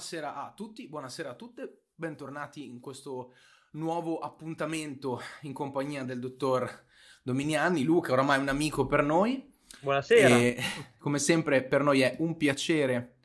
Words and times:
buonasera 0.00 0.34
a 0.34 0.52
tutti, 0.56 0.88
buonasera 0.88 1.28
a 1.28 1.34
tutte, 1.34 1.82
bentornati 1.94 2.64
in 2.64 2.80
questo 2.80 3.34
nuovo 3.72 4.18
appuntamento 4.18 5.20
in 5.42 5.52
compagnia 5.52 6.04
del 6.04 6.20
dottor 6.20 6.86
Dominiani. 7.22 7.82
Luca, 7.82 8.12
oramai 8.12 8.38
è 8.38 8.40
un 8.40 8.48
amico 8.48 8.86
per 8.86 9.02
noi. 9.02 9.52
Buonasera. 9.78 10.38
E, 10.38 10.56
come 10.96 11.18
sempre 11.18 11.62
per 11.62 11.82
noi 11.82 12.00
è 12.00 12.16
un 12.20 12.38
piacere 12.38 13.18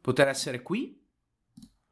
poter 0.00 0.28
essere 0.28 0.62
qui 0.62 0.98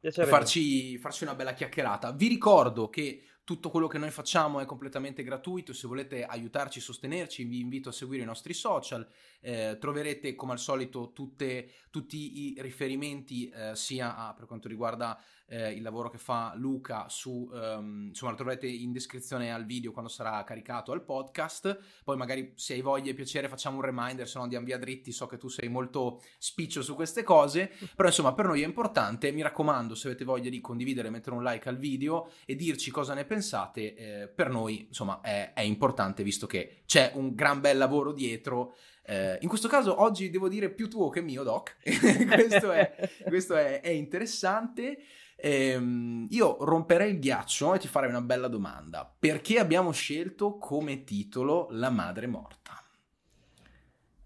e 0.01 0.11
farci, 0.11 0.96
farci 0.96 1.25
una 1.25 1.35
bella 1.35 1.53
chiacchierata. 1.53 2.12
Vi 2.12 2.29
ricordo 2.29 2.89
che 2.89 3.23
tutto 3.45 3.69
quello 3.69 3.87
che 3.87 3.99
noi 3.99 4.11
facciamo 4.11 4.61
è 4.61 4.65
completamente 4.65 5.23
gratuito, 5.23 5.75
se 5.75 5.87
volete 5.87 6.25
aiutarci, 6.25 6.81
sostenerci, 6.81 7.45
vi 7.45 7.61
invito 7.61 7.91
a 7.91 7.93
seguire 7.93 8.23
i 8.23 8.27
nostri 8.27 8.55
social, 8.55 9.07
eh, 9.41 9.77
troverete 9.79 10.35
come 10.35 10.53
al 10.53 10.59
solito 10.59 11.13
tutte, 11.13 11.71
tutti 11.91 12.41
i 12.41 12.63
riferimenti 12.63 13.51
eh, 13.51 13.77
sia 13.77 14.17
a, 14.17 14.32
per 14.32 14.46
quanto 14.46 14.67
riguarda 14.67 15.23
eh, 15.46 15.73
il 15.73 15.82
lavoro 15.82 16.09
che 16.09 16.17
fa 16.17 16.54
Luca 16.57 17.09
su, 17.11 17.51
um, 17.53 18.07
insomma 18.09 18.31
lo 18.31 18.37
troverete 18.39 18.67
in 18.67 18.93
descrizione 18.93 19.53
al 19.53 19.67
video 19.67 19.93
quando 19.93 20.11
sarà 20.11 20.43
caricato 20.43 20.93
al 20.93 21.04
podcast, 21.04 21.79
poi 22.03 22.17
magari 22.17 22.53
se 22.57 22.73
hai 22.73 22.81
voglia 22.81 23.11
e 23.11 23.15
piacere 23.15 23.49
facciamo 23.49 23.76
un 23.76 23.82
reminder, 23.82 24.26
se 24.26 24.39
no 24.39 24.45
andiamo 24.45 24.65
via 24.65 24.79
dritti, 24.79 25.13
so 25.13 25.26
che 25.26 25.37
tu 25.37 25.49
sei 25.49 25.68
molto 25.68 26.23
spiccio 26.39 26.81
su 26.81 26.95
queste 26.95 27.23
cose, 27.23 27.71
però 27.95 28.09
insomma 28.09 28.32
per 28.32 28.46
noi 28.46 28.63
è 28.63 28.65
importante, 28.65 29.31
mi 29.32 29.43
raccomando 29.43 29.95
se 29.95 30.09
avete 30.09 30.25
voglia 30.25 30.49
di 30.49 30.61
condividere, 30.61 31.11
mettere 31.11 31.37
un 31.37 31.43
like 31.43 31.68
al 31.68 31.76
video 31.76 32.31
e 32.47 32.55
dirci 32.55 32.91
cosa 32.91 33.12
ne 33.12 33.20
pensate, 33.20 33.34
eh, 33.43 34.29
per 34.29 34.48
noi 34.48 34.87
insomma 34.89 35.20
è, 35.20 35.53
è 35.55 35.62
importante 35.62 36.23
visto 36.23 36.47
che 36.47 36.83
c'è 36.87 37.12
un 37.15 37.34
gran 37.34 37.61
bel 37.61 37.79
lavoro 37.79 38.12
dietro. 38.12 38.75
Eh, 39.07 39.39
in 39.41 39.48
questo 39.48 39.69
caso 39.69 40.01
oggi 40.03 40.31
devo 40.31 40.48
dire 40.48 40.70
più 40.70 40.89
tuo 40.89 41.09
che 41.09 41.20
mio, 41.20 41.43
Doc. 41.43 41.77
questo, 41.83 42.73
è, 42.73 43.11
questo 43.27 43.57
è, 43.57 43.81
è 43.81 43.91
interessante. 43.91 44.99
Ehm, 45.37 46.27
io 46.31 46.57
romperei 46.61 47.11
il 47.11 47.19
ghiaccio 47.19 47.75
e 47.75 47.79
ti 47.79 47.89
farei 47.89 48.09
una 48.09 48.21
bella 48.21 48.49
domanda. 48.49 49.13
Perché 49.19 49.59
abbiamo 49.59 49.93
scelto 49.93 50.59
come 50.59 51.05
titolo 51.05 51.69
La 51.71 51.91
madre 51.91 52.27
morta? 52.27 52.83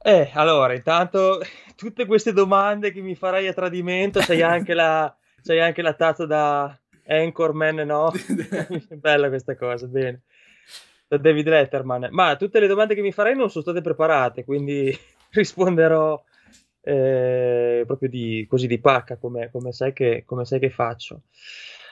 Eh, 0.00 0.30
allora, 0.34 0.74
intanto 0.74 1.40
tutte 1.74 2.06
queste 2.06 2.32
domande 2.32 2.92
che 2.92 3.00
mi 3.00 3.14
farai 3.14 3.48
a 3.48 3.52
tradimento, 3.52 4.20
c'hai 4.20 4.42
anche 4.42 4.72
la, 4.72 5.14
c'hai 5.42 5.60
anche 5.60 5.82
la 5.82 5.94
tazza 5.94 6.24
da 6.24 6.78
Anchorman, 7.08 7.76
no? 7.76 8.12
Bella 8.94 9.28
questa 9.28 9.56
cosa, 9.56 9.86
bene. 9.86 10.22
Da 11.08 11.16
David 11.16 11.48
Letterman. 11.48 12.08
Ma 12.10 12.36
tutte 12.36 12.60
le 12.60 12.66
domande 12.66 12.94
che 12.94 13.00
mi 13.00 13.12
farai 13.12 13.34
non 13.34 13.50
sono 13.50 13.64
state 13.64 13.80
preparate, 13.80 14.44
quindi 14.44 14.94
risponderò 15.32 16.22
eh, 16.82 17.82
proprio 17.86 18.08
di, 18.08 18.46
così 18.48 18.66
di 18.66 18.78
pacca 18.78 19.16
come, 19.16 19.50
come, 19.50 19.72
sai 19.72 19.92
che, 19.92 20.22
come 20.26 20.44
sai 20.44 20.58
che 20.58 20.70
faccio. 20.70 21.22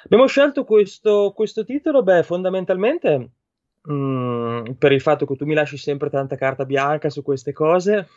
Abbiamo 0.05 0.27
scelto 0.27 0.65
questo, 0.65 1.33
questo 1.35 1.65
titolo, 1.65 2.03
beh, 2.03 2.23
fondamentalmente 2.23 3.31
mh, 3.83 3.93
mm, 3.93 4.65
per 4.79 4.93
il 4.93 5.01
fatto 5.01 5.27
che 5.27 5.35
tu 5.35 5.47
mi 5.47 5.55
lasci 5.55 5.79
sempre 5.79 6.11
tanta 6.11 6.37
carta 6.37 6.65
bianca 6.65 7.11
su 7.11 7.23
queste 7.23 7.53
cose, 7.53 8.09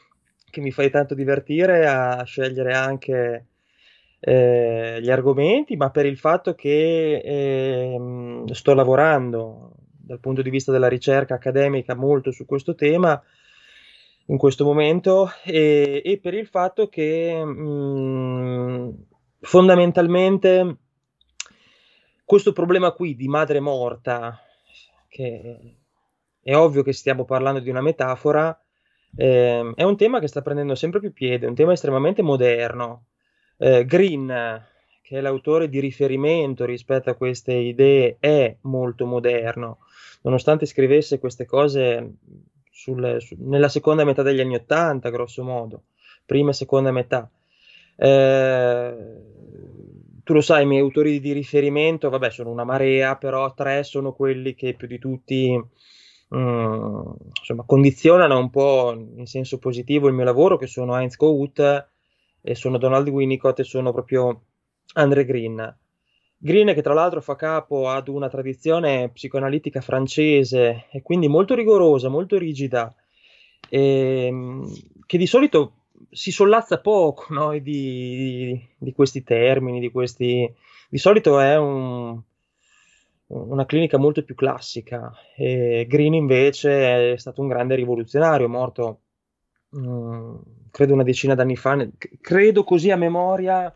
che 0.49 0.61
mi 0.61 0.71
fai 0.71 0.89
tanto 0.89 1.15
divertire 1.15 1.87
a 1.87 2.23
scegliere 2.23 2.73
anche 2.73 3.45
eh, 4.19 4.99
gli 5.01 5.09
argomenti, 5.09 5.75
ma 5.77 5.89
per 5.89 6.05
il 6.05 6.17
fatto 6.17 6.55
che 6.55 7.21
eh, 7.23 8.43
sto 8.51 8.73
lavorando 8.73 9.71
dal 10.09 10.19
punto 10.19 10.41
di 10.41 10.49
vista 10.49 10.71
della 10.71 10.87
ricerca 10.87 11.35
accademica 11.35 11.95
molto 11.95 12.31
su 12.31 12.45
questo 12.45 12.75
tema 12.75 13.21
in 14.25 14.37
questo 14.37 14.63
momento 14.63 15.29
e, 15.43 16.01
e 16.03 16.19
per 16.19 16.33
il 16.33 16.47
fatto 16.47 16.87
che 16.87 17.43
mh, 17.43 17.61
mm, 17.61 18.89
fondamentalmente 19.41 20.77
questo 22.25 22.53
problema 22.53 22.91
qui 22.91 23.15
di 23.15 23.27
madre 23.27 23.59
morta, 23.59 24.39
che 25.07 25.77
è 26.41 26.55
ovvio 26.55 26.83
che 26.83 26.93
stiamo 26.93 27.25
parlando 27.25 27.59
di 27.59 27.71
una 27.71 27.81
metafora, 27.81 28.55
eh, 29.15 29.73
è 29.75 29.83
un 29.83 29.97
tema 29.97 30.19
che 30.19 30.27
sta 30.27 30.43
prendendo 30.43 30.75
sempre 30.75 30.99
più 30.99 31.11
piede, 31.11 31.47
un 31.47 31.55
tema 31.55 31.73
estremamente 31.73 32.21
moderno. 32.21 33.05
Eh, 33.61 33.85
Green, 33.85 34.27
che 35.01 35.17
è 35.17 35.21
l'autore 35.21 35.67
di 35.67 35.81
riferimento 35.81 36.63
rispetto 36.63 37.09
a 37.09 37.15
queste 37.15 37.53
idee, 37.53 38.15
è 38.21 38.55
molto 38.61 39.05
moderno, 39.05 39.79
nonostante 40.21 40.65
scrivesse 40.65 41.19
queste 41.19 41.45
cose 41.45 42.13
sul, 42.71 43.17
su, 43.19 43.35
nella 43.39 43.67
seconda 43.67 44.05
metà 44.05 44.21
degli 44.21 44.39
anni 44.39 44.55
Ottanta, 44.55 45.09
grosso 45.09 45.43
modo, 45.43 45.83
prima 46.25 46.51
e 46.51 46.53
seconda 46.53 46.91
metà. 46.91 47.29
Eh, 47.97 48.95
tu 50.23 50.33
lo 50.33 50.41
sai, 50.41 50.63
i 50.63 50.65
miei 50.65 50.81
autori 50.81 51.19
di 51.19 51.33
riferimento, 51.33 52.09
vabbè, 52.09 52.29
sono 52.29 52.51
una 52.51 52.63
marea, 52.63 53.17
però 53.17 53.53
tre 53.53 53.83
sono 53.83 54.13
quelli 54.13 54.55
che 54.55 54.73
più 54.73 54.87
di 54.87 54.99
tutti 54.99 55.61
mm, 56.33 57.01
insomma, 57.39 57.63
condizionano 57.65 58.37
un 58.37 58.49
po' 58.49 58.93
in 58.93 59.25
senso 59.25 59.57
positivo 59.57 60.07
il 60.07 60.13
mio 60.13 60.23
lavoro, 60.23 60.55
che 60.55 60.67
sono 60.67 60.95
Heinz 60.95 61.17
Kohut 61.17 61.89
e 62.41 62.55
sono 62.55 62.77
Donald 62.77 63.07
Winnicott 63.07 63.59
e 63.59 63.63
sono 63.63 63.91
proprio 63.91 64.41
Andre 64.93 65.25
Green. 65.25 65.77
Green 66.37 66.73
che 66.73 66.81
tra 66.81 66.93
l'altro 66.93 67.21
fa 67.21 67.35
capo 67.35 67.89
ad 67.89 68.07
una 68.07 68.29
tradizione 68.29 69.09
psicoanalitica 69.09 69.81
francese 69.81 70.85
e 70.89 71.01
quindi 71.01 71.27
molto 71.27 71.53
rigorosa, 71.53 72.07
molto 72.07 72.37
rigida, 72.37 72.93
e, 73.67 74.25
ehm, 74.25 74.71
che 75.05 75.17
di 75.17 75.27
solito 75.27 75.73
si 76.09 76.31
sollazza 76.31 76.79
poco 76.79 77.25
no, 77.33 77.51
di, 77.51 77.61
di, 77.61 78.67
di, 78.77 78.93
questi 78.93 79.23
termini, 79.23 79.79
di, 79.79 79.91
questi... 79.91 80.51
di 80.89 80.97
solito 80.97 81.39
è 81.39 81.57
un, 81.57 82.19
una 83.27 83.65
clinica 83.65 83.97
molto 83.97 84.23
più 84.23 84.35
classica. 84.35 85.11
E 85.35 85.85
Green 85.87 86.13
invece 86.13 87.13
è 87.13 87.17
stato 87.17 87.41
un 87.41 87.47
grande 87.47 87.75
rivoluzionario, 87.75 88.47
morto 88.47 89.01
mm, 89.77 90.35
credo 90.71 90.93
una 90.93 91.03
decina 91.03 91.35
d'anni 91.35 91.55
fa, 91.55 91.87
credo 92.21 92.63
così 92.63 92.91
a 92.91 92.95
memoria 92.95 93.73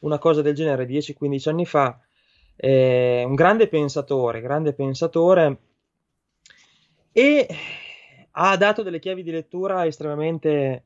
una 0.00 0.18
cosa 0.18 0.42
del 0.42 0.54
genere 0.54 0.86
10-15 0.86 1.48
anni 1.48 1.66
fa 1.66 2.00
eh, 2.56 3.22
un 3.26 3.34
grande 3.34 3.68
pensatore, 3.68 4.40
grande 4.40 4.72
pensatore 4.72 5.58
e 7.12 7.46
ha 8.32 8.56
dato 8.56 8.82
delle 8.82 8.98
chiavi 8.98 9.22
di 9.22 9.30
lettura 9.30 9.86
estremamente 9.86 10.84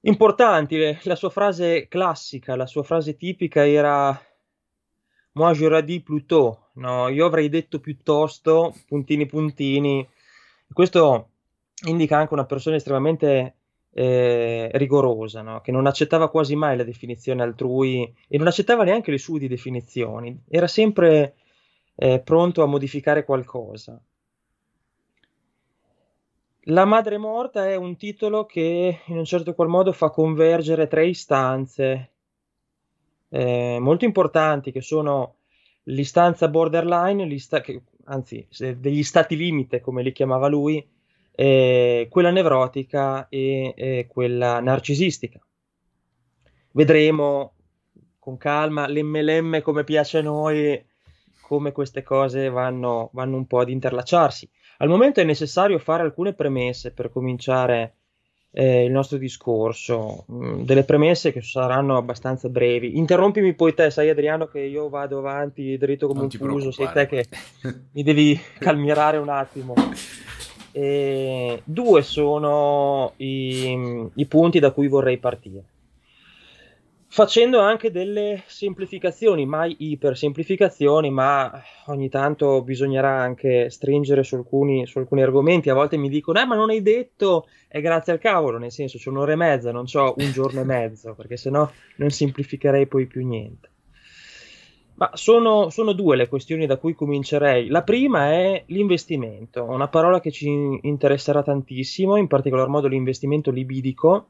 importanti. 0.00 0.98
La 1.02 1.16
sua 1.16 1.30
frase 1.30 1.88
classica, 1.88 2.56
la 2.56 2.66
sua 2.66 2.82
frase 2.82 3.16
tipica 3.16 3.66
era 3.66 4.18
Moi 5.32 5.54
j'aurais 5.54 5.84
dit 5.84 6.02
plutôt, 6.02 6.70
no, 6.74 7.08
io 7.08 7.26
avrei 7.26 7.48
detto 7.48 7.78
piuttosto, 7.78 8.74
puntini 8.88 9.26
puntini. 9.26 10.08
Questo 10.72 11.28
indica 11.86 12.16
anche 12.18 12.34
una 12.34 12.44
persona 12.44 12.74
estremamente 12.74 13.57
eh, 13.98 14.70
rigorosa, 14.74 15.42
no? 15.42 15.60
che 15.60 15.72
non 15.72 15.86
accettava 15.86 16.30
quasi 16.30 16.54
mai 16.54 16.76
la 16.76 16.84
definizione 16.84 17.42
altrui 17.42 18.14
e 18.28 18.38
non 18.38 18.46
accettava 18.46 18.84
neanche 18.84 19.10
le 19.10 19.18
sue 19.18 19.40
di 19.40 19.48
definizioni, 19.48 20.40
era 20.48 20.68
sempre 20.68 21.34
eh, 21.96 22.20
pronto 22.20 22.62
a 22.62 22.66
modificare 22.66 23.24
qualcosa. 23.24 24.00
La 26.70 26.84
madre 26.84 27.18
morta 27.18 27.68
è 27.68 27.74
un 27.74 27.96
titolo 27.96 28.46
che 28.46 29.00
in 29.04 29.16
un 29.16 29.24
certo 29.24 29.52
qual 29.54 29.66
modo 29.66 29.90
fa 29.90 30.10
convergere 30.10 30.86
tre 30.86 31.08
istanze 31.08 32.10
eh, 33.30 33.78
molto 33.80 34.04
importanti 34.04 34.70
che 34.70 34.80
sono 34.80 35.38
l'istanza 35.84 36.46
borderline, 36.46 37.24
l'ista- 37.24 37.60
che, 37.60 37.82
anzi 38.04 38.46
degli 38.76 39.02
stati 39.02 39.34
limite 39.34 39.80
come 39.80 40.04
li 40.04 40.12
chiamava 40.12 40.46
lui, 40.46 40.86
eh, 41.40 42.08
quella 42.10 42.32
nevrotica 42.32 43.28
e 43.28 43.72
eh, 43.76 44.06
quella 44.08 44.58
narcisistica. 44.58 45.38
Vedremo 46.72 47.52
con 48.18 48.36
calma, 48.36 48.88
l'MLM 48.88 49.62
come 49.62 49.84
piace 49.84 50.18
a 50.18 50.22
noi, 50.22 50.84
come 51.40 51.70
queste 51.70 52.02
cose 52.02 52.48
vanno, 52.48 53.10
vanno 53.12 53.36
un 53.36 53.46
po' 53.46 53.60
ad 53.60 53.68
interlacciarsi. 53.68 54.50
Al 54.78 54.88
momento 54.88 55.20
è 55.20 55.24
necessario 55.24 55.78
fare 55.78 56.02
alcune 56.02 56.32
premesse 56.32 56.90
per 56.90 57.08
cominciare 57.08 57.94
eh, 58.50 58.82
il 58.82 58.90
nostro 58.90 59.16
discorso, 59.16 60.24
mh, 60.26 60.34
mm, 60.34 60.62
delle 60.62 60.82
premesse 60.82 61.30
che 61.30 61.40
saranno 61.40 61.96
abbastanza 61.96 62.48
brevi. 62.48 62.98
Interrompimi 62.98 63.54
poi 63.54 63.74
te, 63.74 63.92
sai 63.92 64.08
Adriano 64.08 64.46
che 64.46 64.58
io 64.58 64.88
vado 64.88 65.18
avanti 65.18 65.78
dritto 65.78 66.08
come 66.08 66.22
non 66.22 66.30
un 66.32 66.48
fuso, 66.48 66.72
sei 66.72 66.90
te 66.92 67.06
che 67.06 67.26
mi 67.92 68.02
devi 68.02 68.36
calmirare 68.58 69.18
un 69.18 69.28
attimo. 69.28 69.74
E 70.80 71.62
due 71.64 72.02
sono 72.02 73.14
i, 73.16 74.06
i 74.14 74.26
punti 74.26 74.60
da 74.60 74.70
cui 74.70 74.86
vorrei 74.86 75.18
partire. 75.18 75.64
facendo 77.10 77.58
anche 77.58 77.90
delle 77.90 78.44
semplificazioni, 78.46 79.46
mai 79.46 79.74
ipersemplificazioni, 79.78 81.10
ma 81.10 81.50
ogni 81.86 82.08
tanto 82.08 82.62
bisognerà 82.62 83.18
anche 83.20 83.70
stringere 83.70 84.22
su 84.22 84.36
alcuni, 84.36 84.86
su 84.86 84.98
alcuni 84.98 85.22
argomenti. 85.22 85.70
A 85.70 85.74
volte 85.74 85.96
mi 85.96 86.08
dicono, 86.08 86.40
eh, 86.40 86.44
ma 86.44 86.54
non 86.54 86.70
hai 86.70 86.82
detto, 86.82 87.48
è 87.66 87.80
grazie 87.80 88.12
al 88.12 88.18
cavolo, 88.18 88.58
nel 88.58 88.70
senso, 88.70 88.98
c'è 88.98 89.08
un'ora 89.08 89.32
e 89.32 89.36
mezza, 89.36 89.72
non 89.72 89.84
c'ho 89.86 90.14
un 90.18 90.30
giorno 90.32 90.60
e 90.60 90.64
mezzo, 90.64 91.14
perché 91.14 91.36
sennò 91.36 91.68
non 91.96 92.10
semplificherei 92.10 92.86
poi 92.86 93.06
più 93.06 93.26
niente. 93.26 93.70
Ma 94.98 95.10
sono, 95.14 95.70
sono, 95.70 95.92
due 95.92 96.16
le 96.16 96.28
questioni 96.28 96.66
da 96.66 96.76
cui 96.76 96.92
comincerei. 96.92 97.68
La 97.68 97.84
prima 97.84 98.32
è 98.32 98.64
l'investimento, 98.66 99.62
una 99.62 99.86
parola 99.86 100.18
che 100.18 100.32
ci 100.32 100.48
interesserà 100.82 101.44
tantissimo, 101.44 102.16
in 102.16 102.26
particolar 102.26 102.66
modo 102.66 102.88
l'investimento 102.88 103.52
libidico. 103.52 104.28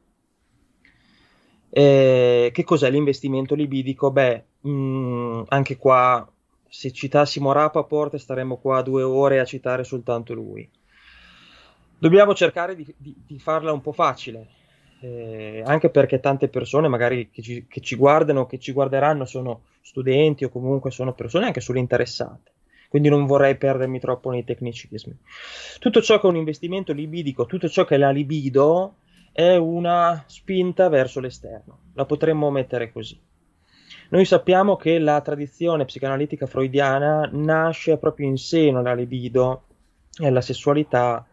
Eh, 1.70 2.50
che 2.53 2.65
cos'è 2.65 2.91
l'investimento 2.91 3.55
libidico? 3.55 4.11
Beh, 4.11 4.44
mh, 4.61 4.70
mm, 4.70 5.43
anche 5.49 5.79
qua, 5.79 6.31
se 6.69 6.93
citassimo 6.93 7.53
Rapaport, 7.53 8.17
staremmo 8.17 8.59
qua 8.59 8.82
due 8.82 9.03
ore 9.03 9.41
a 9.41 9.47
citare 9.47 9.85
soltanto 9.85 10.35
lui. 10.35 10.69
Dobbiamo 11.99 12.35
cercare 12.35 12.76
di, 12.76 12.94
di, 12.94 13.17
di 13.26 13.38
farla 13.38 13.73
un 13.73 13.81
po' 13.81 13.93
facile, 13.93 14.49
eh, 15.00 15.62
anche 15.65 15.91
perché 15.91 16.21
tante 16.21 16.49
persone 16.49 16.89
magari 16.89 17.31
che 17.31 17.43
ci, 17.43 17.67
che 17.69 17.81
ci, 17.81 17.97
guardano, 17.97 18.47
che 18.47 18.59
ci 18.59 18.73
guarderanno 18.73 19.25
sono 19.25 19.62
studenti 19.81 20.45
o 20.45 20.49
comunque 20.49 20.91
sono 20.91 21.15
persone 21.15 21.47
anche 21.47 21.61
solo 21.61 21.79
interessate. 21.79 22.53
Quindi 22.89 23.11
non 23.11 23.27
vorrei 23.27 23.56
perdermi 23.56 24.00
troppo 24.00 24.31
nei 24.31 24.45
tecnicismi. 24.45 25.17
Tutto 25.79 26.00
ciò 26.00 26.19
che 26.19 26.27
è 26.27 26.31
un 26.31 26.37
investimento 26.37 26.93
libidico, 26.93 27.45
tutto 27.45 27.69
ciò 27.69 27.85
che 27.85 27.97
è 27.97 27.99
la 27.99 28.11
libido, 28.11 28.97
è 29.31 29.56
una 29.56 30.25
spinta 30.27 30.89
verso 30.89 31.21
l'esterno. 31.21 31.81
La 31.95 32.06
potremmo 32.06 32.50
mettere 32.50 32.91
così. 32.91 33.21
Noi 34.11 34.25
sappiamo 34.25 34.77
che 34.77 34.99
la 34.99 35.21
tradizione 35.21 35.85
psicanalitica 35.85 36.47
freudiana 36.47 37.29
nasce 37.31 37.99
proprio 37.99 38.27
in 38.27 38.39
seno 38.39 38.79
alla 38.79 38.95
libido 38.95 39.65
e 40.19 40.27
alla 40.27 40.41
sessualità 40.41 41.28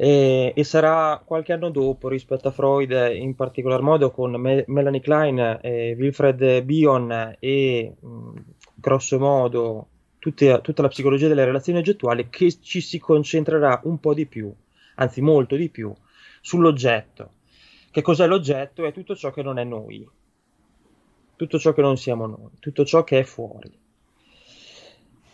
e, 0.00 0.52
e, 0.54 0.62
sarà 0.62 1.20
qualche 1.24 1.52
anno 1.52 1.70
dopo 1.70 2.06
rispetto 2.06 2.46
a 2.46 2.52
Freud, 2.52 2.92
in 3.16 3.34
particolar 3.34 3.82
modo 3.82 4.12
con 4.12 4.30
Me- 4.40 4.62
Melanie 4.68 5.00
Klein, 5.00 5.58
eh, 5.60 5.96
Wilfred 5.98 6.62
Bion 6.62 7.34
e 7.40 7.94
mh, 7.98 8.32
grosso 8.76 9.18
modo 9.18 9.88
tutte, 10.20 10.60
tutta 10.62 10.82
la 10.82 10.88
psicologia 10.88 11.26
delle 11.26 11.44
relazioni 11.44 11.80
oggettuali, 11.80 12.28
che 12.30 12.60
ci 12.60 12.80
si 12.80 13.00
concentrerà 13.00 13.80
un 13.84 13.98
po' 13.98 14.14
di 14.14 14.26
più, 14.26 14.54
anzi 14.94 15.20
molto 15.20 15.56
di 15.56 15.68
più, 15.68 15.92
sull'oggetto. 16.42 17.32
Che 17.90 18.00
cos'è 18.00 18.28
l'oggetto? 18.28 18.86
È 18.86 18.92
tutto 18.92 19.16
ciò 19.16 19.32
che 19.32 19.42
non 19.42 19.58
è 19.58 19.64
noi, 19.64 20.08
tutto 21.34 21.58
ciò 21.58 21.72
che 21.72 21.82
non 21.82 21.96
siamo 21.96 22.26
noi, 22.26 22.50
tutto 22.60 22.84
ciò 22.84 23.02
che 23.02 23.18
è 23.18 23.24
fuori. 23.24 23.86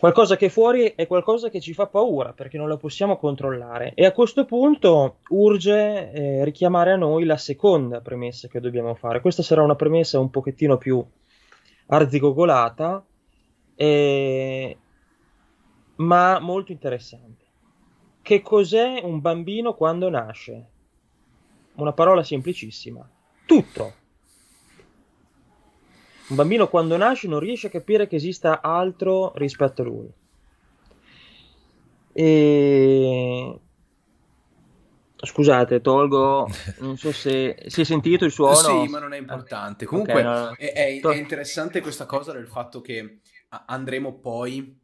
Qualcosa 0.05 0.37
che 0.37 0.47
è 0.47 0.51
fuori 0.51 0.93
è 0.95 1.07
qualcosa 1.07 1.49
che 1.49 1.63
ci 1.63 1.73
fa 1.73 1.87
paura 1.87 2.35
perché 2.35 2.59
non 2.59 2.69
lo 2.69 2.77
possiamo 2.77 3.17
controllare 3.17 3.93
e 3.95 4.05
a 4.05 4.13
questo 4.13 4.45
punto 4.45 5.21
urge 5.29 6.13
eh, 6.13 6.45
richiamare 6.45 6.93
a 6.93 6.97
noi 6.97 7.25
la 7.25 7.39
seconda 7.39 8.03
premessa 8.03 8.47
che 8.47 8.61
dobbiamo 8.61 8.95
fare. 8.97 9.23
Questa 9.23 9.43
sarà 9.43 9.63
una 9.63 9.77
premessa 9.77 10.21
un 10.21 10.29
pochettino 10.29 10.77
più 10.77 11.03
arzigogolata, 11.87 13.03
eh, 13.77 14.77
ma 15.97 16.39
molto 16.39 16.71
interessante. 16.71 17.45
Che 18.21 18.43
cos'è 18.43 19.01
un 19.03 19.23
bambino 19.23 19.73
quando 19.73 20.11
nasce? 20.11 20.69
Una 21.77 21.95
parola 21.95 22.23
semplicissima. 22.23 23.09
Tutto 23.47 24.04
un 26.29 26.37
bambino 26.37 26.69
quando 26.69 26.97
nasce 26.97 27.29
non 27.29 27.39
riesce 27.39 27.67
a 27.67 27.71
capire 27.71 28.07
che 28.07 28.17
esista 28.17 28.61
altro 28.61 29.33
rispetto 29.37 29.83
a 29.83 29.85
lui. 29.85 30.13
E... 32.13 33.59
Scusate, 35.17 35.81
tolgo, 35.81 36.49
non 36.81 36.97
so 36.97 37.11
se 37.13 37.57
si 37.67 37.81
è 37.81 37.85
sentito 37.85 38.25
il 38.25 38.31
suono. 38.31 38.55
Sì, 38.55 38.89
ma 38.89 38.99
non 38.99 39.15
è 39.15 39.19
importante. 39.19 39.87
Comunque 39.87 40.21
okay, 40.21 40.25
no. 40.25 40.55
è, 40.55 40.73
è, 40.73 41.01
è 41.01 41.17
interessante 41.17 41.81
questa 41.81 42.05
cosa 42.05 42.33
del 42.33 42.47
fatto 42.47 42.81
che 42.81 43.21
andremo 43.67 44.15
poi 44.15 44.83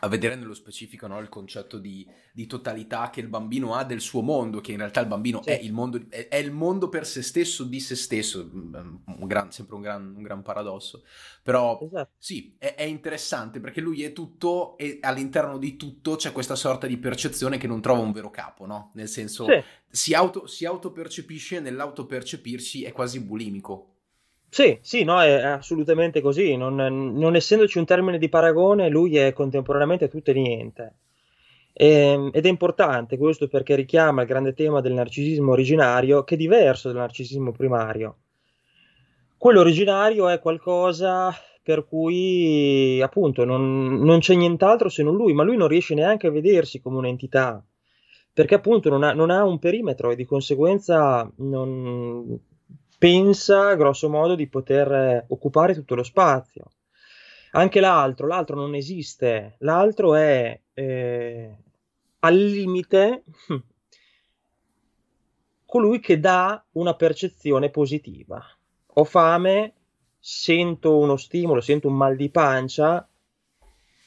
a 0.00 0.08
vedere 0.08 0.34
nello 0.34 0.54
specifico 0.54 1.06
no, 1.06 1.18
il 1.18 1.28
concetto 1.28 1.78
di, 1.78 2.06
di, 2.32 2.46
totalità 2.46 3.10
che 3.10 3.20
il 3.20 3.28
bambino 3.28 3.74
ha 3.74 3.84
del 3.84 4.00
suo 4.00 4.22
mondo, 4.22 4.60
che 4.60 4.72
in 4.72 4.78
realtà 4.78 5.00
il 5.00 5.06
bambino 5.06 5.42
sì. 5.42 5.50
è, 5.50 5.60
il 5.62 5.72
mondo, 5.72 6.00
è, 6.08 6.28
è, 6.28 6.36
il 6.36 6.52
mondo, 6.52 6.88
per 6.88 7.06
se 7.06 7.22
stesso, 7.22 7.64
di 7.64 7.80
se 7.80 7.96
stesso, 7.96 8.48
un 8.52 9.26
gran, 9.26 9.52
sempre 9.52 9.74
un 9.74 9.80
gran, 9.82 10.14
un 10.16 10.22
gran, 10.22 10.42
paradosso, 10.42 11.02
però 11.42 11.78
esatto. 11.82 12.12
sì, 12.16 12.54
è, 12.58 12.74
è, 12.74 12.84
interessante 12.84 13.60
perché 13.60 13.80
lui 13.80 14.02
è 14.02 14.12
tutto 14.12 14.76
e 14.78 14.98
all'interno 15.02 15.58
di 15.58 15.76
tutto 15.76 16.16
c'è 16.16 16.32
questa 16.32 16.54
sorta 16.54 16.86
di 16.86 16.96
percezione 16.96 17.58
che 17.58 17.66
non 17.66 17.80
trova 17.80 18.00
un 18.00 18.12
vero 18.12 18.30
capo, 18.30 18.66
no? 18.66 18.92
Nel 18.94 19.08
senso, 19.08 19.44
sì. 19.44 19.62
si, 19.88 20.14
auto, 20.14 20.46
si 20.46 20.64
autopercepisce 20.64 21.56
e 21.56 21.60
nell'autopercepirsi 21.60 22.84
è 22.84 22.92
quasi 22.92 23.20
bulimico. 23.20 23.96
Sì, 24.50 24.78
sì, 24.82 25.02
no, 25.04 25.20
è 25.22 25.30
assolutamente 25.42 26.20
così. 26.20 26.56
Non, 26.56 26.74
non 26.74 27.36
essendoci 27.36 27.78
un 27.78 27.84
termine 27.86 28.18
di 28.18 28.28
paragone, 28.28 28.88
lui 28.90 29.16
è 29.16 29.32
contemporaneamente 29.32 30.08
tutto 30.08 30.30
e 30.30 30.34
niente. 30.34 30.94
E, 31.72 31.86
ehm, 31.88 32.30
ed 32.32 32.44
è 32.46 32.48
importante 32.48 33.16
questo 33.16 33.48
perché 33.48 33.74
richiama 33.76 34.22
il 34.22 34.28
grande 34.28 34.52
tema 34.52 34.80
del 34.80 34.92
narcisismo 34.92 35.52
originario, 35.52 36.24
che 36.24 36.34
è 36.34 36.38
diverso 36.38 36.88
dal 36.88 36.98
narcisismo 36.98 37.52
primario. 37.52 38.16
Quello 39.36 39.60
originario 39.60 40.28
è 40.28 40.38
qualcosa 40.38 41.32
per 41.62 41.86
cui 41.86 43.00
appunto 43.00 43.44
non, 43.44 43.94
non 43.94 44.18
c'è 44.18 44.34
nient'altro 44.34 44.88
se 44.90 45.02
non 45.02 45.14
lui, 45.16 45.32
ma 45.32 45.42
lui 45.44 45.56
non 45.56 45.68
riesce 45.68 45.94
neanche 45.94 46.26
a 46.26 46.30
vedersi 46.30 46.80
come 46.80 46.98
un'entità, 46.98 47.64
perché 48.32 48.54
appunto 48.56 48.90
non 48.90 49.02
ha, 49.02 49.12
non 49.12 49.30
ha 49.30 49.42
un 49.44 49.58
perimetro 49.58 50.10
e 50.10 50.16
di 50.16 50.24
conseguenza 50.26 51.30
non, 51.38 52.38
pensa 53.00 53.74
grosso 53.76 54.10
modo 54.10 54.34
di 54.34 54.46
poter 54.46 54.92
eh, 54.92 55.24
occupare 55.28 55.72
tutto 55.72 55.94
lo 55.94 56.02
spazio. 56.02 56.64
Anche 57.52 57.80
l'altro, 57.80 58.26
l'altro 58.26 58.56
non 58.56 58.74
esiste, 58.74 59.56
l'altro 59.60 60.14
è 60.14 60.60
eh, 60.74 61.56
al 62.18 62.36
limite 62.36 63.24
colui 65.64 65.98
che 65.98 66.20
dà 66.20 66.62
una 66.72 66.94
percezione 66.94 67.70
positiva. 67.70 68.44
Ho 68.94 69.04
fame, 69.04 69.72
sento 70.18 70.98
uno 70.98 71.16
stimolo, 71.16 71.62
sento 71.62 71.88
un 71.88 71.94
mal 71.94 72.16
di 72.16 72.28
pancia, 72.28 73.08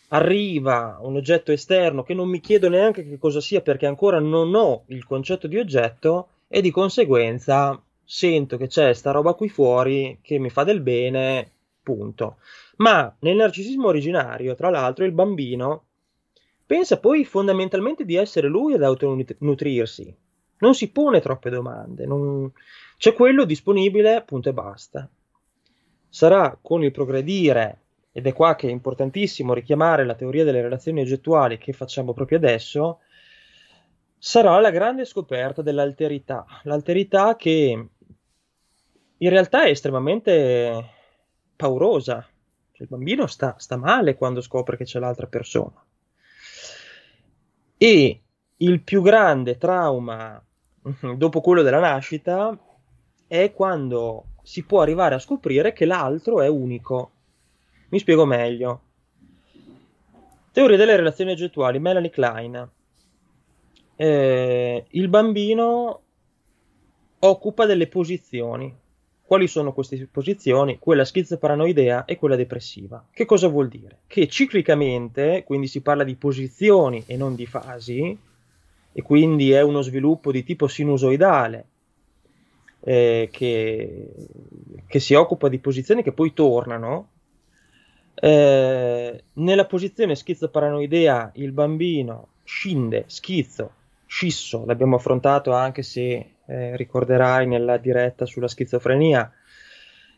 arriva 0.09 0.99
un 1.01 1.15
oggetto 1.15 1.51
esterno 1.51 2.03
che 2.03 2.13
non 2.13 2.29
mi 2.29 2.39
chiedo 2.39 2.69
neanche 2.69 3.03
che 3.03 3.17
cosa 3.17 3.41
sia 3.41 3.61
perché 3.61 3.87
ancora 3.87 4.19
non 4.19 4.53
ho 4.53 4.83
il 4.89 5.03
concetto 5.03 5.47
di 5.47 5.57
oggetto 5.57 6.27
e 6.47 6.61
di 6.61 6.69
conseguenza 6.69 7.83
sento 8.03 8.57
che 8.57 8.67
c'è 8.67 8.93
sta 8.93 9.11
roba 9.11 9.33
qui 9.33 9.49
fuori 9.49 10.19
che 10.21 10.37
mi 10.39 10.49
fa 10.49 10.63
del 10.63 10.81
bene, 10.81 11.51
punto. 11.81 12.37
Ma 12.77 13.13
nel 13.19 13.35
narcisismo 13.35 13.87
originario, 13.87 14.55
tra 14.55 14.69
l'altro, 14.69 15.05
il 15.05 15.11
bambino 15.11 15.85
pensa 16.65 16.99
poi 16.99 17.25
fondamentalmente 17.25 18.05
di 18.05 18.15
essere 18.15 18.47
lui 18.47 18.73
ad 18.73 18.83
autonutrirsi. 18.83 20.15
Non 20.59 20.73
si 20.73 20.91
pone 20.91 21.19
troppe 21.19 21.49
domande, 21.49 22.05
non... 22.05 22.51
c'è 22.97 23.13
quello 23.13 23.43
disponibile, 23.43 24.23
punto 24.25 24.49
e 24.49 24.53
basta. 24.53 25.09
Sarà 26.07 26.57
con 26.61 26.83
il 26.83 26.91
progredire, 26.91 27.81
ed 28.11 28.27
è 28.27 28.33
qua 28.33 28.55
che 28.55 28.67
è 28.67 28.71
importantissimo 28.71 29.53
richiamare 29.53 30.05
la 30.05 30.15
teoria 30.15 30.43
delle 30.43 30.61
relazioni 30.61 31.01
oggettuali 31.01 31.57
che 31.57 31.73
facciamo 31.73 32.13
proprio 32.13 32.37
adesso, 32.37 32.99
sarà 34.25 34.57
la 34.61 34.69
grande 34.69 35.03
scoperta 35.03 35.61
dell'alterità. 35.61 36.45
L'alterità 36.63 37.35
che 37.35 37.87
in 39.17 39.29
realtà 39.29 39.65
è 39.65 39.69
estremamente 39.69 40.91
paurosa. 41.57 42.25
Cioè, 42.71 42.83
il 42.83 42.87
bambino 42.87 43.27
sta, 43.27 43.55
sta 43.57 43.75
male 43.75 44.15
quando 44.15 44.39
scopre 44.39 44.77
che 44.77 44.85
c'è 44.85 44.99
l'altra 44.99 45.27
persona. 45.27 45.75
E 47.77 48.21
il 48.55 48.81
più 48.81 49.01
grande 49.01 49.57
trauma 49.57 50.41
dopo 51.17 51.41
quello 51.41 51.61
della 51.61 51.81
nascita 51.81 52.57
è 53.27 53.51
quando 53.51 54.27
si 54.41 54.63
può 54.63 54.79
arrivare 54.79 55.15
a 55.15 55.19
scoprire 55.19 55.73
che 55.73 55.83
l'altro 55.83 56.41
è 56.41 56.47
unico. 56.47 57.11
Mi 57.89 57.99
spiego 57.99 58.23
meglio. 58.23 58.81
Teoria 60.53 60.77
delle 60.77 60.95
relazioni 60.95 61.31
oggettuali, 61.31 61.77
Melanie 61.79 62.09
Klein. 62.09 62.71
Eh, 63.95 64.85
il 64.89 65.07
bambino 65.07 66.01
occupa 67.19 67.65
delle 67.65 67.87
posizioni 67.87 68.81
quali 69.33 69.47
sono 69.47 69.73
queste 69.73 70.07
posizioni? 70.11 70.77
Quella 70.77 71.05
schizoparanoidea 71.05 72.05
e 72.05 72.17
quella 72.17 72.35
depressiva. 72.35 73.03
Che 73.09 73.25
cosa 73.25 73.47
vuol 73.47 73.67
dire? 73.67 74.01
Che 74.05 74.27
ciclicamente, 74.27 75.43
quindi 75.43 75.65
si 75.65 75.81
parla 75.81 76.03
di 76.03 76.15
posizioni 76.15 77.03
e 77.07 77.17
non 77.17 77.33
di 77.33 77.47
fasi, 77.47 78.15
e 78.91 79.01
quindi 79.01 79.51
è 79.51 79.61
uno 79.61 79.81
sviluppo 79.81 80.31
di 80.31 80.43
tipo 80.43 80.67
sinusoidale. 80.67 81.65
eh, 82.85 83.29
che, 83.31 84.09
che, 84.85 84.99
si 84.99 85.13
occupa 85.15 85.47
di 85.47 85.57
posizioni 85.57 86.03
che 86.03 86.11
poi 86.11 86.33
tornano. 86.33 87.07
Eh, 88.13 89.23
nella 89.33 89.65
posizione 89.65 90.15
schizoparanoidea 90.15 91.31
il 91.35 91.53
bambino 91.53 92.27
scinde, 92.43 93.05
schizzo, 93.07 93.71
scisso, 94.13 94.63
l'abbiamo 94.67 94.97
affrontato 94.97 95.53
anche 95.53 95.81
se 95.81 96.35
eh, 96.45 96.77
ricorderai 96.77 97.47
nella 97.47 97.77
diretta 97.77 98.27
sulla 98.27 98.47
schizofrenia. 98.47 99.33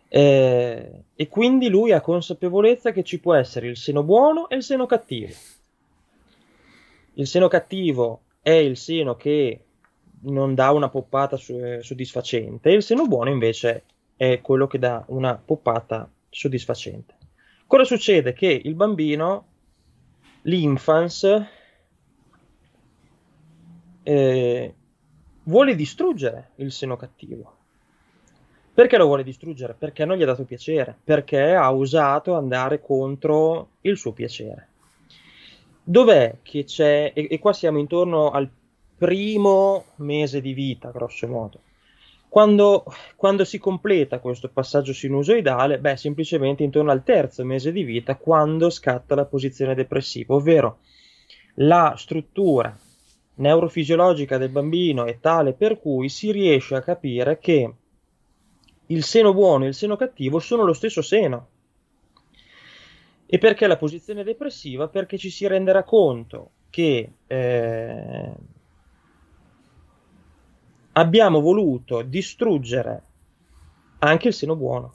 Eh, 0.10 1.04
e 1.16 1.28
quindi 1.30 1.70
lui 1.70 1.94
ha 1.94 2.02
consapevolezza 2.02 2.92
che 2.92 3.04
ci 3.04 3.22
può 3.22 3.34
essere 3.34 3.68
il 3.68 3.78
seno 3.78 4.04
buono 4.04 4.50
e 4.50 4.58
il 4.58 4.64
seno 4.64 4.86
cattivo. 4.86 5.32
Il 7.14 7.25
seno 7.25 7.48
cattivo 7.48 8.24
è 8.42 8.52
il 8.52 8.75
seno 8.75 9.16
che 9.16 9.64
non 10.24 10.56
dà 10.56 10.72
una 10.72 10.90
poppata 10.90 11.38
eh, 11.48 11.82
soddisfacente, 11.82 12.72
il 12.72 12.84
seno 12.84 13.08
buono 13.08 13.30
invece 13.30 13.84
è 14.18 14.42
quello 14.42 14.68
che 14.68 14.78
dà 14.78 15.06
una 15.08 15.36
poppata 15.36 16.10
soddisfacente. 16.30 17.14
Cosa 17.66 17.86
succede? 17.86 18.34
Che 18.34 18.62
il 18.62 18.75
bambino, 18.75 19.46
l'infans, 20.42 21.54
eh, 24.07 24.74
vuole 25.43 25.75
distruggere 25.75 26.51
il 26.57 26.71
seno 26.71 26.95
cattivo. 26.95 27.53
Perché 28.71 28.97
lo 28.97 29.05
vuole 29.05 29.24
distruggere? 29.24 29.74
Perché 29.74 30.05
non 30.05 30.17
gli 30.17 30.21
ha 30.21 30.27
dato 30.27 30.43
piacere, 30.43 30.95
perché 31.03 31.55
ha 31.55 31.74
osato 31.74 32.35
andare 32.35 32.81
contro 32.81 33.69
il 33.81 33.97
suo 33.97 34.12
piacere. 34.12 34.67
Dov'è 35.81 36.38
che 36.43 36.65
c'è, 36.65 37.12
e, 37.15 37.27
e 37.31 37.39
qua 37.39 37.53
siamo 37.53 37.79
intorno 37.79 38.29
al 38.29 38.47
primo 38.97 39.85
mese 39.97 40.39
di 40.39 40.53
vita, 40.53 40.91
grosso 40.91 41.27
modo. 41.27 41.62
Quando, 42.27 42.83
quando, 43.15 43.43
si 43.45 43.57
completa 43.57 44.19
questo 44.19 44.50
passaggio 44.50 44.93
sinusoidale, 44.93 45.79
beh, 45.79 45.95
semplicemente 45.95 46.63
intorno 46.63 46.91
al 46.91 47.03
terzo 47.03 47.45
mese 47.45 47.71
di 47.71 47.83
vita, 47.83 48.17
quando 48.17 48.69
scatta 48.69 49.15
la 49.15 49.25
posizione 49.25 49.74
depressiva, 49.74 50.35
ovvero 50.35 50.79
la 51.55 51.95
struttura 51.97 52.77
neurofisiologica 53.36 54.38
del 54.38 54.50
bambino 54.50 55.06
è 55.06 55.20
tale 55.20 55.54
per 55.54 55.80
cui 55.80 56.10
si 56.10 56.32
riesce 56.32 56.75
a 56.75 56.82
capire 56.82 57.39
che 57.39 57.74
il 58.88 59.04
seno 59.04 59.34
buono 59.34 59.65
e 59.65 59.68
il 59.70 59.74
seno 59.74 59.96
cattivo 59.96 60.39
sono 60.39 60.63
lo 60.63 60.74
stesso 60.74 61.01
seno. 61.01 61.48
E 63.25 63.38
perché 63.38 63.65
la 63.65 63.77
posizione 63.77 64.24
depressiva? 64.24 64.88
Perché 64.88 65.18
ci 65.18 65.30
si 65.30 65.48
renderà 65.48 65.84
conto 65.84 66.51
che 66.70 67.12
eh, 67.25 68.34
abbiamo 70.94 71.39
voluto 71.42 72.01
distruggere 72.04 73.04
anche 74.00 74.27
il 74.27 74.34
seno 74.34 74.56
buono. 74.56 74.94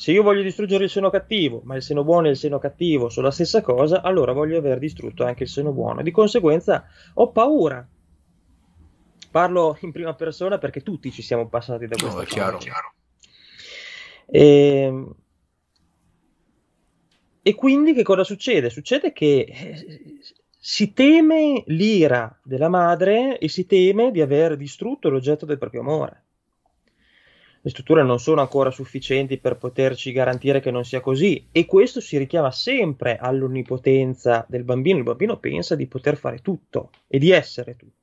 Se 0.00 0.12
io 0.12 0.22
voglio 0.22 0.40
distruggere 0.40 0.84
il 0.84 0.88
seno 0.88 1.10
cattivo, 1.10 1.60
ma 1.64 1.76
il 1.76 1.82
seno 1.82 2.04
buono 2.04 2.26
e 2.26 2.30
il 2.30 2.36
seno 2.38 2.58
cattivo 2.58 3.10
sono 3.10 3.26
la 3.26 3.32
stessa 3.32 3.60
cosa, 3.60 4.00
allora 4.00 4.32
voglio 4.32 4.56
aver 4.56 4.78
distrutto 4.78 5.24
anche 5.24 5.42
il 5.42 5.50
seno 5.50 5.72
buono. 5.72 6.00
Di 6.00 6.10
conseguenza 6.10 6.86
ho 7.12 7.30
paura. 7.32 7.86
Parlo 9.30 9.76
in 9.82 9.92
prima 9.92 10.14
persona 10.14 10.56
perché 10.56 10.80
tutti 10.80 11.12
ci 11.12 11.20
siamo 11.20 11.50
passati 11.50 11.86
da 11.86 11.96
questo. 11.96 12.16
No, 12.16 12.22
è 12.22 12.24
chiaro. 12.24 12.56
chiaro. 12.56 12.94
E, 14.24 14.40
ehm, 14.46 15.14
e 17.42 17.54
quindi 17.54 17.92
che 17.92 18.02
cosa 18.02 18.24
succede? 18.24 18.70
Succede 18.70 19.12
che 19.12 19.46
eh, 19.46 20.18
si 20.58 20.94
teme 20.94 21.62
l'ira 21.66 22.40
della 22.42 22.70
madre 22.70 23.36
e 23.36 23.48
si 23.50 23.66
teme 23.66 24.12
di 24.12 24.22
aver 24.22 24.56
distrutto 24.56 25.10
l'oggetto 25.10 25.44
del 25.44 25.58
proprio 25.58 25.82
amore. 25.82 26.24
Le 27.62 27.68
strutture 27.68 28.02
non 28.02 28.18
sono 28.18 28.40
ancora 28.40 28.70
sufficienti 28.70 29.36
per 29.36 29.58
poterci 29.58 30.12
garantire 30.12 30.60
che 30.60 30.70
non 30.70 30.84
sia 30.84 31.00
così 31.00 31.48
e 31.52 31.66
questo 31.66 32.00
si 32.00 32.16
richiama 32.16 32.50
sempre 32.50 33.18
all'onnipotenza 33.18 34.46
del 34.48 34.64
bambino. 34.64 34.96
Il 34.96 35.04
bambino 35.04 35.38
pensa 35.38 35.74
di 35.74 35.86
poter 35.86 36.16
fare 36.16 36.38
tutto 36.38 36.90
e 37.06 37.18
di 37.18 37.30
essere 37.30 37.76
tutto. 37.76 37.98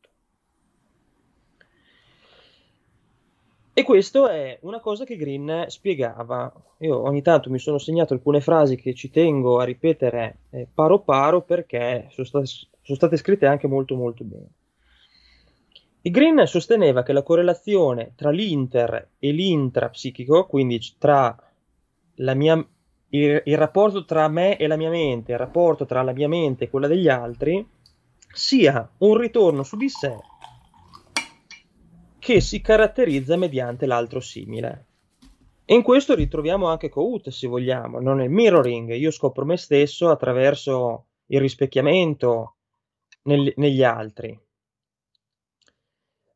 E 3.74 3.84
questo 3.84 4.28
è 4.28 4.58
una 4.62 4.80
cosa 4.80 5.06
che 5.06 5.16
Green 5.16 5.66
spiegava. 5.68 6.52
Io 6.80 7.00
ogni 7.02 7.22
tanto 7.24 7.50
mi 7.50 7.60
sono 7.60 7.78
segnato 7.80 8.14
alcune 8.14 8.42
frasi 8.42 8.76
che 8.76 8.94
ci 8.94 9.10
tengo 9.10 9.60
a 9.60 9.64
ripetere 9.64 10.40
eh, 10.52 10.68
paro 10.72 11.00
paro 11.00 11.42
perché 11.42 12.08
sono 12.10 12.26
state, 12.26 12.46
sono 12.46 12.98
state 12.98 13.18
scritte 13.18 13.46
anche 13.46 13.68
molto 13.68 13.96
molto 13.96 14.24
bene. 14.24 14.50
E 16.02 16.10
Green 16.10 16.46
sosteneva 16.46 17.04
che 17.04 17.14
la 17.14 17.24
correlazione 17.24 18.14
tra 18.16 18.30
l'inter 18.30 19.10
e 19.20 19.32
l'intrapsichico, 19.32 20.46
quindi 20.46 20.80
tra 20.98 21.36
mia, 22.16 22.66
il, 23.10 23.42
il 23.44 23.58
rapporto 23.58 24.06
tra 24.06 24.28
me 24.28 24.58
e 24.58 24.68
la 24.68 24.78
mia 24.78 24.90
mente, 24.90 25.34
il 25.34 25.38
rapporto 25.38 25.86
tra 25.86 26.02
la 26.04 26.14
mia 26.14 26.28
mente 26.28 26.66
e 26.66 26.70
quella 26.70 26.88
degli 26.88 27.10
altri, 27.10 27.66
sia 28.32 28.90
un 29.00 29.18
ritorno 29.18 29.64
su 29.64 29.76
di 29.76 29.90
sé 29.90 30.16
che 32.20 32.42
si 32.42 32.60
caratterizza 32.60 33.38
mediante 33.38 33.86
l'altro 33.86 34.20
simile. 34.20 34.86
E 35.64 35.74
in 35.74 35.82
questo 35.82 36.14
ritroviamo 36.14 36.68
anche 36.68 36.90
Cout, 36.90 37.30
se 37.30 37.48
vogliamo, 37.48 38.00
non 38.00 38.20
è 38.22 38.28
mirroring, 38.28 38.94
io 38.94 39.12
scopro 39.12 39.46
me 39.46 39.58
stesso 39.58 40.10
attraverso 40.10 41.06
il 41.28 41.40
rispecchiamento 41.40 42.56
nel, 43.24 43.54
negli 43.56 43.84
altri. 43.84 44.38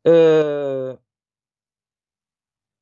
Eh, 0.01 0.99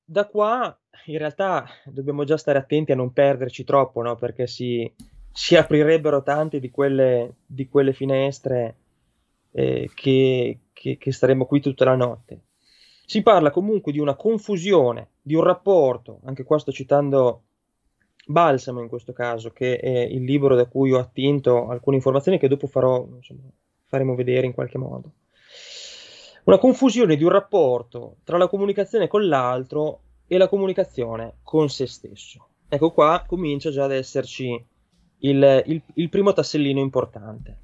da 0.04 0.26
qua 0.28 0.80
in 1.06 1.18
realtà 1.18 1.66
dobbiamo 1.86 2.24
già 2.24 2.38
stare 2.38 2.58
attenti 2.58 2.92
a 2.92 2.96
non 2.96 3.14
perderci 3.14 3.64
troppo, 3.64 4.02
no? 4.02 4.16
perché 4.16 4.48
si, 4.48 4.92
si 5.32 5.56
aprirebbero 5.56 6.24
tante 6.24 6.60
di 6.60 6.70
quelle, 6.70 7.36
di 7.46 7.68
quelle 7.68 7.94
finestre 7.94 8.76
eh, 9.52 9.90
che, 9.94 10.60
che, 10.74 10.98
che 10.98 11.12
staremo 11.12 11.46
qui 11.46 11.62
tutta 11.62 11.86
la 11.86 11.96
notte. 11.96 12.42
Si 13.06 13.24
parla 13.24 13.50
comunque 13.50 13.92
di 13.92 14.00
una 14.00 14.16
confusione, 14.16 15.10
di 15.22 15.34
un 15.34 15.44
rapporto, 15.44 16.20
anche 16.26 16.44
qua 16.44 16.60
sto 16.60 16.72
citando 16.72 17.44
Balsamo 18.26 18.82
in 18.82 18.88
questo 18.88 19.14
caso, 19.14 19.52
che 19.52 19.78
è 19.80 20.00
il 20.02 20.24
libro 20.24 20.56
da 20.56 20.68
cui 20.68 20.92
ho 20.92 21.00
attinto 21.00 21.70
alcune 21.70 21.96
informazioni 21.96 22.38
che 22.38 22.48
dopo 22.48 22.68
farò, 22.68 23.08
insomma, 23.16 23.50
faremo 23.86 24.14
vedere 24.14 24.46
in 24.46 24.54
qualche 24.54 24.78
modo. 24.78 25.14
Una 26.50 26.58
confusione 26.58 27.16
di 27.16 27.24
un 27.24 27.30
rapporto 27.30 28.16
tra 28.24 28.36
la 28.40 28.48
comunicazione 28.48 29.08
con 29.08 29.28
l'altro 29.28 30.00
e 30.26 30.36
la 30.36 30.48
comunicazione 30.48 31.36
con 31.44 31.70
se 31.70 31.86
stesso. 31.86 32.48
Ecco 32.68 32.90
qua 32.90 33.24
comincia 33.28 33.70
già 33.70 33.84
ad 33.84 33.92
esserci 33.92 34.66
il, 35.20 35.64
il, 35.68 35.82
il 35.94 36.10
primo 36.10 36.34
tassellino 36.34 36.80
importante. 36.80 37.58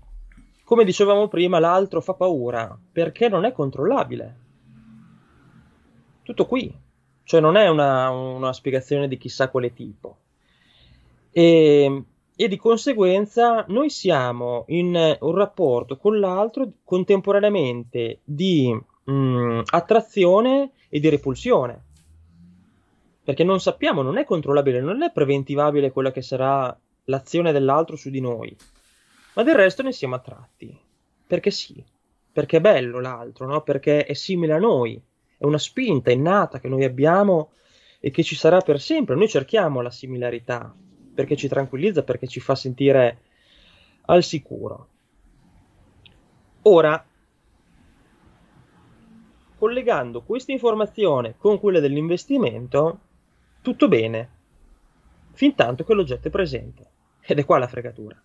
Come 0.64 0.84
dicevamo 0.84 1.28
prima, 1.28 1.58
l'altro 1.58 2.00
fa 2.00 2.14
paura 2.14 2.78
perché 2.92 3.28
non 3.28 3.44
è 3.46 3.54
controllabile 3.54 4.36
tutto 6.22 6.46
qui, 6.46 6.72
cioè 7.24 7.42
non 7.42 7.56
è 7.56 7.68
una, 7.68 8.12
una 8.12 8.54
spiegazione 8.54 9.08
di 9.08 9.18
chissà 9.18 9.50
quale 9.50 9.74
tipo. 9.74 10.18
E, 11.32 12.04
e, 12.36 12.48
di 12.48 12.58
conseguenza 12.58 13.64
noi 13.70 13.90
siamo 13.90 14.66
in 14.68 15.18
un 15.20 15.36
rapporto 15.36 15.98
con 15.98 16.20
l'altro 16.20 16.70
contemporaneamente 16.84 18.20
di 18.24 18.78
mh, 19.06 19.12
mm, 19.12 19.62
attrazione 19.68 20.72
e 20.90 21.00
di 21.00 21.10
repulsione. 21.10 21.84
Perché 23.24 23.44
non 23.44 23.60
sappiamo, 23.60 24.02
non 24.02 24.18
è 24.18 24.26
controllabile, 24.26 24.82
non 24.82 25.02
è 25.02 25.12
preventivabile 25.12 25.92
quella 25.92 26.12
che 26.12 26.22
sarà 26.22 26.78
l'azione 27.06 27.52
dell'altro 27.52 27.96
su 27.96 28.10
di 28.10 28.20
noi, 28.20 28.56
ma 29.34 29.44
del 29.44 29.56
resto 29.56 29.82
ne 29.82 29.92
siamo 29.92 30.16
attratti. 30.16 30.78
Perché 31.28 31.50
sì, 31.50 31.84
perché 32.32 32.58
è 32.58 32.62
bello 32.62 33.00
l'altro, 33.00 33.48
no? 33.48 33.62
perché 33.62 34.06
è 34.06 34.14
simile 34.14 34.54
a 34.54 34.60
noi, 34.60 35.02
è 35.38 35.46
una 35.46 35.58
spinta 35.58 36.12
innata 36.12 36.60
che 36.60 36.68
noi 36.68 36.84
abbiamo 36.84 37.52
e 38.00 38.12
che 38.12 38.24
ci 38.24 38.36
sarà 38.36 38.60
per 38.60 38.80
sempre. 38.80 39.16
Noi 39.16 39.28
cerchiamo 39.28 39.82
la 39.82 39.90
similarità 39.90 40.76
perché 41.16 41.36
ci 41.36 41.48
tranquillizza, 41.48 42.04
perché 42.04 42.28
ci 42.28 42.40
fa 42.40 42.54
sentire 42.54 43.22
al 44.02 44.22
sicuro. 44.22 44.90
Ora, 46.64 47.04
collegando 49.58 50.22
questa 50.22 50.52
informazione 50.52 51.36
con 51.38 51.60
quella 51.60 51.80
dell'investimento, 51.80 53.00
tutto 53.62 53.88
bene, 53.88 54.30
fin 55.32 55.56
tanto 55.56 55.84
che 55.84 55.94
l'oggetto 55.94 56.28
è 56.28 56.32
presente. 56.32 56.90
Ed 57.28 57.40
è 57.40 57.46
qua 57.46 57.58
la 57.58 57.68
fregatura. 57.68 58.22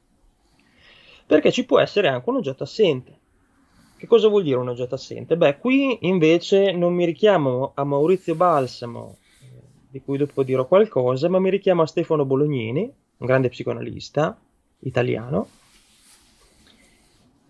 Perché 1.27 1.51
ci 1.51 1.65
può 1.65 1.79
essere 1.81 2.09
anche 2.09 2.29
un 2.29 2.37
oggetto 2.37 2.65
assente. 2.65 3.19
Che 3.97 4.07
cosa 4.07 4.29
vuol 4.29 4.43
dire 4.43 4.57
un 4.57 4.69
oggetto 4.69 4.95
assente? 4.95 5.37
Beh, 5.37 5.59
qui 5.59 6.07
invece 6.07 6.73
non 6.73 6.93
mi 6.93 7.05
richiamo 7.05 7.73
a 7.75 7.85
Maurizio 7.85 8.35
Balsamo, 8.35 9.19
di 9.91 10.01
cui 10.01 10.17
dopo 10.17 10.43
dirò 10.45 10.67
qualcosa, 10.67 11.29
ma 11.29 11.41
mi 11.41 11.51
richiamo 11.51 11.83
a 11.83 11.87
Stefano 11.87 12.25
Bolognini, 12.25 12.83
un 12.83 13.27
grande 13.27 13.49
psicoanalista 13.49 14.39
italiano, 14.81 15.49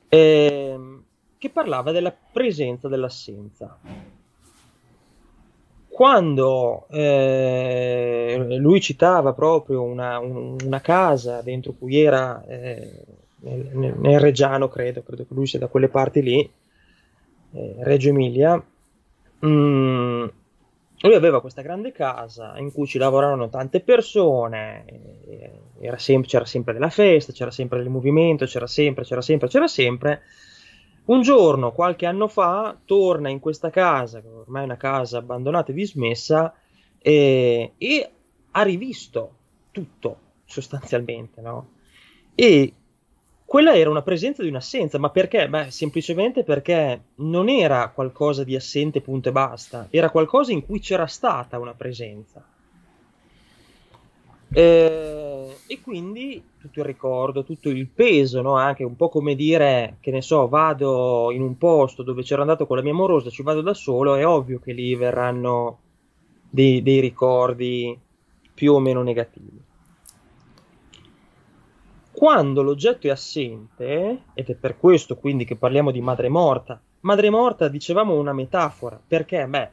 ehm, 0.08 1.02
che 1.36 1.50
parlava 1.50 1.92
della 1.92 2.12
presenza 2.32 2.88
dell'assenza. 2.88 3.78
quando 5.88 6.86
eh, 6.88 8.56
lui 8.58 8.80
citava 8.80 9.34
proprio 9.34 9.82
una, 9.82 10.18
un, 10.18 10.56
una, 10.64 10.80
casa 10.80 11.42
dentro 11.42 11.74
cui 11.78 12.00
era 12.00 12.42
eh, 12.46 13.04
nel, 13.40 13.98
nel, 13.98 14.18
Reggiano, 14.18 14.68
credo, 14.68 15.02
credo 15.02 15.26
che 15.26 15.34
lui 15.34 15.46
sia 15.46 15.58
da 15.58 15.66
quelle 15.66 15.88
parti 15.88 16.22
lì, 16.22 16.50
eh, 17.52 17.74
Reggio 17.80 18.08
Emilia, 18.08 18.56
mh, 19.40 19.46
mm, 19.46 20.28
lui 21.02 21.14
aveva 21.14 21.40
questa 21.40 21.62
grande 21.62 21.92
casa 21.92 22.58
in 22.58 22.72
cui 22.72 22.86
ci 22.86 22.98
lavoravano 22.98 23.48
tante 23.48 23.80
persone, 23.80 24.84
sem- 25.96 26.24
c'era 26.24 26.44
sempre 26.44 26.74
della 26.74 26.90
festa, 26.90 27.32
c'era 27.32 27.50
sempre 27.50 27.78
del 27.78 27.88
movimento, 27.88 28.44
c'era 28.44 28.66
sempre, 28.66 29.04
c'era 29.04 29.22
sempre, 29.22 29.48
c'era 29.48 29.66
sempre. 29.66 30.22
Un 31.06 31.22
giorno, 31.22 31.72
qualche 31.72 32.06
anno 32.06 32.28
fa, 32.28 32.78
torna 32.84 33.30
in 33.30 33.40
questa 33.40 33.70
casa, 33.70 34.20
che 34.20 34.28
ormai 34.28 34.62
è 34.62 34.66
una 34.66 34.76
casa 34.76 35.18
abbandonata 35.18 35.72
e 35.72 35.74
dismessa, 35.74 36.54
e, 36.98 37.72
e 37.78 38.10
ha 38.50 38.62
rivisto 38.62 39.34
tutto, 39.70 40.18
sostanzialmente, 40.44 41.40
no? 41.40 41.70
E 42.34 42.74
quella 43.50 43.74
era 43.74 43.90
una 43.90 44.02
presenza 44.02 44.44
di 44.44 44.48
un'assenza, 44.48 44.96
ma 45.00 45.10
perché? 45.10 45.48
Beh, 45.48 45.72
semplicemente 45.72 46.44
perché 46.44 47.06
non 47.16 47.48
era 47.48 47.88
qualcosa 47.88 48.44
di 48.44 48.54
assente, 48.54 49.00
punto 49.00 49.30
e 49.30 49.32
basta, 49.32 49.88
era 49.90 50.08
qualcosa 50.10 50.52
in 50.52 50.64
cui 50.64 50.78
c'era 50.78 51.08
stata 51.08 51.58
una 51.58 51.74
presenza. 51.74 52.46
Eh, 54.52 55.56
e 55.66 55.80
quindi 55.80 56.40
tutto 56.60 56.78
il 56.78 56.86
ricordo, 56.86 57.42
tutto 57.42 57.70
il 57.70 57.88
peso, 57.88 58.40
no? 58.40 58.54
anche 58.54 58.84
un 58.84 58.94
po' 58.94 59.08
come 59.08 59.34
dire 59.34 59.96
che 59.98 60.12
ne 60.12 60.22
so, 60.22 60.46
vado 60.46 61.32
in 61.32 61.42
un 61.42 61.58
posto 61.58 62.04
dove 62.04 62.22
c'ero 62.22 62.42
andato 62.42 62.68
con 62.68 62.76
la 62.76 62.84
mia 62.84 62.92
amorosa, 62.92 63.30
ci 63.30 63.42
vado 63.42 63.62
da 63.62 63.74
solo, 63.74 64.14
è 64.14 64.24
ovvio 64.24 64.60
che 64.60 64.72
lì 64.72 64.94
verranno 64.94 65.78
dei, 66.48 66.84
dei 66.84 67.00
ricordi 67.00 67.98
più 68.54 68.74
o 68.74 68.78
meno 68.78 69.02
negativi. 69.02 69.59
Quando 72.20 72.60
l'oggetto 72.60 73.06
è 73.06 73.10
assente, 73.10 74.24
ed 74.34 74.50
è 74.50 74.54
per 74.54 74.76
questo 74.76 75.16
quindi 75.16 75.46
che 75.46 75.56
parliamo 75.56 75.90
di 75.90 76.02
madre 76.02 76.28
morta, 76.28 76.78
madre 77.00 77.30
morta 77.30 77.68
dicevamo 77.68 78.14
una 78.14 78.34
metafora, 78.34 79.00
perché? 79.08 79.46
Beh, 79.46 79.70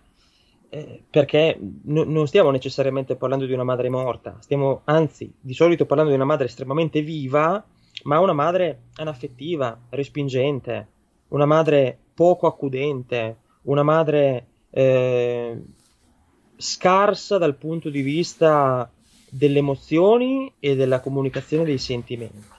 eh, 0.70 1.04
perché 1.10 1.60
no, 1.60 2.06
non 2.06 2.26
stiamo 2.26 2.50
necessariamente 2.50 3.18
parlando 3.18 3.46
di 3.46 3.52
una 3.52 3.66
madre 3.66 3.90
morta, 3.90 4.38
stiamo 4.40 4.80
anzi 4.86 5.30
di 5.38 5.54
solito 5.54 5.86
parlando 5.86 6.12
di 6.12 6.16
una 6.16 6.26
madre 6.26 6.46
estremamente 6.46 7.02
viva, 7.02 7.62
ma 8.04 8.20
una 8.22 8.32
madre 8.32 8.84
anaffettiva, 8.96 9.78
respingente, 9.90 10.88
una 11.28 11.46
madre 11.46 11.98
poco 12.14 12.48
accudente, 12.48 13.40
una 13.64 13.84
madre 13.84 14.48
eh, 14.70 15.62
scarsa 16.56 17.38
dal 17.38 17.56
punto 17.56 17.90
di 17.90 18.02
vista 18.02 18.90
delle 19.30 19.60
emozioni 19.60 20.52
e 20.60 20.76
della 20.76 21.00
comunicazione 21.00 21.64
dei 21.64 21.78
sentimenti. 21.78 22.56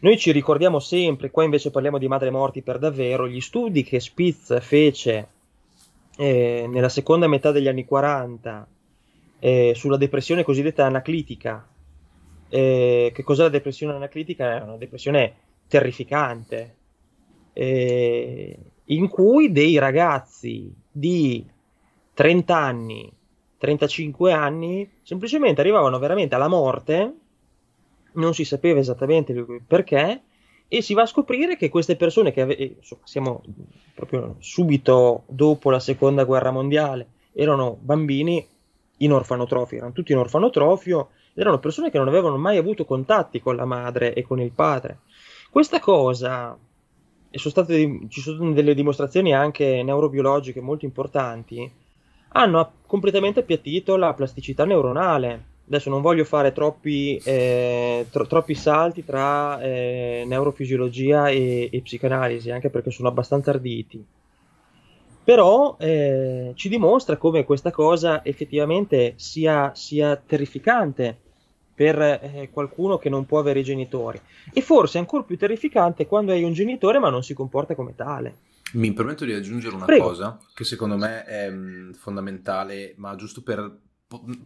Noi 0.00 0.16
ci 0.16 0.32
ricordiamo 0.32 0.78
sempre, 0.78 1.30
qua 1.30 1.44
invece 1.44 1.70
parliamo 1.70 1.98
di 1.98 2.08
madre 2.08 2.30
morti 2.30 2.62
per 2.62 2.78
davvero, 2.78 3.28
gli 3.28 3.40
studi 3.40 3.82
che 3.82 4.00
Spitz 4.00 4.58
fece 4.60 5.28
eh, 6.16 6.66
nella 6.68 6.88
seconda 6.88 7.28
metà 7.28 7.50
degli 7.50 7.68
anni 7.68 7.84
40 7.84 8.66
eh, 9.40 9.72
sulla 9.74 9.98
depressione 9.98 10.42
cosiddetta 10.42 10.86
anaclitica. 10.86 11.66
Eh, 12.48 13.12
che 13.14 13.22
cos'è 13.22 13.42
la 13.42 13.48
depressione 13.50 13.92
anaclitica? 13.92 14.56
È 14.56 14.62
una 14.62 14.76
depressione 14.76 15.34
terrificante, 15.68 16.74
eh, 17.52 18.58
in 18.86 19.08
cui 19.08 19.52
dei 19.52 19.78
ragazzi 19.78 20.72
di 20.90 21.44
30 22.14 22.56
anni, 22.56 23.12
35 23.60 24.32
anni, 24.32 24.90
semplicemente 25.02 25.60
arrivavano 25.60 25.98
veramente 25.98 26.34
alla 26.34 26.48
morte, 26.48 27.14
non 28.12 28.32
si 28.32 28.46
sapeva 28.46 28.80
esattamente 28.80 29.34
perché, 29.66 30.22
e 30.66 30.80
si 30.80 30.94
va 30.94 31.02
a 31.02 31.06
scoprire 31.06 31.58
che 31.58 31.68
queste 31.68 31.96
persone 31.96 32.32
che 32.32 32.40
ave- 32.40 32.74
insomma, 32.78 33.02
siamo 33.04 33.42
proprio 33.94 34.36
subito 34.38 35.24
dopo 35.26 35.68
la 35.68 35.80
seconda 35.80 36.24
guerra 36.24 36.50
mondiale 36.50 37.08
erano 37.32 37.76
bambini 37.78 38.46
in 38.98 39.12
orfanotrofio, 39.12 39.76
erano 39.76 39.92
tutti 39.92 40.12
in 40.12 40.18
orfanotrofio 40.18 41.10
erano 41.34 41.58
persone 41.58 41.90
che 41.90 41.98
non 41.98 42.08
avevano 42.08 42.38
mai 42.38 42.56
avuto 42.56 42.86
contatti 42.86 43.40
con 43.40 43.56
la 43.56 43.66
madre 43.66 44.14
e 44.14 44.22
con 44.22 44.40
il 44.40 44.52
padre. 44.52 45.00
Questa 45.50 45.80
cosa, 45.80 46.56
e 47.30 47.38
sono 47.38 47.50
state, 47.52 48.06
ci 48.08 48.20
sono 48.20 48.52
delle 48.52 48.74
dimostrazioni 48.74 49.34
anche 49.34 49.82
neurobiologiche 49.82 50.60
molto 50.60 50.86
importanti, 50.86 51.70
hanno 52.32 52.72
completamente 52.86 53.40
appiattito 53.40 53.96
la 53.96 54.12
plasticità 54.14 54.64
neuronale 54.64 55.50
adesso 55.70 55.88
non 55.88 56.02
voglio 56.02 56.24
fare 56.24 56.52
troppi, 56.52 57.16
eh, 57.24 58.04
tro- 58.10 58.26
troppi 58.26 58.54
salti 58.54 59.04
tra 59.04 59.60
eh, 59.60 60.24
neurofisiologia 60.26 61.28
e, 61.28 61.68
e, 61.70 61.80
psicanalisi, 61.80 62.50
anche 62.50 62.70
perché 62.70 62.90
sono 62.90 63.06
abbastanza 63.06 63.50
arditi. 63.50 64.04
Però 65.22 65.76
eh, 65.78 66.52
ci 66.56 66.68
dimostra 66.68 67.16
come 67.16 67.44
questa 67.44 67.70
cosa 67.70 68.24
effettivamente 68.24 69.12
sia, 69.14 69.70
sia 69.76 70.16
terrificante 70.16 71.16
per 71.72 72.00
eh, 72.00 72.48
qualcuno 72.52 72.98
che 72.98 73.08
non 73.08 73.24
può 73.24 73.38
avere 73.38 73.60
i 73.60 73.64
genitori. 73.64 74.20
E 74.52 74.60
forse 74.62 74.98
è 74.98 75.00
ancora 75.00 75.22
più 75.22 75.38
terrificante 75.38 76.06
quando 76.06 76.32
hai 76.32 76.42
un 76.42 76.52
genitore 76.52 76.98
ma 76.98 77.10
non 77.10 77.22
si 77.22 77.32
comporta 77.32 77.76
come 77.76 77.94
tale. 77.94 78.34
Mi 78.74 78.92
permetto 78.92 79.24
di 79.24 79.32
aggiungere 79.32 79.74
una 79.74 79.84
Prego. 79.84 80.04
cosa 80.04 80.38
che 80.54 80.64
secondo 80.64 80.96
me 80.96 81.24
è 81.24 81.50
mm, 81.50 81.92
fondamentale, 81.92 82.94
ma 82.96 83.14
giusto 83.16 83.42
per 83.42 83.88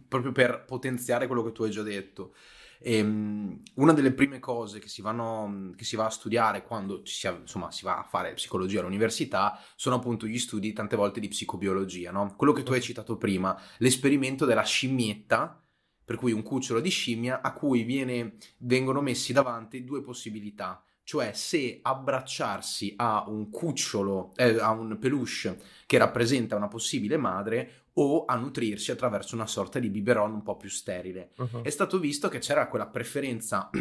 proprio 0.07 0.31
per 0.31 0.63
potenziare 0.65 1.25
quello 1.25 1.43
che 1.43 1.51
tu 1.51 1.63
hai 1.63 1.71
già 1.71 1.81
detto. 1.81 2.35
E, 2.79 3.01
um, 3.01 3.61
una 3.75 3.93
delle 3.93 4.11
prime 4.11 4.39
cose 4.39 4.79
che 4.79 4.87
si, 4.87 5.01
vanno, 5.01 5.73
che 5.75 5.83
si 5.85 5.95
va 5.95 6.05
a 6.05 6.09
studiare 6.09 6.63
quando 6.63 7.01
si, 7.03 7.27
insomma, 7.27 7.71
si, 7.71 7.83
va 7.83 7.99
a 7.99 8.03
fare 8.03 8.33
psicologia 8.33 8.81
all'università 8.81 9.59
sono 9.75 9.95
appunto 9.95 10.27
gli 10.27 10.37
studi 10.37 10.73
tante 10.73 10.95
volte 10.95 11.19
di 11.19 11.27
psicobiologia, 11.27 12.11
no? 12.11 12.35
Quello 12.35 12.53
che 12.53 12.63
tu 12.63 12.73
hai 12.73 12.81
citato 12.81 13.17
prima, 13.17 13.59
l'esperimento 13.77 14.45
della 14.45 14.63
scimmietta, 14.63 15.59
per 16.03 16.17
cui 16.17 16.31
un 16.31 16.43
cucciolo 16.43 16.79
di 16.79 16.89
scimmia 16.89 17.41
a 17.41 17.53
cui 17.53 17.83
viene, 17.83 18.35
vengono 18.57 19.01
messi 19.01 19.33
davanti 19.33 19.83
due 19.83 20.01
possibilità 20.01 20.83
cioè 21.05 21.33
se 21.33 21.79
abbracciarsi 21.83 22.95
a 22.97 23.25
un 23.27 23.51
cucciolo, 23.51 24.33
eh, 24.35 24.59
a 24.59 24.71
un 24.71 24.97
peluche 24.99 25.61
che 25.85 25.99
rappresenta 25.99 26.55
una 26.55 26.67
possibile 26.67 27.15
madre 27.15 27.83
o 27.93 28.25
a 28.25 28.35
nutrirsi 28.35 28.89
attraverso 28.89 29.35
una 29.35 29.45
sorta 29.45 29.77
di 29.77 29.89
biberon 29.89 30.33
un 30.33 30.41
po' 30.41 30.57
più 30.57 30.67
sterile. 30.67 31.31
Uh-huh. 31.37 31.61
È 31.61 31.69
stato 31.69 31.99
visto 31.99 32.27
che 32.27 32.39
c'era 32.39 32.67
quella 32.67 32.87
preferenza 32.87 33.69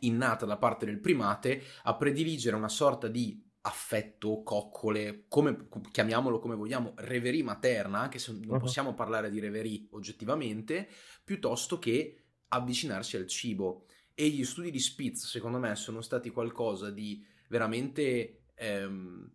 innata 0.00 0.44
da 0.44 0.58
parte 0.58 0.84
del 0.84 1.00
primate 1.00 1.62
a 1.84 1.96
prediligere 1.96 2.54
una 2.54 2.68
sorta 2.68 3.08
di 3.08 3.42
affetto, 3.62 4.42
coccole, 4.42 5.24
come 5.28 5.68
chiamiamolo 5.90 6.38
come 6.38 6.54
vogliamo, 6.54 6.92
reverie 6.96 7.42
materna, 7.42 8.00
anche 8.00 8.18
se 8.18 8.32
non 8.32 8.46
uh-huh. 8.46 8.58
possiamo 8.58 8.92
parlare 8.92 9.30
di 9.30 9.40
reverie 9.40 9.86
oggettivamente, 9.92 10.86
piuttosto 11.24 11.78
che 11.78 12.24
avvicinarsi 12.48 13.16
al 13.16 13.26
cibo. 13.26 13.86
E 14.18 14.28
gli 14.28 14.44
studi 14.44 14.70
di 14.70 14.80
Spitz, 14.80 15.26
secondo 15.26 15.58
me, 15.58 15.76
sono 15.76 16.00
stati 16.00 16.30
qualcosa 16.30 16.90
di 16.90 17.22
veramente 17.48 18.44
ehm, 18.54 19.30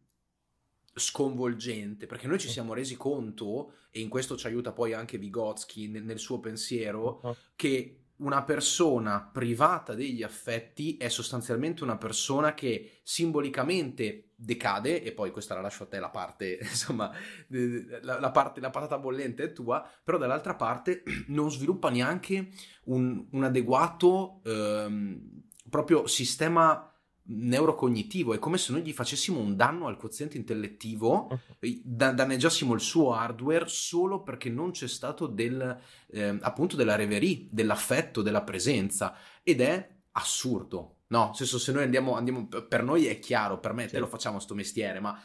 sconvolgente, 0.96 2.08
perché 2.08 2.26
noi 2.26 2.40
ci 2.40 2.50
siamo 2.50 2.74
resi 2.74 2.98
conto, 2.98 3.74
e 3.92 4.00
in 4.00 4.10
questo 4.10 4.36
ci 4.36 4.48
aiuta 4.48 4.72
poi 4.72 4.94
anche 4.94 5.20
Vygotsky 5.20 5.88
nel, 5.88 6.04
nel 6.04 6.18
suo 6.18 6.40
pensiero, 6.40 7.20
uh-huh. 7.22 7.36
che 7.56 8.01
una 8.22 8.44
persona 8.44 9.30
privata 9.32 9.94
degli 9.94 10.24
affetti 10.24 10.98
è 10.98 11.10
sostanzialmente 11.10 11.84
una 11.84 11.98
persona 11.98 12.54
che 12.54 13.02
simbolicamente 13.04 14.32
decade, 14.36 15.04
e 15.04 15.12
poi 15.12 15.32
questa 15.32 15.54
la 15.54 15.62
lascio 15.62 15.84
a 15.84 15.88
te 15.88 16.00
la 16.00 16.10
parte, 16.10 16.58
insomma, 16.62 17.12
la, 17.48 18.20
la, 18.20 18.32
parte, 18.32 18.60
la 18.60 18.70
patata 18.70 18.98
bollente 18.98 19.44
è 19.44 19.54
tua, 19.54 19.88
però 20.04 20.18
dall'altra 20.18 20.56
parte 20.56 21.04
non 21.28 21.52
sviluppa 21.52 21.90
neanche 21.90 22.50
un, 22.86 23.28
un 23.32 23.44
adeguato 23.44 24.42
ehm, 24.44 25.44
proprio 25.70 26.08
sistema 26.08 26.91
neurocognitivo, 27.34 28.34
è 28.34 28.40
come 28.40 28.58
se 28.58 28.72
noi 28.72 28.84
gli 28.84 28.94
facessimo 28.94 29.40
un 29.40 29.56
danno 29.56 29.88
al 29.88 29.98
quoziente 29.98 30.38
intellettivo, 30.38 31.40
da- 31.84 32.12
danneggiassimo 32.12 32.74
il 32.74 32.82
suo 32.82 33.14
hardware 33.14 33.66
solo 33.68 34.24
perché 34.24 34.50
non 34.50 34.72
c'è 34.72 34.88
stato 34.88 35.28
del, 35.28 35.80
eh, 36.12 36.38
appunto 36.42 36.76
della 36.76 36.96
reverie, 36.96 37.48
dell'affetto, 37.50 38.22
della 38.22 38.44
presenza 38.44 39.16
ed 39.44 39.62
è 39.62 40.00
assurdo. 40.12 40.98
No, 41.08 41.26
nel 41.26 41.36
senso 41.36 41.60
se 41.60 41.74
noi 41.74 41.84
andiamo, 41.84 42.16
andiamo, 42.16 42.48
per 42.48 42.84
noi 42.84 43.06
è 43.06 43.20
chiaro, 43.20 43.60
per 43.60 43.74
me 43.74 43.84
sì. 43.84 43.92
te 43.92 44.00
lo 44.00 44.08
facciamo 44.08 44.40
sto 44.40 44.56
mestiere, 44.56 45.02
ma 45.02 45.22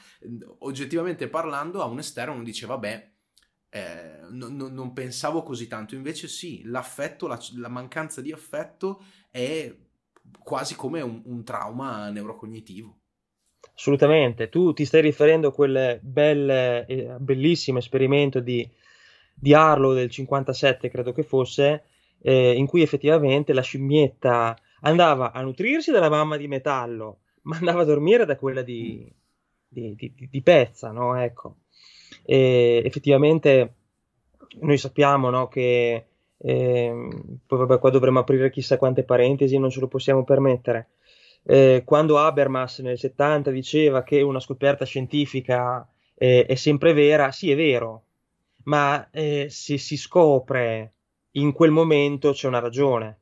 oggettivamente 0.58 1.28
parlando 1.28 1.80
a 1.80 1.84
un 1.84 1.98
esterno 1.98 2.34
uno 2.34 2.42
dice 2.42 2.66
vabbè, 2.66 3.12
eh, 3.68 4.18
no, 4.30 4.48
no, 4.48 4.68
non 4.68 4.92
pensavo 4.92 5.44
così 5.44 5.68
tanto, 5.68 5.94
invece 5.94 6.26
sì, 6.26 6.62
l'affetto, 6.64 7.28
la, 7.28 7.40
la 7.56 7.68
mancanza 7.68 8.20
di 8.20 8.32
affetto 8.32 9.04
è 9.30 9.72
quasi 10.38 10.76
come 10.76 11.00
un, 11.00 11.22
un 11.24 11.44
trauma 11.44 12.08
neurocognitivo. 12.10 12.98
assolutamente. 13.74 14.48
Tu 14.48 14.72
ti 14.72 14.84
stai 14.84 15.02
riferendo 15.02 15.48
a 15.48 15.52
quel 15.52 15.98
belle, 16.02 17.16
bellissimo 17.18 17.78
esperimento 17.78 18.40
di, 18.40 18.68
di 19.34 19.54
Arlo 19.54 19.92
del 19.92 20.10
57, 20.10 20.88
credo 20.88 21.12
che 21.12 21.22
fosse, 21.22 21.84
eh, 22.22 22.52
in 22.52 22.66
cui 22.66 22.82
effettivamente 22.82 23.52
la 23.52 23.62
scimmietta 23.62 24.56
andava 24.80 25.32
a 25.32 25.42
nutrirsi 25.42 25.90
dalla 25.90 26.08
mamma 26.08 26.36
di 26.36 26.48
metallo, 26.48 27.20
ma 27.42 27.56
andava 27.56 27.82
a 27.82 27.84
dormire 27.84 28.24
da 28.24 28.36
quella 28.36 28.62
di, 28.62 29.12
di, 29.68 29.94
di, 29.94 30.28
di 30.30 30.42
pezza, 30.42 30.90
no? 30.90 31.20
Ecco. 31.20 31.56
E 32.24 32.82
effettivamente 32.84 33.74
noi 34.60 34.78
sappiamo 34.78 35.28
no, 35.30 35.48
che 35.48 36.06
eh, 36.38 37.08
poi 37.46 37.58
vabbè, 37.58 37.78
qua 37.78 37.90
dovremmo 37.90 38.20
aprire 38.20 38.50
chissà 38.50 38.76
quante 38.76 39.04
parentesi, 39.04 39.58
non 39.58 39.70
ce 39.70 39.80
lo 39.80 39.88
possiamo 39.88 40.24
permettere. 40.24 40.88
Eh, 41.42 41.82
quando 41.84 42.18
Habermas 42.18 42.80
nel 42.80 42.98
70 42.98 43.50
diceva 43.50 44.02
che 44.02 44.20
una 44.20 44.40
scoperta 44.40 44.84
scientifica 44.84 45.88
eh, 46.14 46.44
è 46.46 46.54
sempre 46.56 46.92
vera, 46.92 47.30
sì, 47.30 47.50
è 47.50 47.56
vero, 47.56 48.02
ma 48.64 49.08
eh, 49.10 49.46
se 49.48 49.78
si 49.78 49.96
scopre 49.96 50.92
in 51.32 51.52
quel 51.52 51.70
momento 51.70 52.32
c'è 52.32 52.48
una 52.48 52.58
ragione. 52.58 53.18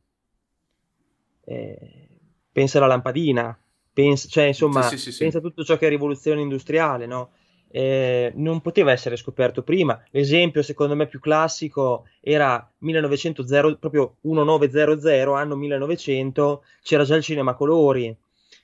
Eh, 1.44 2.08
pensa 2.50 2.78
alla 2.78 2.86
lampadina, 2.86 3.56
pensa, 3.92 4.28
cioè, 4.28 4.44
insomma, 4.44 4.82
sì, 4.82 4.96
sì, 4.96 5.12
sì, 5.12 5.18
pensa 5.18 5.38
a 5.38 5.40
tutto 5.42 5.64
ciò 5.64 5.76
che 5.76 5.86
è 5.86 5.90
rivoluzione 5.90 6.40
industriale, 6.40 7.06
no? 7.06 7.32
Eh, 7.76 8.30
non 8.36 8.60
poteva 8.60 8.92
essere 8.92 9.16
scoperto 9.16 9.64
prima. 9.64 10.00
L'esempio, 10.10 10.62
secondo 10.62 10.94
me, 10.94 11.08
più 11.08 11.18
classico 11.18 12.04
era 12.20 12.70
1900, 12.78 13.44
proprio 13.80 14.18
1900, 14.20 15.32
anno 15.32 15.56
1900, 15.56 16.62
c'era 16.82 17.02
già 17.02 17.16
il 17.16 17.24
cinema 17.24 17.54
colori, 17.54 18.16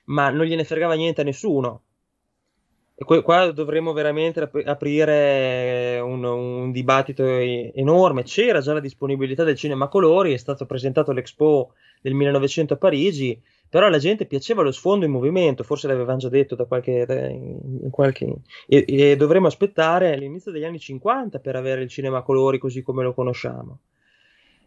ma 0.05 0.29
non 0.29 0.45
gliene 0.45 0.63
fregava 0.63 0.93
niente 0.93 1.19
a 1.19 1.23
nessuno. 1.25 1.81
E 2.95 3.21
qua 3.21 3.51
dovremmo 3.51 3.91
veramente 3.91 4.49
aprire 4.63 5.99
un, 5.99 6.23
un, 6.23 6.71
dibattito 6.71 7.25
enorme. 7.25 8.23
C'era 8.23 8.61
già 8.61 8.71
la 8.71 8.79
disponibilità 8.79 9.43
del 9.43 9.57
cinema 9.57 9.89
colori, 9.89 10.31
è 10.31 10.37
stato 10.37 10.65
presentato 10.65 11.11
all'Expo 11.11 11.73
del 12.01 12.13
1900 12.13 12.73
a 12.73 12.77
Parigi, 12.77 13.41
però 13.69 13.85
alla 13.85 13.99
gente 13.99 14.25
piaceva 14.25 14.63
lo 14.63 14.71
sfondo 14.71 15.05
in 15.05 15.11
movimento, 15.11 15.63
forse 15.63 15.87
l'avevano 15.87 16.17
già 16.17 16.29
detto 16.29 16.55
da 16.55 16.65
qualche... 16.65 17.05
In 17.07 17.89
qualche 17.89 18.25
e, 18.67 18.85
e 18.87 19.15
dovremmo 19.15 19.47
aspettare 19.47 20.17
l'inizio 20.17 20.51
degli 20.51 20.65
anni 20.65 20.79
50 20.79 21.39
per 21.39 21.55
avere 21.55 21.81
il 21.81 21.89
cinema 21.89 22.21
colori 22.21 22.57
così 22.57 22.81
come 22.81 23.03
lo 23.03 23.13
conosciamo. 23.13 23.79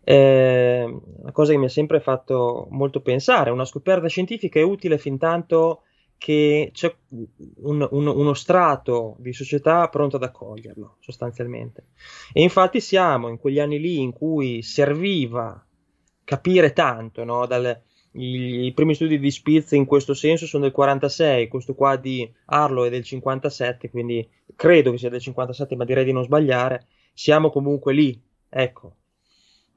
Una 0.07 1.33
cosa 1.33 1.53
che 1.53 1.59
mi 1.59 1.65
ha 1.65 1.71
sempre 1.71 2.01
fatto 2.01 2.67
molto 2.71 3.01
pensare, 3.01 3.51
una 3.51 3.65
scoperta 3.65 4.07
scientifica 4.07 4.59
è 4.59 4.63
utile 4.63 4.99
fin 4.99 5.19
tanto 5.19 5.83
che 6.19 6.71
c'è 6.73 6.95
un, 7.63 7.87
un, 7.91 8.07
uno 8.07 8.35
strato 8.35 9.17
di 9.19 9.33
società 9.33 9.89
pronto 9.89 10.17
ad 10.17 10.23
accoglierlo, 10.23 10.97
sostanzialmente. 11.01 11.89
E 12.33 12.43
infatti 12.43 12.81
siamo 12.81 13.29
in 13.29 13.39
quegli 13.39 13.61
anni 13.61 13.79
lì 13.79 14.01
in 14.01 14.13
cui 14.13 14.63
serviva 14.63 15.64
capire 16.25 16.73
tanto, 16.73 17.25
no? 17.25 17.47
Dal, 17.47 17.81
i, 18.13 18.67
i, 18.67 18.73
primi 18.73 18.95
studi 18.95 19.19
di 19.19 19.31
Spitz 19.31 19.73
in 19.73 19.85
questo 19.85 20.15
senso 20.15 20.47
sono 20.47 20.65
del 20.65 20.73
46, 20.73 21.49
questo 21.49 21.75
qua 21.75 21.97
di 21.97 22.31
Arlo 22.47 22.85
è 22.85 22.91
del 22.91 23.05
57, 23.05 23.91
quindi 23.91 24.29
credo 24.57 24.91
che 24.91 24.99
sia 24.99 25.11
del 25.11 25.21
57, 25.21 25.77
ma 25.77 25.85
direi 25.85 26.05
di 26.05 26.13
non 26.13 26.25
sbagliare. 26.25 26.87
Siamo 27.13 27.51
comunque 27.51 27.93
lì, 27.93 28.21
ecco, 28.49 28.97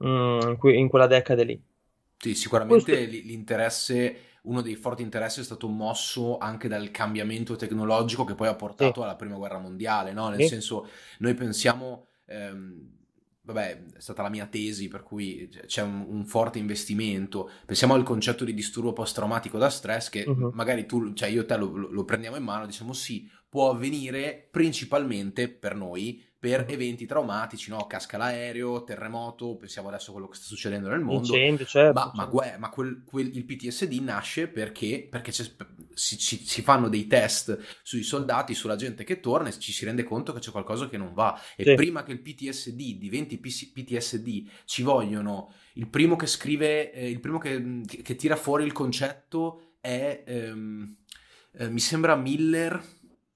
mm, 0.04 0.54
in 0.64 0.88
quella 0.88 1.08
decade 1.08 1.44
lì. 1.44 1.62
Sì, 2.18 2.34
sicuramente 2.34 2.92
questo... 2.92 3.28
l'interesse 3.28 4.22
uno 4.48 4.62
dei 4.62 4.76
forti 4.76 5.02
interessi 5.02 5.42
è 5.42 5.44
stato 5.44 5.68
mosso 5.68 6.38
anche 6.38 6.70
dal 6.70 6.90
cambiamento 6.90 7.56
tecnologico 7.58 8.24
che 8.24 8.34
poi 8.34 8.48
ha 8.48 8.56
portato 8.56 9.02
sì. 9.02 9.02
alla 9.02 9.16
prima 9.16 9.36
guerra 9.36 9.60
mondiale, 9.60 10.14
no? 10.14 10.30
Nel 10.30 10.42
sì. 10.42 10.48
senso, 10.48 10.88
noi 11.20 11.34
pensiamo... 11.34 12.08
Ehm, 12.28 12.96
vabbè, 13.48 13.84
è 13.96 14.00
stata 14.00 14.22
la 14.22 14.30
mia 14.30 14.46
tesi, 14.46 14.90
per 14.90 15.04
cui 15.04 15.50
c'è 15.68 15.82
un, 15.82 16.06
un, 16.10 16.26
forte 16.26 16.60
investimento. 16.60 17.50
Pensiamo 17.66 17.94
al 17.94 18.04
concetto 18.04 18.44
di 18.44 18.54
disturbo 18.54 18.92
post-traumatico 18.92 19.58
da 19.58 19.70
stress, 19.70 20.10
che 20.10 20.26
uh-huh. 20.28 20.52
magari 20.54 20.86
tu, 20.86 21.14
cioè 21.14 21.30
io 21.30 21.42
e 21.42 21.46
te 21.46 21.56
lo, 21.56 21.74
lo, 21.74 22.04
prendiamo 22.04 22.36
in 22.36 22.44
mano, 22.44 22.66
diciamo 22.66 22.92
sì, 22.92 23.26
può 23.48 23.70
avvenire 23.70 24.50
principalmente 24.52 25.48
per 25.48 25.76
noi 25.76 26.22
per 26.40 26.66
eventi 26.70 27.08
traumatici, 27.08 27.72
no? 27.72 27.88
Casca 27.88 28.18
l'aereo, 28.18 28.84
terremoto, 28.84 29.56
pensiamo 29.56 29.88
adesso 29.88 30.12
a 30.12 30.14
quello 30.14 30.28
che 30.28 30.38
sta 30.38 30.46
succedendo 30.46 30.88
nel 30.88 31.00
mondo. 31.00 31.34
Incendio, 31.34 31.66
certo, 31.66 31.94
ma, 31.94 32.12
certo. 32.16 32.36
ma, 32.36 32.58
ma 32.60 32.70
quel, 32.70 33.04
quel, 33.04 33.36
il 33.36 33.44
PTSD 33.44 33.94
nasce 34.02 34.48
perché, 34.48 35.08
perché 35.10 35.32
si, 35.32 35.52
si, 35.94 36.18
si, 36.20 36.62
fanno 36.62 36.90
dei 36.90 37.08
test 37.08 37.58
sui 37.82 38.04
soldati, 38.04 38.54
sulla 38.54 38.76
gente 38.76 39.04
che 39.04 39.20
torna 39.20 39.50
e 39.50 39.58
ci 39.58 39.72
si 39.72 39.84
rende 39.84 40.04
conto 40.04 40.32
che 40.32 40.40
c'è 40.40 40.52
qualcosa 40.52 40.88
che 40.88 40.98
non 40.98 41.14
va. 41.14 41.40
E 41.56 41.64
sì. 41.64 41.74
prima 41.74 42.04
che 42.04 42.12
il 42.12 42.22
PTSD 42.22 42.98
diventi 42.98 43.40
PTSD 43.40 44.48
ci 44.66 44.84
vogliono... 44.84 45.54
Il 45.74 45.90
primo 45.90 46.16
che 46.16 46.28
scrive, 46.28 46.92
eh, 46.92 47.10
il 47.10 47.20
primo 47.20 47.40
che, 47.40 47.82
che, 47.86 48.16
tira 48.16 48.36
fuori 48.36 48.64
il 48.64 48.74
concetto 48.74 49.74
è... 49.82 50.24
Ehm, 50.26 50.98
eh, 51.60 51.70
mi 51.70 51.80
sembra 51.80 52.16
Miller 52.16 52.80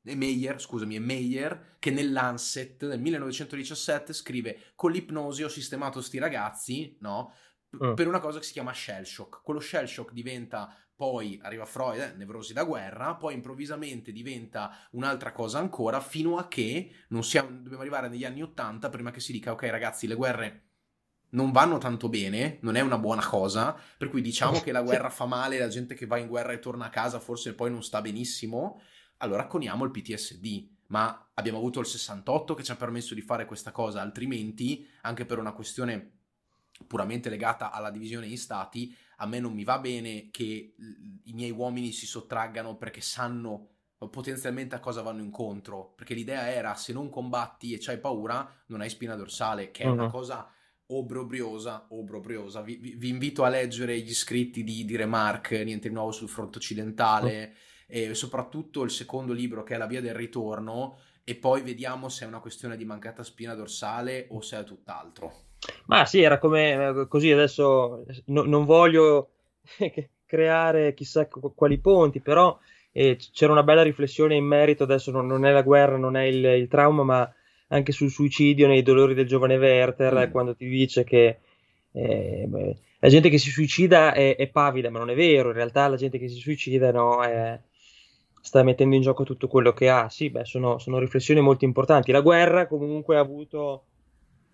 e 0.03 0.15
Meyer, 0.15 0.59
scusami, 0.59 0.95
è 0.95 0.99
Meyer, 0.99 1.75
che 1.79 1.91
nell'Anset 1.91 2.87
del 2.87 2.99
1917 2.99 4.13
scrive 4.13 4.59
con 4.75 4.91
l'ipnosi 4.91 5.43
ho 5.43 5.49
sistemato 5.49 6.01
sti 6.01 6.17
ragazzi, 6.17 6.97
no? 7.01 7.33
Mm. 7.83 7.93
Per 7.93 8.07
una 8.07 8.19
cosa 8.19 8.39
che 8.39 8.45
si 8.45 8.51
chiama 8.51 8.73
shell 8.73 9.03
shock. 9.03 9.41
Quello 9.43 9.59
shell 9.59 9.85
shock 9.85 10.11
diventa 10.11 10.75
poi 11.01 11.39
arriva 11.41 11.65
Freud, 11.65 11.99
eh, 11.99 12.13
nevrosi 12.15 12.53
da 12.53 12.63
guerra, 12.63 13.15
poi 13.15 13.33
improvvisamente 13.33 14.11
diventa 14.11 14.87
un'altra 14.91 15.31
cosa 15.31 15.57
ancora, 15.57 15.99
fino 15.99 16.37
a 16.37 16.47
che 16.47 16.91
non 17.07 17.23
siamo, 17.23 17.49
dobbiamo 17.49 17.79
arrivare 17.79 18.07
negli 18.07 18.23
anni 18.23 18.43
Ottanta 18.43 18.89
prima 18.89 19.09
che 19.09 19.19
si 19.19 19.31
dica 19.31 19.51
ok 19.51 19.63
ragazzi 19.63 20.05
le 20.05 20.13
guerre 20.13 20.65
non 21.31 21.51
vanno 21.51 21.77
tanto 21.77 22.09
bene, 22.09 22.57
non 22.61 22.75
è 22.75 22.81
una 22.81 22.97
buona 22.97 23.25
cosa, 23.25 23.75
per 23.97 24.09
cui 24.09 24.21
diciamo 24.21 24.59
che 24.59 24.71
la 24.71 24.81
guerra 24.81 25.09
fa 25.09 25.25
male, 25.25 25.57
la 25.57 25.69
gente 25.69 25.95
che 25.95 26.05
va 26.05 26.17
in 26.17 26.27
guerra 26.27 26.51
e 26.51 26.59
torna 26.59 26.85
a 26.85 26.89
casa 26.89 27.19
forse 27.19 27.55
poi 27.55 27.71
non 27.71 27.83
sta 27.83 28.01
benissimo, 28.01 28.81
allora 29.21 29.47
coniamo 29.47 29.85
il 29.85 29.91
PTSD. 29.91 30.67
Ma 30.87 31.31
abbiamo 31.35 31.57
avuto 31.57 31.79
il 31.79 31.85
68 31.85 32.53
che 32.53 32.63
ci 32.63 32.71
ha 32.71 32.75
permesso 32.75 33.13
di 33.13 33.21
fare 33.21 33.45
questa 33.45 33.71
cosa, 33.71 34.01
altrimenti, 34.01 34.85
anche 35.01 35.25
per 35.25 35.39
una 35.39 35.53
questione 35.53 36.19
puramente 36.85 37.29
legata 37.29 37.71
alla 37.71 37.91
divisione 37.91 38.27
in 38.27 38.37
stati, 38.37 38.93
a 39.17 39.25
me 39.25 39.39
non 39.39 39.53
mi 39.53 39.63
va 39.63 39.79
bene 39.79 40.29
che 40.31 40.75
i 41.23 41.33
miei 41.33 41.51
uomini 41.51 41.91
si 41.91 42.05
sottraggano 42.05 42.75
perché 42.75 42.99
sanno 42.99 43.69
potenzialmente 44.09 44.75
a 44.75 44.79
cosa 44.79 45.01
vanno 45.01 45.21
incontro. 45.21 45.93
Perché 45.95 46.13
l'idea 46.13 46.51
era 46.51 46.75
se 46.75 46.91
non 46.91 47.09
combatti 47.09 47.73
e 47.73 47.77
c'hai 47.79 47.99
paura, 47.99 48.51
non 48.67 48.81
hai 48.81 48.89
spina 48.89 49.15
dorsale, 49.15 49.71
che 49.71 49.83
è 49.83 49.87
uh-huh. 49.87 49.93
una 49.93 50.09
cosa 50.09 50.51
obbrobriosa, 50.87 51.85
obbrobriosa. 51.89 52.61
Vi, 52.61 52.75
vi, 52.75 52.95
vi, 52.95 53.07
invito 53.07 53.45
a 53.45 53.49
leggere 53.49 53.97
gli 53.99 54.13
scritti 54.13 54.63
di, 54.63 54.83
di 54.83 54.95
Remarque, 54.97 55.63
Niente 55.63 55.87
di 55.87 55.93
nuovo 55.93 56.11
sul 56.11 56.27
fronte 56.27 56.57
occidentale. 56.57 57.43
Uh-huh 57.45 57.69
e 57.91 58.13
soprattutto 58.13 58.83
il 58.83 58.89
secondo 58.89 59.33
libro 59.33 59.63
che 59.63 59.75
è 59.75 59.77
La 59.77 59.85
via 59.85 59.99
del 59.99 60.13
ritorno 60.13 60.97
e 61.25 61.35
poi 61.35 61.61
vediamo 61.61 62.07
se 62.07 62.23
è 62.23 62.27
una 62.27 62.39
questione 62.39 62.77
di 62.77 62.85
mancata 62.85 63.21
spina 63.21 63.53
dorsale 63.53 64.27
o 64.29 64.39
se 64.39 64.59
è 64.59 64.63
tutt'altro. 64.63 65.33
Ma 65.87 66.05
sì, 66.05 66.21
era 66.21 66.39
come 66.39 66.73
eh, 66.73 67.07
così 67.09 67.31
adesso 67.31 68.05
no, 68.27 68.43
non 68.43 68.63
voglio 68.63 69.31
creare 70.25 70.93
chissà 70.93 71.27
quali 71.27 71.79
ponti, 71.79 72.21
però 72.21 72.57
eh, 72.93 73.17
c'era 73.33 73.51
una 73.51 73.63
bella 73.63 73.83
riflessione 73.83 74.35
in 74.35 74.45
merito, 74.45 74.83
adesso 74.83 75.11
non, 75.11 75.27
non 75.27 75.45
è 75.45 75.51
la 75.51 75.61
guerra, 75.61 75.97
non 75.97 76.15
è 76.15 76.23
il, 76.23 76.43
il, 76.43 76.67
trauma, 76.69 77.03
ma 77.03 77.33
anche 77.67 77.91
sul 77.91 78.09
suicidio 78.09 78.67
nei 78.67 78.81
dolori 78.81 79.13
del 79.13 79.27
giovane 79.27 79.57
Werther, 79.57 80.29
mm. 80.29 80.31
quando 80.31 80.55
ti 80.55 80.67
dice 80.67 81.03
che 81.03 81.39
eh, 81.91 82.45
beh, 82.47 82.77
la 82.99 83.09
gente 83.09 83.29
che 83.29 83.37
si 83.37 83.49
suicida 83.49 84.13
è, 84.13 84.37
è, 84.37 84.47
pavida, 84.47 84.89
ma 84.89 84.99
non 84.99 85.09
è 85.09 85.15
vero, 85.15 85.49
in 85.49 85.55
realtà 85.55 85.87
la 85.87 85.97
gente 85.97 86.17
che 86.17 86.29
si 86.29 86.39
suicida 86.39 86.91
no, 86.91 87.21
è, 87.23 87.59
sta 88.41 88.63
mettendo 88.63 88.95
in 88.95 89.01
gioco 89.01 89.23
tutto 89.23 89.47
quello 89.47 89.71
che 89.71 89.89
ha. 89.89 90.09
Sì, 90.09 90.29
beh, 90.29 90.45
sono, 90.45 90.77
sono 90.77 90.99
riflessioni 90.99 91.39
molto 91.39 91.65
importanti. 91.65 92.11
La 92.11 92.21
guerra 92.21 92.67
comunque 92.67 93.17
ha 93.17 93.21
avuto 93.21 93.85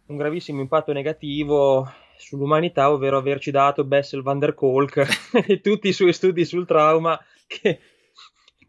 un 0.07 0.17
gravissimo 0.17 0.61
impatto 0.61 0.93
negativo 0.93 1.89
sull'umanità, 2.17 2.91
ovvero 2.91 3.17
averci 3.17 3.51
dato 3.51 3.83
Bessel 3.83 4.21
van 4.21 4.39
der 4.39 4.53
Kolk 4.53 5.05
e 5.47 5.61
tutti 5.61 5.87
i 5.87 5.93
suoi 5.93 6.13
studi 6.13 6.45
sul 6.45 6.65
trauma 6.65 7.19
che 7.45 7.79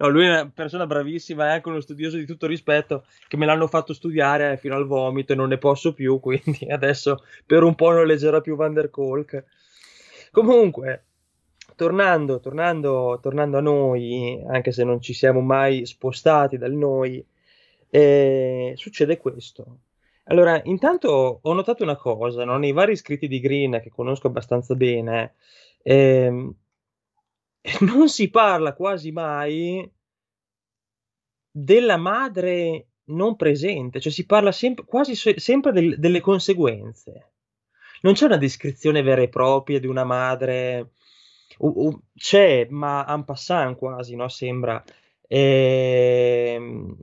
No, 0.00 0.08
lui 0.08 0.26
è 0.26 0.28
una 0.28 0.48
persona 0.54 0.86
bravissima, 0.86 1.46
è 1.46 1.50
anche 1.54 1.68
uno 1.68 1.80
studioso 1.80 2.18
di 2.18 2.24
tutto 2.24 2.46
rispetto, 2.46 3.04
che 3.26 3.36
me 3.36 3.46
l'hanno 3.46 3.66
fatto 3.66 3.92
studiare 3.92 4.56
fino 4.56 4.76
al 4.76 4.86
vomito 4.86 5.32
e 5.32 5.36
non 5.36 5.48
ne 5.48 5.58
posso 5.58 5.92
più, 5.92 6.20
quindi 6.22 6.70
adesso 6.70 7.24
per 7.44 7.64
un 7.64 7.74
po' 7.74 7.90
non 7.90 8.06
leggerò 8.06 8.40
più 8.40 8.54
Van 8.54 8.72
der 8.72 8.90
Kolk. 8.90 9.44
Comunque, 10.30 11.06
tornando, 11.78 12.40
tornando, 12.40 13.20
tornando 13.22 13.56
a 13.58 13.60
noi, 13.60 14.42
anche 14.48 14.72
se 14.72 14.82
non 14.82 15.00
ci 15.00 15.12
siamo 15.14 15.40
mai 15.40 15.86
spostati 15.86 16.58
dal 16.58 16.72
noi, 16.72 17.24
eh, 17.88 18.72
succede 18.74 19.16
questo. 19.16 19.82
Allora, 20.24 20.60
intanto 20.64 21.38
ho 21.40 21.52
notato 21.52 21.84
una 21.84 21.96
cosa, 21.96 22.44
no? 22.44 22.58
nei 22.58 22.72
vari 22.72 22.96
scritti 22.96 23.28
di 23.28 23.38
Green 23.38 23.80
che 23.80 23.90
conosco 23.90 24.26
abbastanza 24.26 24.74
bene, 24.74 25.34
eh, 25.82 26.52
non 27.80 28.08
si 28.08 28.28
parla 28.28 28.74
quasi 28.74 29.12
mai 29.12 29.88
della 31.48 31.96
madre 31.96 32.88
non 33.04 33.36
presente, 33.36 34.00
cioè 34.00 34.10
si 34.10 34.26
parla 34.26 34.50
sempre, 34.50 34.84
quasi 34.84 35.14
sempre 35.14 35.70
del, 35.70 35.96
delle 35.98 36.20
conseguenze. 36.20 37.34
Non 38.00 38.14
c'è 38.14 38.26
una 38.26 38.36
descrizione 38.36 39.02
vera 39.02 39.22
e 39.22 39.28
propria 39.28 39.78
di 39.78 39.86
una 39.86 40.04
madre, 40.04 40.90
uh, 41.58 41.86
uh, 41.86 42.00
c'è, 42.14 42.66
ma 42.70 43.04
en 43.08 43.24
passant 43.24 43.76
quasi, 43.76 44.14
no? 44.16 44.28
Sembra. 44.28 44.82
Ehm... 45.26 46.96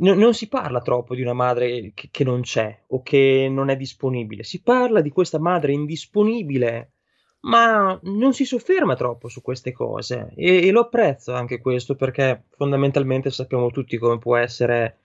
No, 0.00 0.14
non 0.14 0.32
si 0.32 0.46
parla 0.48 0.80
troppo 0.80 1.14
di 1.16 1.22
una 1.22 1.32
madre 1.32 1.90
che, 1.92 2.08
che, 2.12 2.22
non 2.22 2.42
c'è 2.42 2.84
o 2.88 3.02
che 3.02 3.48
non 3.50 3.68
è 3.68 3.76
disponibile, 3.76 4.44
si 4.44 4.62
parla 4.62 5.00
di 5.00 5.10
questa 5.10 5.40
madre 5.40 5.72
indisponibile 5.72 6.92
ma 7.40 7.98
non 8.04 8.32
si 8.32 8.44
sofferma 8.44 8.94
troppo 8.96 9.28
su 9.28 9.42
queste 9.42 9.72
cose 9.72 10.32
e, 10.34 10.66
e, 10.66 10.70
lo 10.70 10.80
apprezzo 10.80 11.32
anche 11.34 11.60
questo 11.60 11.94
perché 11.94 12.44
fondamentalmente 12.56 13.30
sappiamo 13.30 13.70
tutti 13.70 13.96
come 13.96 14.18
può 14.18 14.36
essere 14.36 14.98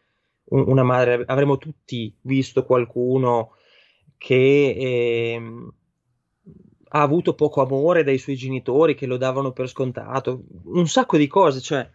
un, 0.46 0.64
una 0.68 0.84
madre, 0.84 1.24
avremo 1.28 1.58
tutti 1.58 2.16
visto 2.22 2.66
qualcuno 2.66 3.56
che 4.18 4.76
eh, 4.78 5.42
ha 6.96 7.02
avuto 7.02 7.34
poco 7.34 7.62
amore 7.62 8.04
dai 8.04 8.20
suoi 8.20 8.36
genitori 8.36 8.94
che 8.94 9.08
lo 9.08 9.18
davano 9.18 9.52
per 9.52 9.68
scontato, 9.68 10.44
un 10.66 10.88
sacco 10.88 11.18
di 11.18 11.28
cose, 11.28 11.60
cioè, 11.60 11.90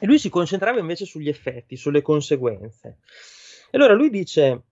e 0.00 0.06
lui 0.06 0.18
si 0.18 0.28
concentrava 0.28 0.78
invece 0.78 1.06
sugli 1.06 1.28
effetti, 1.28 1.76
sulle 1.76 2.02
conseguenze. 2.02 2.98
Allora 3.72 3.94
lui 3.94 4.10
dice 4.10 4.62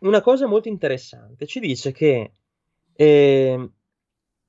una 0.00 0.20
cosa 0.20 0.46
molto 0.46 0.66
interessante, 0.66 1.46
ci 1.46 1.60
dice 1.60 1.92
che 1.92 2.32
eh, 2.94 3.70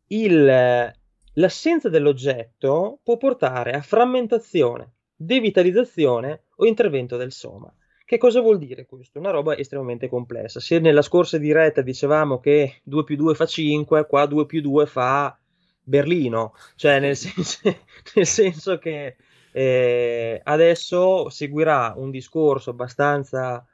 il, 0.07 0.93
l'assenza 1.33 1.89
dell'oggetto 1.89 2.99
può 3.03 3.17
portare 3.17 3.73
a 3.73 3.81
frammentazione, 3.81 4.93
devitalizzazione 5.15 6.45
o 6.55 6.65
intervento 6.65 7.17
del 7.17 7.31
soma. 7.31 7.71
Che 8.13 8.19
cosa 8.19 8.41
vuol 8.41 8.59
dire 8.59 8.85
questo? 8.85 9.17
Una 9.17 9.31
roba 9.31 9.57
estremamente 9.57 10.07
complessa. 10.07 10.59
Se 10.59 10.77
nella 10.77 11.01
scorsa 11.01 11.39
diretta 11.39 11.81
dicevamo 11.81 12.39
che 12.39 12.81
2 12.83 13.03
più 13.03 13.15
2 13.15 13.33
fa 13.33 13.47
5, 13.47 14.05
qua 14.05 14.27
2 14.27 14.45
più 14.45 14.61
2 14.61 14.85
fa 14.85 15.35
Berlino, 15.81 16.53
cioè 16.75 16.99
nel 16.99 17.15
senso, 17.15 17.59
nel 18.13 18.27
senso 18.27 18.77
che 18.77 19.15
eh, 19.51 20.39
adesso 20.43 21.27
seguirà 21.29 21.95
un 21.97 22.11
discorso 22.11 22.69
abbastanza 22.69 23.65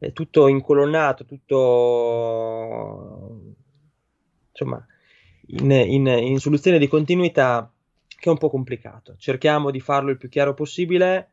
eh, 0.00 0.12
tutto 0.12 0.48
incolonnato, 0.48 1.24
tutto 1.24 2.72
insomma 4.50 4.84
in, 5.46 5.70
in, 5.70 6.06
in 6.08 6.40
soluzione 6.40 6.80
di 6.80 6.88
continuità 6.88 7.72
che 8.08 8.28
è 8.28 8.32
un 8.32 8.38
po' 8.38 8.50
complicato. 8.50 9.14
Cerchiamo 9.18 9.70
di 9.70 9.78
farlo 9.78 10.10
il 10.10 10.18
più 10.18 10.28
chiaro 10.28 10.52
possibile 10.52 11.28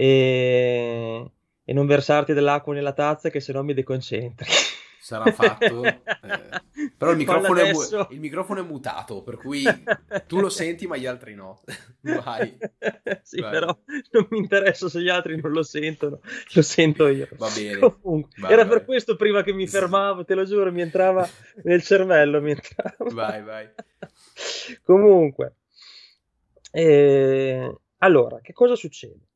e, 0.00 1.17
e 1.68 1.74
non 1.74 1.84
versarti 1.84 2.32
dell'acqua 2.32 2.72
nella 2.72 2.94
tazza 2.94 3.28
che 3.28 3.40
se 3.40 3.52
no 3.52 3.62
mi 3.62 3.74
deconcentri. 3.74 4.50
Sarà 4.98 5.30
fatto. 5.32 5.84
Eh, 5.84 6.00
però 6.96 7.10
il 7.10 7.18
microfono, 7.18 7.60
è, 7.60 7.70
il 8.10 8.20
microfono, 8.20 8.60
è, 8.60 8.62
mutato, 8.62 9.22
per 9.22 9.36
cui 9.36 9.64
tu 10.26 10.40
lo 10.40 10.48
senti 10.48 10.86
ma 10.86 10.96
gli 10.96 11.04
altri 11.04 11.34
no. 11.34 11.60
Vai. 12.00 12.56
Sì, 13.22 13.40
Vai. 13.40 13.50
però 13.50 13.76
non 14.12 14.26
mi 14.30 14.38
interessa 14.38 14.88
se 14.88 15.02
gli 15.02 15.10
altri 15.10 15.38
non 15.38 15.52
lo 15.52 15.62
sentono, 15.62 16.20
lo 16.54 16.62
sento 16.62 17.06
io. 17.06 17.28
Va 17.32 17.50
bene. 17.54 17.78
Comunque, 18.00 18.30
vai, 18.40 18.52
era 18.52 18.64
vai. 18.64 18.76
per 18.78 18.86
questo 18.86 19.16
prima 19.16 19.42
che 19.42 19.52
mi 19.52 19.66
fermavo, 19.66 20.24
te 20.24 20.34
lo 20.34 20.44
giuro, 20.44 20.72
mi 20.72 20.80
entrava 20.80 21.28
nel 21.64 21.82
cervello. 21.82 22.40
Mi 22.40 22.52
entrava. 22.52 22.96
Vai, 23.12 23.42
vai. 23.42 23.68
Comunque, 24.82 25.56
eh, 26.70 27.74
allora, 27.98 28.40
che 28.40 28.54
cosa 28.54 28.74
succede? 28.74 29.27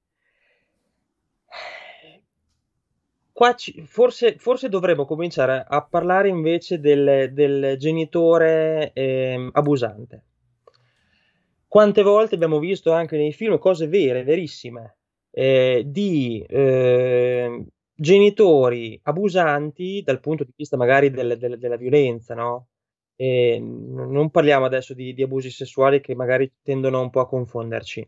Qua 3.32 3.54
ci, 3.54 3.82
forse, 3.86 4.36
forse, 4.38 4.68
dovremmo 4.68 5.04
cominciare 5.06 5.64
a 5.66 5.82
parlare 5.84 6.28
invece 6.28 6.78
del, 6.78 7.30
del 7.32 7.76
genitore 7.78 8.92
eh, 8.92 9.48
abusante. 9.52 10.24
Quante 11.66 12.02
volte 12.02 12.34
abbiamo 12.34 12.58
visto 12.58 12.92
anche 12.92 13.16
nei 13.16 13.32
film 13.32 13.58
cose 13.58 13.86
vere, 13.86 14.24
verissime, 14.24 14.98
eh, 15.30 15.82
di 15.86 16.44
eh, 16.46 17.64
genitori 17.94 19.00
abusanti 19.04 20.02
dal 20.04 20.20
punto 20.20 20.44
di 20.44 20.52
vista 20.54 20.76
magari 20.76 21.10
del, 21.10 21.38
del, 21.38 21.58
della 21.58 21.76
violenza, 21.76 22.34
no? 22.34 22.66
Non 23.22 24.30
parliamo 24.30 24.64
adesso 24.64 24.94
di, 24.94 25.14
di 25.14 25.22
abusi 25.22 25.48
sessuali 25.48 26.00
che 26.00 26.12
magari 26.16 26.50
tendono 26.60 27.00
un 27.00 27.08
po' 27.08 27.20
a 27.20 27.28
confonderci 27.28 28.04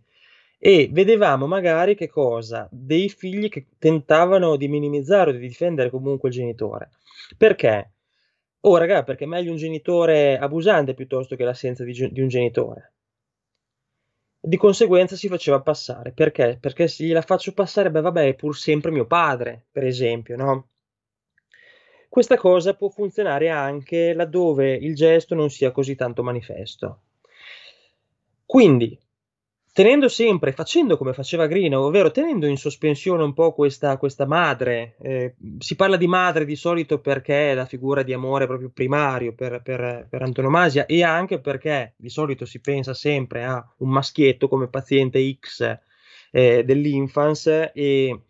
e 0.67 0.89
vedevamo 0.91 1.47
magari 1.47 1.95
che 1.95 2.09
cosa? 2.09 2.67
Dei 2.71 3.11
figli 3.11 3.51
che 3.51 3.67
tentavano 3.79 4.57
di 4.57 4.67
minimizzare 4.67 5.29
o 5.29 5.33
di 5.35 5.39
difendere 5.39 5.91
comunque 5.91 6.31
il 6.31 6.35
genitore. 6.35 6.93
Perché? 7.37 7.93
Oh, 8.61 8.79
raga, 8.79 9.03
perché 9.03 9.25
è 9.25 9.27
meglio 9.27 9.51
un 9.51 9.59
genitore 9.59 10.39
abusante 10.39 10.95
piuttosto 10.95 11.37
che 11.37 11.45
l'assenza 11.45 11.85
di, 11.85 11.93
di 12.11 12.21
un 12.23 12.29
genitore. 12.29 12.95
Di 14.41 14.57
conseguenza 14.57 15.17
si 15.17 15.29
faceva 15.29 15.61
passare. 15.61 16.13
Perché? 16.13 16.57
Perché 16.59 16.89
se 16.89 17.05
gliela 17.05 17.21
faccio 17.21 17.53
passare, 17.53 17.91
beh, 17.91 18.01
vabbè, 18.01 18.29
è 18.29 18.35
pur 18.35 18.57
sempre 18.57 18.91
mio 18.91 19.05
padre, 19.07 19.67
per 19.71 19.85
esempio, 19.85 20.35
no? 20.35 20.69
Questa 22.09 22.39
cosa 22.39 22.73
può 22.73 22.89
funzionare 22.89 23.51
anche 23.51 24.15
laddove 24.15 24.73
il 24.73 24.95
gesto 24.95 25.35
non 25.35 25.51
sia 25.51 25.73
così 25.73 25.95
tanto 25.95 26.23
manifesto. 26.23 27.03
Quindi, 28.47 28.99
tenendo 29.75 30.09
sempre, 30.09 30.53
facendo 30.53 30.97
come 30.97 31.13
faceva 31.13 31.49
Green, 31.49 31.75
ovvero 31.75 32.13
tenendo 32.13 32.47
in 32.47 32.57
sospensione 32.57 33.25
un 33.25 33.33
po' 33.35 33.53
questa, 33.53 33.97
questa 33.97 34.25
madre. 34.25 34.95
Eh, 35.01 35.35
si 35.59 35.75
parla 35.75 35.97
di 35.97 36.07
madre 36.07 36.45
di 36.45 36.55
solito 36.55 37.01
perché 37.01 37.51
è 37.51 37.55
la 37.55 37.65
figura 37.65 38.05
di 38.05 38.13
amore 38.13 38.47
proprio 38.47 38.71
primario 38.73 39.35
per, 39.35 39.63
per, 39.63 40.07
per, 40.09 40.23
antonomasia 40.23 40.87
e 40.87 41.03
anche 41.03 41.41
perché 41.41 41.95
di 41.97 42.09
solito 42.09 42.45
si 42.45 42.61
pensa 42.61 42.95
sempre 42.95 43.45
a 43.45 43.69
un 43.79 43.89
maschietto 43.89 44.47
come 44.47 44.69
paziente 44.69 45.37
X 45.41 45.79
eh, 46.31 46.63
dell'infance 46.63 47.73
e, 47.73 48.21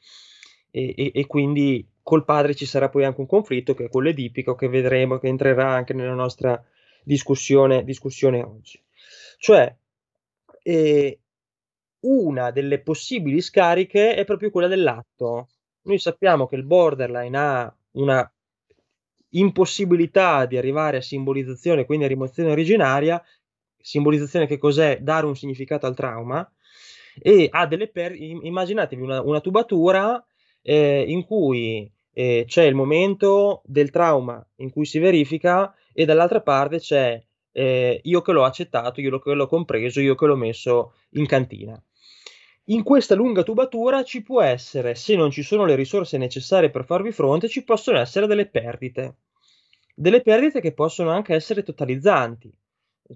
e, 0.70 1.12
e, 1.14 1.26
quindi 1.26 1.86
col 2.02 2.24
padre 2.24 2.54
ci 2.54 2.64
sarà 2.64 2.88
poi 2.88 3.04
anche 3.04 3.20
un 3.20 3.26
conflitto 3.26 3.74
che 3.74 3.84
è 3.84 3.88
quello 3.90 4.08
edipico 4.08 4.54
che 4.54 4.68
vedremo 4.68 5.18
che 5.18 5.28
entrerà 5.28 5.70
anche 5.74 5.92
nella 5.92 6.14
nostra 6.14 6.64
discussione, 7.02 7.84
discussione 7.84 8.42
oggi. 8.42 8.82
Cioè, 9.36 9.76
eh, 10.62 11.18
una 12.04 12.50
delle 12.50 12.80
possibili 12.80 13.40
scariche 13.40 14.14
è 14.14 14.24
proprio 14.24 14.50
quella 14.50 14.68
dell'atto. 14.68 15.48
Noi 15.82 15.98
sappiamo 15.98 16.46
che 16.46 16.56
il 16.56 16.64
borderline 16.64 17.38
ha 17.38 17.76
una 17.92 18.32
impossibilità 19.30 20.46
di 20.46 20.56
arrivare 20.56 20.98
a 20.98 21.02
simbolizzazione, 21.02 21.84
quindi 21.84 22.04
a 22.04 22.08
rimozione 22.08 22.50
originaria. 22.50 23.22
Simbolizzazione 23.76 24.46
che 24.46 24.58
cos'è? 24.58 24.98
Dare 25.00 25.26
un 25.26 25.36
significato 25.36 25.86
al 25.86 25.94
trauma. 25.94 26.50
E 27.20 27.48
ha 27.50 27.66
delle 27.66 27.88
per... 27.88 28.14
immaginatevi 28.14 29.02
una, 29.02 29.22
una 29.22 29.40
tubatura 29.40 30.24
eh, 30.62 31.04
in 31.06 31.24
cui 31.24 31.90
eh, 32.12 32.44
c'è 32.46 32.64
il 32.64 32.74
momento 32.74 33.62
del 33.64 33.90
trauma 33.90 34.44
in 34.56 34.70
cui 34.70 34.84
si 34.84 34.98
verifica 34.98 35.74
e 35.92 36.04
dall'altra 36.04 36.40
parte 36.40 36.78
c'è 36.78 37.22
eh, 37.52 38.00
io 38.02 38.22
che 38.22 38.32
l'ho 38.32 38.44
accettato, 38.44 39.00
io 39.00 39.18
che 39.20 39.32
l'ho 39.32 39.46
compreso, 39.46 40.00
io 40.00 40.14
che 40.16 40.26
l'ho 40.26 40.36
messo 40.36 40.94
in 41.10 41.26
cantina. 41.26 41.80
In 42.68 42.82
questa 42.82 43.14
lunga 43.14 43.42
tubatura 43.42 44.02
ci 44.04 44.22
può 44.22 44.40
essere, 44.40 44.94
se 44.94 45.16
non 45.16 45.30
ci 45.30 45.42
sono 45.42 45.66
le 45.66 45.74
risorse 45.74 46.16
necessarie 46.16 46.70
per 46.70 46.86
farvi 46.86 47.12
fronte, 47.12 47.46
ci 47.46 47.62
possono 47.62 47.98
essere 47.98 48.26
delle 48.26 48.46
perdite. 48.46 49.16
Delle 49.94 50.22
perdite 50.22 50.62
che 50.62 50.72
possono 50.72 51.10
anche 51.10 51.34
essere 51.34 51.62
totalizzanti. 51.62 52.50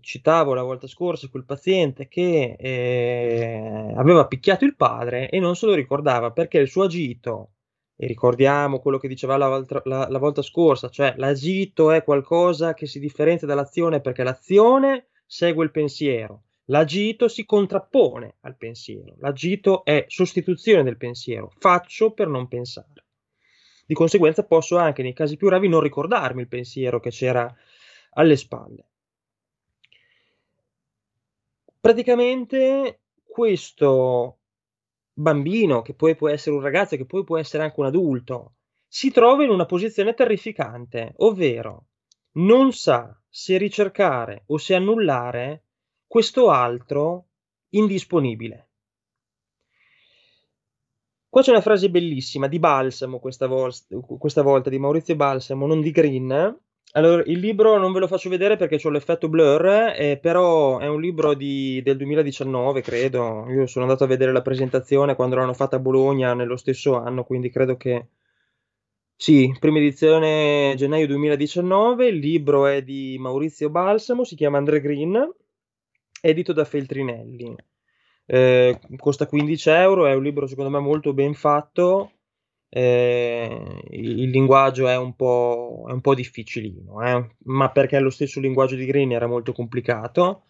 Citavo 0.01 0.53
la 0.53 0.63
volta 0.63 0.87
scorsa 0.87 1.29
quel 1.29 1.47
paziente 1.47 2.09
che 2.09 2.57
eh, 2.59 3.95
aveva 3.97 4.27
picchiato 4.27 4.67
il 4.67 4.77
padre 4.77 5.31
e 5.31 5.41
non 5.41 5.57
se 5.57 5.65
lo 5.65 5.73
ricordava 5.73 6.31
perché 6.31 6.59
il 6.59 6.69
suo 6.69 6.83
agito, 6.83 7.53
e 7.97 8.07
ricordiamo 8.07 8.81
quello 8.81 8.99
che 8.99 9.09
diceva 9.09 9.39
la, 9.39 9.65
la, 9.85 10.09
la 10.11 10.19
volta 10.19 10.43
scorsa, 10.43 10.91
cioè 10.91 11.15
l'agito 11.17 11.91
è 11.91 12.05
qualcosa 12.05 12.75
che 12.75 12.85
si 12.85 13.01
differenzia 13.01 13.47
dall'azione 13.47 14.03
perché 14.03 14.23
l'azione 14.25 15.07
segue 15.25 15.65
il 15.65 15.71
pensiero 15.71 16.43
L'agito 16.71 17.29
si 17.29 17.47
contrappone 17.47 18.37
al 18.41 18.57
pensiero, 18.57 19.17
l'agito 19.21 19.85
è 19.85 20.05
sostituzione 20.09 20.83
del 20.83 20.99
pensiero, 20.99 21.51
faccio 21.59 22.13
per 22.13 22.29
non 22.29 22.47
pensare. 22.47 23.07
Di 23.87 23.95
conseguenza 23.95 24.45
posso 24.45 24.77
anche 24.77 25.03
nei 25.03 25.15
casi 25.15 25.39
più 25.39 25.49
gravi 25.49 25.67
non 25.67 25.81
ricordarmi 25.81 26.43
il 26.43 26.49
pensiero 26.49 27.01
che 27.01 27.09
c'era 27.09 27.51
alle 28.11 28.37
spalle. 28.37 28.87
Praticamente 31.81 33.01
questo 33.25 34.41
bambino, 35.15 35.81
che 35.81 35.95
poi 35.95 36.17
può 36.17 36.29
essere 36.29 36.55
un 36.55 36.61
ragazzo, 36.61 36.97
che 36.97 37.07
poi 37.07 37.25
può 37.25 37.39
essere 37.39 37.63
anche 37.63 37.81
un 37.81 37.87
adulto, 37.87 38.57
si 38.87 39.11
trova 39.11 39.43
in 39.43 39.49
una 39.49 39.65
posizione 39.65 40.13
terrificante, 40.13 41.15
ovvero 41.17 41.87
non 42.33 42.73
sa 42.73 43.19
se 43.27 43.57
ricercare 43.57 44.43
o 44.49 44.59
se 44.59 44.75
annullare 44.75 45.63
questo 46.09 46.51
altro 46.51 47.27
indisponibile. 47.71 48.69
Qua 51.29 51.43
c'è 51.43 51.51
una 51.51 51.61
frase 51.61 51.91
bellissima 51.91 52.49
di 52.49 52.59
Balsamo 52.59 53.19
questa, 53.21 53.47
vol- 53.47 53.71
questa 54.19 54.43
volta, 54.43 54.71
di 54.71 54.79
Maurizio 54.79 55.15
Balsamo, 55.15 55.67
non 55.67 55.83
di 55.83 55.91
Green. 55.91 56.59
Allora, 56.93 57.23
il 57.27 57.39
libro 57.39 57.77
non 57.77 57.93
ve 57.93 57.99
lo 57.99 58.07
faccio 58.07 58.31
vedere 58.31 58.57
perché 58.57 58.81
ho 58.83 58.89
l'effetto 58.89 59.29
blur, 59.29 59.67
eh, 59.95 60.19
però 60.21 60.79
è 60.79 60.89
un 60.89 61.01
libro 61.03 61.35
di, 61.35 61.83
del 61.83 61.99
2019, 61.99 62.81
credo. 62.81 63.45
Io 63.51 63.67
sono 63.67 63.85
andato 63.85 64.05
a 64.05 64.07
vedere 64.07 64.33
la 64.33 64.41
presentazione 64.41 65.15
quando 65.15 65.37
l'hanno 65.37 65.53
fatta 65.53 65.77
a 65.77 65.81
Bologna 65.81 66.33
nello 66.33 66.57
stesso 66.57 66.97
anno, 66.97 67.25
quindi 67.25 67.51
credo 67.51 67.77
che 67.77 68.07
sì, 69.15 69.55
prima 69.61 69.79
edizione 69.79 70.75
gennaio 70.77 71.07
2019. 71.09 72.07
Il 72.07 72.19
libro 72.19 72.67
è 72.67 72.83
di 72.83 73.17
Maurizio 73.19 73.69
Balsamo, 73.69 74.25
si 74.25 74.35
chiama 74.35 74.57
Andre 74.57 74.81
Green, 74.81 75.31
edito 76.21 76.53
da 76.53 76.65
Feltrinelli. 76.65 77.55
Eh, 78.27 78.79
costa 78.97 79.27
15 79.27 79.71
euro, 79.71 80.07
è 80.07 80.15
un 80.15 80.23
libro 80.23 80.47
secondo 80.47 80.71
me 80.71 80.79
molto 80.81 81.15
ben 81.15 81.35
fatto, 81.35 82.13
eh, 82.69 83.83
il 83.91 84.29
linguaggio 84.29 84.87
è 84.89 84.97
un 84.97 85.15
po', 85.17 85.87
è 85.89 85.93
un 85.93 86.01
po 86.01 86.15
difficilino, 86.15 87.03
eh, 87.03 87.37
ma 87.45 87.71
perché 87.71 87.99
lo 87.99 88.11
stesso 88.11 88.41
linguaggio 88.41 88.75
di 88.77 88.85
Green 88.85 89.13
era 89.13 89.27
molto 89.27 89.53
complicato, 89.53 90.45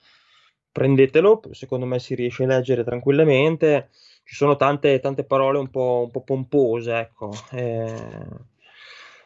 prendetelo, 0.72 1.42
secondo 1.52 1.86
me 1.86 1.98
si 2.00 2.14
riesce 2.14 2.44
a 2.44 2.46
leggere 2.46 2.84
tranquillamente, 2.84 3.90
ci 4.24 4.34
sono 4.34 4.56
tante, 4.56 4.98
tante 5.00 5.24
parole 5.24 5.58
un 5.58 5.70
po', 5.70 6.02
un 6.06 6.10
po 6.10 6.22
pompose, 6.22 6.98
ecco, 6.98 7.30
eh, 7.52 8.26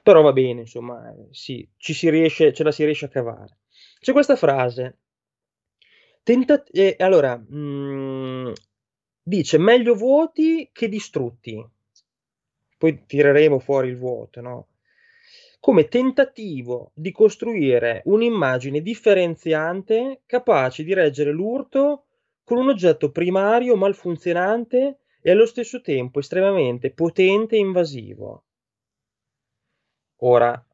però 0.02 0.20
va 0.22 0.32
bene, 0.32 0.60
insomma, 0.60 1.14
sì, 1.30 1.66
ci 1.76 1.94
si 1.94 2.10
riesce, 2.10 2.52
ce 2.52 2.62
la 2.62 2.72
si 2.72 2.84
riesce 2.84 3.06
a 3.06 3.08
cavare. 3.08 3.58
C'è 4.00 4.12
questa 4.12 4.36
frase 4.36 5.01
Tenta- 6.24 6.64
eh, 6.70 6.94
allora, 6.98 7.36
mh, 7.36 7.56
mm, 7.56 8.52
dice 9.22 9.58
meglio 9.58 9.94
vuoti 9.94 10.68
che 10.72 10.88
distrutti. 10.88 11.64
Poi 12.78 13.04
tireremo 13.06 13.58
fuori 13.58 13.88
il 13.88 13.96
vuoto, 13.96 14.40
no? 14.40 14.66
Come 15.60 15.88
tentativo 15.88 16.90
di 16.94 17.12
costruire 17.12 18.02
un'immagine 18.06 18.82
differenziante 18.82 20.22
capace 20.26 20.82
di 20.82 20.92
reggere 20.92 21.30
l'urto 21.30 22.06
con 22.44 22.58
un 22.58 22.68
oggetto 22.68 23.10
primario 23.10 23.76
malfunzionante 23.76 24.98
e 25.20 25.30
allo 25.30 25.46
stesso 25.46 25.80
tempo 25.80 26.18
estremamente 26.18 26.90
potente 26.90 27.54
e 27.56 27.60
invasivo. 27.60 28.44
Ora, 30.24 30.64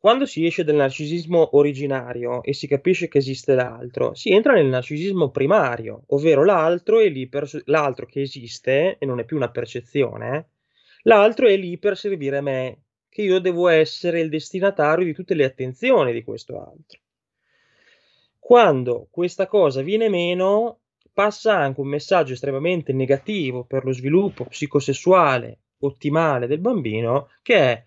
quando 0.00 0.26
si 0.26 0.46
esce 0.46 0.62
dal 0.62 0.76
narcisismo 0.76 1.56
originario 1.56 2.42
e 2.44 2.52
si 2.52 2.68
capisce 2.68 3.08
che 3.08 3.18
esiste 3.18 3.54
l'altro, 3.54 4.14
si 4.14 4.30
entra 4.30 4.52
nel 4.52 4.66
narcisismo 4.66 5.30
primario, 5.30 6.04
ovvero 6.08 6.44
l'altro 6.44 6.98
per, 7.28 7.50
l'altro 7.64 8.06
che 8.06 8.20
esiste 8.20 8.96
e 8.98 9.06
non 9.06 9.18
è 9.18 9.24
più 9.24 9.36
una 9.36 9.50
percezione, 9.50 10.50
l'altro 11.02 11.48
è 11.48 11.56
lì 11.56 11.78
per 11.78 11.96
servire 11.96 12.36
a 12.36 12.42
me, 12.42 12.82
che 13.08 13.22
io 13.22 13.40
devo 13.40 13.66
essere 13.66 14.20
il 14.20 14.28
destinatario 14.28 15.04
di 15.04 15.12
tutte 15.12 15.34
le 15.34 15.44
attenzioni 15.44 16.12
di 16.12 16.22
questo 16.22 16.60
altro. 16.60 17.00
Quando 18.38 19.08
questa 19.10 19.48
cosa 19.48 19.82
viene 19.82 20.08
meno, 20.08 20.82
passa 21.12 21.56
anche 21.56 21.80
un 21.80 21.88
messaggio 21.88 22.34
estremamente 22.34 22.92
negativo 22.92 23.64
per 23.64 23.84
lo 23.84 23.92
sviluppo 23.92 24.44
psicosessuale 24.44 25.58
ottimale 25.80 26.46
del 26.46 26.60
bambino, 26.60 27.30
che 27.42 27.56
è 27.56 27.86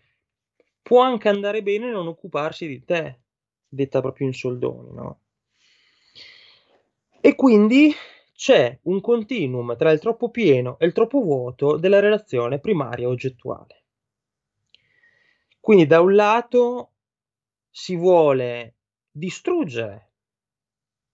può 0.82 1.02
anche 1.02 1.30
andare 1.30 1.64
bene 1.64 1.90
non 1.92 2.08
occuparsi 2.08 2.68
di 2.68 2.84
te, 2.84 3.20
detta 3.68 4.02
proprio 4.02 4.28
in 4.28 4.34
soldoni, 4.34 4.92
no? 4.94 5.20
E 7.22 7.36
quindi 7.36 7.94
c'è 8.34 8.80
un 8.84 9.00
continuum 9.02 9.76
tra 9.78 9.92
il 9.92 10.00
troppo 10.00 10.32
pieno 10.32 10.80
e 10.80 10.88
il 10.88 10.94
troppo 10.94 11.22
vuoto 11.22 11.78
della 11.78 12.00
relazione 12.00 12.60
primaria 12.60 13.08
oggettuale. 13.08 13.84
Quindi 15.60 15.86
da 15.86 16.02
un 16.02 16.16
lato 16.16 16.92
si 17.70 17.96
vuole 17.96 18.78
distruggere 19.12 20.10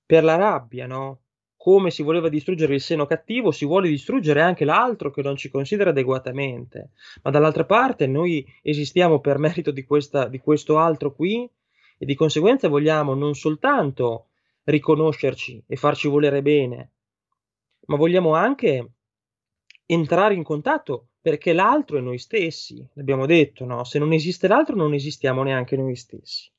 per 0.06 0.23
la 0.23 0.38
rabbia, 0.38 0.88
no? 0.88 1.23
Come 1.58 1.89
si 1.91 2.04
voleva 2.04 2.30
distruggere 2.30 2.76
il 2.76 2.82
seno 2.82 3.06
cattivo, 3.06 3.52
si 3.52 3.65
vuole 3.65 3.89
distruggere 3.89 4.41
anche 4.41 4.63
l'altro 4.63 5.12
che 5.12 5.22
non 5.22 5.36
ci 5.36 5.50
considera 5.50 5.89
adeguatamente. 5.89 6.91
Ma 7.24 7.32
dall'altra 7.32 7.65
parte 7.65 8.08
noi 8.08 8.46
esistiamo 8.62 9.20
per 9.20 9.39
merito 9.39 9.72
di, 9.72 9.84
questa, 9.84 10.28
di 10.28 10.39
questo 10.39 10.78
altro 10.78 11.13
qui 11.13 11.50
e 11.98 12.06
di 12.06 12.15
conseguenza 12.15 12.70
vogliamo 12.70 13.15
non 13.15 13.34
soltanto 13.34 14.28
riconoscerci 14.63 15.63
e 15.67 15.76
farci 15.76 16.08
volere 16.08 16.41
bene, 16.41 16.91
ma 17.88 17.96
vogliamo 17.96 18.34
anche 18.36 18.91
entrare 19.86 20.36
in 20.36 20.43
contatto 20.43 21.08
perché 21.20 21.54
l'altro 21.54 21.98
è 21.98 22.02
noi 22.02 22.20
stessi, 22.20 22.86
l'abbiamo 22.93 23.26
detto, 23.26 23.65
no? 23.65 23.84
Se 23.84 24.00
non 24.00 24.13
esiste 24.13 24.48
l'altro 24.48 24.76
non 24.76 24.93
esistiamo 24.93 25.43
neanche 25.43 25.76
noi 25.76 25.96
stessi 25.96 26.50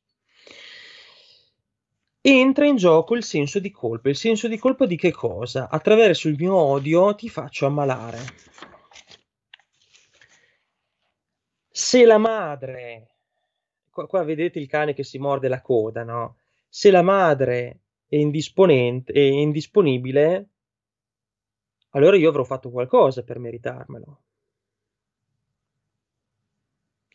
entra 2.30 2.66
in 2.66 2.76
gioco 2.76 3.14
il 3.14 3.22
senso 3.22 3.58
di 3.58 3.70
colpa. 3.70 4.08
Il 4.08 4.16
senso 4.16 4.48
di 4.48 4.58
colpa 4.58 4.86
di 4.86 4.96
che 4.96 5.12
cosa? 5.12 5.68
Attraverso 5.68 6.28
il 6.28 6.36
mio 6.38 6.54
odio 6.54 7.14
ti 7.14 7.28
faccio 7.28 7.66
ammalare. 7.66 8.18
Se 11.70 12.04
la 12.04 12.18
madre, 12.18 13.14
qua, 13.90 14.06
qua 14.06 14.22
vedete 14.24 14.58
il 14.58 14.66
cane 14.66 14.94
che 14.94 15.04
si 15.04 15.18
morde 15.18 15.48
la 15.48 15.62
coda, 15.62 16.02
no? 16.02 16.38
Se 16.68 16.90
la 16.90 17.02
madre 17.02 17.80
è, 18.08 18.16
indisponente, 18.16 19.12
è 19.12 19.20
indisponibile, 19.20 20.48
allora 21.90 22.16
io 22.16 22.28
avrò 22.28 22.44
fatto 22.44 22.70
qualcosa 22.70 23.22
per 23.22 23.38
meritarmelo. 23.38 24.22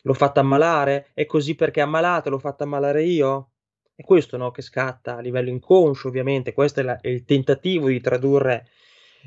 L'ho 0.02 0.14
fatta 0.14 0.40
ammalare? 0.40 1.10
È 1.14 1.24
così 1.26 1.54
perché 1.54 1.80
è 1.80 1.84
ammalata, 1.84 2.30
l'ho 2.30 2.38
fatta 2.38 2.64
ammalare 2.64 3.04
io? 3.04 3.53
È 3.96 4.02
questo 4.02 4.36
no, 4.36 4.50
che 4.50 4.62
scatta 4.62 5.16
a 5.16 5.20
livello 5.20 5.50
inconscio, 5.50 6.08
ovviamente, 6.08 6.52
questo 6.52 6.80
è, 6.80 6.82
la, 6.82 7.00
è 7.00 7.08
il 7.08 7.24
tentativo 7.24 7.88
di 7.88 8.00
tradurre 8.00 8.66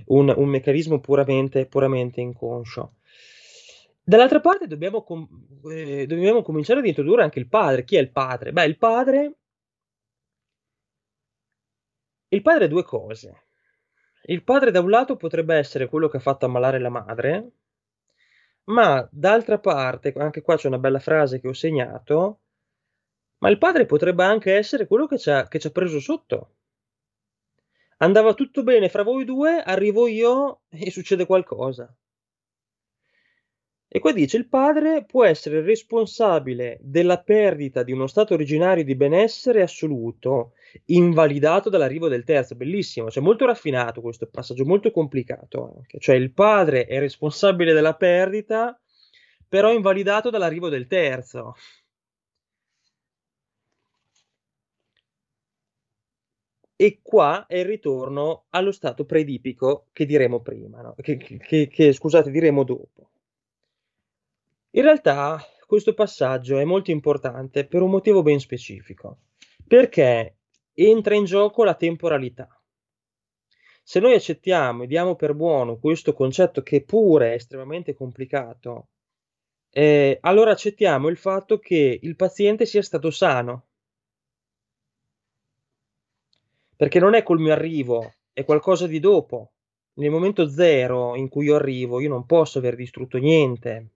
un, 0.07 0.33
un 0.35 0.49
meccanismo 0.49 0.99
puramente, 0.99 1.65
puramente, 1.67 2.21
inconscio. 2.21 2.95
Dall'altra 4.03 4.39
parte 4.41 4.67
dobbiamo, 4.67 5.03
com- 5.03 5.27
eh, 5.69 6.05
dobbiamo 6.05 6.41
cominciare 6.41 6.79
ad 6.79 6.85
introdurre 6.85 7.23
anche 7.23 7.39
il 7.39 7.47
padre. 7.47 7.83
Chi 7.83 7.95
è 7.95 7.99
il 7.99 8.11
padre? 8.11 8.51
Beh, 8.51 8.65
il 8.65 8.77
padre... 8.77 9.35
Il 12.29 12.41
padre 12.41 12.65
è 12.65 12.67
due 12.67 12.83
cose. 12.83 13.43
Il 14.23 14.43
padre 14.43 14.71
da 14.71 14.81
un 14.81 14.89
lato 14.89 15.15
potrebbe 15.15 15.55
essere 15.55 15.87
quello 15.87 16.09
che 16.09 16.17
ha 16.17 16.19
fatto 16.19 16.45
ammalare 16.45 16.79
la 16.79 16.89
madre, 16.89 17.51
ma 18.65 19.07
d'altra 19.09 19.59
parte, 19.59 20.13
anche 20.17 20.41
qua 20.41 20.57
c'è 20.57 20.67
una 20.67 20.77
bella 20.77 20.99
frase 20.99 21.39
che 21.39 21.47
ho 21.47 21.53
segnato, 21.53 22.41
ma 23.39 23.49
il 23.49 23.57
padre 23.57 23.85
potrebbe 23.85 24.23
anche 24.23 24.53
essere 24.53 24.87
quello 24.87 25.07
che 25.07 25.17
ci 25.17 25.29
ha, 25.29 25.47
che 25.47 25.59
ci 25.59 25.67
ha 25.67 25.71
preso 25.71 25.99
sotto. 25.99 26.51
Andava 27.97 28.33
tutto 28.33 28.63
bene 28.63 28.89
fra 28.89 29.03
voi 29.03 29.25
due, 29.25 29.61
arrivo 29.61 30.07
io 30.07 30.61
e 30.69 30.91
succede 30.91 31.25
qualcosa. 31.25 31.93
E 33.89 33.99
qua 33.99 34.11
dice 34.11 34.35
il 34.35 34.49
padre 34.49 35.05
può 35.05 35.23
essere 35.23 35.61
responsabile 35.61 36.77
della 36.81 37.21
perdita 37.21 37.83
di 37.83 37.93
uno 37.93 38.05
stato 38.05 38.33
originario 38.33 38.83
di 38.83 38.95
benessere 38.95 39.61
assoluto, 39.61 40.53
invalidato 40.87 41.69
dall'arrivo 41.69 42.09
del 42.09 42.25
terzo. 42.25 42.55
Bellissimo, 42.55 43.09
cioè 43.09 43.23
molto 43.23 43.45
raffinato 43.45 44.01
questo 44.01 44.27
passaggio, 44.27 44.65
molto 44.65 44.91
complicato 44.91 45.73
anche. 45.77 45.99
Cioè 45.99 46.15
il 46.15 46.33
padre 46.33 46.85
è 46.85 46.99
responsabile 46.99 47.71
della 47.71 47.95
perdita, 47.95 48.77
però 49.47 49.71
invalidato 49.71 50.29
dall'arrivo 50.29 50.67
del 50.67 50.87
terzo. 50.87 51.55
E 56.79 56.99
qua 57.01 57.47
è 57.47 57.57
il 57.57 57.65
ritorno 57.65 58.45
allo 58.49 58.71
stato 58.71 59.03
predipico 59.03 59.87
che 59.91 60.05
diremo 60.05 60.41
prima, 60.41 60.81
no? 60.81 60.93
che, 61.01 61.17
che, 61.17 61.67
che, 61.67 61.91
scusate, 61.91 62.29
diremo 62.29 62.63
dopo. 62.63 63.09
In 64.71 64.83
realtà 64.83 65.43
questo 65.65 65.95
passaggio 65.95 66.59
è 66.59 66.63
molto 66.65 66.91
importante 66.91 67.65
per 67.65 67.81
un 67.81 67.89
motivo 67.89 68.21
ben 68.21 68.39
specifico, 68.39 69.21
perché 69.65 70.37
entra 70.73 71.15
in 71.15 71.25
gioco 71.25 71.63
la 71.63 71.73
temporalità. 71.73 72.47
Se 73.81 73.99
noi 73.99 74.13
accettiamo 74.13 74.83
e 74.83 74.87
diamo 74.87 75.15
per 75.15 75.33
buono 75.33 75.79
questo 75.79 76.13
concetto 76.13 76.61
che 76.61 76.83
pure 76.83 77.31
è 77.31 77.35
estremamente 77.35 77.95
complicato, 77.95 78.89
eh, 79.71 80.19
allora 80.21 80.51
accettiamo 80.51 81.07
il 81.07 81.17
fatto 81.17 81.57
che 81.57 81.99
il 81.99 82.15
paziente 82.15 82.67
sia 82.67 82.83
stato 82.83 83.09
sano 83.09 83.66
perché 86.77 86.99
non 86.99 87.15
è 87.15 87.23
col 87.23 87.39
mio 87.39 87.51
arrivo, 87.51 88.13
è 88.31 88.45
qualcosa 88.45 88.87
di 88.87 88.99
dopo. 88.99 89.53
Nel 89.95 90.11
momento 90.11 90.47
zero 90.47 91.15
in 91.15 91.27
cui 91.27 91.45
io 91.45 91.55
arrivo, 91.55 91.99
io 91.99 92.07
non 92.07 92.27
posso 92.27 92.59
aver 92.59 92.75
distrutto 92.75 93.17
niente, 93.17 93.89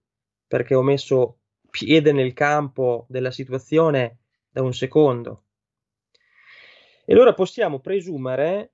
perché 0.47 0.73
ho 0.73 0.81
messo 0.81 1.37
piede 1.69 2.11
nel 2.11 2.33
campo 2.33 3.05
della 3.07 3.29
situazione 3.29 4.17
da 4.49 4.63
un 4.63 4.73
secondo. 4.73 5.43
E 7.05 7.13
allora 7.13 7.33
possiamo 7.33 7.79
presumere 7.79 8.73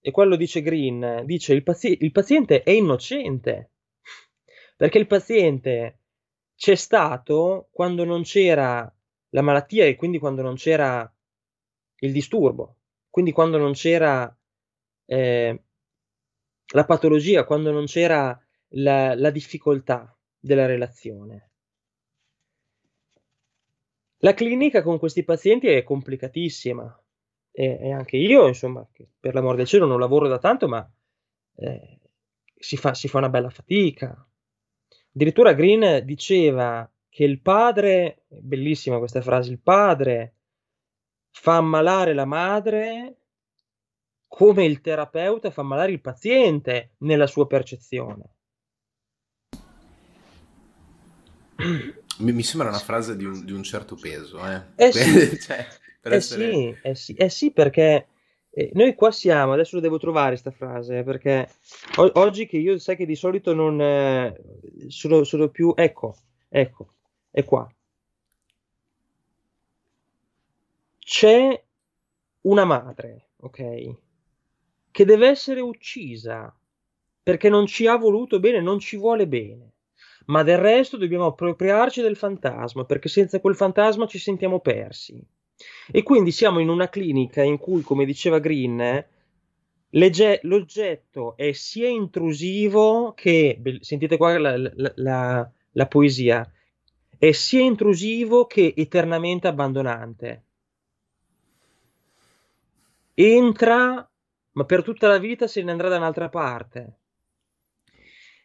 e 0.00 0.10
quello 0.10 0.36
dice 0.36 0.60
Green, 0.60 1.22
dice 1.24 1.54
il, 1.54 1.62
pazi- 1.62 1.98
il 2.00 2.12
paziente 2.12 2.62
è 2.62 2.70
innocente, 2.70 3.70
perché 4.76 4.98
il 4.98 5.06
paziente 5.06 6.00
c'è 6.56 6.74
stato 6.74 7.68
quando 7.70 8.04
non 8.04 8.22
c'era 8.22 8.92
la 9.30 9.42
malattia 9.42 9.84
e 9.84 9.94
quindi 9.94 10.18
quando 10.18 10.42
non 10.42 10.54
c'era 10.54 11.12
il 12.00 12.12
disturbo, 12.12 12.76
quindi 13.16 13.32
quando 13.32 13.56
non 13.56 13.72
c'era 13.72 14.30
eh, 15.06 15.62
la 16.74 16.84
patologia, 16.84 17.46
quando 17.46 17.70
non 17.70 17.86
c'era 17.86 18.38
la, 18.72 19.14
la 19.14 19.30
difficoltà 19.30 20.14
della 20.38 20.66
relazione. 20.66 21.52
La 24.18 24.34
clinica 24.34 24.82
con 24.82 24.98
questi 24.98 25.24
pazienti 25.24 25.66
è 25.66 25.82
complicatissima 25.82 27.04
e, 27.52 27.78
e 27.80 27.90
anche 27.90 28.18
io, 28.18 28.48
insomma, 28.48 28.86
per 29.18 29.32
l'amor 29.32 29.56
del 29.56 29.66
cielo 29.66 29.86
non 29.86 29.98
lavoro 29.98 30.28
da 30.28 30.38
tanto, 30.38 30.68
ma 30.68 30.86
eh, 31.54 31.98
si, 32.54 32.76
fa, 32.76 32.92
si 32.92 33.08
fa 33.08 33.16
una 33.16 33.30
bella 33.30 33.48
fatica. 33.48 34.28
Addirittura 35.14 35.54
Green 35.54 36.04
diceva 36.04 36.86
che 37.08 37.24
il 37.24 37.40
padre, 37.40 38.24
bellissima 38.28 38.98
questa 38.98 39.22
frase, 39.22 39.52
il 39.52 39.60
padre 39.60 40.35
fa 41.38 41.56
ammalare 41.56 42.14
la 42.14 42.24
madre 42.24 43.16
come 44.26 44.64
il 44.64 44.80
terapeuta 44.80 45.50
fa 45.50 45.60
ammalare 45.60 45.92
il 45.92 46.00
paziente 46.00 46.94
nella 46.98 47.26
sua 47.26 47.46
percezione. 47.46 48.24
Mi, 52.18 52.32
mi 52.32 52.42
sembra 52.42 52.70
una 52.70 52.78
frase 52.78 53.16
di 53.16 53.24
un, 53.26 53.44
di 53.44 53.52
un 53.52 53.62
certo 53.62 53.96
peso, 53.96 54.38
eh? 54.48 54.62
Eh 54.76 54.90
sì, 54.92 55.38
cioè, 55.38 55.68
eh, 56.02 56.14
essere... 56.14 56.50
sì, 56.50 56.76
eh, 56.82 56.94
sì, 56.94 57.14
eh 57.14 57.28
sì, 57.28 57.52
perché 57.52 58.08
eh, 58.50 58.70
noi 58.72 58.94
qua 58.94 59.10
siamo, 59.12 59.52
adesso 59.52 59.76
lo 59.76 59.82
devo 59.82 59.98
trovare 59.98 60.30
questa 60.30 60.50
frase, 60.50 60.98
eh, 60.98 61.04
perché 61.04 61.48
o- 61.96 62.12
oggi 62.14 62.46
che 62.46 62.56
io 62.56 62.78
sai 62.78 62.96
che 62.96 63.06
di 63.06 63.14
solito 63.14 63.52
non 63.54 63.80
eh, 63.80 64.34
sono, 64.88 65.22
sono 65.22 65.48
più... 65.48 65.74
Ecco, 65.76 66.16
ecco, 66.48 66.94
è 67.30 67.44
qua. 67.44 67.70
C'è 71.08 71.64
una 72.42 72.64
madre, 72.64 73.28
ok, 73.36 73.94
che 74.90 75.04
deve 75.04 75.28
essere 75.28 75.60
uccisa 75.60 76.52
perché 77.22 77.48
non 77.48 77.66
ci 77.66 77.86
ha 77.86 77.94
voluto 77.94 78.40
bene, 78.40 78.60
non 78.60 78.80
ci 78.80 78.96
vuole 78.96 79.28
bene 79.28 79.74
ma 80.26 80.42
del 80.42 80.58
resto 80.58 80.96
dobbiamo 80.96 81.26
appropriarci 81.26 82.00
del 82.00 82.16
fantasma, 82.16 82.84
perché 82.84 83.08
senza 83.08 83.40
quel 83.40 83.54
fantasma 83.54 84.06
ci 84.06 84.18
sentiamo 84.18 84.60
persi. 84.60 85.22
E 85.90 86.02
quindi 86.02 86.32
siamo 86.32 86.58
in 86.58 86.68
una 86.68 86.88
clinica 86.88 87.42
in 87.42 87.58
cui, 87.58 87.82
come 87.82 88.04
diceva 88.04 88.38
Green, 88.38 89.06
l'oggetto 89.90 91.36
è 91.36 91.52
sia 91.52 91.88
intrusivo 91.88 93.12
che, 93.14 93.60
sentite 93.80 94.16
qua 94.16 94.36
la, 94.38 94.56
la, 94.56 94.92
la, 94.96 95.50
la 95.70 95.86
poesia, 95.86 96.50
è 97.18 97.30
sia 97.32 97.60
intrusivo 97.60 98.46
che 98.46 98.74
eternamente 98.76 99.46
abbandonante. 99.46 100.45
Entra, 103.18 104.06
ma 104.52 104.64
per 104.66 104.82
tutta 104.82 105.08
la 105.08 105.16
vita 105.16 105.46
se 105.46 105.62
ne 105.62 105.70
andrà 105.70 105.88
da 105.88 105.96
un'altra 105.96 106.28
parte. 106.28 106.98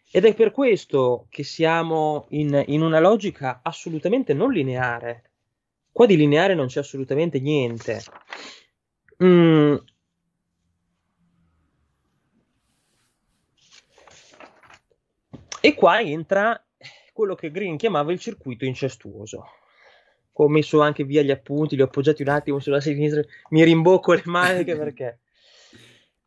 Ed 0.10 0.24
è 0.24 0.34
per 0.34 0.52
questo 0.52 1.28
che 1.30 1.44
siamo 1.44 2.28
in, 2.30 2.64
in 2.68 2.82
una 2.82 3.02
logica 3.02 3.60
assolutamente 3.62 4.34
non 4.34 4.54
lineare. 4.54 5.32
Qua 5.92 6.06
di 6.06 6.16
lineare 6.16 6.54
non 6.54 6.68
c'è 6.68 6.80
assolutamente 6.80 7.42
niente. 7.42 8.02
Mm. 9.22 9.76
E 15.60 15.76
qua 15.76 16.00
entra 16.00 16.66
quello 17.12 17.36
che 17.36 17.52
Green 17.52 17.76
chiamava 17.76 18.14
il 18.14 18.20
circuito 18.20 18.64
incestuoso. 18.64 19.46
Ho 20.44 20.50
messo 20.50 20.82
anche 20.82 21.04
via 21.04 21.22
gli 21.22 21.32
appunti, 21.32 21.76
li 21.76 21.82
ho 21.82 21.86
appoggiati 21.86 22.22
un 22.22 22.30
attimo 22.30 22.60
sulla 22.60 22.82
sinistra, 22.82 23.22
mi 23.50 23.64
rimbocco 23.64 24.14
le 24.14 24.24
maniche 24.26 24.76
perché... 24.76 25.20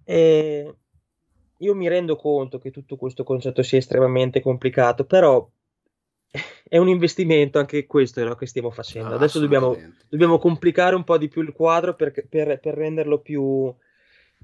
E 0.07 0.75
io 1.57 1.75
mi 1.75 1.89
rendo 1.89 2.15
conto 2.17 2.59
che 2.59 2.71
tutto 2.71 2.97
questo 2.97 3.25
concetto 3.25 3.62
sia 3.62 3.79
estremamente 3.79 4.43
complicato, 4.43 5.05
però 5.05 5.49
è 6.69 6.77
un 6.77 6.89
investimento 6.89 7.59
anche 7.59 7.87
questo 7.87 8.21
è 8.21 8.37
che 8.37 8.47
stiamo 8.47 8.71
facendo. 8.71 9.12
Ah, 9.12 9.15
Adesso 9.15 9.39
dobbiamo, 9.39 9.77
dobbiamo, 10.09 10.39
complicare 10.39 10.95
un 10.95 11.05
po' 11.05 11.17
di 11.17 11.29
più 11.29 11.43
il 11.43 11.53
quadro 11.53 11.95
per, 11.95 12.12
per, 12.29 12.61
per 12.61 12.75
renderlo 12.75 13.19
più, 13.21 13.73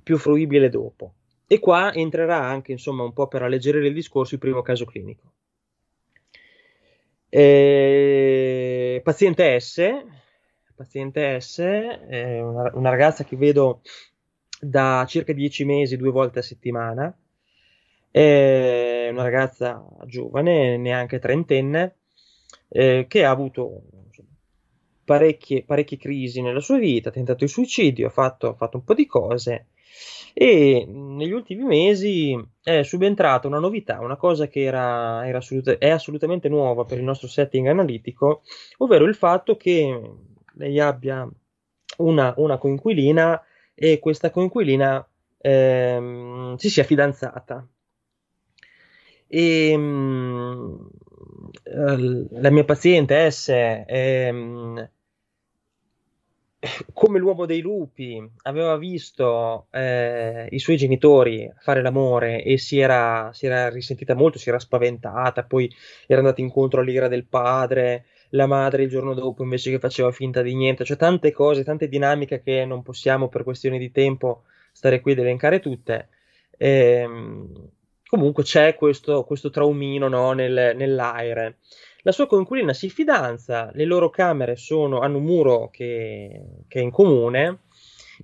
più, 0.02 0.16
fruibile 0.16 0.68
dopo. 0.68 1.14
E 1.46 1.58
qua 1.58 1.92
entrerà 1.92 2.42
anche, 2.42 2.72
insomma, 2.72 3.02
un 3.02 3.12
po' 3.12 3.26
per 3.26 3.42
alleggerire 3.42 3.88
il 3.88 3.94
discorso, 3.94 4.34
il 4.34 4.40
primo 4.40 4.62
caso 4.62 4.84
clinico. 4.84 5.32
E... 7.30 9.00
Paziente 9.02 9.58
S, 9.58 9.80
paziente 10.74 11.40
S, 11.40 11.58
una, 11.58 12.70
una 12.74 12.90
ragazza 12.90 13.24
che 13.24 13.36
vedo 13.36 13.80
da 14.60 15.04
circa 15.08 15.32
dieci 15.32 15.64
mesi, 15.64 15.96
due 15.96 16.10
volte 16.10 16.40
a 16.40 16.42
settimana. 16.42 17.16
È 18.10 19.08
una 19.10 19.22
ragazza 19.22 19.86
giovane, 20.06 20.76
neanche 20.76 21.18
trentenne, 21.18 21.96
eh, 22.68 23.06
che 23.08 23.24
ha 23.24 23.30
avuto 23.30 23.82
parecchie, 25.10 25.64
parecchie, 25.64 25.96
crisi 25.98 26.40
nella 26.40 26.60
sua 26.60 26.78
vita, 26.78 27.08
ha 27.08 27.12
tentato 27.12 27.42
il 27.42 27.50
suicidio, 27.50 28.06
ha 28.06 28.10
fatto, 28.10 28.50
ha 28.50 28.54
fatto 28.54 28.76
un 28.76 28.84
po' 28.84 28.94
di 28.94 29.06
cose 29.06 29.66
e 30.32 30.86
negli 30.86 31.32
ultimi 31.32 31.64
mesi 31.64 32.40
è 32.62 32.84
subentrata 32.84 33.48
una 33.48 33.58
novità, 33.58 33.98
una 33.98 34.16
cosa 34.16 34.46
che 34.46 34.62
era, 34.62 35.26
era 35.26 35.38
assoluta, 35.38 35.76
è 35.78 35.88
assolutamente 35.90 36.48
nuova 36.48 36.84
per 36.84 36.98
il 36.98 37.04
nostro 37.04 37.26
setting 37.26 37.66
analitico, 37.66 38.42
ovvero 38.78 39.04
il 39.04 39.16
fatto 39.16 39.56
che 39.56 40.00
lei 40.54 40.78
abbia 40.78 41.28
una, 41.96 42.32
una 42.36 42.58
coinquilina 42.58 43.42
e 43.74 43.98
questa 43.98 44.30
coinquilina 44.30 45.04
ehm, 45.38 46.54
si 46.54 46.70
sia 46.70 46.84
fidanzata. 46.84 47.66
E, 49.26 49.76
mh, 49.76 50.90
mm, 51.68 52.24
la 52.30 52.50
mia 52.50 52.64
paziente 52.64 53.28
S, 53.30 53.48
ehm, 53.48 54.88
come 56.92 57.18
l'uomo 57.18 57.46
dei 57.46 57.60
lupi, 57.60 58.22
aveva 58.42 58.76
visto 58.76 59.68
eh, 59.70 60.46
i 60.50 60.58
suoi 60.58 60.76
genitori 60.76 61.50
fare 61.58 61.80
l'amore 61.80 62.42
e 62.42 62.58
si 62.58 62.78
era, 62.78 63.30
si 63.32 63.46
era 63.46 63.70
risentita 63.70 64.14
molto, 64.14 64.38
si 64.38 64.50
era 64.50 64.58
spaventata, 64.58 65.44
poi 65.44 65.72
era 66.06 66.20
andata 66.20 66.40
incontro 66.42 66.80
all'ira 66.80 67.08
del 67.08 67.24
padre, 67.24 68.04
la 68.30 68.46
madre 68.46 68.82
il 68.82 68.90
giorno 68.90 69.14
dopo 69.14 69.42
invece 69.42 69.70
che 69.70 69.78
faceva 69.78 70.12
finta 70.12 70.42
di 70.42 70.54
niente, 70.54 70.84
cioè 70.84 70.96
tante 70.96 71.32
cose, 71.32 71.64
tante 71.64 71.88
dinamiche 71.88 72.42
che 72.42 72.64
non 72.66 72.82
possiamo 72.82 73.28
per 73.28 73.42
questioni 73.42 73.78
di 73.78 73.90
tempo 73.90 74.42
stare 74.72 75.00
qui 75.00 75.12
ad 75.12 75.18
elencare 75.18 75.60
tutte. 75.60 76.08
E, 76.56 76.68
ehm, 76.68 77.70
comunque 78.06 78.42
c'è 78.42 78.74
questo, 78.74 79.24
questo 79.24 79.50
traumino 79.50 80.08
no, 80.08 80.32
nel, 80.32 80.74
nell'aere. 80.76 81.58
La 82.02 82.12
sua 82.12 82.26
coinquilina 82.26 82.72
si 82.72 82.88
fidanza, 82.88 83.70
le 83.74 83.84
loro 83.84 84.08
camere 84.08 84.56
sono, 84.56 85.00
hanno 85.00 85.18
un 85.18 85.24
muro 85.24 85.68
che, 85.70 86.64
che 86.66 86.80
è 86.80 86.82
in 86.82 86.90
comune 86.90 87.60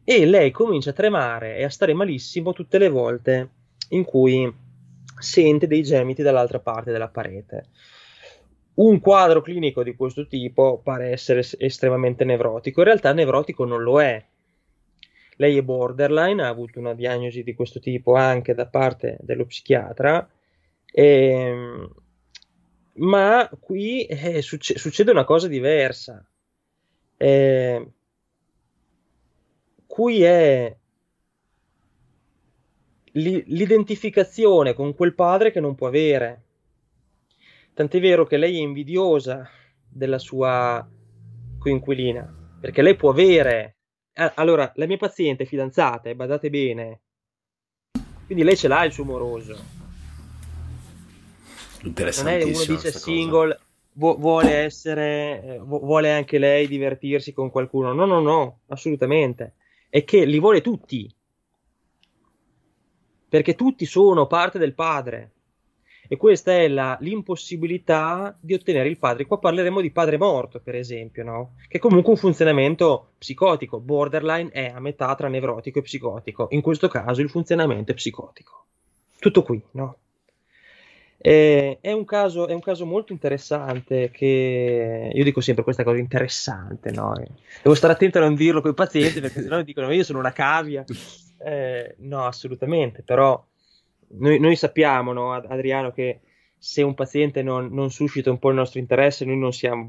e 0.05 0.25
lei 0.27 0.51
comincia 0.51 0.91
a 0.91 0.95
tremare 0.95 1.57
e 1.57 1.65
a 1.65 1.71
stare 1.71 1.93
malissimo 1.93 2.53
tutte 2.53 2.79
le 2.79 2.89
volte 2.89 3.51
in 3.91 4.05
cui 4.05 4.53
sente 5.19 5.67
dei 5.67 5.83
gemiti 5.83 6.23
dall'altra 6.23 6.61
parte 6.61 6.91
della 6.91 7.09
parete. 7.09 7.69
Un 8.75 9.01
quadro 9.01 9.41
clinico 9.41 9.83
di 9.83 9.95
questo 9.95 10.27
tipo 10.27 10.81
pare 10.83 11.11
essere 11.11 11.43
estremamente 11.59 12.25
nevrotico, 12.25 12.81
in 12.81 12.87
realtà 12.87 13.13
nevrotico 13.13 13.65
non 13.65 13.83
lo 13.83 14.03
è. 14.03 14.23
Lei 15.37 15.57
è 15.57 15.63
borderline, 15.63 16.43
ha 16.43 16.49
avuto 16.49 16.79
una 16.79 16.95
diagnosi 16.95 17.43
di 17.43 17.55
questo 17.55 17.79
tipo 17.79 18.15
anche 18.15 18.55
da 18.55 18.67
parte 18.67 19.19
dello 19.21 19.45
psichiatra, 19.47 20.27
e, 20.91 21.05
ehm, 21.05 21.95
ma 22.97 23.49
qui 23.61 24.05
eh, 24.07 24.43
succe- 24.43 24.79
succede 24.79 25.11
una 25.11 25.25
cosa 25.25 25.49
diversa. 25.49 26.25
Eh, 27.17 27.91
qui 29.87 30.23
è 30.23 30.77
l'identificazione 33.13 34.75
con 34.75 34.95
quel 34.95 35.15
padre 35.15 35.51
che 35.51 35.61
non 35.61 35.75
può 35.75 35.87
avere 35.87 36.47
Tant'è 37.77 38.01
vero 38.01 38.25
che 38.25 38.39
lei 38.39 38.57
è 38.57 38.63
invidiosa 38.63 39.47
della 39.87 40.19
sua 40.19 40.89
coinquilina, 41.59 42.57
perché 42.59 42.81
lei 42.81 42.97
può 42.97 43.11
avere... 43.11 43.77
allora, 44.37 44.73
la 44.77 44.87
mia 44.87 44.97
paziente 44.97 45.43
è 45.43 45.47
fidanzata, 45.47 46.09
e 46.09 46.15
badate 46.15 46.49
bene, 46.49 47.01
quindi 48.25 48.45
lei 48.45 48.57
ce 48.57 48.69
l'ha 48.69 48.83
il 48.83 48.93
suo 48.93 49.05
moroso. 49.05 49.76
Non 51.95 52.33
è 52.33 52.43
uno 52.43 52.65
dice 52.65 52.93
single, 52.93 53.59
vu- 53.93 54.19
vuole 54.19 54.55
essere, 54.55 55.43
eh, 55.43 55.59
vuole 55.59 56.13
anche 56.13 56.39
lei 56.39 56.67
divertirsi 56.67 57.33
con 57.33 57.51
qualcuno. 57.51 57.93
No, 57.93 58.05
no, 58.07 58.21
no, 58.21 58.61
assolutamente. 58.69 59.55
È 59.89 60.05
che 60.05 60.25
li 60.25 60.39
vuole 60.39 60.61
tutti. 60.61 61.11
perché 63.29 63.55
tutti 63.55 63.85
sono 63.85 64.27
parte 64.27 64.59
del 64.59 64.75
padre. 64.75 65.33
E 66.09 66.17
questa 66.17 66.53
è 66.53 66.69
la, 66.69 66.97
l'impossibilità 67.01 68.37
di 68.41 68.55
ottenere 68.55 68.89
il 68.89 68.97
padre. 68.97 69.27
Qua 69.27 69.39
parleremo 69.39 69.81
di 69.81 69.91
padre 69.91 70.17
morto, 70.17 70.61
per 70.61 70.77
esempio, 70.77 71.25
no? 71.25 71.55
che 71.67 71.79
è 71.79 71.81
comunque 71.81 72.13
un 72.13 72.17
funzionamento 72.17 73.11
psicotico. 73.19 73.81
Borderline 73.81 74.51
è 74.51 74.73
a 74.73 74.79
metà 74.79 75.15
tra 75.17 75.29
nevrotico 75.29 75.81
e 75.81 75.83
psicotico. 75.83 76.47
In 76.51 76.61
questo 76.61 76.87
caso 76.89 77.21
il 77.21 77.29
funzionamento 77.29 77.91
è 77.91 77.95
psicotico. 77.95 78.67
Tutto 79.19 79.43
qui, 79.43 79.61
no? 79.73 79.99
Eh, 81.19 81.79
è, 81.81 81.93
un 81.93 82.05
caso, 82.05 82.47
è, 82.47 82.53
un 82.53 82.61
caso, 82.61 82.85
molto 82.85 83.13
interessante 83.13 84.11
che 84.11 85.11
io 85.13 85.25
dico 85.25 85.41
sempre 85.41 85.65
questa 85.65 85.83
cosa 85.83 85.99
interessante, 85.99 86.91
no? 86.93 87.15
Devo 87.63 87.75
stare 87.75 87.95
attento 87.95 88.19
a 88.19 88.23
non 88.23 88.35
dirlo 88.35 88.61
con 88.61 88.71
i 88.71 88.75
pazienti 88.75 89.21
perché 89.21 89.43
sennò 89.43 89.57
mi 89.57 89.65
dicono 89.65 89.93
io 89.93 90.05
sono 90.05 90.19
una 90.19 90.33
cavia. 90.33 90.85
Eh, 91.39 91.95
no, 91.99 92.25
assolutamente, 92.27 93.03
però 93.03 93.43
noi, 94.09 94.39
noi 94.39 94.57
sappiamo, 94.57 95.13
no, 95.13 95.33
Adriano, 95.33 95.91
che 95.93 96.21
se 96.59 96.83
un 96.83 96.95
paziente 96.95 97.43
non, 97.43 97.69
non, 97.73 97.91
suscita 97.91 98.31
un 98.31 98.39
po' 98.39 98.51
il 98.51 98.57
nostro 98.57 98.79
interesse, 98.79 99.25
noi 99.25 99.39
non 99.39 99.53
siamo 99.53 99.89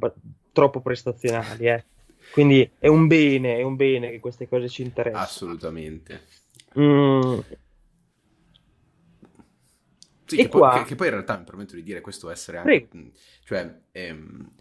troppo 0.51 0.82
prestazionali. 0.82 1.67
Eh. 1.67 1.84
Quindi 2.32 2.69
è 2.78 2.88
un 2.88 3.07
bene, 3.07 3.57
è 3.57 3.63
un 3.63 3.75
bene 3.75 4.11
che 4.11 4.19
queste 4.19 4.47
cose 4.47 4.69
ci 4.69 4.84
interessino. 4.84 5.23
Assolutamente. 5.23 6.21
Mm, 6.78 7.39
sì, 10.28 10.36
che, 10.36 10.47
qua... 10.47 10.69
poi, 10.69 10.80
che, 10.80 10.86
che, 10.86 10.95
poi 10.95 11.07
in 11.07 11.13
realtà 11.13 11.38
mi 11.38 11.43
permetto 11.43 11.75
di 11.75 11.84
dire 11.84 12.01
questo 12.01 12.30
essere 12.30 12.57
anche... 12.57 12.88
Prego. 12.88 13.11
Cioè, 13.43 13.82
ehm, 13.91 14.51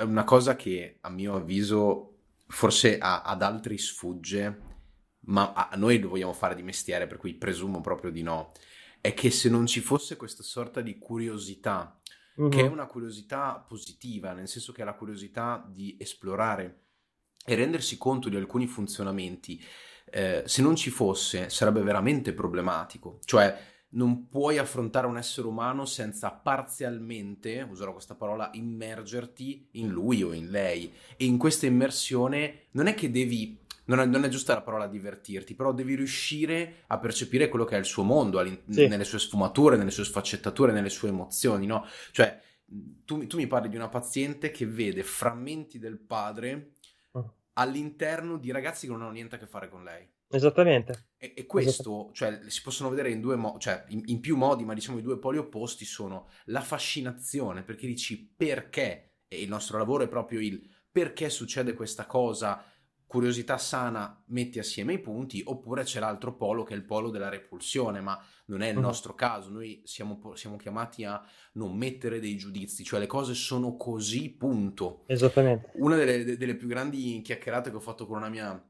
una 0.00 0.24
cosa 0.24 0.56
che 0.56 0.98
a 1.00 1.10
mio 1.10 1.34
avviso 1.34 2.16
forse 2.48 2.98
a, 2.98 3.22
ad 3.22 3.42
altri 3.42 3.78
sfugge, 3.78 4.60
ma 5.26 5.52
a, 5.52 5.76
noi 5.76 5.98
lo 5.98 6.08
vogliamo 6.08 6.32
fare 6.32 6.54
di 6.54 6.62
mestiere, 6.62 7.06
per 7.06 7.18
cui 7.18 7.34
presumo 7.34 7.80
proprio 7.80 8.10
di 8.10 8.22
no, 8.22 8.52
è 9.00 9.14
che 9.14 9.30
se 9.30 9.48
non 9.48 9.66
ci 9.66 9.80
fosse 9.80 10.16
questa 10.16 10.42
sorta 10.42 10.80
di 10.80 10.98
curiosità, 10.98 12.00
uh-huh. 12.36 12.48
che 12.48 12.60
è 12.60 12.68
una 12.68 12.86
curiosità 12.86 13.64
positiva, 13.66 14.32
nel 14.32 14.48
senso 14.48 14.72
che 14.72 14.82
è 14.82 14.84
la 14.84 14.94
curiosità 14.94 15.64
di 15.68 15.96
esplorare 15.98 16.82
e 17.44 17.54
rendersi 17.54 17.96
conto 17.96 18.28
di 18.28 18.36
alcuni 18.36 18.66
funzionamenti, 18.66 19.62
eh, 20.10 20.42
se 20.46 20.62
non 20.62 20.76
ci 20.76 20.90
fosse 20.90 21.50
sarebbe 21.50 21.82
veramente 21.82 22.32
problematico. 22.32 23.18
Cioè, 23.24 23.74
non 23.96 24.28
puoi 24.28 24.58
affrontare 24.58 25.06
un 25.06 25.16
essere 25.16 25.46
umano 25.46 25.84
senza 25.84 26.30
parzialmente, 26.30 27.66
userò 27.68 27.92
questa 27.92 28.14
parola, 28.14 28.50
immergerti 28.52 29.68
in 29.72 29.88
lui 29.88 30.22
o 30.22 30.32
in 30.32 30.50
lei. 30.50 30.92
E 31.16 31.24
in 31.24 31.38
questa 31.38 31.66
immersione 31.66 32.66
non 32.72 32.86
è 32.86 32.94
che 32.94 33.10
devi, 33.10 33.58
non 33.86 34.00
è, 34.00 34.04
non 34.04 34.24
è 34.24 34.28
giusta 34.28 34.54
la 34.54 34.62
parola 34.62 34.86
divertirti, 34.86 35.54
però 35.54 35.72
devi 35.72 35.94
riuscire 35.94 36.84
a 36.88 36.98
percepire 36.98 37.48
quello 37.48 37.64
che 37.64 37.76
è 37.76 37.78
il 37.78 37.86
suo 37.86 38.02
mondo, 38.02 38.44
sì. 38.68 38.86
nelle 38.86 39.04
sue 39.04 39.18
sfumature, 39.18 39.76
nelle 39.76 39.90
sue 39.90 40.04
sfaccettature, 40.04 40.72
nelle 40.72 40.90
sue 40.90 41.08
emozioni, 41.08 41.64
no? 41.64 41.86
Cioè, 42.12 42.40
tu, 43.04 43.26
tu 43.26 43.36
mi 43.38 43.46
parli 43.46 43.70
di 43.70 43.76
una 43.76 43.88
paziente 43.88 44.50
che 44.50 44.66
vede 44.66 45.04
frammenti 45.04 45.78
del 45.78 45.98
padre 45.98 46.72
oh. 47.12 47.34
all'interno 47.54 48.36
di 48.36 48.50
ragazzi 48.50 48.86
che 48.86 48.92
non 48.92 49.02
hanno 49.02 49.12
niente 49.12 49.36
a 49.36 49.38
che 49.38 49.46
fare 49.46 49.70
con 49.70 49.84
lei. 49.84 50.06
Esattamente. 50.28 51.10
E, 51.16 51.34
e 51.36 51.46
questo, 51.46 52.10
cioè, 52.12 52.40
si 52.46 52.62
possono 52.62 52.90
vedere 52.90 53.10
in 53.10 53.20
due 53.20 53.36
modi, 53.36 53.60
cioè 53.60 53.84
in, 53.88 54.02
in, 54.06 54.20
più 54.20 54.36
modi, 54.36 54.64
ma 54.64 54.74
diciamo 54.74 54.98
i 54.98 55.02
due 55.02 55.18
poli 55.18 55.38
opposti 55.38 55.84
sono 55.84 56.28
la 56.46 56.60
fascinazione, 56.60 57.62
perché 57.62 57.86
dici 57.86 58.32
perché, 58.36 59.18
e 59.28 59.40
il 59.40 59.48
nostro 59.48 59.78
lavoro 59.78 60.04
è 60.04 60.08
proprio 60.08 60.40
il 60.40 60.74
perché 60.90 61.28
succede 61.28 61.74
questa 61.74 62.06
cosa, 62.06 62.64
curiosità 63.06 63.58
sana, 63.58 64.22
metti 64.28 64.58
assieme 64.58 64.94
i 64.94 64.98
punti, 64.98 65.42
oppure 65.44 65.84
c'è 65.84 66.00
l'altro 66.00 66.34
polo 66.34 66.64
che 66.64 66.72
è 66.72 66.76
il 66.76 66.84
polo 66.84 67.10
della 67.10 67.28
repulsione, 67.28 68.00
ma 68.00 68.18
non 68.46 68.62
è 68.62 68.70
il 68.70 68.78
mm. 68.78 68.80
nostro 68.80 69.14
caso, 69.14 69.50
noi 69.50 69.82
siamo, 69.84 70.34
siamo, 70.34 70.56
chiamati 70.56 71.04
a 71.04 71.22
non 71.52 71.76
mettere 71.76 72.18
dei 72.18 72.36
giudizi, 72.36 72.82
cioè 72.82 72.98
le 72.98 73.06
cose 73.06 73.34
sono 73.34 73.76
così, 73.76 74.30
punto. 74.30 75.04
Esattamente. 75.06 75.70
Una 75.74 75.96
delle, 75.96 76.36
delle 76.36 76.56
più 76.56 76.66
grandi 76.66 77.20
chiacchierate 77.22 77.70
che 77.70 77.76
ho 77.76 77.80
fatto 77.80 78.06
con 78.06 78.16
una 78.16 78.30
mia 78.30 78.60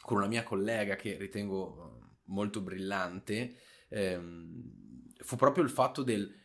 con 0.00 0.18
una 0.18 0.26
mia 0.26 0.42
collega 0.42 0.96
che 0.96 1.16
ritengo 1.16 2.00
eh, 2.00 2.06
molto 2.26 2.60
brillante, 2.60 3.56
ehm, 3.88 5.12
fu 5.18 5.36
proprio 5.36 5.64
il 5.64 5.70
fatto 5.70 6.02
del 6.02 6.38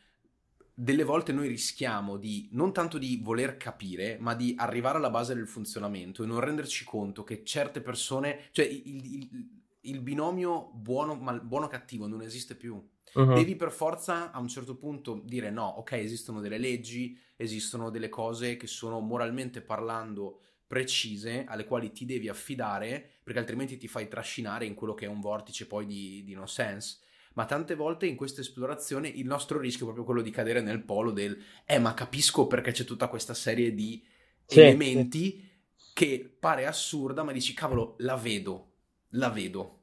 delle 0.78 1.06
volte 1.06 1.32
noi 1.32 1.48
rischiamo 1.48 2.18
di 2.18 2.50
non 2.52 2.74
tanto 2.74 2.98
di 2.98 3.22
voler 3.24 3.56
capire, 3.56 4.18
ma 4.20 4.36
di 4.36 4.56
arrivare 4.58 4.98
alla 4.98 5.10
base 5.10 5.34
del 5.34 5.48
funzionamento 5.48 6.22
e 6.22 6.26
non 6.26 6.42
renderci 6.42 6.84
conto 6.84 7.24
che 7.24 7.46
certe 7.46 7.80
persone, 7.80 8.50
cioè 8.52 8.66
il, 8.66 9.14
il, 9.14 9.50
il 9.80 10.02
binomio 10.02 10.72
buono, 10.74 11.16
mal, 11.16 11.42
buono 11.42 11.68
cattivo 11.68 12.08
non 12.08 12.22
esiste 12.22 12.56
più. 12.56 12.74
Uh-huh. 13.14 13.34
Devi 13.34 13.56
per 13.56 13.72
forza 13.72 14.32
a 14.32 14.40
un 14.40 14.50
certo 14.50 14.76
punto 14.76 15.22
dire 15.24 15.50
no, 15.50 15.66
ok, 15.66 15.94
esistono 15.94 16.42
delle 16.42 16.58
leggi, 16.58 17.18
esistono 17.38 17.90
delle 17.90 18.10
cose 18.10 18.58
che 18.58 18.68
sono 18.68 19.00
moralmente 19.00 19.62
parlando 19.62 20.42
precise 20.68 21.46
alle 21.48 21.64
quali 21.64 21.94
ti 21.94 22.04
devi 22.04 22.28
affidare 22.28 23.15
perché 23.26 23.40
altrimenti 23.40 23.78
ti 23.78 23.88
fai 23.88 24.08
trascinare 24.08 24.66
in 24.66 24.76
quello 24.76 24.94
che 24.94 25.06
è 25.06 25.10
un 25.10 25.20
vortice 25.20 25.66
poi 25.66 25.88
di, 25.88 26.24
di 26.24 26.36
no 26.36 26.46
sense. 26.46 27.00
Ma 27.34 27.46
tante 27.46 27.74
volte 27.74 28.06
in 28.06 28.16
questa 28.16 28.42
esplorazione 28.42 29.08
il 29.08 29.26
nostro 29.26 29.60
rischio 29.60 29.82
è 29.82 29.86
proprio 29.86 30.06
quello 30.06 30.22
di 30.22 30.30
cadere 30.30 30.62
nel 30.62 30.84
polo 30.84 31.12
del 31.12 31.38
eh 31.66 31.80
ma 31.80 31.94
capisco 31.94 32.48
perché 32.48 32.72
c'è 32.72 32.86
tutta 32.86 33.08
questa 33.08 33.34
serie 33.34 33.74
di 33.74 34.02
sì, 34.46 34.62
elementi 34.62 35.44
sì. 35.76 35.92
che 35.94 36.36
pare 36.40 36.66
assurda 36.66 37.24
ma 37.24 37.34
dici 37.34 37.54
cavolo 37.54 37.96
la 38.00 38.16
vedo 38.16 38.72
la 39.10 39.30
vedo 39.30 39.82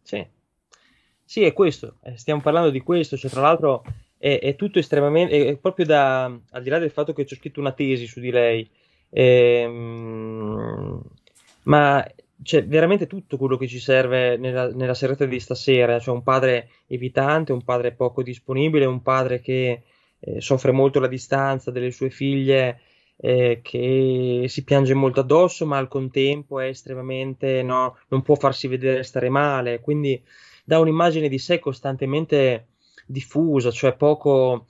sì. 0.00 0.26
Sì 1.22 1.42
è 1.42 1.52
questo 1.52 1.98
eh, 2.04 2.16
stiamo 2.16 2.40
parlando 2.40 2.70
di 2.70 2.80
questo 2.80 3.18
cioè 3.18 3.30
tra 3.30 3.42
l'altro 3.42 3.84
è, 4.16 4.38
è 4.40 4.56
tutto 4.56 4.78
estremamente 4.78 5.46
è 5.46 5.56
proprio 5.58 5.84
da 5.84 6.24
al 6.24 6.62
di 6.62 6.70
là 6.70 6.78
del 6.78 6.90
fatto 6.90 7.12
che 7.12 7.26
ci 7.26 7.34
ho 7.34 7.36
scritto 7.36 7.60
una 7.60 7.72
tesi 7.72 8.06
su 8.06 8.18
di 8.18 8.30
lei 8.30 8.66
Ehm, 9.14 11.02
ma 11.64 12.04
c'è 12.42 12.66
veramente 12.66 13.06
tutto 13.06 13.36
quello 13.36 13.56
che 13.56 13.66
ci 13.66 13.78
serve 13.78 14.36
nella, 14.36 14.68
nella, 14.68 14.94
serata 14.94 15.24
di 15.24 15.40
stasera, 15.40 15.98
cioè 15.98 16.14
un 16.14 16.22
padre 16.22 16.68
evitante, 16.86 17.52
un 17.52 17.62
padre 17.62 17.92
poco 17.92 18.22
disponibile, 18.22 18.84
un 18.84 19.02
padre 19.02 19.40
che 19.40 19.82
eh, 20.18 20.40
soffre 20.40 20.72
molto 20.72 21.00
la 21.00 21.08
distanza 21.08 21.70
delle 21.70 21.90
sue 21.90 22.10
figlie, 22.10 22.80
eh, 23.16 23.60
che 23.62 24.46
si 24.48 24.64
piange 24.64 24.94
molto 24.94 25.20
addosso, 25.20 25.66
ma 25.66 25.78
al 25.78 25.88
contempo 25.88 26.60
è 26.60 26.66
estremamente, 26.66 27.62
no, 27.62 27.98
non 28.08 28.22
può 28.22 28.34
farsi 28.34 28.68
vedere 28.68 29.02
stare 29.02 29.28
male, 29.28 29.80
quindi 29.80 30.22
dà 30.64 30.78
un'immagine 30.78 31.28
di 31.28 31.38
sé 31.38 31.58
costantemente 31.58 32.66
diffusa, 33.06 33.70
cioè 33.70 33.94
poco 33.94 34.66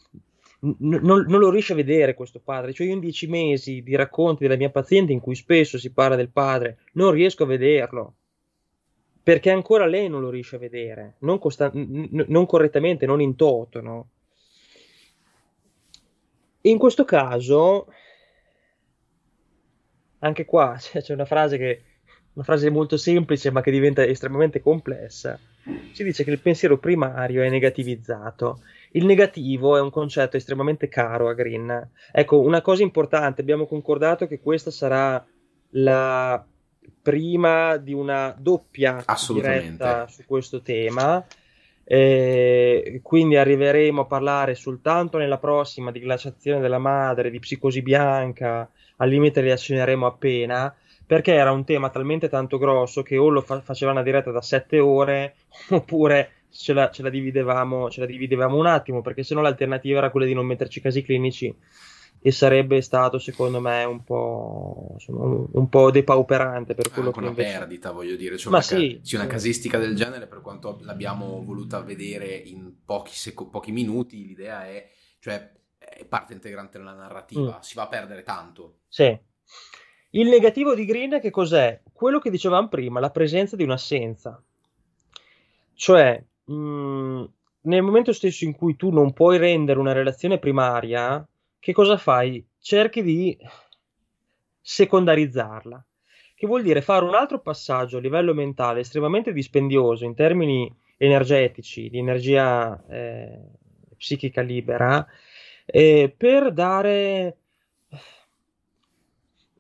non, 0.79 1.25
non, 1.27 1.41
lo 1.41 1.51
riesce 1.51 1.73
a 1.73 1.77
vedere 1.77 2.15
questo 2.15 2.41
padre. 2.41 2.73
Cioè, 2.73 2.87
io 2.87 2.93
in 2.93 3.01
dieci 3.01 3.27
mesi 3.27 3.83
di 3.83 3.97
racconti 3.97 4.43
della 4.43 4.57
mia 4.57 4.71
paziente 4.71 5.13
in 5.13 5.21
cui 5.21 5.35
spesso 5.35 5.79
si 5.79 5.93
parla 5.93 6.17
del 6.17 6.31
padre, 6.31 6.79
non 6.93 7.11
riesco 7.11 7.43
a 7.43 7.47
vederlo. 7.47 8.15
Perché 9.23 9.51
ancora 9.51 9.87
lei 9.87 10.09
non 10.09 10.21
lo 10.21 10.31
riesce 10.31 10.57
a 10.57 10.59
vedere, 10.59 11.15
non, 11.21 11.39
constan- 11.39 11.73
n- 11.75 12.25
non 12.29 12.47
correttamente, 12.47 13.07
non 13.07 13.21
in 13.21 13.37
toto, 13.37 13.81
no? 13.81 14.09
in 16.63 16.79
questo 16.79 17.05
caso, 17.05 17.87
anche 20.21 20.45
qua 20.45 20.77
c'è 20.79 21.13
una 21.13 21.25
frase 21.25 21.57
che 21.57 21.83
una 22.35 22.45
frase 22.45 22.71
molto 22.71 22.97
semplice 22.97 23.51
ma 23.51 23.61
che 23.61 23.71
diventa 23.71 24.05
estremamente 24.05 24.61
complessa. 24.61 25.39
Si 25.93 26.03
dice 26.03 26.25
che 26.25 26.31
il 26.31 26.41
pensiero 26.41 26.79
primario 26.79 27.43
è 27.43 27.51
negativizzato 27.51 28.63
il 28.93 29.05
negativo 29.05 29.77
è 29.77 29.81
un 29.81 29.91
concetto 29.91 30.37
estremamente 30.37 30.89
caro 30.89 31.29
a 31.29 31.35
Green. 31.35 31.91
Ecco, 32.13 32.41
una 32.41 32.61
cosa 32.61 32.83
importante, 32.83 33.41
abbiamo 33.41 33.67
concordato 33.67 34.27
che 34.27 34.41
questa 34.41 34.71
sarà 34.71 35.25
la 35.71 36.45
prima 37.01 37.77
di 37.77 37.93
una 37.93 38.35
doppia 38.39 39.05
diretta 39.29 40.07
su 40.09 40.25
questo 40.27 40.63
tema. 40.63 41.25
Eh, 41.85 43.01
quindi 43.03 43.37
arriveremo 43.37 44.03
a 44.03 44.07
parlare 44.07 44.55
soltanto 44.55 45.19
nella 45.19 45.39
prossima 45.39 45.91
di 45.91 45.99
glaciazione 45.99 46.61
della 46.61 46.79
madre, 46.79 47.31
di 47.31 47.39
psicosi 47.39 47.83
bianca, 47.83 48.71
al 48.97 49.09
limite 49.09 49.43
li 49.43 49.51
accenneremo 49.51 50.07
appena, 50.07 50.75
perché 51.05 51.35
era 51.35 51.51
un 51.51 51.65
tema 51.65 51.91
talmente 51.91 52.29
tanto 52.29 52.59
grosso 52.59 53.03
che 53.03 53.17
o 53.17 53.29
lo 53.29 53.41
fa- 53.41 53.61
faceva 53.61 53.91
una 53.91 54.03
diretta 54.03 54.31
da 54.31 54.41
sette 54.43 54.79
ore 54.79 55.35
oppure 55.71 56.42
ce 56.53 56.73
la, 56.73 56.91
ce 56.91 57.03
la, 57.03 57.09
dividevamo, 57.09 57.91
ce 57.91 58.01
la 58.01 58.07
dividevamo 58.07 58.57
un 58.57 58.67
attimo, 58.67 59.01
perché 59.01 59.23
sennò 59.23 59.41
l'alternativa 59.41 59.99
era 59.99 60.11
quella 60.11 60.27
di 60.27 60.35
non 60.35 60.47
metterci 60.47 60.81
casi 60.81 61.03
clinici 61.03 61.55
e 62.25 62.31
sarebbe 62.31 62.81
stato 62.83 63.19
secondo 63.19 63.59
me 63.61 63.83
un 63.83 64.05
po', 64.05 64.91
insomma, 64.93 65.25
un, 65.25 65.47
un 65.51 65.69
po 65.69 65.91
depauperante 65.91 66.73
per 66.73 66.89
quello 66.91 67.09
Anche 67.09 67.19
che 67.19 67.27
una 67.27 67.35
invece... 67.35 67.59
perdita 67.59 67.91
voglio 67.91 68.15
dire 68.15 68.37
cioè 68.37 68.53
Ma 68.53 68.59
una, 68.59 68.65
sì, 68.65 69.01
ca- 69.03 69.17
una 69.17 69.27
casistica 69.27 69.79
del 69.79 69.97
genere 69.97 70.29
per 70.29 70.41
quanto 70.41 70.79
l'abbiamo 70.83 71.43
voluta 71.43 71.81
vedere 71.81 72.33
in 72.33 72.85
pochi, 72.85 73.13
seco- 73.13 73.49
pochi 73.49 73.73
minuti 73.73 74.25
l'idea 74.25 74.65
è 74.67 74.89
cioè 75.19 75.51
è 75.77 76.05
parte 76.05 76.35
integrante 76.35 76.79
della 76.79 76.95
narrativa 76.95 77.57
mm. 77.57 77.61
si 77.61 77.75
va 77.75 77.83
a 77.83 77.89
perdere 77.89 78.23
tanto 78.23 78.83
sì 78.87 79.19
il 80.11 80.29
negativo 80.29 80.77
di 80.77 80.85
Green 80.85 81.19
che 81.21 81.31
cos'è? 81.31 81.83
quello 81.93 82.21
che 82.21 82.31
dicevamo 82.31 82.69
prima 82.69 83.01
la 83.01 83.11
presenza 83.11 83.57
di 83.57 83.65
un'assenza 83.65 84.41
cioè 85.75 86.23
mm, 86.51 87.25
nel 87.63 87.83
momento 87.83 88.13
stesso 88.13 88.45
in 88.45 88.55
cui 88.55 88.77
tu 88.77 88.91
non 88.91 89.13
puoi 89.13 89.39
rendere 89.39 89.79
una 89.79 89.93
relazione 89.93 90.39
primaria, 90.39 91.27
che 91.59 91.73
cosa 91.73 91.97
fai? 91.97 92.45
Cerchi 92.59 93.03
di 93.03 93.37
secondarizzarla, 94.61 95.85
che 96.35 96.47
vuol 96.47 96.63
dire 96.63 96.83
fare 96.83 97.05
un 97.05 97.15
altro 97.15 97.41
passaggio 97.41 97.99
a 97.99 98.01
livello 98.01 98.35
mentale 98.35 98.81
estremamente 98.81 99.33
dispendioso 99.33 100.05
in 100.05 100.15
termini 100.15 100.73
energetici, 100.97 101.89
di 101.89 101.99
energia 101.99 102.85
eh, 102.89 103.39
psichica 103.97 104.41
libera, 104.41 105.07
eh, 105.67 106.13
per 106.17 106.53
dare 106.53 107.37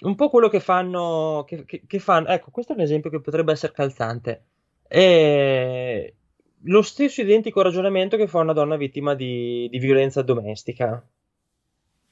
un 0.00 0.14
po' 0.16 0.28
quello 0.28 0.48
che 0.48 0.60
fanno, 0.60 1.44
che, 1.46 1.64
che, 1.64 1.82
che 1.86 1.98
fanno. 1.98 2.28
Ecco, 2.28 2.50
questo 2.50 2.72
è 2.72 2.74
un 2.76 2.82
esempio 2.82 3.10
che 3.10 3.20
potrebbe 3.20 3.52
essere 3.52 3.72
calzante. 3.72 4.44
È 4.88 6.12
lo 6.64 6.82
stesso 6.82 7.20
identico 7.20 7.62
ragionamento 7.62 8.16
che 8.16 8.26
fa 8.26 8.38
una 8.38 8.52
donna 8.52 8.76
vittima 8.76 9.14
di, 9.14 9.68
di 9.70 9.78
violenza 9.78 10.22
domestica. 10.22 11.04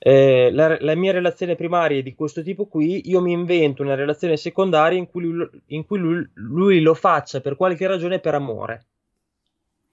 Eh, 0.03 0.51
la, 0.53 0.78
la, 0.80 0.94
mia 0.94 1.12
relazione 1.12 1.57
primaria 1.57 1.98
è 1.98 2.03
di 2.03 2.14
questo 2.14 2.42
tipo 2.42 2.66
qui, 2.66 3.09
io 3.11 3.20
mi 3.20 3.32
invento 3.32 3.82
una 3.82 3.94
relazione 3.94 4.38
secondaria 4.38 4.98
in 4.98 5.07
cui 5.07 5.22
lui, 5.22 5.48
in 5.66 5.84
cui 5.84 5.98
lui, 5.98 6.26
lui 6.34 6.80
lo 6.80 6.94
faccia 6.94 7.40
per 7.40 7.55
qualche 7.55 7.86
ragione 7.86 8.18
per 8.18 8.34
amore. 8.34 8.86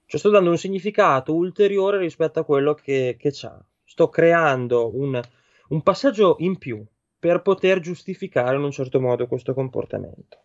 Cioè 0.06 0.18
sto 0.18 0.30
dando 0.30 0.48
un 0.48 0.56
significato 0.56 1.34
ulteriore 1.34 1.98
rispetto 1.98 2.40
a 2.40 2.44
quello 2.44 2.72
che, 2.72 3.16
che 3.18 3.32
ha. 3.42 3.62
Sto 3.84 4.08
creando 4.08 4.96
un, 4.96 5.20
un 5.68 5.82
passaggio 5.82 6.36
in 6.38 6.56
più 6.56 6.82
per 7.18 7.42
poter 7.42 7.80
giustificare 7.80 8.56
in 8.56 8.62
un 8.62 8.70
certo 8.70 9.00
modo 9.00 9.26
questo 9.26 9.52
comportamento. 9.52 10.44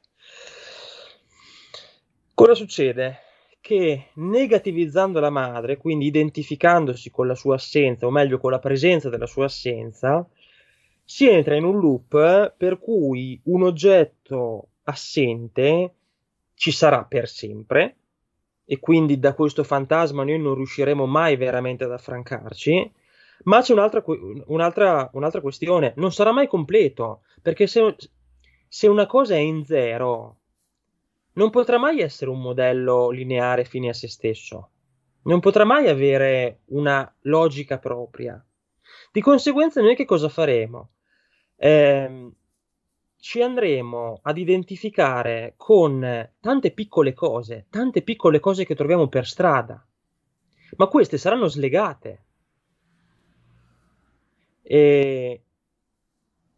Cosa 2.34 2.56
succede? 2.56 3.20
Che 3.66 4.08
negativizzando 4.16 5.22
la 5.22 5.30
madre, 5.30 5.78
quindi 5.78 6.08
identificandosi 6.08 7.10
con 7.10 7.28
la 7.28 7.34
sua 7.34 7.56
assenza, 7.56 8.06
o 8.06 8.12
meglio 8.12 8.38
con 8.38 8.52
la 8.52 8.60
presenza 8.60 9.08
della 9.08 9.26
sua 9.26 9.46
assenza, 9.46 10.28
si 11.02 11.30
entra 11.30 11.56
in 11.56 11.64
un 11.64 11.80
loop 11.80 12.56
per 12.58 12.78
cui 12.78 13.40
un 13.46 13.64
oggetto 13.64 14.68
assente 14.84 15.94
ci 16.56 16.74
sarà 16.74 17.06
per 17.06 17.30
sempre 17.30 17.96
e 18.66 18.80
quindi 18.80 19.18
da 19.18 19.34
questo 19.34 19.64
fantasma 19.64 20.26
noi 20.26 20.40
non 20.40 20.56
riusciremo 20.56 21.06
mai 21.06 21.38
veramente 21.38 21.86
ad 21.86 21.94
affrancarci. 21.94 22.92
Ma 23.44 23.62
c'è 23.62 23.72
un'altra, 23.72 24.04
un'altra, 24.48 25.10
un'altra 25.14 25.40
questione, 25.40 25.94
non 25.96 26.12
sarà 26.12 26.34
mai 26.34 26.48
completo, 26.48 27.22
perché 27.42 27.68
se, 27.68 27.96
se 28.68 28.88
una 28.90 29.06
cosa 29.06 29.36
è 29.36 29.40
in 29.40 29.64
zero, 29.64 30.40
non 31.34 31.50
potrà 31.50 31.78
mai 31.78 32.00
essere 32.00 32.30
un 32.30 32.42
modello 32.42 33.10
lineare 33.10 33.66
fine 33.66 33.90
a 33.90 33.94
se 33.94 34.08
stesso, 34.08 34.70
non 35.24 35.40
potrà 35.40 35.64
mai 35.64 35.88
avere 35.88 36.62
una 36.66 37.12
logica 37.22 37.80
propria. 37.80 38.44
Di 39.12 39.22
conseguenza 39.22 39.82
noi 39.82 39.96
che 39.96 40.06
cosa 40.06 40.30
faremo? 40.30 40.92
Eh, 41.56 42.32
ci 43.18 43.42
andremo 43.42 44.20
ad 44.22 44.38
identificare 44.38 45.54
con 45.56 46.30
tante 46.40 46.72
piccole 46.72 47.14
cose, 47.14 47.68
tante 47.70 48.02
piccole 48.02 48.40
cose 48.40 48.66
che 48.66 48.76
troviamo 48.76 49.08
per 49.08 49.26
strada, 49.26 49.86
ma 50.76 50.88
queste 50.88 51.18
saranno 51.18 51.48
slegate 51.48 52.26
e 54.62 55.44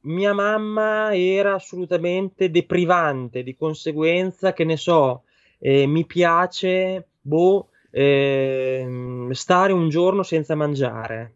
mia 0.06 0.34
mamma 0.34 1.16
era 1.16 1.54
assolutamente 1.54 2.50
deprivante, 2.50 3.44
di 3.44 3.56
conseguenza, 3.56 4.54
che 4.54 4.64
ne 4.64 4.78
so, 4.78 5.24
eh, 5.60 5.86
mi 5.86 6.06
piace, 6.06 7.08
boh, 7.22 7.70
eh, 7.92 9.28
stare 9.32 9.74
un 9.74 9.90
giorno 9.90 10.24
senza 10.24 10.56
mangiare. 10.56 11.36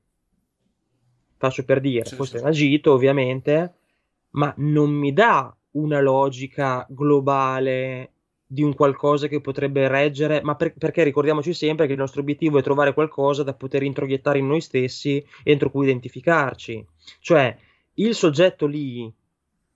Faccio 1.38 1.64
per 1.64 1.80
dire, 1.80 2.06
sì, 2.06 2.16
questo 2.16 2.38
è 2.38 2.42
un 2.42 2.48
agito 2.48 2.94
ovviamente, 2.94 3.74
ma 4.32 4.54
non 4.58 4.90
mi 4.92 5.14
dà 5.14 5.56
una 5.72 6.02
logica 6.02 6.86
globale 6.90 8.12
di 8.46 8.64
un 8.64 8.74
qualcosa 8.74 9.28
che 9.28 9.42
potrebbe 9.42 9.88
reggere, 9.88 10.42
ma 10.42 10.56
per, 10.56 10.74
perché 10.74 11.04
ricordiamoci 11.04 11.54
sempre 11.54 11.86
che 11.86 11.94
il 11.94 12.00
nostro 12.00 12.22
obiettivo 12.22 12.58
è 12.58 12.64
trovare 12.64 12.94
qualcosa 12.94 13.44
da 13.44 13.54
poter 13.54 13.84
introiettare 13.84 14.40
in 14.40 14.48
noi 14.48 14.60
stessi 14.60 15.24
entro 15.44 15.70
cui 15.70 15.86
identificarci. 15.86 16.86
Cioè, 17.20 17.56
il 18.00 18.16
soggetto 18.16 18.66
lì 18.66 19.12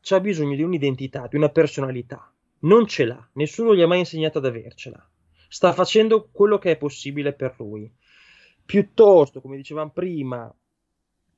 ha 0.10 0.20
bisogno 0.20 0.56
di 0.56 0.64
un'identità, 0.64 1.28
di 1.28 1.36
una 1.36 1.50
personalità. 1.50 2.32
Non 2.60 2.88
ce 2.88 3.06
l'ha, 3.06 3.30
nessuno 3.34 3.76
gli 3.76 3.82
ha 3.82 3.88
mai 3.88 4.00
insegnato 4.00 4.38
ad 4.38 4.46
avercela. 4.46 5.06
Sta 5.48 5.74
facendo 5.74 6.30
quello 6.32 6.58
che 6.58 6.72
è 6.72 6.78
possibile 6.78 7.34
per 7.34 7.56
lui. 7.58 7.92
Piuttosto, 8.66 9.42
come 9.42 9.58
dicevamo 9.58 9.92
prima, 9.92 10.54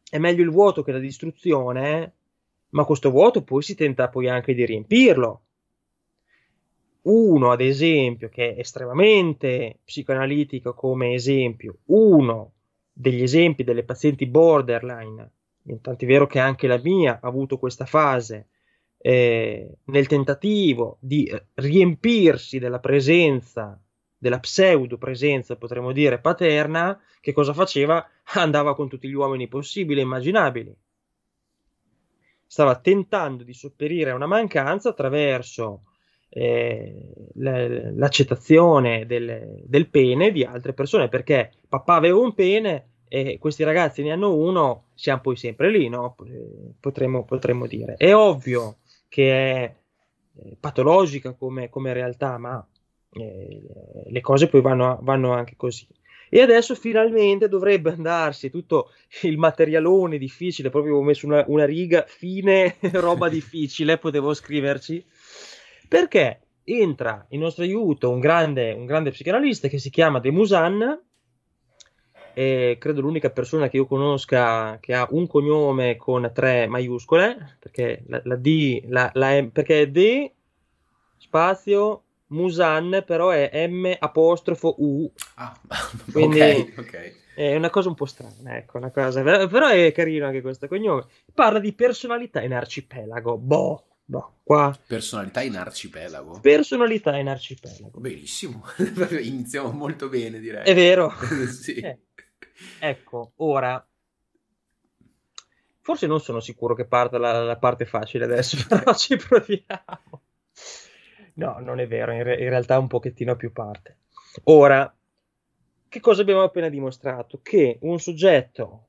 è 0.10 0.18
meglio 0.18 0.44
il 0.44 0.52
vuoto 0.52 0.84
che 0.84 0.92
la 0.92 1.00
distruzione, 1.00 2.14
ma 2.70 2.86
questo 2.86 3.10
vuoto 3.10 3.44
poi 3.44 3.62
si 3.62 3.76
tenta 3.76 4.10
poi 4.10 4.30
anche 4.30 4.54
di 4.54 4.66
riempirlo 4.66 5.42
uno 7.06 7.52
ad 7.52 7.62
esempio 7.62 8.30
che 8.30 8.56
è 8.56 8.60
estremamente 8.60 9.80
psicoanalitico 9.84 10.74
come 10.74 11.14
esempio, 11.14 11.78
uno 11.86 12.54
degli 12.92 13.22
esempi 13.22 13.64
delle 13.64 13.84
pazienti 13.84 14.26
borderline, 14.26 15.32
tant'è 15.82 16.05
vero 16.05 16.28
che 16.28 16.39
anche 16.39 16.68
la 16.68 16.80
mia 16.82 17.20
ha 17.22 17.28
avuto 17.28 17.57
questa 17.57 17.86
fase, 17.86 18.49
eh, 18.97 19.78
nel 19.86 20.07
tentativo 20.07 20.97
di 20.99 21.32
riempirsi 21.55 22.59
della 22.59 22.80
presenza, 22.80 23.80
della 24.18 24.39
pseudo 24.39 24.97
presenza, 24.97 25.55
potremmo 25.57 25.91
dire, 25.91 26.20
paterna, 26.20 26.99
che 27.22 27.32
cosa 27.32 27.53
faceva? 27.53 28.07
Andava 28.34 28.76
con 28.76 28.89
tutti 28.89 29.07
gli 29.07 29.13
uomini 29.13 29.47
possibili 29.47 29.99
e 29.99 30.03
immaginabili. 30.03 30.76
Stava 32.47 32.80
tentando 32.80 33.43
di 33.43 33.53
sopperire 33.53 34.11
a 34.11 34.16
una 34.16 34.28
mancanza 34.28 34.89
attraverso 34.89 35.84
eh, 36.30 37.13
l'accettazione 37.36 39.05
del, 39.05 39.61
del, 39.66 39.89
pene 39.89 40.32
di 40.32 40.43
altre 40.43 40.74
persone 40.74 41.07
perché 41.09 41.51
papà 41.68 41.95
aveva 41.95 42.18
un 42.18 42.34
pene 42.34 42.95
e 43.08 43.38
questi 43.39 43.64
ragazzi 43.64 44.03
ne 44.03 44.12
hanno 44.12 44.34
uno, 44.34 44.86
siamo 44.93 45.22
poi 45.22 45.36
sempre 45.36 45.70
lì, 45.70 45.89
no? 45.89 46.16
potremmo, 46.80 47.24
potremmo 47.24 47.68
dire. 47.68 47.95
È 47.97 48.14
ovvio 48.14 48.78
che 49.08 49.32
è 49.32 49.76
eh, 50.38 50.58
patologica 50.60 51.34
come, 51.34 51.70
come 51.70 51.93
realtà, 51.93 52.38
ma 52.38 52.66
eh, 53.12 53.62
le 54.08 54.22
cose 54.22 54.47
poi 54.47 54.62
vanno, 54.62 54.99
vanno 55.01 55.34
anche 55.34 55.56
così. 55.56 55.88
E 56.28 56.41
adesso 56.41 56.76
finalmente 56.76 57.47
dovrebbe 57.47 57.91
andarsi 57.91 58.49
tutto 58.49 58.91
il 59.24 59.38
materialone 59.38 60.18
difficile, 60.18 60.70
proprio 60.70 60.97
ho 60.97 61.03
messo 61.03 61.26
una, 61.28 61.43
una 61.47 61.66
riga 61.66 62.03
fine, 62.08 62.78
roba 62.93 63.30
difficile, 63.30 63.97
potevo 63.97 64.34
scriverci 64.34 65.06
perché 65.88 66.39
entra 66.64 67.26
in 67.30 67.41
nostro 67.41 67.64
aiuto 67.64 68.10
un 68.10 68.20
grande, 68.20 68.74
un 68.74 68.86
grande 68.86 69.12
psicanalista 69.12 69.68
che 69.68 69.78
si 69.78 69.89
chiama 69.89 70.20
De 70.20 70.32
Musan, 70.32 71.01
e 72.36 72.76
credo 72.78 73.00
l'unica 73.00 73.30
persona 73.30 73.70
che 73.70 73.78
io 73.78 73.86
conosca 73.86 74.78
che 74.82 74.94
ha 74.94 75.08
un 75.12 75.26
cognome 75.26 75.96
con 75.96 76.30
tre 76.34 76.68
maiuscole, 76.68 77.56
perché 77.60 78.04
la, 78.08 78.20
la 78.26 78.36
D, 78.36 78.84
la, 78.90 79.10
la 79.14 79.42
M, 79.42 79.50
perché 79.52 79.82
è 79.82 79.88
D, 79.88 80.30
spazio, 81.18 82.04
Musan, 82.28 83.04
però 83.06 83.30
è 83.30 83.68
M 83.68 83.96
apostrofo 83.98 84.76
U. 84.80 85.10
Ah, 85.36 85.58
quindi 86.12 86.42
okay, 86.42 86.74
okay. 86.78 87.16
è 87.34 87.56
una 87.56 87.70
cosa 87.70 87.88
un 87.88 87.96
po' 87.96 88.06
strana, 88.06 88.58
ecco, 88.58 88.78
una 88.78 88.92
cosa, 88.92 89.24
però 89.24 89.70
è 89.70 89.94
carino 89.94 90.26
anche 90.26 90.42
questo 90.42 90.68
cognome. 90.68 91.06
Parla 91.34 91.60
di 91.60 91.72
personalità 91.72 92.42
in 92.42 92.54
arcipelago, 92.54 93.38
boh 93.38 93.84
Boh, 94.08 94.36
qua... 94.44 94.78
Personalità 94.86 95.42
in 95.42 95.56
arcipelago. 95.56 96.40
Personalità 96.40 97.18
in 97.18 97.28
arcipelago. 97.28 98.00
Benissimo, 98.00 98.64
iniziamo 99.20 99.72
molto 99.72 100.10
bene 100.10 100.40
direi. 100.40 100.64
È 100.64 100.76
vero. 100.76 101.12
sì. 101.50 101.74
Eh. 101.78 102.00
Ecco, 102.80 103.34
ora... 103.38 103.86
Forse 105.82 106.08
non 106.08 106.20
sono 106.20 106.39
sicuro 106.39 106.74
che 106.74 106.86
parta 106.86 107.18
la, 107.20 107.43
la 107.43 107.58
parte 107.58 107.86
facile 107.86 108.26
adesso, 108.26 108.58
però 108.68 108.93
ci 108.95 109.16
proviamo. 109.18 110.22
No, 111.36 111.60
non 111.60 111.80
è 111.80 111.88
vero, 111.88 112.12
in, 112.12 112.24
re- 112.24 112.41
in 112.41 112.49
realtà 112.49 112.80
un 112.80 112.88
pochettino 112.88 113.36
più 113.36 113.51
parte. 113.51 113.99
Ora, 114.45 114.91
che 115.88 115.99
cosa 115.99 116.22
abbiamo 116.22 116.41
appena 116.43 116.70
dimostrato? 116.70 117.39
Che 117.43 117.78
un 117.82 117.99
soggetto 117.99 118.88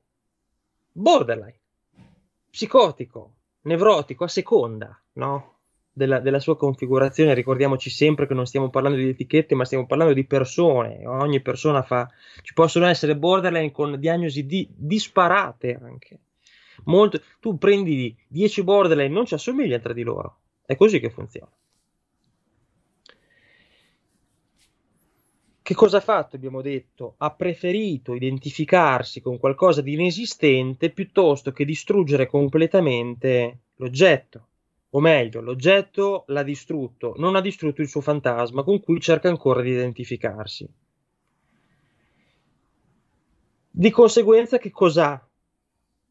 borderline, 0.91 1.59
psicotico, 2.49 3.35
nevrotico 3.61 4.23
a 4.23 4.27
seconda 4.27 4.99
no? 5.17 5.56
Della, 5.97 6.19
della, 6.19 6.39
sua 6.39 6.55
configurazione. 6.55 7.33
Ricordiamoci 7.33 7.89
sempre 7.89 8.27
che 8.27 8.33
non 8.33 8.45
stiamo 8.45 8.69
parlando 8.69 8.97
di 8.97 9.09
etichette, 9.09 9.55
ma 9.55 9.65
stiamo 9.65 9.85
parlando 9.85 10.13
di 10.13 10.25
persone. 10.25 11.05
Ogni 11.05 11.41
persona 11.41 11.81
fa. 11.81 12.07
Ci 12.41 12.53
possono 12.53 12.85
essere 12.85 13.17
borderline 13.17 13.71
con 13.71 13.99
diagnosi 13.99 14.45
di, 14.45 14.69
disparate 14.73 15.79
anche. 15.81 16.19
Molto, 16.85 17.19
tu 17.39 17.57
prendi 17.57 18.15
10 18.27 18.63
borderline, 18.63 19.13
non 19.13 19.25
ci 19.25 19.33
assomigliano 19.33 19.81
tra 19.81 19.93
di 19.93 20.03
loro. 20.03 20.37
È 20.65 20.75
così 20.75 20.99
che 20.99 21.09
funziona. 21.09 21.51
che 25.67 25.73
cosa 25.73 25.97
ha 25.97 25.99
fatto? 25.99 26.37
Abbiamo 26.37 26.61
detto, 26.61 27.15
ha 27.17 27.29
preferito 27.31 28.13
identificarsi 28.13 29.19
con 29.19 29.37
qualcosa 29.37 29.81
di 29.81 29.95
inesistente 29.95 30.91
piuttosto 30.91 31.51
che 31.51 31.65
distruggere 31.65 32.25
completamente 32.25 33.57
l'oggetto. 33.75 34.47
O 34.91 34.99
meglio, 34.99 35.41
l'oggetto 35.41 36.23
l'ha 36.27 36.43
distrutto, 36.43 37.13
non 37.17 37.35
ha 37.35 37.41
distrutto 37.41 37.81
il 37.81 37.89
suo 37.89 38.01
fantasma 38.01 38.63
con 38.63 38.81
cui 38.81 38.99
cerca 38.99 39.27
ancora 39.27 39.61
di 39.61 39.71
identificarsi. 39.71 40.67
Di 43.69 43.91
conseguenza, 43.91 44.57
che 44.57 44.71
cos'ha 44.71 45.27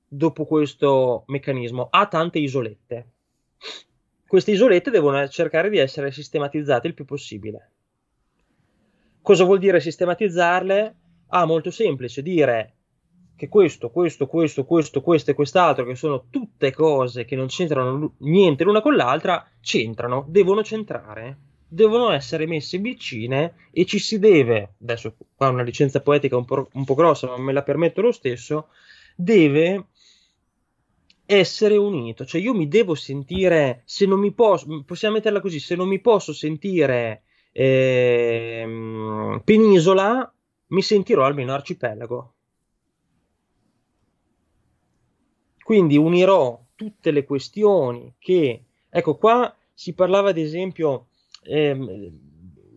dopo 0.07 0.45
questo 0.45 1.25
meccanismo? 1.27 1.89
Ha 1.91 2.07
tante 2.07 2.39
isolette. 2.39 3.11
Queste 4.27 4.51
isolette 4.53 4.91
devono 4.91 5.27
cercare 5.29 5.71
di 5.71 5.79
essere 5.79 6.11
sistematizzate 6.11 6.89
il 6.89 6.95
più 6.95 7.05
possibile 7.05 7.71
Cosa 9.27 9.43
vuol 9.43 9.59
dire 9.59 9.81
sistematizzarle? 9.81 10.95
Ah, 11.31 11.47
molto 11.47 11.73
semplice, 11.73 12.23
dire 12.23 12.76
che 13.37 13.49
questo, 13.49 13.91
questo, 13.91 14.27
questo, 14.27 14.65
questo, 14.65 15.03
questo 15.03 15.31
e 15.31 15.35
quest'altro, 15.35 15.85
che 15.85 15.95
sono 15.95 16.25
tutte 16.31 16.73
cose 16.73 17.25
che 17.25 17.37
non 17.37 17.47
c'entrano 17.47 18.15
niente 18.19 18.65
l'una 18.65 18.81
con 18.81 18.97
l'altra, 18.97 19.47
c'entrano, 19.61 20.25
devono 20.29 20.65
centrare, 20.65 21.39
devono 21.69 22.11
essere 22.11 22.47
messe 22.47 22.79
vicine 22.79 23.69
e 23.71 23.85
ci 23.85 23.99
si 23.99 24.19
deve, 24.19 24.75
adesso 24.81 25.17
qua 25.35 25.51
una 25.51 25.63
licenza 25.63 26.01
poetica 26.01 26.37
un 26.37 26.47
po', 26.47 26.69
un 26.73 26.85
po 26.85 26.95
grossa, 26.95 27.29
ma 27.29 27.37
me 27.37 27.53
la 27.53 27.63
permetto 27.63 28.01
lo 28.01 28.13
stesso, 28.13 28.69
deve 29.15 29.89
essere 31.27 31.77
unito, 31.77 32.25
cioè 32.25 32.41
io 32.41 32.55
mi 32.55 32.69
devo 32.69 32.95
sentire, 32.95 33.83
se 33.85 34.07
non 34.07 34.21
mi 34.21 34.33
posso, 34.33 34.83
possiamo 34.87 35.17
metterla 35.17 35.41
così, 35.41 35.61
se 35.61 35.75
non 35.75 35.89
mi 35.89 36.01
posso 36.01 36.33
sentire 36.33 37.25
eh, 37.53 39.41
penisola, 39.45 40.33
mi 40.69 40.83
sentirò 40.83 41.25
almeno 41.25 41.53
arcipelago. 41.53 42.36
Quindi 45.67 45.97
unirò 45.97 46.61
tutte 46.77 47.11
le 47.11 47.25
questioni 47.25 48.15
che, 48.21 48.67
ecco 48.89 49.17
qua 49.17 49.53
si 49.75 49.95
parlava 49.95 50.29
ad 50.29 50.39
esempio, 50.39 51.09
ehm, 51.43 52.09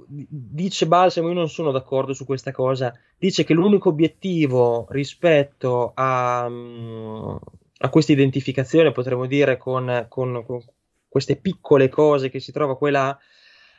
dice 0.07 0.87
Balsamo, 0.87 1.27
io 1.27 1.35
non 1.35 1.49
sono 1.49 1.69
d'accordo 1.69 2.13
su 2.13 2.25
questa 2.25 2.51
cosa, 2.51 2.91
dice 3.19 3.43
che 3.43 3.53
l'unico 3.53 3.89
obiettivo 3.89 4.87
rispetto 4.89 5.91
a, 5.93 6.45
a 6.45 7.89
questa 7.91 8.11
identificazione, 8.11 8.91
potremmo 8.91 9.27
dire, 9.27 9.57
con, 9.57 10.07
con, 10.09 10.43
con, 10.43 10.59
queste 11.07 11.35
piccole 11.35 11.89
cose 11.89 12.31
che 12.31 12.39
si 12.39 12.51
trova 12.51 12.75
qua 12.75 12.87
e 12.87 12.91
là, 12.91 13.19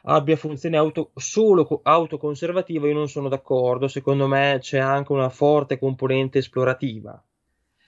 abbia 0.02 0.36
funzione 0.36 0.76
auto, 0.76 1.10
solo 1.16 1.80
autoconservativa, 1.82 2.86
io 2.86 2.94
non 2.94 3.08
sono 3.08 3.28
d'accordo. 3.28 3.88
Secondo 3.88 4.28
me 4.28 4.58
c'è 4.60 4.78
anche 4.78 5.10
una 5.10 5.30
forte 5.30 5.80
componente 5.80 6.38
esplorativa. 6.38 7.20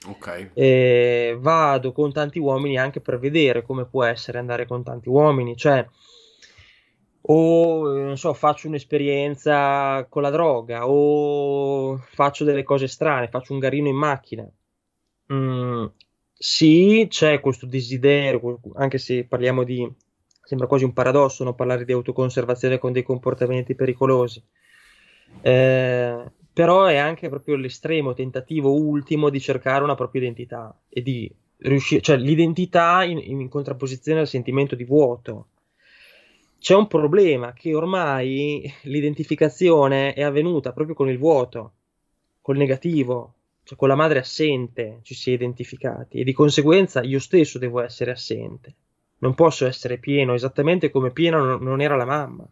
Ok. 0.07 0.51
E 0.55 1.37
vado 1.39 1.93
con 1.93 2.13
tanti 2.13 2.39
uomini 2.39 2.79
anche 2.79 3.01
per 3.01 3.19
vedere 3.19 3.63
come 3.63 3.85
può 3.85 4.05
essere 4.05 4.39
andare 4.39 4.67
con 4.67 4.83
tanti 4.83 5.09
uomini, 5.09 5.57
cioè 5.57 5.87
o 7.25 7.87
non 7.93 8.19
so, 8.19 8.35
faccio 8.35 8.67
un'esperienza 8.67 10.05
con 10.09 10.23
la 10.23 10.31
droga 10.31 10.89
o 10.89 11.97
faccio 11.99 12.45
delle 12.45 12.65
cose 12.65 12.89
strane, 12.89 13.29
faccio 13.29 13.53
un 13.53 13.61
garino 13.61 13.89
in 13.89 13.97
macchina. 13.97 14.49
Mm, 15.33 15.87
sì, 16.33 17.07
c'è 17.09 17.41
questo 17.41 17.67
desiderio, 17.67 18.61
anche 18.75 18.99
se 18.99 19.25
parliamo 19.25 19.63
di 19.63 19.89
sembra 20.45 20.67
quasi 20.67 20.85
un 20.85 20.93
paradosso 20.93 21.45
no? 21.45 21.55
parlare 21.55 21.85
di 21.85 21.93
autoconservazione 21.93 22.79
con 22.79 22.93
dei 22.93 23.05
comportamenti 23.05 23.75
pericolosi. 23.75 24.43
Eh, 25.41 26.25
però 26.53 26.85
è 26.85 26.97
anche 26.97 27.29
proprio 27.29 27.57
l'estremo 27.57 28.15
tentativo 28.15 28.73
ultimo 28.75 29.31
di 29.31 29.41
cercare 29.41 29.85
una 29.85 29.95
propria 29.95 30.23
identità 30.23 30.77
e 30.89 31.03
di 31.03 31.31
riuscire, 31.59 32.01
cioè 32.01 32.17
l'identità 32.17 33.05
in, 33.05 33.19
in 33.19 33.49
contrapposizione 33.49 34.21
al 34.21 34.29
sentimento 34.29 34.75
di 34.75 34.85
vuoto. 34.85 35.47
C'è 36.59 36.75
un 36.75 36.87
problema 36.87 37.53
che 37.53 37.75
ormai 37.75 38.73
l'identificazione 38.83 40.13
è 40.13 40.23
avvenuta 40.23 40.73
proprio 40.73 40.95
con 40.95 41.09
il 41.09 41.19
vuoto, 41.19 41.73
col 42.41 42.57
negativo, 42.57 43.35
cioè 43.65 43.77
con 43.77 43.89
la 43.89 43.97
madre 43.97 44.21
assente 44.21 45.01
ci 45.03 45.15
si 45.15 45.31
è 45.31 45.35
identificati 45.35 46.19
e 46.19 46.25
di 46.25 46.33
conseguenza 46.33 47.03
io 47.03 47.19
stesso 47.19 47.59
devo 47.59 47.81
essere 47.81 48.13
assente 48.13 48.75
non 49.23 49.35
posso 49.35 49.67
essere 49.67 49.99
pieno, 49.99 50.35
esattamente 50.35 50.91
come 50.91 51.11
pieno 51.11 51.57
non 51.57 51.81
era 51.81 51.97
la 51.97 52.05
mamma. 52.05 52.47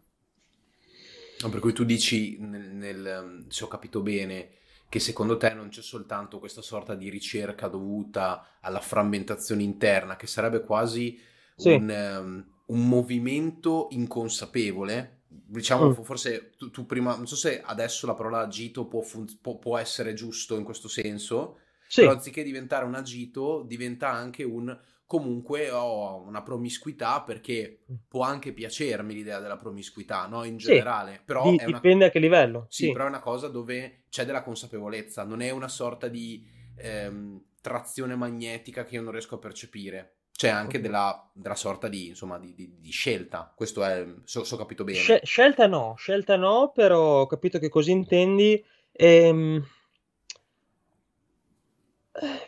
Per 1.48 1.60
cui 1.60 1.72
tu 1.72 1.84
dici, 1.84 2.36
nel, 2.38 2.68
nel, 2.70 3.44
se 3.48 3.64
ho 3.64 3.68
capito 3.68 4.00
bene, 4.00 4.50
che 4.90 4.98
secondo 4.98 5.36
te 5.36 5.54
non 5.54 5.68
c'è 5.68 5.82
soltanto 5.82 6.40
questa 6.40 6.62
sorta 6.62 6.94
di 6.96 7.08
ricerca 7.08 7.68
dovuta 7.68 8.58
alla 8.60 8.80
frammentazione 8.80 9.62
interna, 9.62 10.16
che 10.16 10.26
sarebbe 10.26 10.62
quasi 10.62 11.18
sì. 11.56 11.70
un, 11.70 11.88
um, 11.88 12.44
un, 12.66 12.88
movimento 12.88 13.86
inconsapevole. 13.90 15.20
Diciamo, 15.28 15.90
mm. 15.90 16.02
forse 16.02 16.50
tu, 16.58 16.70
tu, 16.70 16.86
prima, 16.86 17.14
non 17.14 17.28
so 17.28 17.36
se 17.36 17.62
adesso 17.64 18.06
la 18.06 18.14
parola 18.14 18.40
agito 18.40 18.86
può, 18.86 19.00
fun- 19.00 19.38
può, 19.40 19.58
può 19.58 19.78
essere 19.78 20.12
giusto 20.12 20.56
in 20.56 20.64
questo 20.64 20.88
senso, 20.88 21.58
sì. 21.86 22.00
però 22.00 22.12
anziché 22.12 22.42
diventare 22.42 22.84
un 22.84 22.96
agito, 22.96 23.62
diventa 23.66 24.10
anche 24.10 24.42
un 24.42 24.76
comunque 25.10 25.72
ho 25.72 26.22
una 26.24 26.40
promiscuità 26.40 27.20
perché 27.22 27.80
mm. 27.90 27.96
può 28.06 28.22
anche 28.22 28.52
piacermi 28.52 29.12
l'idea 29.12 29.40
della 29.40 29.56
promiscuità, 29.56 30.26
no? 30.26 30.44
In 30.44 30.56
generale. 30.56 31.14
Sì, 31.14 31.20
però 31.24 31.50
di, 31.50 31.58
una... 31.60 31.64
Dipende 31.64 32.04
a 32.04 32.10
che 32.10 32.20
livello. 32.20 32.66
Sì, 32.68 32.84
sì, 32.84 32.92
però 32.92 33.06
è 33.06 33.08
una 33.08 33.18
cosa 33.18 33.48
dove 33.48 34.04
c'è 34.08 34.24
della 34.24 34.44
consapevolezza, 34.44 35.24
non 35.24 35.40
è 35.40 35.50
una 35.50 35.66
sorta 35.66 36.06
di 36.06 36.48
ehm, 36.76 37.42
trazione 37.60 38.14
magnetica 38.14 38.84
che 38.84 38.94
io 38.94 39.02
non 39.02 39.10
riesco 39.10 39.34
a 39.34 39.38
percepire. 39.38 40.18
C'è 40.30 40.48
anche 40.48 40.76
okay. 40.76 40.80
della, 40.80 41.30
della, 41.34 41.56
sorta 41.56 41.88
di, 41.88 42.06
insomma, 42.06 42.38
di, 42.38 42.54
di, 42.54 42.76
di, 42.78 42.90
scelta. 42.92 43.52
Questo 43.52 43.82
è, 43.82 44.06
so, 44.22 44.44
so 44.44 44.56
capito 44.56 44.84
bene. 44.84 45.00
Sc- 45.00 45.24
scelta 45.24 45.66
no, 45.66 45.94
scelta 45.96 46.36
no, 46.36 46.70
però 46.72 47.22
ho 47.22 47.26
capito 47.26 47.58
che 47.58 47.68
così 47.68 47.90
intendi. 47.90 48.64
Ehm 48.92 49.66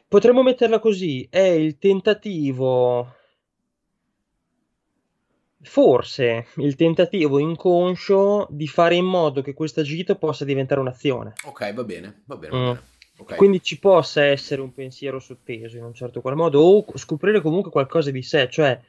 Potremmo 0.06 0.42
metterla 0.42 0.78
così, 0.78 1.26
è 1.30 1.40
il 1.40 1.78
tentativo, 1.78 3.14
forse 5.62 6.46
il 6.56 6.74
tentativo 6.74 7.38
inconscio 7.38 8.48
di 8.50 8.66
fare 8.66 8.96
in 8.96 9.06
modo 9.06 9.40
che 9.40 9.54
questa 9.54 9.82
gita 9.82 10.14
possa 10.16 10.44
diventare 10.44 10.80
un'azione. 10.80 11.32
Ok, 11.44 11.72
va 11.72 11.84
bene, 11.84 12.22
va 12.26 12.36
bene. 12.36 12.50
Va 12.50 12.58
bene. 12.58 12.72
Mm. 12.72 12.90
Okay. 13.14 13.36
Quindi 13.36 13.62
ci 13.62 13.78
possa 13.78 14.24
essere 14.24 14.62
un 14.62 14.72
pensiero 14.72 15.20
sotteso 15.20 15.76
in 15.76 15.84
un 15.84 15.94
certo 15.94 16.20
qual 16.20 16.34
modo, 16.34 16.60
o 16.60 16.84
scoprire 16.96 17.40
comunque 17.40 17.70
qualcosa 17.70 18.10
di 18.10 18.22
sé, 18.22 18.48
cioè 18.50 18.80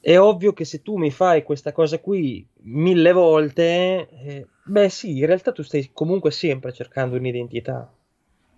è 0.00 0.18
ovvio 0.18 0.52
che 0.52 0.64
se 0.64 0.82
tu 0.82 0.96
mi 0.96 1.10
fai 1.10 1.42
questa 1.42 1.72
cosa 1.72 1.98
qui 1.98 2.46
mille 2.64 3.12
volte, 3.12 4.08
eh, 4.10 4.46
beh 4.64 4.88
sì, 4.90 5.18
in 5.18 5.26
realtà 5.26 5.50
tu 5.50 5.62
stai 5.62 5.90
comunque 5.92 6.30
sempre 6.30 6.72
cercando 6.72 7.16
un'identità 7.16 7.92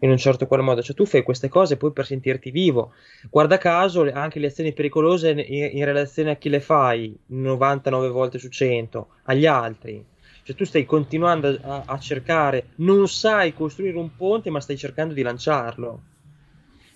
in 0.01 0.11
un 0.11 0.19
certo 0.19 0.47
qual 0.47 0.63
modo, 0.63 0.83
cioè 0.83 0.95
tu 0.95 1.07
fai 1.07 1.23
queste 1.23 1.49
cose 1.49 1.77
poi 1.77 1.93
per 1.93 2.07
sentirti 2.07 2.51
vivo. 2.51 2.93
Guarda 3.31 3.59
caso, 3.59 4.11
anche 4.13 4.39
le 4.39 4.49
azioni 4.49 4.73
pericolose 4.73 5.31
in, 5.31 5.71
in 5.73 5.85
relazione 5.85 6.33
a 6.33 6.37
chi 6.37 6.49
le 6.49 6.61
fai 6.61 7.17
99 7.27 8.09
volte 8.09 8.39
su 8.39 8.49
100, 8.49 9.09
agli 9.25 9.47
altri. 9.47 10.05
Cioè 10.43 10.55
tu 10.55 10.65
stai 10.65 10.85
continuando 10.85 11.59
a, 11.63 11.83
a 11.87 11.99
cercare, 11.99 12.69
non 12.77 13.09
sai 13.09 13.55
costruire 13.55 13.97
un 13.97 14.15
ponte, 14.15 14.51
ma 14.51 14.61
stai 14.61 14.77
cercando 14.77 15.15
di 15.15 15.23
lanciarlo. 15.23 16.01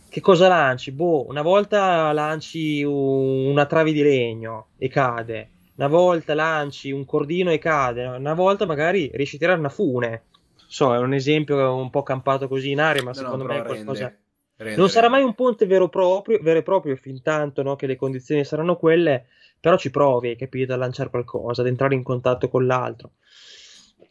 Che 0.09 0.21
cosa 0.21 0.49
lanci? 0.49 0.93
Boh, 0.93 1.27
una 1.29 1.43
volta 1.43 2.13
lanci 2.13 2.83
un, 2.83 3.47
una 3.47 3.67
trave 3.67 3.93
di 3.93 4.03
legno 4.03 4.69
e 4.77 4.89
cade, 4.89 5.51
una 5.77 5.89
volta 5.89 6.35
lanci 6.35 6.91
un 6.91 7.05
cordino 7.05 7.51
e 7.51 7.59
cade, 7.59 8.05
una 8.07 8.35
volta 8.35 8.67
magari 8.67 9.11
riesci 9.15 9.37
a 9.37 9.39
tirare 9.39 9.59
una 9.59 9.69
fune 9.69 10.25
so, 10.71 10.95
è 10.95 10.99
un 10.99 11.15
esempio 11.15 11.75
un 11.75 11.91
po' 11.91 12.05
campato 12.05 12.47
così 12.47 12.71
in 12.71 12.81
aria, 12.81 13.03
ma 13.03 13.11
no, 13.11 13.15
secondo 13.15 13.45
me 13.45 13.59
è 13.59 13.65
qualcosa. 13.65 14.05
Rende, 14.05 14.21
rende, 14.57 14.79
non 14.79 14.89
sarà 14.89 15.09
mai 15.09 15.23
un 15.23 15.35
ponte 15.35 15.67
vero, 15.67 15.89
proprio, 15.89 16.39
vero 16.41 16.61
e 16.61 16.63
proprio 16.63 16.95
fin 16.95 17.21
tanto 17.23 17.65
no, 17.65 17.75
che 17.75 17.89
le 17.89 17.97
condizioni 17.97 18.45
saranno 18.45 18.77
quelle, 18.77 19.27
però 19.59 19.77
ci 19.77 19.91
provi, 19.91 20.29
hai 20.29 20.37
capito, 20.37 20.73
a 20.73 20.77
lanciare 20.77 21.11
qualcosa, 21.11 21.63
ad 21.63 21.67
entrare 21.67 21.97
in 21.97 22.05
contatto 22.05 22.49
con 22.49 22.67
l'altro. 22.67 23.15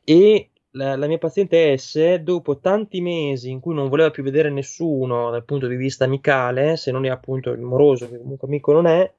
E 0.03 0.49
la, 0.71 0.97
la, 0.97 1.07
mia 1.07 1.17
paziente 1.17 1.77
S, 1.77 2.15
dopo 2.15 2.59
tanti 2.59 2.99
mesi 2.99 3.49
in 3.49 3.61
cui 3.61 3.73
non 3.73 3.87
voleva 3.87 4.11
più 4.11 4.21
vedere 4.21 4.49
nessuno 4.49 5.31
dal 5.31 5.45
punto 5.45 5.65
di 5.65 5.77
vista 5.77 6.03
amicale, 6.03 6.75
se 6.75 6.91
non 6.91 7.05
è 7.05 7.09
appunto 7.09 7.51
il 7.51 7.61
moroso, 7.61 8.09
che 8.09 8.17
comunque 8.17 8.49
amico 8.49 8.73
non 8.73 8.85
è, 8.85 9.09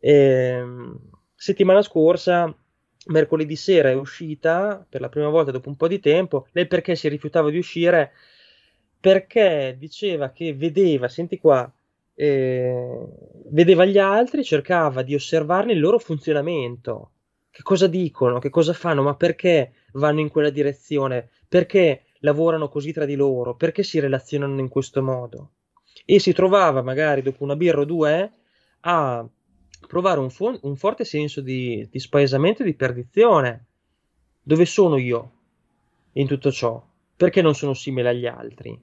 ehm, 0.00 0.98
settimana 1.36 1.82
scorsa 1.82 2.52
mercoledì 3.06 3.56
sera 3.56 3.90
è 3.90 3.94
uscita 3.94 4.84
per 4.88 5.00
la 5.00 5.08
prima 5.08 5.28
volta 5.28 5.50
dopo 5.50 5.68
un 5.68 5.76
po' 5.76 5.88
di 5.88 6.00
tempo. 6.00 6.46
Lei 6.52 6.66
perché 6.66 6.94
si 6.94 7.08
rifiutava 7.08 7.50
di 7.50 7.58
uscire? 7.58 8.12
Perché 9.00 9.76
diceva 9.78 10.30
che 10.30 10.54
vedeva, 10.54 11.08
senti 11.08 11.38
qua, 11.38 11.70
eh, 12.14 13.06
vedeva 13.46 13.84
gli 13.86 13.98
altri, 13.98 14.44
cercava 14.44 15.02
di 15.02 15.14
osservarne 15.14 15.72
il 15.72 15.80
loro 15.80 15.98
funzionamento. 15.98 17.12
Che 17.50 17.62
cosa 17.62 17.86
dicono, 17.86 18.38
che 18.38 18.50
cosa 18.50 18.72
fanno, 18.72 19.02
ma 19.02 19.14
perché 19.14 19.72
vanno 19.94 20.20
in 20.20 20.28
quella 20.28 20.50
direzione, 20.50 21.30
perché 21.48 22.04
lavorano 22.20 22.68
così 22.68 22.92
tra 22.92 23.06
di 23.06 23.14
loro, 23.14 23.56
perché 23.56 23.82
si 23.82 23.98
relazionano 23.98 24.60
in 24.60 24.68
questo 24.68 25.02
modo. 25.02 25.50
E 26.04 26.18
si 26.18 26.32
trovava 26.32 26.82
magari 26.82 27.22
dopo 27.22 27.42
una 27.42 27.56
birra 27.56 27.80
o 27.80 27.84
due 27.84 28.32
a 28.80 29.26
provare 29.86 30.20
un, 30.20 30.30
fu- 30.30 30.58
un 30.62 30.76
forte 30.76 31.04
senso 31.04 31.40
di, 31.40 31.86
di 31.90 31.98
spaesamento 31.98 32.62
e 32.62 32.66
di 32.66 32.74
perdizione. 32.74 33.66
Dove 34.42 34.64
sono 34.64 34.96
io 34.96 35.30
in 36.12 36.26
tutto 36.26 36.50
ciò? 36.50 36.82
Perché 37.16 37.42
non 37.42 37.54
sono 37.54 37.74
simile 37.74 38.08
agli 38.08 38.26
altri? 38.26 38.78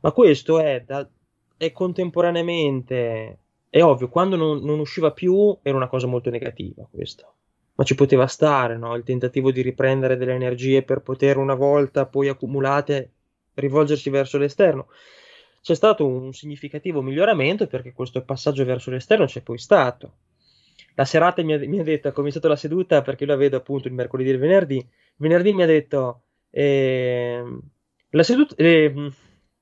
Ma 0.00 0.12
questo 0.12 0.60
è, 0.60 0.82
da, 0.84 1.08
è 1.56 1.72
contemporaneamente, 1.72 3.38
è 3.68 3.82
ovvio, 3.82 4.08
quando 4.08 4.36
non, 4.36 4.62
non, 4.62 4.78
usciva 4.78 5.12
più 5.12 5.56
era 5.62 5.76
una 5.76 5.88
cosa 5.88 6.06
molto 6.06 6.30
negativa 6.30 6.86
questo. 6.90 7.32
Ma 7.76 7.84
ci 7.84 7.94
poteva 7.94 8.26
stare, 8.26 8.76
no? 8.76 8.94
Il 8.94 9.02
tentativo 9.02 9.50
di 9.50 9.60
riprendere 9.60 10.16
delle 10.16 10.34
energie 10.34 10.82
per 10.82 11.00
poter 11.00 11.36
una 11.38 11.54
volta 11.54 12.06
poi 12.06 12.28
accumulate 12.28 13.10
rivolgersi 13.54 14.10
verso 14.10 14.38
l'esterno. 14.38 14.86
C'è 15.60 15.74
stato 15.74 16.06
un 16.06 16.32
significativo 16.32 17.02
miglioramento 17.02 17.66
perché 17.66 17.92
questo 17.92 18.22
passaggio 18.22 18.64
verso 18.64 18.90
l'esterno 18.90 19.24
c'è 19.24 19.40
poi 19.40 19.58
stato 19.58 20.12
la 20.94 21.04
serata 21.04 21.42
mi 21.42 21.54
ha, 21.54 21.58
mi 21.58 21.80
ha 21.80 21.82
detto, 21.82 22.08
ha 22.08 22.12
cominciato 22.12 22.48
la 22.48 22.56
seduta 22.56 23.02
perché 23.02 23.26
la 23.26 23.36
vedo 23.36 23.56
appunto 23.56 23.88
il 23.88 23.94
mercoledì 23.94 24.30
e 24.30 24.32
il 24.32 24.38
venerdì. 24.38 24.88
Venerdì 25.16 25.52
mi 25.52 25.62
ha 25.62 25.66
detto, 25.66 26.22
eh, 26.50 27.42
la 28.10 28.22
seduta, 28.22 28.54
eh, 28.56 28.92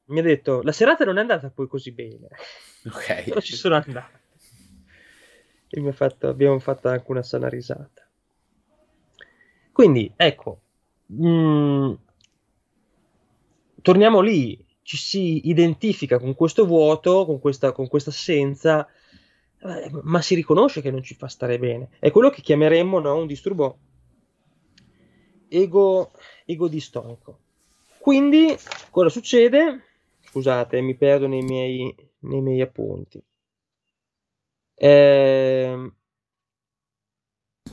mi 0.05 0.18
ha 0.18 0.22
detto, 0.22 0.62
la 0.62 0.72
serata 0.72 1.05
non 1.05 1.16
è 1.18 1.20
andata 1.20 1.51
poi 1.51 1.66
così 1.66 1.93
bene. 1.93 2.28
Ok. 2.85 3.22
Però 3.30 3.41
ci 3.41 3.55
sono 3.55 3.76
andato. 3.76 4.18
E 5.70 5.93
fatto, 5.93 6.28
abbiamo 6.28 6.59
fatto 6.59 6.89
anche 6.89 7.09
una 7.09 7.22
sana 7.22 7.49
risata. 7.49 8.05
Quindi, 9.70 10.12
ecco, 10.16 10.61
mh, 11.07 11.28
mm, 11.28 11.93
torniamo 13.80 14.20
lì, 14.20 14.62
ci 14.83 14.97
si 14.97 15.49
identifica 15.49 16.18
con 16.18 16.35
questo 16.35 16.66
vuoto, 16.66 17.24
con 17.24 17.39
questa, 17.39 17.70
con 17.70 17.87
questa 17.87 18.11
assenza, 18.11 18.87
ma 20.02 20.20
si 20.20 20.34
riconosce 20.34 20.80
che 20.80 20.90
non 20.90 21.02
ci 21.02 21.14
fa 21.14 21.28
stare 21.28 21.58
bene. 21.58 21.90
È 21.98 22.10
quello 22.10 22.30
che 22.30 22.42
chiameremmo 22.42 22.98
no, 22.98 23.16
un 23.16 23.26
disturbo 23.26 23.78
ego, 25.48 26.12
ego 26.44 26.68
distonico. 26.68 27.38
Quindi, 27.98 28.56
cosa 28.90 29.08
succede? 29.08 29.84
Scusate, 30.20 30.80
mi 30.80 30.96
perdo 30.96 31.28
nei 31.28 31.42
miei, 31.42 31.94
nei 32.20 32.40
miei 32.40 32.60
appunti. 32.60 33.22
Eh, 34.74 35.92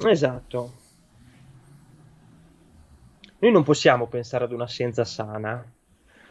esatto. 0.05 0.73
Noi 3.39 3.51
non 3.51 3.63
possiamo 3.63 4.07
pensare 4.07 4.43
ad 4.43 4.51
un'assenza 4.51 5.05
sana. 5.05 5.65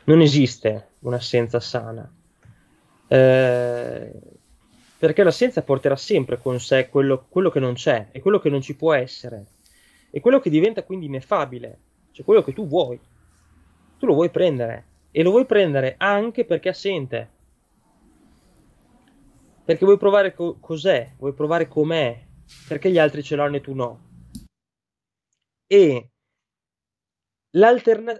Non 0.05 0.21
esiste 0.21 0.91
un'assenza 1.01 1.59
sana. 1.59 2.09
Eh, 3.09 4.38
perché 4.99 5.23
l'assenza 5.23 5.63
porterà 5.63 5.95
sempre 5.95 6.39
con 6.39 6.59
sé 6.59 6.89
quello, 6.89 7.27
quello 7.29 7.51
che 7.51 7.61
non 7.61 7.75
c'è 7.75 8.09
e 8.11 8.21
quello 8.21 8.41
che 8.41 8.51
non 8.51 8.61
ci 8.61 8.75
può 8.75 8.93
essere 8.93 9.47
e 10.11 10.21
quello 10.21 10.41
che 10.41 10.51
diventa 10.51 10.83
quindi 10.83 11.07
ineffabile, 11.07 11.79
cioè 12.11 12.25
quello 12.25 12.43
che 12.43 12.53
tu 12.53 12.67
vuoi. 12.67 12.99
Tu 13.99 14.07
lo 14.07 14.15
vuoi 14.15 14.31
prendere 14.31 14.87
e 15.13 15.23
lo 15.23 15.31
vuoi 15.31 15.47
prendere 15.47 15.95
anche 15.99 16.45
perché 16.45 16.69
è 16.69 16.73
assente. 16.73 17.31
Perché 19.65 19.85
vuoi 19.85 19.99
provare 19.99 20.35
co- 20.35 20.59
cos'è, 20.59 21.13
vuoi 21.19 21.33
provare 21.33 21.69
com'è, 21.69 22.21
perché 22.67 22.91
gli 22.91 22.99
altri 22.99 23.23
ce 23.23 23.37
l'hanno 23.37 23.57
e 23.57 23.61
tu 23.61 23.75
no. 23.75 24.07
E 25.67 26.11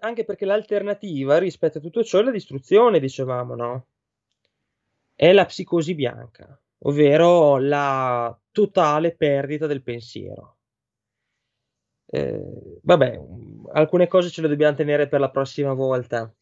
anche 0.01 0.25
perché 0.25 0.45
l'alternativa 0.45 1.39
rispetto 1.39 1.79
a 1.79 1.81
tutto 1.81 2.05
ciò 2.05 2.21
è 2.21 2.23
la 2.23 2.31
distruzione, 2.31 3.01
dicevamo, 3.01 3.55
no? 3.55 3.87
È 5.15 5.33
la 5.33 5.45
psicosi 5.45 5.95
bianca 5.95 6.61
ovvero 6.81 7.59
la 7.59 8.37
totale 8.51 9.15
perdita 9.15 9.67
del 9.67 9.83
pensiero. 9.83 10.57
Eh, 12.11 12.81
vabbè, 12.83 13.21
alcune 13.73 14.09
cose 14.09 14.31
ce 14.31 14.41
le 14.41 14.49
dobbiamo 14.49 14.77
tenere 14.77 15.09
per 15.09 15.21
la 15.21 15.31
prossima 15.31 15.73
volta. 15.73 16.33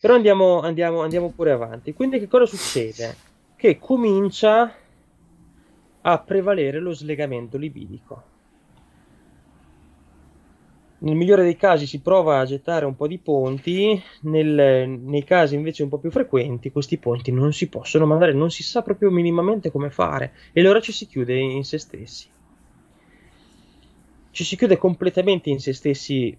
Però 0.00 0.14
andiamo, 0.14 0.60
andiamo, 0.60 1.02
andiamo 1.02 1.30
pure 1.30 1.50
avanti. 1.50 1.92
Quindi 1.92 2.18
che 2.18 2.28
cosa 2.28 2.46
succede? 2.46 3.16
Che 3.56 3.78
comincia 3.78 4.72
a 6.00 6.18
prevalere 6.20 6.78
lo 6.78 6.92
slegamento 6.92 7.56
libidico 7.58 8.27
nel 11.00 11.14
migliore 11.14 11.44
dei 11.44 11.56
casi 11.56 11.86
si 11.86 12.00
prova 12.00 12.40
a 12.40 12.44
gettare 12.44 12.84
un 12.84 12.96
po' 12.96 13.06
di 13.06 13.18
ponti, 13.18 14.02
nel, 14.22 14.88
nei 14.88 15.22
casi 15.22 15.54
invece 15.54 15.84
un 15.84 15.88
po' 15.88 15.98
più 15.98 16.10
frequenti 16.10 16.72
questi 16.72 16.98
ponti 16.98 17.30
non 17.30 17.52
si 17.52 17.68
possono 17.68 18.04
mandare, 18.04 18.32
non 18.32 18.50
si 18.50 18.64
sa 18.64 18.82
proprio 18.82 19.10
minimamente 19.10 19.70
come 19.70 19.90
fare 19.90 20.32
e 20.52 20.60
allora 20.60 20.80
ci 20.80 20.90
si 20.90 21.06
chiude 21.06 21.38
in 21.38 21.64
se 21.64 21.78
stessi. 21.78 22.26
Ci 24.30 24.44
si 24.44 24.56
chiude 24.56 24.76
completamente 24.76 25.50
in 25.50 25.60
se 25.60 25.72
stessi 25.72 26.36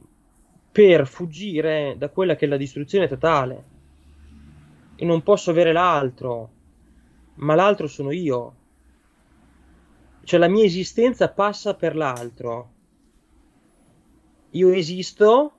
per 0.72 1.08
fuggire 1.08 1.96
da 1.98 2.10
quella 2.10 2.36
che 2.36 2.46
è 2.46 2.48
la 2.48 2.58
distruzione 2.58 3.08
totale. 3.08 3.78
E 4.96 5.06
non 5.06 5.24
posso 5.24 5.52
avere 5.52 5.72
l'altro, 5.72 6.50
ma 7.36 7.56
l'altro 7.56 7.88
sono 7.88 8.12
io. 8.12 8.56
Cioè 10.24 10.40
la 10.40 10.48
mia 10.48 10.66
esistenza 10.66 11.30
passa 11.30 11.74
per 11.76 11.96
l'altro 11.96 12.78
io 14.52 14.70
esisto, 14.72 15.52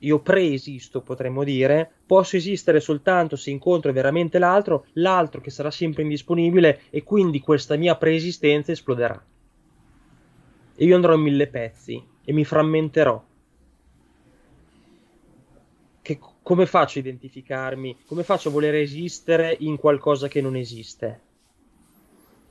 io 0.00 0.20
preesisto 0.20 1.00
potremmo 1.00 1.44
dire, 1.44 1.90
posso 2.06 2.36
esistere 2.36 2.80
soltanto 2.80 3.36
se 3.36 3.50
incontro 3.50 3.92
veramente 3.92 4.38
l'altro, 4.38 4.86
l'altro 4.94 5.40
che 5.40 5.50
sarà 5.50 5.70
sempre 5.70 6.02
indisponibile 6.02 6.82
e 6.90 7.02
quindi 7.02 7.40
questa 7.40 7.76
mia 7.76 7.96
preesistenza 7.96 8.72
esploderà. 8.72 9.22
E 10.76 10.84
io 10.84 10.94
andrò 10.94 11.14
in 11.14 11.20
mille 11.20 11.46
pezzi 11.46 12.02
e 12.24 12.32
mi 12.32 12.44
frammenterò. 12.44 13.22
Che, 16.02 16.18
come 16.42 16.66
faccio 16.66 16.98
a 16.98 17.02
identificarmi? 17.02 17.98
Come 18.04 18.24
faccio 18.24 18.48
a 18.48 18.52
voler 18.52 18.74
esistere 18.74 19.56
in 19.60 19.78
qualcosa 19.78 20.28
che 20.28 20.42
non 20.42 20.56
esiste? 20.56 21.23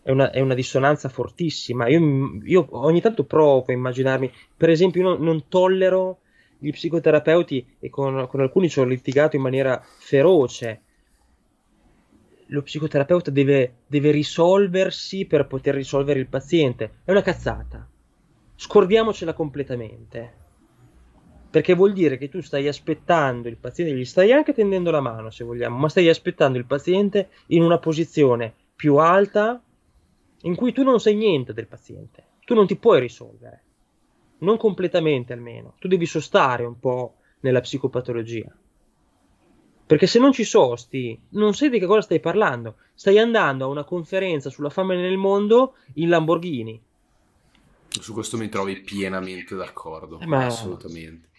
È 0.03 0.11
una, 0.11 0.31
è 0.31 0.41
una 0.41 0.53
dissonanza 0.53 1.09
fortissima. 1.09 1.87
Io, 1.87 2.37
io, 2.43 2.67
ogni 2.71 3.01
tanto 3.01 3.23
provo 3.23 3.63
a 3.67 3.71
immaginarmi, 3.71 4.31
per 4.55 4.69
esempio, 4.69 5.01
io 5.01 5.09
non, 5.09 5.23
non 5.23 5.47
tollero 5.47 6.19
gli 6.59 6.71
psicoterapeuti 6.71 7.75
e 7.79 7.89
con, 7.89 8.27
con, 8.27 8.41
alcuni 8.41 8.69
ci 8.69 8.79
ho 8.79 8.83
litigato 8.83 9.37
in 9.37 9.41
maniera 9.41 9.81
feroce. 9.81 10.81
Lo 12.47 12.61
psicoterapeuta 12.61 13.31
deve, 13.31 13.77
deve 13.87 14.11
risolversi 14.11 15.25
per 15.25 15.47
poter 15.47 15.73
risolvere 15.73 16.19
il 16.19 16.27
paziente. 16.27 16.99
È 17.05 17.11
una 17.11 17.21
cazzata. 17.21 17.87
Scordiamocela 18.55 19.33
completamente. 19.33 20.41
Perché 21.49 21.75
vuol 21.75 21.93
dire 21.93 22.17
che 22.17 22.29
tu 22.29 22.41
stai 22.41 22.67
aspettando 22.67 23.47
il 23.47 23.57
paziente, 23.57 23.95
gli 23.95 24.05
stai 24.05 24.33
anche 24.33 24.53
tendendo 24.53 24.91
la 24.91 25.01
mano 25.01 25.29
se 25.29 25.43
vogliamo, 25.43 25.77
ma 25.77 25.87
stai 25.87 26.09
aspettando 26.09 26.57
il 26.57 26.65
paziente 26.65 27.29
in 27.47 27.61
una 27.61 27.77
posizione 27.77 28.53
più 28.75 28.95
alta 28.95 29.61
in 30.43 30.55
cui 30.55 30.71
tu 30.71 30.83
non 30.83 30.99
sai 30.99 31.15
niente 31.15 31.53
del 31.53 31.67
paziente, 31.67 32.23
tu 32.45 32.53
non 32.53 32.67
ti 32.67 32.75
puoi 32.75 32.99
risolvere, 32.99 33.63
non 34.39 34.57
completamente 34.57 35.33
almeno, 35.33 35.75
tu 35.79 35.87
devi 35.87 36.05
sostare 36.05 36.63
un 36.63 36.79
po' 36.79 37.15
nella 37.41 37.61
psicopatologia. 37.61 38.53
Perché 39.85 40.07
se 40.07 40.17
non 40.17 40.31
ci 40.31 40.43
sosti, 40.43 41.19
non 41.29 41.53
sai 41.53 41.69
di 41.69 41.77
che 41.77 41.85
cosa 41.85 42.01
stai 42.01 42.19
parlando. 42.19 42.77
Stai 42.93 43.19
andando 43.19 43.65
a 43.65 43.67
una 43.67 43.83
conferenza 43.83 44.49
sulla 44.49 44.69
fame 44.69 44.95
nel 44.95 45.17
mondo 45.17 45.75
in 45.95 46.09
Lamborghini. 46.09 46.81
Su 47.89 48.13
questo 48.13 48.37
mi 48.37 48.49
trovi 48.49 48.79
pienamente 48.79 49.55
d'accordo. 49.55 50.19
Eh, 50.19 50.25
ma... 50.25 50.45
Assolutamente. 50.45 51.29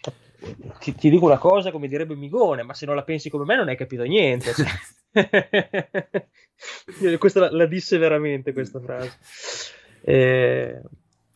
Ti, 0.79 0.93
ti, 0.93 1.09
dico 1.09 1.25
una 1.25 1.39
cosa, 1.39 1.71
come 1.71 1.87
direbbe 1.87 2.15
Migone, 2.15 2.61
ma 2.61 2.73
se 2.73 2.85
non 2.85 2.95
la 2.95 3.03
pensi 3.03 3.29
come 3.29 3.45
me 3.45 3.55
non 3.55 3.67
hai 3.67 3.75
capito 3.75 4.03
niente. 4.03 4.53
Cioè. 4.55 4.65
questa 7.19 7.39
la, 7.39 7.51
la, 7.51 7.65
disse 7.65 7.97
veramente 7.97 8.53
questa 8.53 8.79
frase. 8.79 9.17
Eh... 10.01 10.81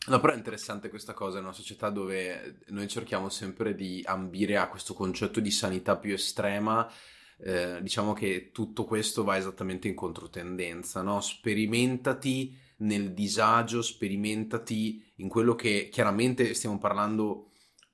No, 0.06 0.18
però 0.18 0.32
è 0.32 0.36
interessante 0.36 0.88
questa 0.88 1.12
cosa 1.12 1.38
in 1.38 1.44
una 1.44 1.52
società 1.52 1.90
dove 1.90 2.60
noi 2.68 2.88
cerchiamo 2.88 3.28
sempre 3.28 3.74
di 3.74 4.02
ambire 4.04 4.56
a 4.56 4.68
questo 4.68 4.94
concetto 4.94 5.40
di 5.40 5.50
sanità 5.50 5.96
più 5.96 6.12
estrema. 6.12 6.90
Eh, 7.42 7.78
diciamo 7.80 8.12
che 8.12 8.50
tutto 8.52 8.84
questo 8.84 9.24
va 9.24 9.36
esattamente 9.36 9.88
in 9.88 9.94
controtendenza, 9.94 11.02
no? 11.02 11.20
Sperimentati 11.20 12.56
nel 12.78 13.12
disagio, 13.12 13.82
sperimentati 13.82 15.12
in 15.16 15.28
quello 15.28 15.54
che 15.54 15.88
chiaramente 15.90 16.54
stiamo 16.54 16.78
parlando 16.78 17.49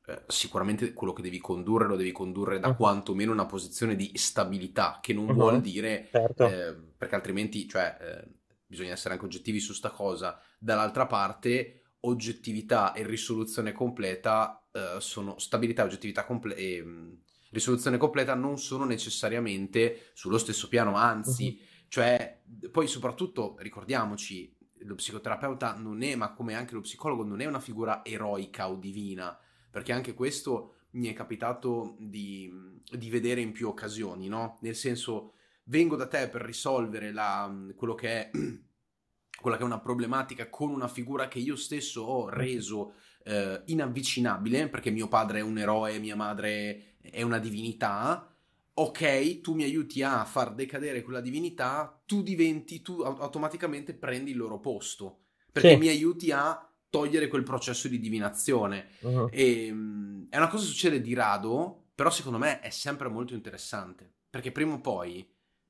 eh, 0.08 0.22
sicuramente 0.28 0.92
quello 0.92 1.12
che 1.12 1.22
devi 1.22 1.38
condurre 1.38 1.88
lo 1.88 1.96
devi 1.96 2.12
condurre 2.12 2.60
da 2.60 2.68
uh-huh. 2.68 2.76
quantomeno 2.76 3.32
una 3.32 3.46
posizione 3.46 3.96
di 3.96 4.12
stabilità, 4.14 5.00
che 5.02 5.12
non 5.12 5.28
uh-huh. 5.28 5.34
vuol 5.34 5.60
dire, 5.60 6.08
certo. 6.10 6.46
eh, 6.48 6.74
perché 6.96 7.16
altrimenti, 7.16 7.68
cioè, 7.68 7.96
eh, 8.00 8.28
bisogna 8.66 8.92
essere 8.92 9.14
anche 9.14 9.26
oggettivi 9.26 9.58
su 9.58 9.72
sta 9.72 9.90
cosa, 9.90 10.40
dall'altra 10.58 11.06
parte 11.06 11.82
oggettività 12.00 12.92
e 12.92 13.04
risoluzione 13.04 13.72
completa 13.72 14.64
uh, 14.70 15.00
sono 15.00 15.38
stabilità, 15.38 15.82
oggettività 15.82 16.24
comple- 16.24 16.54
e 16.54 16.80
um, 16.80 17.18
risoluzione 17.50 17.96
completa 17.96 18.34
non 18.34 18.58
sono 18.58 18.84
necessariamente 18.84 20.10
sullo 20.12 20.38
stesso 20.38 20.68
piano, 20.68 20.94
anzi, 20.94 21.58
uh-huh. 21.58 21.84
cioè 21.88 22.42
poi 22.70 22.86
soprattutto 22.86 23.56
ricordiamoci 23.58 24.54
lo 24.80 24.94
psicoterapeuta 24.94 25.74
non 25.74 26.02
è, 26.02 26.14
ma 26.14 26.32
come 26.32 26.54
anche 26.54 26.74
lo 26.74 26.80
psicologo, 26.80 27.24
non 27.24 27.40
è 27.40 27.46
una 27.46 27.60
figura 27.60 28.04
eroica 28.04 28.68
o 28.68 28.76
divina, 28.76 29.36
perché 29.76 29.92
anche 29.92 30.14
questo 30.14 30.76
mi 30.92 31.08
è 31.08 31.12
capitato 31.12 31.96
di, 31.98 32.50
di 32.90 33.10
vedere 33.10 33.42
in 33.42 33.52
più 33.52 33.68
occasioni, 33.68 34.26
no? 34.26 34.56
Nel 34.62 34.74
senso, 34.74 35.34
vengo 35.64 35.96
da 35.96 36.06
te 36.06 36.30
per 36.30 36.40
risolvere 36.40 37.12
la, 37.12 37.54
quello 37.76 37.94
che 37.94 38.08
è 38.08 38.30
quella 39.38 39.58
che 39.58 39.62
è 39.62 39.66
una 39.66 39.80
problematica 39.80 40.48
con 40.48 40.70
una 40.70 40.88
figura 40.88 41.28
che 41.28 41.40
io 41.40 41.56
stesso 41.56 42.00
ho 42.00 42.30
reso 42.30 42.94
eh, 43.24 43.64
inavvicinabile, 43.66 44.70
perché 44.70 44.88
mio 44.88 45.08
padre 45.08 45.40
è 45.40 45.42
un 45.42 45.58
eroe, 45.58 45.98
mia 45.98 46.16
madre 46.16 46.96
è 47.02 47.20
una 47.20 47.38
divinità, 47.38 48.34
ok, 48.72 49.42
tu 49.42 49.52
mi 49.52 49.64
aiuti 49.64 50.02
a 50.02 50.24
far 50.24 50.54
decadere 50.54 51.02
quella 51.02 51.20
divinità, 51.20 52.02
tu 52.06 52.22
diventi, 52.22 52.80
tu 52.80 53.02
automaticamente 53.02 53.92
prendi 53.92 54.30
il 54.30 54.38
loro 54.38 54.58
posto, 54.58 55.24
perché 55.52 55.72
sì. 55.72 55.76
mi 55.76 55.88
aiuti 55.88 56.32
a 56.32 56.66
togliere 56.96 57.28
quel 57.28 57.42
processo 57.42 57.88
di 57.88 57.98
divinazione. 57.98 58.88
Uh-huh. 59.00 59.28
E, 59.30 59.70
um, 59.70 60.26
è 60.30 60.36
una 60.36 60.48
cosa 60.48 60.64
che 60.64 60.70
succede 60.70 61.00
di 61.00 61.14
rado, 61.14 61.88
però 61.94 62.10
secondo 62.10 62.38
me 62.38 62.60
è 62.60 62.70
sempre 62.70 63.08
molto 63.08 63.34
interessante, 63.34 64.10
perché 64.30 64.52
prima 64.52 64.74
o 64.74 64.80
poi 64.80 65.28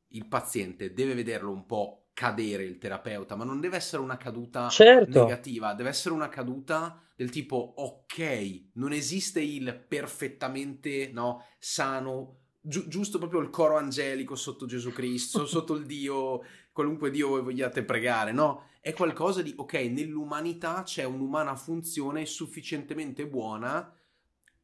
il 0.09 0.27
paziente 0.27 0.93
deve 0.93 1.15
vederlo 1.15 1.51
un 1.51 1.67
po' 1.67 2.09
cadere 2.13 2.65
il 2.65 2.79
terapeuta, 2.79 3.37
ma 3.37 3.45
non 3.45 3.61
deve 3.61 3.77
essere 3.77 4.01
una 4.01 4.17
caduta 4.17 4.69
certo. 4.69 5.23
negativa, 5.23 5.75
deve 5.75 5.91
essere 5.91 6.15
una 6.15 6.29
caduta 6.29 7.01
del 7.15 7.31
tipo 7.31 7.75
ok, 7.77 8.69
non 8.75 8.93
esiste 8.93 9.41
il 9.41 9.85
perfettamente 9.87 11.11
no, 11.13 11.45
sano 11.59 12.45
Gi- 12.69 12.89
giusto 12.89 13.19
proprio 13.19 13.39
il 13.41 13.51
coro 13.51 13.77
angelico 13.77 14.35
sotto 14.35 14.67
Gesù 14.67 14.91
Cristo, 14.91 15.47
sotto 15.47 15.75
il 15.75 15.87
Dio, 15.87 16.43
qualunque 16.73 17.11
Dio 17.11 17.29
voi 17.29 17.43
vogliate 17.43 17.85
pregare, 17.85 18.33
no? 18.33 18.71
È 18.87 18.93
qualcosa 18.93 19.43
di, 19.43 19.53
ok, 19.57 19.73
nell'umanità 19.91 20.85
c'è 20.85 21.03
un'umana 21.03 21.57
funzione 21.57 22.25
sufficientemente 22.25 23.27
buona 23.27 23.93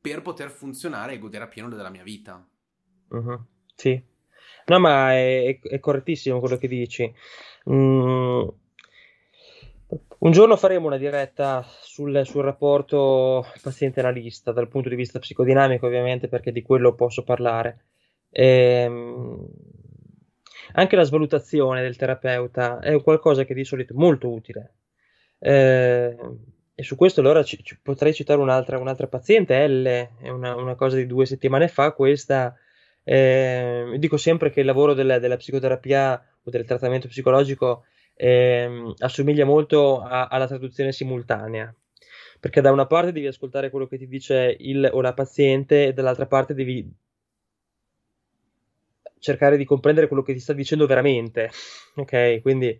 per 0.00 0.22
poter 0.22 0.48
funzionare 0.48 1.14
e 1.14 1.18
godere 1.18 1.42
appieno 1.42 1.68
della 1.68 1.90
mia 1.90 2.04
vita. 2.04 2.48
Uh-huh. 3.08 3.44
Sì. 3.74 4.00
No, 4.66 4.78
ma 4.78 5.10
è, 5.12 5.58
è, 5.58 5.80
correttissimo 5.80 6.38
quello 6.38 6.56
che 6.56 6.68
dici. 6.68 7.12
Mm. 7.68 8.46
Un 10.18 10.30
giorno 10.30 10.56
faremo 10.56 10.86
una 10.86 10.98
diretta 10.98 11.66
sul, 11.80 12.24
sul 12.24 12.44
rapporto 12.44 13.44
paziente-analista 13.60 14.52
dal 14.52 14.68
punto 14.68 14.88
di 14.88 14.94
vista 14.94 15.18
psicodinamico, 15.18 15.86
ovviamente, 15.86 16.28
perché 16.28 16.52
di 16.52 16.62
quello 16.62 16.94
posso 16.94 17.24
parlare. 17.24 17.86
Ehm, 18.30 19.48
anche 20.72 20.96
la 20.96 21.04
svalutazione 21.04 21.82
del 21.82 21.96
terapeuta 21.96 22.80
è 22.80 23.00
qualcosa 23.02 23.44
che 23.44 23.54
di 23.54 23.64
solito 23.64 23.92
è 23.92 23.96
molto 23.96 24.30
utile. 24.30 24.74
Eh, 25.38 26.16
e 26.74 26.82
su 26.82 26.96
questo 26.96 27.20
allora 27.20 27.42
ci, 27.42 27.62
ci 27.62 27.78
potrei 27.80 28.14
citare 28.14 28.40
un'altra, 28.40 28.78
un'altra, 28.78 29.06
paziente, 29.06 29.66
L, 29.68 29.84
è 29.84 30.28
una, 30.28 30.54
una, 30.56 30.74
cosa 30.74 30.96
di 30.96 31.06
due 31.06 31.26
settimane 31.26 31.68
fa, 31.68 31.92
questa, 31.92 32.56
eh, 33.04 33.94
dico 33.98 34.16
sempre 34.16 34.50
che 34.50 34.60
il 34.60 34.66
lavoro 34.66 34.94
della, 34.94 35.18
della, 35.18 35.36
psicoterapia 35.36 36.24
o 36.42 36.50
del 36.50 36.64
trattamento 36.64 37.08
psicologico 37.08 37.84
eh, 38.14 38.94
assomiglia 38.98 39.44
molto 39.44 40.00
a, 40.00 40.26
alla 40.28 40.46
traduzione 40.46 40.92
simultanea, 40.92 41.74
perché 42.40 42.60
da 42.60 42.72
una 42.72 42.86
parte 42.86 43.12
devi 43.12 43.26
ascoltare 43.26 43.70
quello 43.70 43.86
che 43.86 43.98
ti 43.98 44.08
dice 44.08 44.56
il 44.58 44.88
o 44.90 45.00
la 45.00 45.12
paziente 45.12 45.86
e 45.86 45.92
dall'altra 45.92 46.26
parte 46.26 46.54
devi 46.54 46.90
cercare 49.22 49.56
di 49.56 49.64
comprendere 49.64 50.08
quello 50.08 50.22
che 50.22 50.32
ti 50.34 50.40
sta 50.40 50.52
dicendo 50.52 50.86
veramente. 50.86 51.50
Ok, 51.96 52.40
quindi 52.42 52.78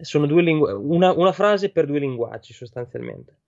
sono 0.00 0.26
due 0.26 0.42
lingu- 0.42 0.70
una, 0.70 1.12
una 1.12 1.32
frase 1.32 1.70
per 1.70 1.86
due 1.86 1.98
linguaggi 1.98 2.52
sostanzialmente. 2.52 3.38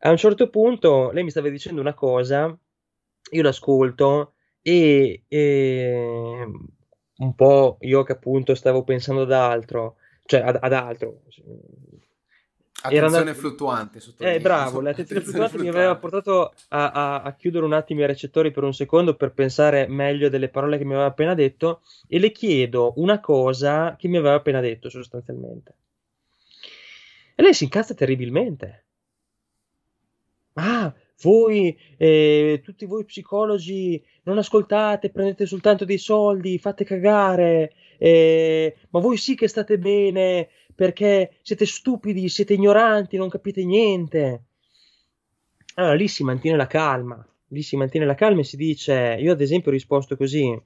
A 0.00 0.10
un 0.10 0.16
certo 0.16 0.48
punto 0.50 1.10
lei 1.10 1.24
mi 1.24 1.30
stava 1.30 1.48
dicendo 1.48 1.80
una 1.80 1.94
cosa, 1.94 2.56
io 3.32 3.42
l'ascolto 3.42 4.34
e, 4.62 5.24
e 5.28 6.46
un 7.16 7.34
po' 7.34 7.78
io 7.80 8.02
che 8.02 8.12
appunto 8.12 8.54
stavo 8.54 8.84
pensando 8.84 9.22
ad 9.22 9.32
altro, 9.32 9.96
cioè 10.26 10.40
ad, 10.40 10.58
ad 10.60 10.72
altro, 10.72 11.22
Attenzione 12.84 13.16
andato... 13.16 13.38
fluttuante. 13.38 13.98
Eh, 14.18 14.40
bravo, 14.40 14.82
l'attenzione 14.82 15.22
fluttuante 15.24 15.56
mi 15.56 15.68
aveva 15.68 15.96
portato 15.96 16.52
a, 16.68 16.90
a, 16.90 17.22
a, 17.22 17.34
chiudere 17.34 17.64
un 17.64 17.72
attimo 17.72 18.02
i 18.02 18.06
recettori 18.06 18.50
per 18.50 18.62
un 18.62 18.74
secondo 18.74 19.16
per 19.16 19.32
pensare 19.32 19.86
meglio 19.88 20.28
delle 20.28 20.50
parole 20.50 20.76
che 20.76 20.84
mi 20.84 20.92
aveva 20.92 21.08
appena 21.08 21.32
detto 21.32 21.80
e 22.06 22.18
le 22.18 22.30
chiedo 22.30 22.92
una 22.96 23.20
cosa 23.20 23.96
che 23.96 24.06
mi 24.08 24.18
aveva 24.18 24.34
appena 24.34 24.60
detto 24.60 24.90
sostanzialmente. 24.90 25.74
E 27.34 27.42
lei 27.42 27.54
si 27.54 27.64
incazza 27.64 27.94
terribilmente. 27.94 28.84
Ah, 30.52 30.94
voi, 31.22 31.76
eh, 31.96 32.60
tutti 32.62 32.84
voi 32.84 33.06
psicologi, 33.06 34.02
non 34.24 34.36
ascoltate, 34.36 35.10
prendete 35.10 35.46
soltanto 35.46 35.86
dei 35.86 35.96
soldi, 35.96 36.58
fate 36.58 36.84
cagare, 36.84 37.72
eh, 37.96 38.76
ma 38.90 39.00
voi 39.00 39.16
sì 39.16 39.34
che 39.34 39.48
state 39.48 39.78
bene, 39.78 40.48
perché 40.74 41.36
siete 41.42 41.66
stupidi, 41.66 42.28
siete 42.28 42.54
ignoranti, 42.54 43.16
non 43.16 43.28
capite 43.28 43.64
niente. 43.64 44.44
Allora 45.74 45.94
lì 45.94 46.08
si 46.08 46.22
mantiene 46.22 46.56
la 46.56 46.66
calma, 46.66 47.26
lì 47.48 47.62
si 47.62 47.76
mantiene 47.76 48.06
la 48.06 48.14
calma 48.14 48.40
e 48.40 48.44
si 48.44 48.56
dice, 48.56 49.16
io 49.18 49.32
ad 49.32 49.40
esempio 49.40 49.70
ho 49.70 49.74
risposto 49.74 50.16
così, 50.16 50.60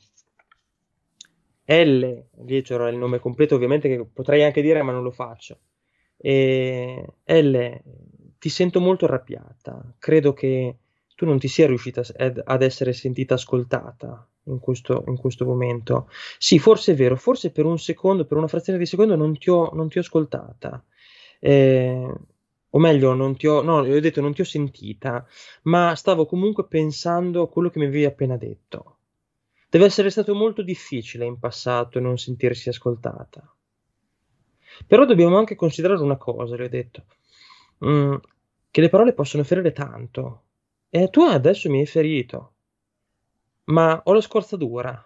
L, 1.64 2.22
lì 2.44 2.62
c'era 2.62 2.88
il 2.88 2.96
nome 2.96 3.18
completo 3.18 3.54
ovviamente 3.54 3.88
che 3.88 4.04
potrei 4.04 4.42
anche 4.42 4.62
dire 4.62 4.82
ma 4.82 4.92
non 4.92 5.02
lo 5.02 5.10
faccio, 5.10 5.58
e 6.16 7.04
L, 7.24 7.80
ti 8.38 8.48
sento 8.48 8.80
molto 8.80 9.06
arrabbiata, 9.06 9.94
credo 9.98 10.32
che 10.32 10.76
tu 11.14 11.24
non 11.26 11.38
ti 11.38 11.48
sia 11.48 11.66
riuscita 11.66 12.02
ad 12.16 12.62
essere 12.62 12.92
sentita 12.92 13.34
ascoltata 13.34 14.28
in 14.52 14.60
questo, 14.60 15.04
in 15.06 15.16
questo, 15.16 15.44
momento. 15.44 16.08
Sì, 16.38 16.58
forse 16.58 16.92
è 16.92 16.94
vero, 16.94 17.16
forse 17.16 17.50
per 17.50 17.64
un 17.64 17.78
secondo, 17.78 18.24
per 18.24 18.36
una 18.36 18.48
frazione 18.48 18.78
di 18.78 18.86
secondo 18.86 19.16
non 19.16 19.36
ti 19.38 19.50
ho, 19.50 19.70
non 19.74 19.88
ti 19.88 19.98
ho 19.98 20.00
ascoltata. 20.00 20.84
Eh, 21.40 22.14
o 22.70 22.78
meglio, 22.78 23.14
non 23.14 23.36
ti 23.36 23.46
ho, 23.46 23.62
no, 23.62 23.78
ho 23.78 24.00
detto 24.00 24.20
non 24.20 24.34
ti 24.34 24.42
ho 24.42 24.44
sentita, 24.44 25.26
ma 25.62 25.94
stavo 25.94 26.26
comunque 26.26 26.66
pensando 26.66 27.42
a 27.42 27.48
quello 27.48 27.70
che 27.70 27.78
mi 27.78 27.86
avevi 27.86 28.04
appena 28.04 28.36
detto. 28.36 28.98
Deve 29.70 29.86
essere 29.86 30.10
stato 30.10 30.34
molto 30.34 30.62
difficile 30.62 31.24
in 31.26 31.38
passato 31.38 32.00
non 32.00 32.18
sentirsi 32.18 32.68
ascoltata. 32.68 33.52
Però 34.86 35.04
dobbiamo 35.04 35.36
anche 35.38 35.54
considerare 35.54 36.02
una 36.02 36.16
cosa, 36.16 36.56
le 36.56 36.64
ho 36.64 36.68
detto, 36.68 37.04
mm, 37.84 38.14
che 38.70 38.80
le 38.80 38.88
parole 38.88 39.12
possono 39.12 39.44
ferire 39.44 39.72
tanto 39.72 40.44
e 40.90 41.10
tu 41.10 41.20
adesso 41.22 41.68
mi 41.68 41.80
hai 41.80 41.86
ferito, 41.86 42.54
ma 43.68 44.00
ho 44.04 44.12
la 44.12 44.20
scorzatura 44.20 45.02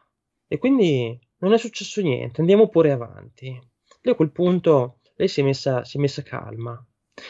e 0.46 0.58
quindi 0.58 1.18
non 1.38 1.52
è 1.52 1.58
successo 1.58 2.00
niente, 2.00 2.40
andiamo 2.40 2.68
pure 2.68 2.92
avanti. 2.92 3.48
Lei 4.02 4.12
a 4.12 4.16
quel 4.16 4.32
punto, 4.32 4.98
lei 5.16 5.28
si 5.28 5.40
è 5.40 5.44
messa, 5.44 5.84
si 5.84 5.96
è 5.96 6.00
messa 6.00 6.22
calma. 6.22 6.84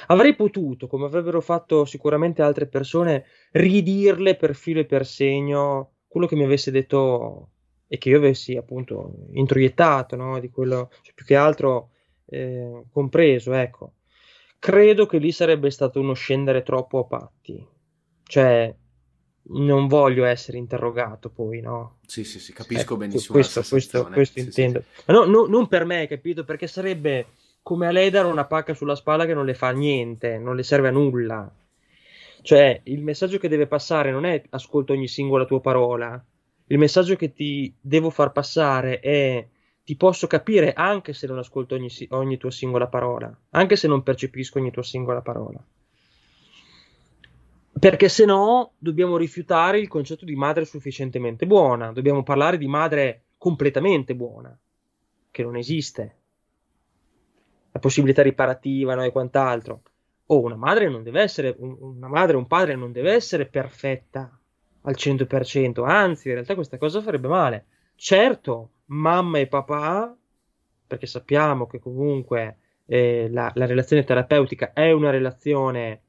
Avrei 0.08 0.34
potuto, 0.34 0.86
come 0.86 1.06
avrebbero 1.06 1.40
fatto 1.40 1.84
sicuramente 1.84 2.42
altre 2.42 2.66
persone, 2.66 3.24
ridirle 3.52 4.36
per 4.36 4.54
filo 4.54 4.80
e 4.80 4.86
per 4.86 5.06
segno 5.06 5.94
quello 6.06 6.26
che 6.26 6.36
mi 6.36 6.44
avesse 6.44 6.70
detto 6.70 7.50
e 7.86 7.98
che 7.98 8.08
io 8.08 8.18
avessi 8.18 8.56
appunto 8.56 9.26
introiettato, 9.32 10.16
no? 10.16 10.38
di 10.40 10.50
quello, 10.50 10.90
cioè, 11.02 11.14
più 11.14 11.24
che 11.24 11.36
altro 11.36 11.90
eh, 12.26 12.84
compreso, 12.90 13.52
ecco. 13.52 13.94
Credo 14.58 15.06
che 15.06 15.18
lì 15.18 15.32
sarebbe 15.32 15.70
stato 15.70 16.00
uno 16.00 16.14
scendere 16.14 16.62
troppo 16.62 17.00
a 17.00 17.04
patti. 17.04 17.66
Cioè, 18.24 18.74
non 19.44 19.88
voglio 19.88 20.24
essere 20.24 20.58
interrogato 20.58 21.28
poi, 21.28 21.60
no? 21.60 21.96
Sì, 22.06 22.24
sì, 22.24 22.38
sì, 22.38 22.52
capisco 22.52 22.94
eh, 22.94 22.98
benissimo. 22.98 23.34
Questo, 23.34 23.62
questo, 23.68 24.06
questo 24.06 24.38
sì, 24.38 24.46
intendo. 24.46 24.80
Sì, 24.80 24.86
sì. 24.94 25.02
Ma 25.06 25.14
no, 25.14 25.24
no, 25.24 25.46
non 25.46 25.66
per 25.66 25.84
me, 25.84 26.06
capito? 26.06 26.44
Perché 26.44 26.66
sarebbe 26.66 27.26
come 27.62 27.86
a 27.86 27.90
lei 27.90 28.10
dare 28.10 28.28
una 28.28 28.44
pacca 28.44 28.74
sulla 28.74 28.94
spalla 28.94 29.26
che 29.26 29.34
non 29.34 29.44
le 29.44 29.54
fa 29.54 29.70
niente, 29.70 30.38
non 30.38 30.56
le 30.56 30.62
serve 30.62 30.88
a 30.88 30.92
nulla. 30.92 31.50
Cioè, 32.42 32.80
il 32.84 33.02
messaggio 33.02 33.38
che 33.38 33.48
deve 33.48 33.66
passare 33.66 34.10
non 34.10 34.24
è 34.24 34.42
ascolto 34.50 34.92
ogni 34.92 35.08
singola 35.08 35.44
tua 35.44 35.60
parola. 35.60 36.22
Il 36.66 36.78
messaggio 36.78 37.16
che 37.16 37.32
ti 37.32 37.72
devo 37.80 38.10
far 38.10 38.32
passare 38.32 39.00
è 39.00 39.46
ti 39.84 39.96
posso 39.96 40.26
capire 40.26 40.72
anche 40.72 41.12
se 41.12 41.26
non 41.26 41.38
ascolto 41.38 41.74
ogni, 41.74 41.88
ogni 42.10 42.36
tua 42.36 42.50
singola 42.50 42.86
parola, 42.86 43.36
anche 43.50 43.76
se 43.76 43.88
non 43.88 44.02
percepisco 44.02 44.58
ogni 44.58 44.70
tua 44.70 44.84
singola 44.84 45.20
parola 45.20 45.62
perché 47.78 48.08
se 48.08 48.24
no 48.24 48.72
dobbiamo 48.78 49.16
rifiutare 49.16 49.78
il 49.78 49.88
concetto 49.88 50.24
di 50.24 50.34
madre 50.34 50.64
sufficientemente 50.64 51.46
buona, 51.46 51.92
dobbiamo 51.92 52.22
parlare 52.22 52.58
di 52.58 52.66
madre 52.66 53.24
completamente 53.38 54.14
buona, 54.14 54.56
che 55.30 55.42
non 55.42 55.56
esiste. 55.56 56.16
La 57.72 57.80
possibilità 57.80 58.22
riparativa 58.22 58.94
no, 58.94 59.02
e 59.02 59.10
quant'altro. 59.10 59.82
oh, 60.26 60.40
una 60.40 60.56
madre 60.56 60.88
non 60.88 61.02
deve 61.02 61.22
essere, 61.22 61.56
una 61.58 62.08
madre, 62.08 62.36
un 62.36 62.46
padre 62.46 62.76
non 62.76 62.92
deve 62.92 63.12
essere 63.12 63.46
perfetta 63.46 64.30
al 64.82 64.94
100%, 64.96 65.84
anzi, 65.84 66.28
in 66.28 66.34
realtà 66.34 66.54
questa 66.54 66.78
cosa 66.78 67.00
farebbe 67.00 67.28
male. 67.28 67.66
Certo, 67.94 68.70
mamma 68.86 69.38
e 69.38 69.46
papà, 69.46 70.14
perché 70.86 71.06
sappiamo 71.06 71.66
che 71.66 71.78
comunque 71.78 72.58
eh, 72.86 73.28
la, 73.30 73.50
la, 73.54 73.66
relazione 73.66 74.04
terapeutica 74.04 74.72
è 74.72 74.92
una 74.92 75.10
relazione 75.10 76.01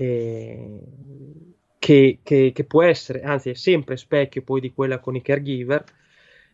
eh, 0.00 0.80
che, 1.78 2.20
che, 2.22 2.52
che, 2.54 2.64
può 2.64 2.82
essere, 2.82 3.20
anzi 3.20 3.50
è 3.50 3.54
sempre 3.54 3.98
specchio 3.98 4.42
poi 4.42 4.60
di 4.60 4.72
quella 4.72 4.98
con 4.98 5.14
i 5.14 5.22
caregiver, 5.22 5.84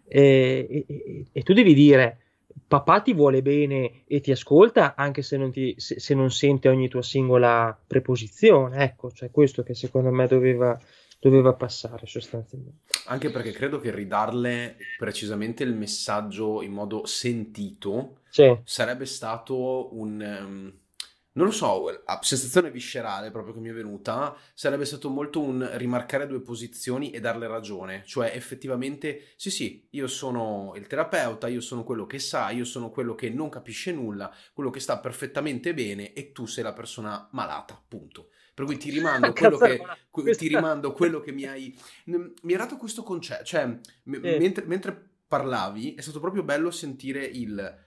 eh, 0.08 0.84
e, 0.88 1.26
e, 1.30 1.42
tu 1.42 1.52
devi 1.52 1.74
dire 1.74 2.20
papà 2.66 3.00
ti 3.02 3.12
vuole 3.12 3.42
bene 3.42 4.02
e 4.06 4.20
ti 4.20 4.30
ascolta 4.32 4.94
anche 4.96 5.22
se 5.22 5.36
non, 5.36 5.52
ti, 5.52 5.74
se, 5.78 6.00
se 6.00 6.14
non 6.14 6.30
sente 6.30 6.68
ogni 6.68 6.88
tua 6.88 7.02
singola 7.02 7.78
preposizione, 7.86 8.82
ecco, 8.82 9.12
cioè 9.12 9.30
questo 9.30 9.62
che 9.62 9.74
secondo 9.74 10.10
me 10.10 10.26
doveva, 10.26 10.76
doveva 11.20 11.52
passare 11.52 12.06
sostanzialmente. 12.06 12.80
Anche 13.06 13.30
perché 13.30 13.52
credo 13.52 13.78
che 13.78 13.92
ridarle 13.92 14.76
precisamente 14.98 15.62
il 15.62 15.74
messaggio 15.74 16.62
in 16.62 16.72
modo 16.72 17.06
sentito 17.06 18.22
sì. 18.28 18.58
sarebbe 18.64 19.06
stato 19.06 19.96
un... 19.96 20.84
Non 21.36 21.46
lo 21.46 21.52
so, 21.52 21.90
la 21.90 22.18
sensazione 22.22 22.70
viscerale 22.70 23.30
proprio 23.30 23.52
che 23.52 23.60
mi 23.60 23.68
è 23.68 23.72
venuta 23.72 24.34
sarebbe 24.54 24.86
stato 24.86 25.10
molto 25.10 25.40
un 25.40 25.68
rimarcare 25.74 26.26
due 26.26 26.40
posizioni 26.40 27.10
e 27.10 27.20
darle 27.20 27.46
ragione, 27.46 28.02
cioè 28.06 28.32
effettivamente 28.34 29.32
sì 29.36 29.50
sì, 29.50 29.86
io 29.90 30.06
sono 30.06 30.72
il 30.76 30.86
terapeuta, 30.86 31.46
io 31.48 31.60
sono 31.60 31.84
quello 31.84 32.06
che 32.06 32.18
sa, 32.18 32.48
io 32.48 32.64
sono 32.64 32.88
quello 32.88 33.14
che 33.14 33.28
non 33.28 33.50
capisce 33.50 33.92
nulla, 33.92 34.34
quello 34.54 34.70
che 34.70 34.80
sta 34.80 34.98
perfettamente 34.98 35.74
bene 35.74 36.14
e 36.14 36.32
tu 36.32 36.46
sei 36.46 36.64
la 36.64 36.72
persona 36.72 37.28
malata, 37.32 37.82
punto. 37.86 38.30
Per 38.54 38.64
cui 38.64 38.78
ti 38.78 38.88
rimando, 38.88 39.32
quello, 39.36 39.58
che, 39.58 40.36
ti 40.36 40.48
rimando 40.48 40.94
quello 40.94 41.20
che 41.20 41.32
mi 41.32 41.44
hai... 41.44 41.78
Mi 42.06 42.54
ha 42.54 42.56
dato 42.56 42.78
questo 42.78 43.02
concetto, 43.02 43.44
cioè 43.44 43.64
eh. 43.64 43.78
mentre, 44.38 44.64
mentre 44.64 45.10
parlavi 45.28 45.94
è 45.94 46.00
stato 46.00 46.18
proprio 46.18 46.44
bello 46.44 46.70
sentire 46.70 47.26
il 47.26 47.84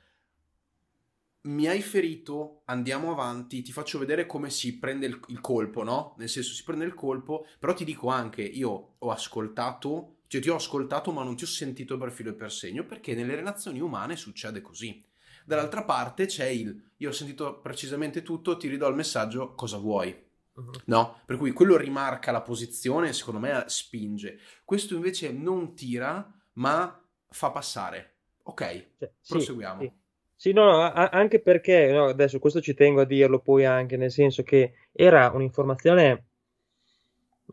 mi 1.49 1.67
hai 1.67 1.81
ferito, 1.81 2.61
andiamo 2.65 3.11
avanti, 3.11 3.61
ti 3.61 3.71
faccio 3.71 3.97
vedere 3.97 4.25
come 4.25 4.49
si 4.49 4.77
prende 4.77 5.07
il, 5.07 5.19
il, 5.27 5.41
colpo, 5.41 5.83
no? 5.83 6.15
Nel 6.17 6.29
senso, 6.29 6.53
si 6.53 6.63
prende 6.63 6.85
il 6.85 6.93
colpo, 6.93 7.47
però 7.57 7.73
ti 7.73 7.83
dico 7.83 8.09
anche, 8.09 8.41
io 8.41 8.95
ho 8.97 9.11
ascoltato, 9.11 10.17
cioè 10.27 10.41
ti 10.41 10.49
ho 10.49 10.55
ascoltato 10.55 11.11
ma 11.11 11.23
non 11.23 11.35
ti 11.35 11.43
ho 11.43 11.47
sentito 11.47 11.97
per 11.97 12.11
filo 12.11 12.29
e 12.29 12.35
per 12.35 12.51
segno, 12.51 12.85
perché 12.85 13.15
nelle 13.15 13.35
relazioni 13.35 13.79
umane 13.79 14.15
succede 14.15 14.61
così. 14.61 15.03
Dall'altra 15.43 15.83
parte 15.83 16.27
c'è 16.27 16.45
il, 16.45 16.91
io 16.97 17.09
ho 17.09 17.13
sentito 17.13 17.59
precisamente 17.59 18.21
tutto, 18.21 18.57
ti 18.57 18.67
ridò 18.67 18.87
il 18.87 18.95
messaggio, 18.95 19.55
cosa 19.55 19.77
vuoi? 19.77 20.27
Uh-huh. 20.53 20.71
No? 20.85 21.21
Per 21.25 21.37
cui 21.37 21.51
quello 21.51 21.77
rimarca 21.77 22.31
la 22.31 22.41
posizione, 22.41 23.13
secondo 23.13 23.39
me 23.39 23.63
spinge. 23.65 24.39
Questo 24.63 24.93
invece 24.93 25.31
non 25.31 25.73
tira, 25.73 26.31
ma 26.53 27.03
fa 27.27 27.49
passare. 27.49 28.17
Ok, 28.43 28.87
cioè, 28.99 29.11
proseguiamo. 29.27 29.81
Sì, 29.81 29.87
sì. 29.87 29.98
Sì, 30.41 30.53
no, 30.53 30.63
no, 30.71 30.91
anche 30.93 31.41
perché, 31.41 31.91
no, 31.91 32.05
adesso 32.05 32.39
questo 32.39 32.61
ci 32.61 32.73
tengo 32.73 33.01
a 33.01 33.05
dirlo 33.05 33.39
poi 33.41 33.65
anche, 33.65 33.97
nel 33.97 34.09
senso 34.09 34.41
che 34.41 34.73
era 34.93 35.29
un'informazione 35.33 36.27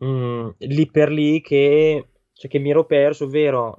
mm, 0.03 0.49
lì 0.59 0.89
per 0.89 1.09
lì 1.11 1.41
che, 1.41 2.07
cioè, 2.33 2.49
che 2.49 2.59
mi 2.59 2.69
ero 2.69 2.85
perso, 2.85 3.25
ovvero 3.25 3.77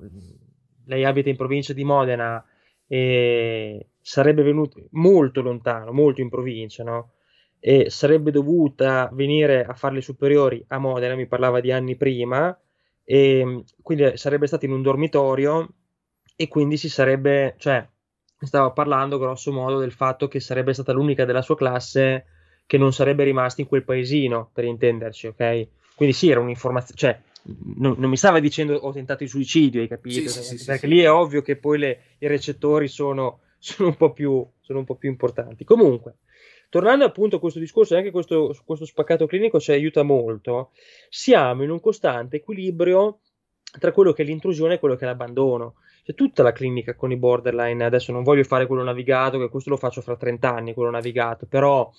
lei 0.87 1.05
abita 1.05 1.29
in 1.29 1.37
provincia 1.37 1.73
di 1.73 1.85
Modena 1.85 2.45
e 2.87 3.89
sarebbe 4.01 4.43
venuta 4.43 4.81
molto 4.93 5.43
lontano, 5.43 5.93
molto 5.93 6.21
in 6.21 6.29
provincia, 6.31 6.83
no? 6.85 7.13
E 7.61 7.91
sarebbe 7.91 8.31
dovuta 8.31 9.11
venire 9.13 9.65
a 9.65 9.75
fare 9.75 9.95
le 9.95 10.01
superiori 10.01 10.65
a 10.69 10.79
Modena, 10.79 11.15
mi 11.15 11.27
parlava 11.27 11.61
di 11.61 11.73
anni 11.73 11.97
prima, 11.97 12.57
e 13.05 13.65
quindi 13.83 14.17
sarebbe 14.17 14.47
stata 14.47 14.65
in 14.67 14.73
un 14.73 14.83
dormitorio 14.83 15.69
e 16.37 16.49
quindi 16.49 16.77
si 16.77 16.89
sarebbe, 16.89 17.55
cioè 17.59 17.87
stava 18.47 18.71
parlando 18.71 19.19
grosso 19.19 19.53
modo 19.53 19.79
del 19.79 19.93
fatto 19.93 20.29
che 20.29 20.41
sarebbe 20.41 20.73
stata 20.73 20.93
l'unica 20.93 21.25
della 21.25 21.43
sua 21.43 21.57
classe 21.57 22.27
che 22.67 22.79
non 22.79 22.93
sarebbe 22.93 23.25
rimasta 23.25 23.63
in 23.63 23.67
quel 23.67 23.83
paesino, 23.83 24.51
per 24.53 24.65
intenderci, 24.65 25.29
ok? 25.29 25.67
Quindi 25.97 26.15
sì, 26.15 26.31
era 26.31 26.39
un'informazione, 26.39 26.99
cioè 26.99 27.21
non, 27.77 27.95
non, 27.97 28.11
mi 28.11 28.17
stava 28.17 28.41
dicendo 28.41 28.75
ho 28.75 28.93
tentato 28.93 29.23
il 29.23 29.29
suicidio, 29.29 29.81
hai 29.81 29.89
capito? 29.89 30.29
Sì, 30.29 30.43
sì, 30.43 30.59
sì, 30.59 30.65
Perché 30.65 30.87
lì 30.87 31.01
è 31.01 31.11
ovvio 31.11 31.43
che 31.43 31.57
poi 31.57 31.79
le, 31.79 32.01
i 32.19 32.27
recettori 32.27 32.89
sono, 32.89 33.41
sono, 33.59 33.89
un 33.89 33.97
po 33.97 34.13
più, 34.13 34.47
sono 34.61 34.81
un 34.81 34.85
po' 34.85 34.97
più 34.97 35.09
importanti. 35.09 35.65
Comunque, 35.65 36.19
tornando 36.69 37.05
appunto 37.05 37.37
a 37.37 37.41
questo 37.41 37.59
discorso, 37.59 37.97
anche 37.97 38.11
questo, 38.11 38.55
questo 38.65 38.85
spaccato 38.85 39.27
clinico 39.27 39.59
ci 39.59 39.73
aiuta 39.73 40.03
molto, 40.03 40.73
siamo 41.09 41.63
in 41.63 41.71
un 41.71 41.81
costante 41.81 42.37
equilibrio 42.37 43.21
tra 43.79 43.93
quello 43.93 44.13
che 44.13 44.23
è 44.23 44.27
l'intrusione 44.27 44.75
e 44.75 44.79
quello 44.79 44.97
che 44.97 45.05
è 45.05 45.07
l'abbandono 45.07 45.77
c'è 46.09 46.15
tutta 46.15 46.43
la 46.43 46.53
clinica 46.53 46.95
con 46.95 47.13
i 47.13 47.19
borderline. 47.19 47.85
Adesso 47.85 48.13
non 48.13 48.23
voglio 48.23 48.43
fare 48.43 48.67
quello 48.67 48.83
navigato, 48.83 49.39
che 49.39 49.51
questo 49.51 49.69
lo 49.69 49.77
faccio 49.77 50.01
fra 50.01 50.17
30 50.17 50.55
anni, 50.55 50.73
quello 50.73 50.89
navigato, 50.89 51.45
però 51.45 51.93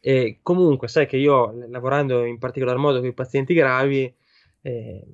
eh, 0.00 0.38
comunque 0.40 0.88
sai 0.88 1.06
che 1.06 1.18
io, 1.18 1.52
lavorando 1.68 2.24
in 2.24 2.38
particolar 2.38 2.78
modo 2.78 3.00
con 3.00 3.08
i 3.08 3.12
pazienti 3.12 3.52
gravi, 3.52 4.10
eh, 4.62 5.06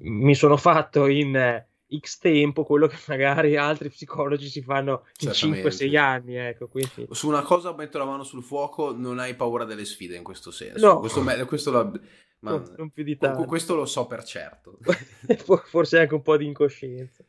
mi 0.00 0.34
sono 0.34 0.58
fatto 0.58 1.06
in 1.06 1.34
eh, 1.36 1.68
X 1.98 2.18
tempo 2.18 2.64
quello 2.64 2.86
che 2.86 2.98
magari 3.06 3.56
altri 3.56 3.88
psicologi 3.88 4.46
si 4.50 4.60
fanno 4.60 5.06
in 5.20 5.30
5-6 5.30 5.96
anni. 5.96 6.36
Ecco, 6.36 6.68
quindi... 6.68 7.08
Su 7.12 7.28
una 7.28 7.40
cosa 7.40 7.72
metto 7.72 7.96
la 7.96 8.04
mano 8.04 8.24
sul 8.24 8.42
fuoco, 8.42 8.94
non 8.94 9.18
hai 9.18 9.34
paura 9.34 9.64
delle 9.64 9.86
sfide 9.86 10.16
in 10.16 10.22
questo 10.22 10.50
senso. 10.50 10.86
No. 10.86 11.00
Questo, 11.00 11.24
questo 11.46 11.70
lo, 11.70 11.92
ma 12.40 12.50
no, 12.50 12.74
non 12.76 12.90
più 12.90 13.04
di 13.04 13.16
tanto. 13.16 13.44
Questo 13.44 13.74
lo 13.74 13.86
so 13.86 14.06
per 14.06 14.22
certo. 14.22 14.78
Forse 15.64 15.98
anche 15.98 16.12
un 16.14 16.22
po' 16.22 16.36
di 16.36 16.44
incoscienza. 16.44 17.24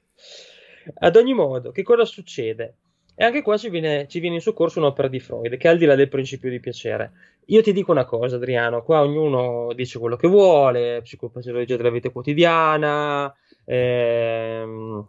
Ad 1.00 1.16
ogni 1.16 1.34
modo, 1.34 1.72
che 1.72 1.84
cosa 1.84 2.06
succede? 2.06 2.78
E 3.16 3.26
anche 3.26 3.42
qua 3.42 3.58
ci 3.58 3.70
viene, 3.70 4.08
ci 4.08 4.22
viene 4.22 4.36
in 4.36 4.42
soccorso 4.42 4.80
un'opera 4.80 5.10
di 5.10 5.20
Freud, 5.20 5.58
che 5.58 5.68
è 5.68 5.72
al 5.72 5.78
di 5.78 5.84
là 5.84 5.96
del 5.96 6.08
principio 6.08 6.50
di 6.50 6.62
piacere. 6.62 7.12
Io 7.48 7.62
ti 7.62 7.74
dico 7.74 7.92
una 7.92 8.06
cosa, 8.06 8.38
Adriano, 8.38 8.82
qua 8.82 9.02
ognuno 9.02 9.74
dice 9.74 10.00
quello 10.00 10.16
che 10.16 10.30
vuole, 10.30 11.02
psicopatologia 11.02 11.76
della 11.76 11.90
vita 11.90 12.12
quotidiana, 12.12 13.34
ehm, 13.66 15.08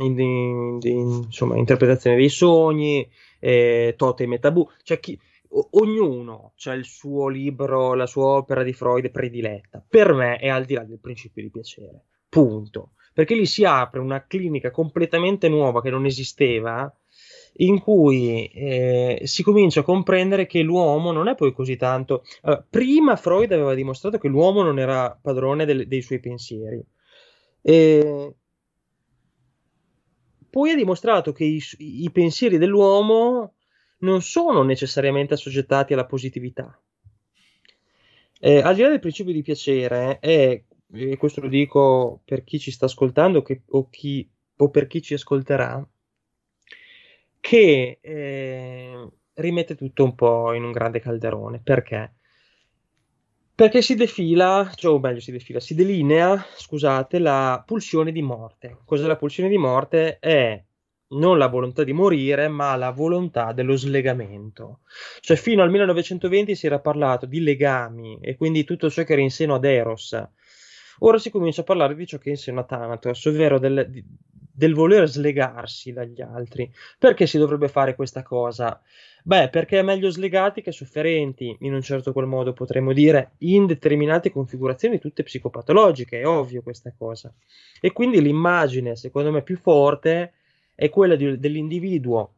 in, 0.00 0.18
in, 0.18 0.78
in, 0.82 1.22
insomma, 1.24 1.56
interpretazione 1.56 2.16
dei 2.16 2.28
sogni, 2.28 3.10
eh, 3.40 3.94
totem 3.96 4.34
e 4.34 4.38
tabù, 4.38 4.68
cioè 4.82 5.00
chi, 5.00 5.18
o, 5.48 5.68
ognuno 5.70 6.52
ha 6.64 6.72
il 6.74 6.84
suo 6.84 7.28
libro, 7.28 7.94
la 7.94 8.06
sua 8.06 8.26
opera 8.26 8.62
di 8.62 8.74
Freud 8.74 9.10
prediletta. 9.10 9.82
Per 9.88 10.12
me 10.12 10.36
è 10.36 10.48
al 10.48 10.66
di 10.66 10.74
là 10.74 10.84
del 10.84 11.00
principio 11.00 11.42
di 11.42 11.50
piacere, 11.50 12.04
punto 12.28 12.90
perché 13.12 13.34
lì 13.34 13.46
si 13.46 13.64
apre 13.64 14.00
una 14.00 14.26
clinica 14.26 14.70
completamente 14.70 15.48
nuova 15.48 15.82
che 15.82 15.90
non 15.90 16.06
esisteva 16.06 16.92
in 17.56 17.80
cui 17.80 18.46
eh, 18.46 19.20
si 19.24 19.42
comincia 19.42 19.80
a 19.80 19.84
comprendere 19.84 20.46
che 20.46 20.62
l'uomo 20.62 21.12
non 21.12 21.28
è 21.28 21.34
poi 21.34 21.52
così 21.52 21.76
tanto. 21.76 22.24
Allora, 22.42 22.64
prima 22.68 23.16
Freud 23.16 23.52
aveva 23.52 23.74
dimostrato 23.74 24.18
che 24.18 24.28
l'uomo 24.28 24.62
non 24.62 24.78
era 24.78 25.18
padrone 25.20 25.64
del, 25.64 25.86
dei 25.86 26.00
suoi 26.00 26.20
pensieri. 26.20 26.82
E 27.60 28.34
poi 30.48 30.70
ha 30.70 30.74
dimostrato 30.74 31.32
che 31.32 31.44
i, 31.44 31.62
i, 31.78 32.10
pensieri 32.10 32.58
dell'uomo 32.58 33.54
non 33.98 34.20
sono 34.20 34.62
necessariamente 34.62 35.34
assoggettati 35.34 35.92
alla 35.92 36.06
positività. 36.06 36.78
Eh, 38.38 38.58
al 38.58 38.74
di 38.74 38.82
là 38.82 38.88
del 38.88 38.98
principio 38.98 39.32
di 39.32 39.42
piacere, 39.42 40.18
è 40.18 40.62
e 40.92 41.16
questo 41.16 41.40
lo 41.40 41.48
dico 41.48 42.20
per 42.24 42.44
chi 42.44 42.58
ci 42.58 42.70
sta 42.70 42.84
ascoltando 42.84 43.42
che, 43.42 43.62
o, 43.70 43.88
chi, 43.88 44.28
o, 44.56 44.70
per 44.70 44.86
chi 44.86 45.00
ci 45.00 45.14
ascolterà, 45.14 45.86
che 47.40 47.98
eh, 48.00 49.08
rimette 49.34 49.74
tutto 49.74 50.04
un 50.04 50.14
po' 50.14 50.52
in 50.52 50.64
un 50.64 50.72
grande 50.72 51.00
calderone. 51.00 51.60
Perché? 51.62 52.14
Perché 53.54 53.82
si 53.82 53.94
defila, 53.94 54.70
cioè, 54.74 54.92
o 54.92 54.98
meglio 54.98 55.20
si 55.20 55.32
defila, 55.32 55.60
si 55.60 55.74
delinea, 55.74 56.44
scusate, 56.56 57.18
la 57.18 57.62
pulsione 57.66 58.12
di 58.12 58.22
morte. 58.22 58.78
Cos'è 58.84 59.06
la 59.06 59.16
pulsione 59.16 59.48
di 59.48 59.58
morte? 59.58 60.18
È 60.18 60.62
non 61.12 61.36
la 61.36 61.46
volontà 61.48 61.84
di 61.84 61.92
morire, 61.92 62.48
ma 62.48 62.74
la 62.76 62.90
volontà 62.90 63.52
dello 63.52 63.76
slegamento. 63.76 64.80
Cioè, 65.20 65.36
fino 65.36 65.62
al 65.62 65.70
1920 65.70 66.54
si 66.54 66.66
era 66.66 66.80
parlato 66.80 67.26
di 67.26 67.40
legami 67.40 68.18
e 68.20 68.36
quindi 68.36 68.64
tutto 68.64 68.90
ciò 68.90 69.04
che 69.04 69.12
era 69.12 69.22
in 69.22 69.30
seno 69.30 69.54
ad 69.54 69.64
Eros 69.64 70.16
Ora 71.00 71.18
si 71.18 71.30
comincia 71.30 71.62
a 71.62 71.64
parlare 71.64 71.94
di 71.94 72.06
ciò 72.06 72.18
che 72.18 72.30
insegna 72.30 72.64
Thanatos, 72.64 73.24
ovvero 73.26 73.58
del, 73.58 74.04
del 74.52 74.74
voler 74.74 75.08
slegarsi 75.08 75.92
dagli 75.92 76.20
altri. 76.20 76.70
Perché 76.98 77.26
si 77.26 77.38
dovrebbe 77.38 77.68
fare 77.68 77.94
questa 77.94 78.22
cosa? 78.22 78.80
Beh, 79.24 79.48
perché 79.48 79.78
è 79.78 79.82
meglio 79.82 80.10
slegati 80.10 80.62
che 80.62 80.72
sofferenti, 80.72 81.56
in 81.60 81.74
un 81.74 81.82
certo 81.82 82.12
qual 82.12 82.26
modo 82.26 82.52
potremmo 82.52 82.92
dire, 82.92 83.32
in 83.38 83.66
determinate 83.66 84.30
configurazioni 84.30 84.98
tutte 84.98 85.22
psicopatologiche, 85.22 86.20
è 86.20 86.26
ovvio 86.26 86.62
questa 86.62 86.92
cosa. 86.96 87.32
E 87.80 87.92
quindi 87.92 88.20
l'immagine, 88.20 88.96
secondo 88.96 89.30
me, 89.30 89.42
più 89.42 89.56
forte 89.56 90.32
è 90.74 90.88
quella 90.90 91.14
di, 91.14 91.38
dell'individuo 91.38 92.34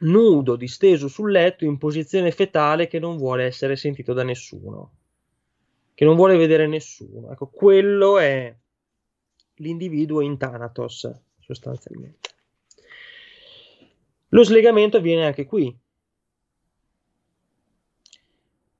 nudo, 0.00 0.54
disteso 0.56 1.08
sul 1.08 1.32
letto 1.32 1.64
in 1.64 1.76
posizione 1.76 2.30
fetale 2.30 2.86
che 2.86 3.00
non 3.00 3.16
vuole 3.16 3.44
essere 3.44 3.74
sentito 3.74 4.12
da 4.12 4.22
nessuno, 4.22 4.92
che 5.98 6.04
non 6.04 6.14
vuole 6.14 6.36
vedere 6.36 6.68
nessuno. 6.68 7.32
Ecco, 7.32 7.48
quello 7.48 8.20
è 8.20 8.54
l'individuo 9.54 10.20
in 10.20 10.38
Thanatos, 10.38 11.10
sostanzialmente. 11.40 12.28
Lo 14.28 14.44
slegamento 14.44 14.98
avviene 14.98 15.26
anche 15.26 15.44
qui, 15.44 15.76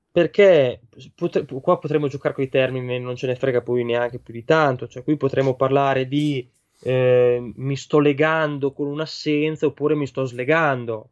perché 0.09 0.79
potre, 1.13 1.43
qua 1.45 1.77
potremmo 1.77 2.07
giocare 2.07 2.33
con 2.33 2.45
i 2.45 2.47
termini, 2.47 3.01
non 3.01 3.17
ce 3.17 3.27
ne 3.27 3.35
frega 3.35 3.63
poi 3.63 3.83
neanche 3.83 4.19
più 4.19 4.33
di 4.33 4.45
tanto, 4.45 4.87
cioè 4.87 5.03
qui 5.03 5.17
potremmo 5.17 5.57
parlare 5.57 6.07
di 6.07 6.49
eh, 6.83 7.51
mi 7.53 7.75
sto 7.75 7.99
legando 7.99 8.71
con 8.71 8.87
un'assenza 8.87 9.65
oppure 9.65 9.93
mi 9.93 10.07
sto 10.07 10.23
slegando. 10.23 11.09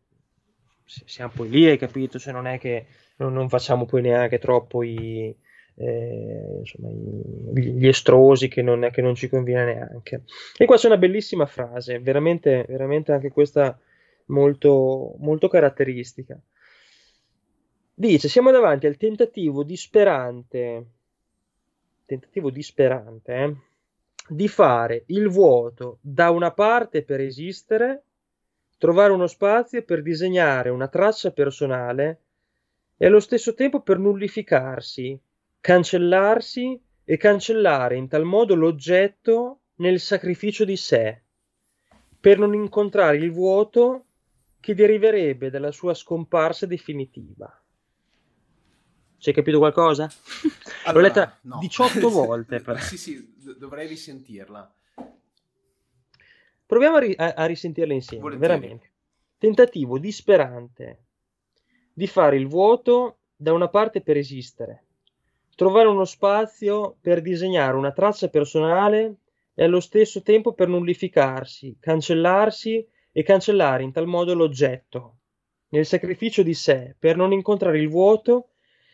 Siamo 0.86 1.34
poi 1.36 1.50
lì, 1.50 1.66
hai 1.66 1.78
capito? 1.78 2.18
Cioè 2.18 2.32
non 2.32 2.48
è 2.48 2.58
che 2.60 2.86
non, 3.18 3.34
non 3.34 3.50
facciamo 3.50 3.86
poi 3.86 4.04
neanche 4.04 4.40
troppo 4.40 4.84
i, 4.84 5.36
eh, 5.80 6.58
insomma, 6.60 6.90
i, 6.90 7.74
gli 7.74 7.88
estrosi 7.88 8.48
che 8.48 8.62
non, 8.62 8.90
che 8.92 9.02
non, 9.02 9.16
ci 9.16 9.30
conviene 9.30 9.74
neanche. 9.74 10.24
E 10.58 10.66
qua 10.66 10.76
c'è 10.76 10.88
una 10.88 10.98
bellissima 10.98 11.46
frase, 11.46 12.00
veramente, 12.00 12.66
veramente 12.68 13.12
anche 13.12 13.30
questa 13.30 13.80
molto, 14.26 15.16
molto 15.20 15.48
caratteristica. 15.48 16.40
Dice: 17.94 18.28
Siamo 18.28 18.52
davanti 18.52 18.88
al 18.88 18.98
tentativo 18.98 19.64
disperante, 19.64 20.86
tentativo 22.06 22.50
disperante 22.50 23.34
eh, 23.36 23.56
di 24.30 24.48
fare 24.48 25.04
il 25.08 25.30
vuoto 25.30 26.00
da 26.02 26.32
una 26.32 26.52
parte 26.52 27.04
per 27.04 27.22
esistere, 27.22 28.04
trovare 28.78 29.14
uno 29.14 29.28
spazio 29.28 29.84
per 29.84 30.02
disegnare 30.02 30.70
una 30.70 30.88
traccia 30.88 31.32
personale 31.32 32.22
e 32.98 33.06
allo 33.06 33.20
stesso 33.20 33.54
tempo 33.54 33.82
per 33.82 34.00
nullificarsi, 34.00 35.20
cancellarsi 35.60 36.80
e 37.04 37.18
cancellare 37.18 37.96
in 37.96 38.08
tal 38.08 38.24
modo 38.24 38.56
l'oggetto 38.56 39.62
nel 39.76 40.00
sacrificio 40.00 40.66
di 40.66 40.76
sé, 40.76 41.22
per 42.20 42.38
non 42.40 42.54
incontrare 42.54 43.18
il 43.18 43.32
vuoto 43.32 44.06
che 44.60 44.74
deriverebbe 44.76 45.50
dalla 45.50 45.72
sua 45.72 45.94
scomparsa 45.94 46.66
definitiva. 46.66 47.62
Ci 49.20 49.30
hai 49.30 49.36
capito 49.36 49.58
qualcosa? 49.60 50.10
Allora, 50.86 50.94
L'ho 50.94 51.08
letta 51.08 51.40
no. 51.44 51.58
18 51.60 52.10
volte. 52.10 52.60
Per... 52.60 52.80
sì, 52.82 52.98
sì, 52.98 53.36
dovrei 53.58 53.88
risentirla. 53.88 54.74
Proviamo 56.66 56.98
a, 56.98 57.00
ri- 57.00 57.16
a 57.18 57.46
risentirla 57.46 57.94
insieme, 57.94 58.24
Volentieri. 58.24 58.54
veramente. 58.60 58.92
Tentativo 59.38 59.98
disperante 60.00 61.04
di 61.94 62.08
fare 62.08 62.36
il 62.36 62.48
vuoto 62.48 63.20
da 63.36 63.54
una 63.54 63.70
parte 63.70 64.02
per 64.02 64.18
esistere, 64.18 64.87
trovare 65.58 65.88
uno 65.88 66.06
spazio 66.06 66.98
per 67.02 67.20
disegnare 67.20 67.76
una 67.76 67.92
traccia 67.92 68.28
personale 68.30 69.16
e 69.56 69.64
allo 69.64 69.80
stesso 69.80 70.22
tempo 70.22 70.54
per 70.54 70.68
nullificarsi, 70.68 71.78
cancellarsi 71.80 72.88
e 73.12 73.24
cancellare 73.24 73.82
in 73.82 73.92
tal 73.92 74.06
modo 74.06 74.36
l'oggetto, 74.36 75.18
nel 75.70 75.88
sacrificio 75.88 76.44
di 76.44 76.54
sé, 76.54 76.96
per 77.00 77.18
non 77.18 77.32
incontrare 77.32 77.80
il 77.80 77.90
vuoto 77.90 78.50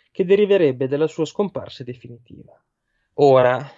che 0.09 0.23
deriverebbe 0.23 0.87
dalla 0.87 1.07
sua 1.07 1.25
scomparsa 1.25 1.83
definitiva. 1.83 2.57
Ora, 3.15 3.69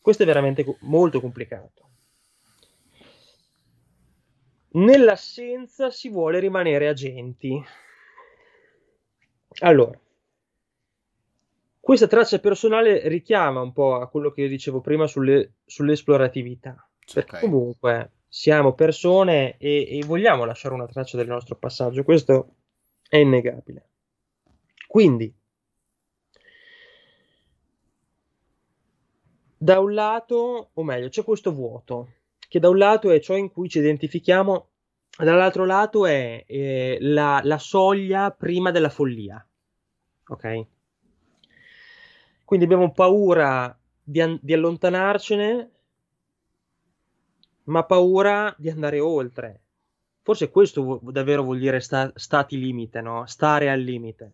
questo 0.00 0.24
è 0.24 0.26
veramente 0.26 0.64
molto 0.80 1.20
complicato. 1.20 1.90
Nell'assenza 4.70 5.92
si 5.92 6.08
vuole 6.08 6.40
rimanere 6.40 6.88
agenti. 6.88 7.62
Allora, 9.60 9.96
questa 11.88 12.06
traccia 12.06 12.38
personale 12.38 13.08
richiama 13.08 13.62
un 13.62 13.72
po' 13.72 13.94
a 13.94 14.08
quello 14.08 14.30
che 14.30 14.42
io 14.42 14.48
dicevo 14.48 14.82
prima 14.82 15.06
sulle, 15.06 15.54
sull'esploratività. 15.64 16.86
Perché 17.14 17.36
okay. 17.36 17.48
comunque 17.48 18.10
siamo 18.28 18.74
persone 18.74 19.56
e, 19.56 19.96
e 19.96 20.04
vogliamo 20.04 20.44
lasciare 20.44 20.74
una 20.74 20.84
traccia 20.84 21.16
del 21.16 21.28
nostro 21.28 21.56
passaggio, 21.56 22.04
questo 22.04 22.56
è 23.08 23.16
innegabile. 23.16 23.88
Quindi, 24.86 25.34
da 29.56 29.80
un 29.80 29.94
lato, 29.94 30.68
o 30.74 30.84
meglio, 30.84 31.08
c'è 31.08 31.24
questo 31.24 31.54
vuoto, 31.54 32.16
che 32.50 32.60
da 32.60 32.68
un 32.68 32.76
lato 32.76 33.10
è 33.10 33.18
ciò 33.18 33.34
in 33.34 33.50
cui 33.50 33.70
ci 33.70 33.78
identifichiamo, 33.78 34.68
dall'altro 35.16 35.64
lato 35.64 36.04
è 36.04 36.44
eh, 36.46 36.98
la, 37.00 37.40
la, 37.42 37.58
soglia 37.58 38.30
prima 38.30 38.70
della 38.70 38.90
follia. 38.90 39.42
Ok? 40.26 40.66
Quindi 42.48 42.64
abbiamo 42.64 42.92
paura 42.92 43.78
di, 44.02 44.22
an- 44.22 44.38
di 44.40 44.54
allontanarcene, 44.54 45.70
ma 47.64 47.84
paura 47.84 48.54
di 48.56 48.70
andare 48.70 49.00
oltre. 49.00 49.60
Forse 50.22 50.48
questo 50.48 50.82
vu- 50.82 51.10
davvero 51.10 51.42
vuol 51.42 51.58
dire 51.58 51.78
sta- 51.80 52.10
stati 52.14 52.58
limite, 52.58 53.02
no? 53.02 53.26
Stare 53.26 53.68
al 53.68 53.80
limite. 53.80 54.32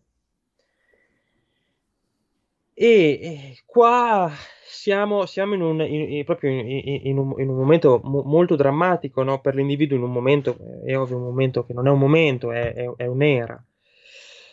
E, 2.73 3.19
e 3.21 3.59
qua 3.67 4.31
siamo, 4.65 5.27
siamo 5.27 5.55
in 5.55 5.63
un, 5.63 5.81
in, 5.81 6.13
in, 6.13 6.25
proprio 6.25 6.53
in, 6.53 7.19
un, 7.19 7.35
in, 7.41 7.49
un, 7.49 7.57
momento 7.57 8.01
mo, 8.05 8.23
molto 8.23 8.55
drammatico 8.55 9.25
no? 9.25 9.41
per 9.41 9.57
l'individuo, 9.57 9.97
in 9.97 10.05
un 10.05 10.13
momento, 10.13 10.57
è 10.85 10.97
ovvio, 10.97 11.17
un 11.17 11.25
momento 11.25 11.67
che 11.67 11.73
non 11.73 11.89
è 11.89 11.91
un 11.91 11.99
momento, 11.99 12.53
è, 12.53 12.75
è, 12.75 12.89
è 12.95 13.07
un'era. 13.07 13.61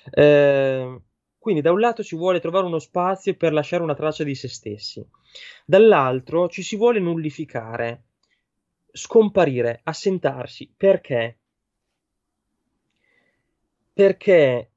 Eh, 0.09 1.01
quindi 1.41 1.61
da 1.61 1.71
un 1.71 1.79
lato 1.79 2.03
ci 2.03 2.15
vuole 2.15 2.39
trovare 2.39 2.67
uno 2.67 2.77
spazio 2.77 3.33
per 3.33 3.51
lasciare 3.51 3.81
una 3.81 3.95
traccia 3.95 4.23
di 4.23 4.35
se 4.35 4.47
stessi, 4.47 5.03
dall'altro 5.65 6.47
ci 6.47 6.61
si 6.61 6.75
vuole 6.75 6.99
nullificare, 6.99 8.03
scomparire, 8.91 9.81
assentarsi. 9.83 10.71
Perché? 10.77 11.39
Perché 13.91 14.71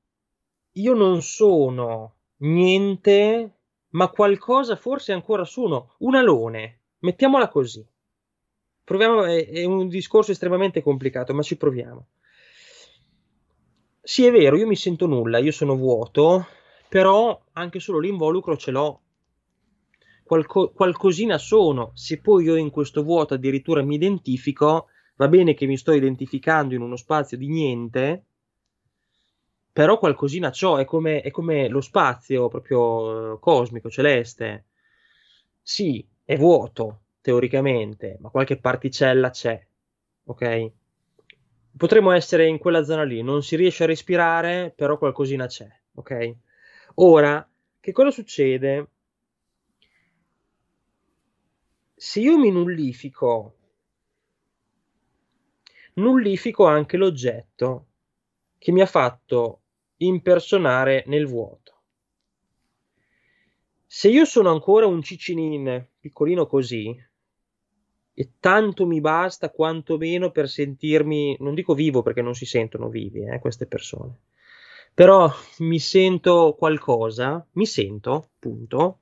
io 0.73 0.95
non 0.95 1.21
sono 1.21 2.15
niente 2.39 3.53
ma 3.91 4.09
qualcosa 4.09 4.75
forse 4.75 5.13
ancora 5.13 5.45
sono, 5.45 5.97
un 5.99 6.15
alone, 6.15 6.79
mettiamola 7.01 7.49
così. 7.49 7.87
Proviamo, 8.83 9.25
è, 9.25 9.51
è 9.51 9.65
un 9.65 9.89
discorso 9.89 10.31
estremamente 10.31 10.81
complicato, 10.81 11.35
ma 11.35 11.43
ci 11.43 11.59
proviamo. 11.59 12.07
Sì, 14.05 14.25
è 14.25 14.31
vero, 14.31 14.57
io 14.57 14.69
mi 14.69 14.77
sento 14.77 15.07
nulla, 15.07 15.39
io 15.39 15.51
sono 15.51 15.75
vuoto, 15.75 16.47
però 16.89 17.43
anche 17.55 17.81
solo 17.81 17.99
l'involucro 17.99 18.57
ce 18.57 18.71
l'ho. 18.71 19.01
Qualco, 20.23 20.73
qualcosina 20.73 21.39
sono. 21.39 21.93
Se 21.95 22.21
poi 22.21 22.45
io 22.45 22.57
in 22.57 22.71
questo 22.71 23.03
vuoto 23.03 23.35
addirittura 23.35 23.83
mi 23.83 23.95
identifico, 23.95 24.89
va 25.17 25.29
bene 25.29 25.55
che 25.55 25.67
mi 25.67 25.77
sto 25.77 25.93
identificando 25.93 26.75
in 26.75 26.81
uno 26.83 26.97
spazio 26.97 27.37
di 27.37 27.49
niente, 27.49 28.25
però 29.73 29.99
qualcosina 29.99 30.51
ciò, 30.53 30.77
è 30.77 30.85
come, 30.85 31.21
è 31.21 31.31
come 31.31 31.69
lo 31.69 31.81
spazio 31.81 32.49
proprio 32.49 33.39
cosmico, 33.41 33.91
celeste. 33.91 34.67
Sì, 35.61 36.07
è 36.25 36.37
vuoto, 36.37 37.03
teoricamente, 37.21 38.17
ma 38.21 38.31
qualche 38.31 38.59
particella 38.59 39.31
c'è, 39.31 39.61
ok? 40.27 40.73
Potremmo 41.77 42.13
essere 42.13 42.47
in 42.47 42.59
quella 42.59 42.85
zona 42.85 43.03
lì, 43.03 43.23
non 43.23 43.43
si 43.43 43.57
riesce 43.57 43.83
a 43.83 43.87
respirare, 43.87 44.73
però 44.75 44.97
qualcosina 44.97 45.47
c'è, 45.47 45.69
ok? 45.95 46.37
Ora, 46.95 47.49
che 47.81 47.93
cosa 47.93 48.11
succede? 48.13 48.89
Se 51.97 52.21
io 52.21 52.39
mi 52.39 52.53
nullifico, 52.53 53.57
nullifico 55.95 56.65
anche 56.67 56.97
l'oggetto 56.97 57.87
che 58.59 58.71
mi 58.71 58.81
ha 58.81 58.87
fatto 58.87 59.63
impersonare 59.99 61.03
nel 61.07 61.27
vuoto. 61.27 61.73
Se 63.87 64.09
io 64.09 64.25
sono 64.25 64.51
ancora 64.51 64.87
un 64.87 65.03
cicinin 65.03 65.89
piccolino 65.99 66.47
così, 66.47 66.97
e 68.15 68.35
tanto 68.39 68.87
mi 68.87 69.01
basta 69.01 69.51
quanto 69.51 69.97
meno 69.99 70.31
per 70.31 70.49
sentirmi, 70.49 71.37
non 71.41 71.55
dico 71.55 71.75
vivo 71.75 72.03
perché 72.03 72.23
non 72.23 72.35
si 72.35 72.47
sentono 72.47 72.89
vivi 72.89 73.25
eh, 73.25 73.41
queste 73.41 73.67
persone, 73.67 74.21
però 74.95 75.31
mi 75.59 75.81
sento 75.81 76.55
qualcosa, 76.57 77.45
mi 77.53 77.67
sento, 77.67 78.31
punto, 78.39 79.01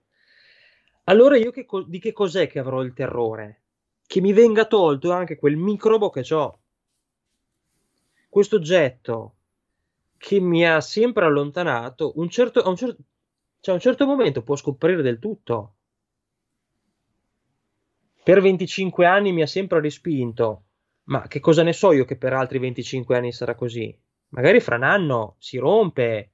allora 1.05 1.37
io 1.37 1.51
che 1.51 1.67
di 1.87 1.99
che 1.99 2.13
cos'è 2.13 2.47
che 2.47 2.59
avrò 2.59 2.83
il 2.83 2.95
terrore? 2.95 3.61
Che 4.07 4.21
mi 4.21 4.33
venga 4.33 4.67
tolto 4.67 5.13
anche 5.13 5.37
quel 5.37 5.57
microbo 5.57 6.11
che 6.11 6.35
ho. 6.35 6.59
Questo 8.29 8.57
oggetto 8.57 9.35
che 10.17 10.39
mi 10.39 10.65
ha 10.67 10.81
sempre 10.81 11.25
allontanato, 11.25 12.13
un 12.17 12.29
certo, 12.31 12.63
un 12.67 12.77
certo, 12.77 13.03
cioè 13.61 13.75
a 13.75 13.77
un 13.77 13.83
certo 13.83 14.07
momento 14.07 14.43
può 14.43 14.55
scomparire 14.57 15.03
del 15.03 15.19
tutto. 15.19 15.75
Per 18.25 18.41
25 18.41 19.05
anni 19.05 19.33
mi 19.33 19.43
ha 19.43 19.47
sempre 19.47 19.81
respinto, 19.81 20.67
Ma 21.05 21.27
che 21.27 21.41
cosa 21.41 21.65
ne 21.65 21.73
so 21.73 21.91
io 21.93 22.05
che 22.05 22.17
per 22.17 22.33
altri 22.33 22.59
25 22.59 23.17
anni 23.17 23.33
sarà 23.33 23.57
così? 23.57 23.97
Magari 24.29 24.61
fra 24.61 24.77
un 24.77 24.85
anno 24.85 25.35
si 25.39 25.59
rompe, 25.59 26.31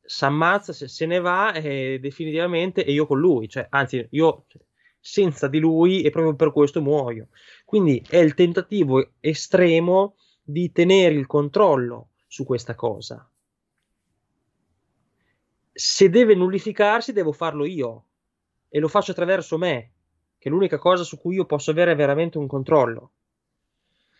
si 0.00 0.24
ammazza, 0.24 0.72
se, 0.72 0.88
se 0.88 1.04
ne 1.04 1.20
va 1.20 1.52
e 1.52 1.98
definitivamente 2.00 2.82
e 2.84 2.92
io 2.92 3.06
con 3.06 3.18
lui, 3.18 3.48
cioè, 3.48 3.66
anzi, 3.68 4.06
io 4.12 4.46
senza 4.98 5.48
di 5.48 5.58
lui 5.58 6.02
e 6.02 6.10
proprio 6.10 6.34
per 6.34 6.50
questo 6.50 6.80
muoio. 6.80 7.28
Quindi 7.66 8.02
è 8.08 8.16
il 8.16 8.32
tentativo 8.32 9.12
estremo 9.20 10.16
di 10.42 10.72
tenere 10.72 11.14
il 11.14 11.26
controllo 11.26 12.12
su 12.26 12.44
questa 12.44 12.74
cosa. 12.74 13.30
Se 15.72 16.08
deve 16.08 16.34
nullificarsi, 16.34 17.12
devo 17.12 17.32
farlo 17.32 17.66
io 17.66 18.06
e 18.68 18.78
lo 18.80 18.88
faccio 18.88 19.10
attraverso 19.10 19.58
me, 19.58 19.92
che 20.38 20.48
è 20.48 20.52
l'unica 20.52 20.78
cosa 20.78 21.02
su 21.02 21.18
cui 21.18 21.34
io 21.34 21.44
posso 21.44 21.70
avere 21.70 21.94
veramente 21.94 22.38
un 22.38 22.46
controllo. 22.46 23.12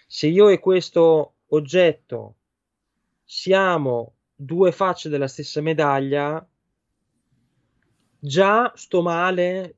Se 0.06 0.26
io 0.26 0.48
e 0.48 0.58
questo 0.58 1.34
oggetto 1.48 2.34
siamo 3.24 4.14
due 4.34 4.72
facce 4.72 5.08
della 5.08 5.28
stessa 5.28 5.60
medaglia, 5.60 6.46
già 8.18 8.72
sto 8.74 9.02
male 9.02 9.76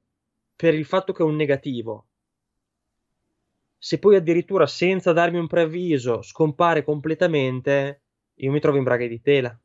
per 0.57 0.75
il 0.75 0.85
fatto 0.85 1.13
che 1.13 1.23
è 1.23 1.27
un 1.27 1.37
negativo. 1.37 2.07
Se 3.77 3.99
poi 3.99 4.17
addirittura 4.17 4.67
senza 4.67 5.13
darmi 5.13 5.39
un 5.39 5.47
preavviso 5.47 6.23
scompare 6.23 6.85
completamente, 6.85 8.03
io 8.35 8.51
mi 8.51 8.61
trovo 8.61 8.77
in 8.77 8.85
braghe 8.85 9.09
di 9.09 9.21
tela. 9.21 9.59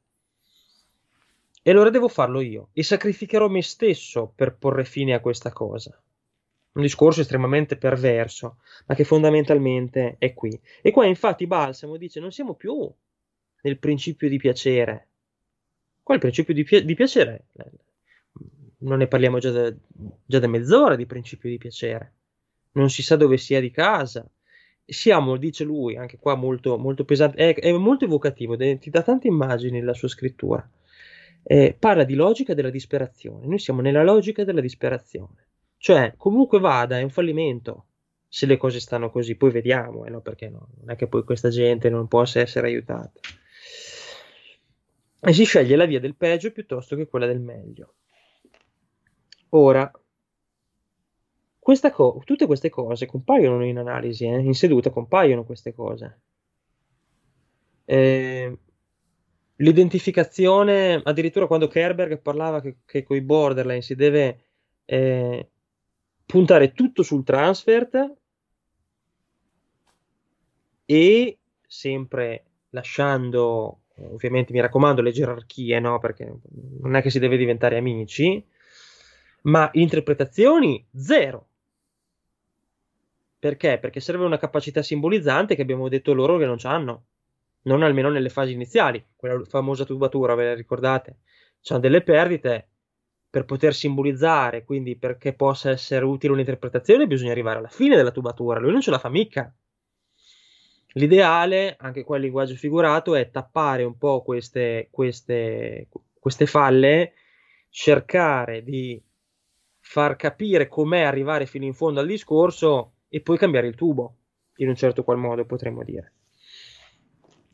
E 1.61 1.71
allora 1.71 1.89
devo 1.89 2.07
farlo 2.07 2.41
io 2.41 2.69
e 2.73 2.83
sacrificherò 2.83 3.47
me 3.49 3.61
stesso 3.61 4.31
per 4.33 4.55
porre 4.55 4.85
fine 4.85 5.13
a 5.13 5.19
questa 5.19 5.51
cosa. 5.51 5.99
Un 6.75 6.81
discorso 6.81 7.21
estremamente 7.21 7.77
perverso, 7.77 8.57
ma 8.87 8.95
che 8.95 9.05
fondamentalmente 9.05 10.17
è 10.19 10.33
qui. 10.33 10.59
E 10.81 10.91
qua 10.91 11.05
infatti 11.05 11.47
Balsamo 11.47 11.95
dice 11.95 12.19
non 12.19 12.31
siamo 12.31 12.53
più 12.53 12.91
nel 13.61 13.79
principio 13.79 14.27
di 14.27 14.37
piacere. 14.37 15.07
Qua 16.03 16.15
il 16.15 16.19
principio 16.19 16.53
di, 16.53 16.63
pi- 16.63 16.83
di 16.83 16.93
piacere, 16.93 17.45
non 18.79 18.97
ne 18.97 19.07
parliamo 19.07 19.39
già 19.39 19.51
da, 19.51 19.73
già 20.25 20.39
da 20.39 20.47
mezz'ora 20.47 20.97
di 20.97 21.05
principio 21.05 21.49
di 21.49 21.57
piacere. 21.57 22.13
Non 22.73 22.89
si 22.89 23.03
sa 23.03 23.15
dove 23.15 23.37
sia 23.37 23.61
di 23.61 23.71
casa. 23.71 24.29
Siamo, 24.83 25.37
dice 25.37 25.63
lui, 25.63 25.95
anche 25.95 26.17
qua 26.17 26.35
molto, 26.35 26.77
molto 26.77 27.05
pesante, 27.05 27.37
è, 27.37 27.55
è 27.55 27.71
molto 27.71 28.03
evocativo, 28.03 28.57
ti 28.57 28.89
dà 28.89 29.01
tante 29.01 29.27
immagini 29.27 29.81
la 29.81 29.93
sua 29.93 30.09
scrittura. 30.09 30.69
Eh, 31.41 31.75
parla 31.79 32.03
di 32.03 32.15
logica 32.15 32.53
della 32.53 32.69
disperazione. 32.69 33.47
Noi 33.47 33.59
siamo 33.59 33.79
nella 33.79 34.03
logica 34.03 34.43
della 34.43 34.61
disperazione. 34.61 35.44
Cioè, 35.85 36.15
comunque 36.17 36.57
vada, 36.57 36.97
è 36.97 37.03
un 37.03 37.11
fallimento 37.11 37.85
se 38.27 38.47
le 38.47 38.57
cose 38.57 38.79
stanno 38.79 39.11
così. 39.11 39.35
Poi 39.35 39.51
vediamo, 39.51 40.03
eh, 40.05 40.09
no? 40.09 40.19
perché 40.19 40.49
no? 40.49 40.69
non 40.79 40.89
è 40.89 40.95
che 40.95 41.05
poi 41.05 41.23
questa 41.23 41.49
gente 41.49 41.91
non 41.91 42.07
possa 42.07 42.39
essere 42.39 42.65
aiutata 42.65 43.19
e 45.21 45.31
si 45.31 45.43
sceglie 45.43 45.75
la 45.75 45.85
via 45.85 45.99
del 45.99 46.15
peggio 46.15 46.51
piuttosto 46.51 46.95
che 46.95 47.05
quella 47.05 47.27
del 47.27 47.39
meglio. 47.39 47.93
Ora, 49.49 49.91
co- 51.91 52.21
tutte 52.25 52.47
queste 52.47 52.69
cose 52.71 53.05
compaiono 53.05 53.63
in 53.63 53.77
analisi, 53.77 54.25
eh? 54.25 54.39
in 54.39 54.55
seduta 54.55 54.89
compaiono 54.89 55.43
queste 55.43 55.71
cose. 55.71 56.21
Eh, 57.85 58.57
l'identificazione, 59.57 60.95
addirittura 60.95 61.45
quando 61.45 61.67
Kerberg 61.67 62.21
parlava 62.21 62.59
che, 62.59 62.77
che 62.85 63.03
con 63.03 63.17
i 63.17 63.21
borderline 63.21 63.83
si 63.83 63.93
deve 63.93 64.45
eh, 64.85 65.49
puntare 66.25 66.73
tutto 66.73 67.03
sul 67.03 67.23
transfert 67.23 68.13
e 70.85 71.37
sempre 71.67 72.43
lasciando 72.69 73.79
ovviamente 73.97 74.51
mi 74.51 74.59
raccomando 74.59 75.01
le 75.01 75.11
gerarchie, 75.11 75.79
no? 75.79 75.99
Perché 75.99 76.39
non 76.81 76.95
è 76.95 77.01
che 77.01 77.09
si 77.09 77.19
deve 77.19 77.37
diventare 77.37 77.77
amici, 77.77 78.43
ma 79.43 79.69
interpretazioni 79.73 80.85
zero. 80.93 81.47
Perché? 83.39 83.77
Perché 83.79 83.99
serve 83.99 84.25
una 84.25 84.37
capacità 84.37 84.81
simbolizzante 84.81 85.55
che 85.55 85.61
abbiamo 85.61 85.87
detto 85.87 86.13
loro 86.13 86.37
che 86.37 86.45
non 86.45 86.57
hanno, 86.63 87.05
non 87.63 87.83
almeno 87.83 88.09
nelle 88.09 88.29
fasi 88.29 88.53
iniziali, 88.53 89.03
quella 89.15 89.43
famosa 89.45 89.85
tubatura, 89.85 90.35
ve 90.35 90.45
la 90.45 90.55
ricordate? 90.55 91.17
C'hanno 91.61 91.81
delle 91.81 92.01
perdite 92.01 92.69
per 93.35 93.43
poter 93.43 93.75
simbolizzare, 93.75 94.63
quindi 94.63 94.95
perché 94.95 95.33
possa 95.33 95.69
essere 95.69 96.05
utile 96.05 96.31
un'interpretazione 96.31 97.05
bisogna 97.05 97.31
arrivare 97.31 97.57
alla 97.57 97.67
fine 97.67 97.97
della 97.97 98.11
tubatura, 98.11 98.61
lui 98.61 98.71
non 98.71 98.79
ce 98.79 98.91
la 98.91 98.97
fa 98.97 99.09
mica 99.09 99.53
L'ideale, 100.93 101.75
anche 101.77 102.05
qua 102.05 102.15
il 102.15 102.21
linguaggio 102.21 102.55
figurato, 102.55 103.13
è 103.13 103.29
tappare 103.29 103.83
un 103.83 103.97
po' 103.97 104.21
queste, 104.21 104.87
queste, 104.89 105.89
queste 106.17 106.45
falle, 106.45 107.11
cercare 107.67 108.63
di 108.63 109.03
far 109.81 110.15
capire 110.15 110.69
com'è 110.69 111.01
arrivare 111.01 111.45
fino 111.45 111.65
in 111.65 111.73
fondo 111.73 111.99
al 111.99 112.07
discorso 112.07 112.93
e 113.09 113.19
poi 113.19 113.37
cambiare 113.37 113.67
il 113.67 113.75
tubo, 113.75 114.15
in 114.59 114.69
un 114.69 114.75
certo 114.75 115.03
qual 115.03 115.17
modo 115.17 115.43
potremmo 115.43 115.83
dire. 115.83 116.13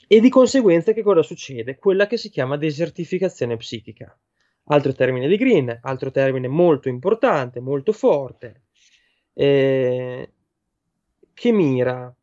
E 0.05 0.19
di 0.19 0.29
conseguenza 0.29 0.93
che 0.93 1.01
cosa 1.01 1.23
succede? 1.23 1.79
Quella 1.79 2.05
che 2.05 2.17
si 2.17 2.29
chiama 2.29 2.55
desertificazione 2.55 3.57
psichica. 3.57 4.15
Altro 4.65 4.93
termine 4.93 5.27
di 5.27 5.37
Green, 5.37 5.79
altro 5.81 6.11
termine 6.11 6.47
molto 6.47 6.87
importante, 6.87 7.59
molto 7.59 7.91
forte, 7.91 8.63
eh, 9.33 10.31
che 11.33 11.51
mira 11.51 12.13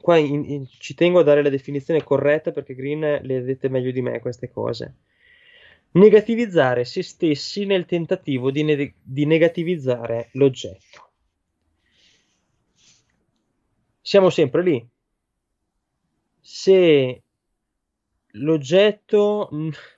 qua 0.00 0.16
in, 0.16 0.44
in, 0.44 0.66
ci 0.66 0.94
tengo 0.94 1.20
a 1.20 1.22
dare 1.22 1.42
la 1.42 1.48
definizione 1.48 2.02
corretta 2.02 2.52
perché 2.52 2.74
Green 2.74 3.20
le 3.22 3.36
ha 3.36 3.40
dette 3.40 3.68
meglio 3.68 3.90
di 3.90 4.02
me 4.02 4.20
queste 4.20 4.50
cose. 4.50 4.96
Negativizzare 5.92 6.84
se 6.84 7.02
stessi 7.02 7.64
nel 7.64 7.86
tentativo 7.86 8.50
di, 8.50 8.62
ne- 8.62 8.94
di 9.02 9.26
negativizzare 9.26 10.28
l'oggetto. 10.32 11.10
Siamo 14.00 14.30
sempre 14.30 14.62
lì. 14.62 14.88
Se 16.40 17.22
l'oggetto 18.32 19.50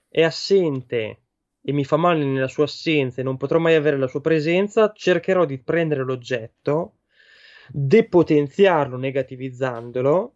è 0.09 0.23
assente 0.23 1.21
e 1.63 1.73
mi 1.73 1.85
fa 1.85 1.97
male 1.97 2.25
nella 2.25 2.49
sua 2.49 2.65
assenza 2.65 3.21
e 3.21 3.25
non 3.25 3.37
potrò 3.37 3.59
mai 3.59 3.75
avere 3.75 3.99
la 3.99 4.07
sua 4.07 4.21
presenza, 4.21 4.93
cercherò 4.95 5.45
di 5.45 5.59
prendere 5.59 6.05
l'oggetto 6.05 6.95
depotenziarlo 7.73 8.97
negativizzandolo, 8.97 10.35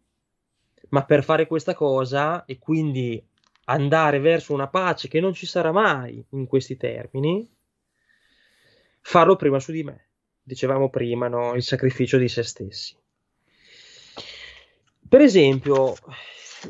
ma 0.91 1.05
per 1.05 1.25
fare 1.25 1.47
questa 1.47 1.75
cosa 1.75 2.45
e 2.45 2.59
quindi 2.59 3.23
andare 3.65 4.21
verso 4.21 4.53
una 4.53 4.69
pace 4.69 5.09
che 5.09 5.21
non 5.21 5.33
ci 5.33 5.47
sarà 5.47 5.73
mai 5.73 6.25
in 6.31 6.47
questi 6.47 6.77
termini, 6.77 7.49
farlo 9.01 9.37
prima 9.37 9.59
su 9.59 9.73
di 9.73 9.83
me. 9.83 10.09
Dicevamo 10.43 10.91
prima, 10.91 11.29
no? 11.29 11.55
il 11.55 11.63
sacrificio 11.63 12.19
di 12.19 12.29
se 12.29 12.43
stessi. 12.43 12.95
Per 15.09 15.21
esempio, 15.21 15.95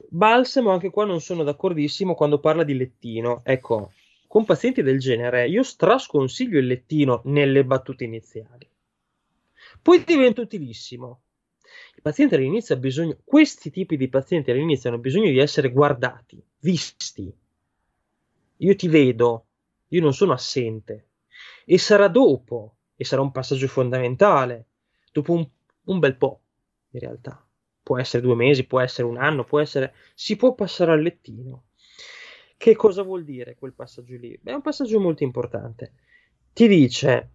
Balsamo, 0.09 0.71
anche 0.71 0.91
qua 0.91 1.05
non 1.05 1.21
sono 1.21 1.43
d'accordissimo 1.43 2.15
quando 2.15 2.39
parla 2.39 2.63
di 2.63 2.77
lettino. 2.77 3.41
Ecco, 3.45 3.93
con 4.35 4.45
pazienti 4.45 4.83
del 4.83 4.99
genere 4.99 5.47
io 5.47 5.63
strasconsiglio 5.63 6.59
il 6.59 6.67
lettino 6.67 7.23
nelle 7.27 7.65
battute 7.65 8.03
iniziali. 8.03 8.69
Poi 9.81 10.03
diventa 10.03 10.41
utilissimo. 10.41 11.21
Il 11.95 12.03
paziente 12.03 12.35
all'inizio 12.35 12.77
bisogno, 12.77 13.21
questi 13.23 13.71
tipi 13.71 13.97
di 13.97 14.09
pazienti 14.09 14.51
all'inizio 14.51 14.91
hanno 14.91 14.99
bisogno 14.99 15.31
di 15.31 15.39
essere 15.39 15.71
guardati, 15.71 16.45
visti. 16.59 17.33
Io 18.57 18.75
ti 18.75 18.89
vedo, 18.89 19.47
io 19.87 20.01
non 20.01 20.13
sono 20.13 20.33
assente. 20.33 21.11
E 21.65 21.79
sarà 21.79 22.09
dopo, 22.09 22.79
e 22.97 23.05
sarà 23.05 23.23
un 23.23 23.31
passaggio 23.31 23.69
fondamentale, 23.69 24.67
dopo 25.13 25.33
un, 25.33 25.49
un 25.85 25.99
bel 26.01 26.17
po', 26.17 26.41
in 26.91 26.99
realtà. 26.99 27.47
Può 27.81 28.01
essere 28.01 28.21
due 28.21 28.35
mesi, 28.35 28.67
può 28.67 28.81
essere 28.81 29.07
un 29.07 29.17
anno, 29.17 29.45
può 29.45 29.61
essere... 29.61 29.95
Si 30.13 30.35
può 30.35 30.55
passare 30.55 30.91
al 30.91 31.03
lettino. 31.03 31.67
Che 32.57 32.77
cosa 32.77 33.03
vuol 33.03 33.25
dire 33.25 33.57
quel 33.57 33.75
passaggio 33.75 34.17
lì? 34.17 34.39
È 34.43 34.53
un 34.53 34.63
passaggio 34.63 35.01
molto 35.01 35.23
importante. 35.23 35.93
Ti 36.53 36.69
dice, 36.69 37.31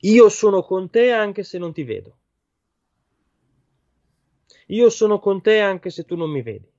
io 0.00 0.28
sono 0.28 0.62
con 0.62 0.88
te 0.88 1.12
anche 1.12 1.42
se 1.42 1.58
non 1.58 1.72
ti 1.72 1.82
vedo. 1.82 2.18
Io 4.68 4.88
sono 4.88 5.18
con 5.18 5.42
te 5.42 5.60
anche 5.60 5.90
se 5.90 6.04
tu 6.04 6.14
non 6.14 6.30
mi 6.30 6.42
vedi. 6.42 6.70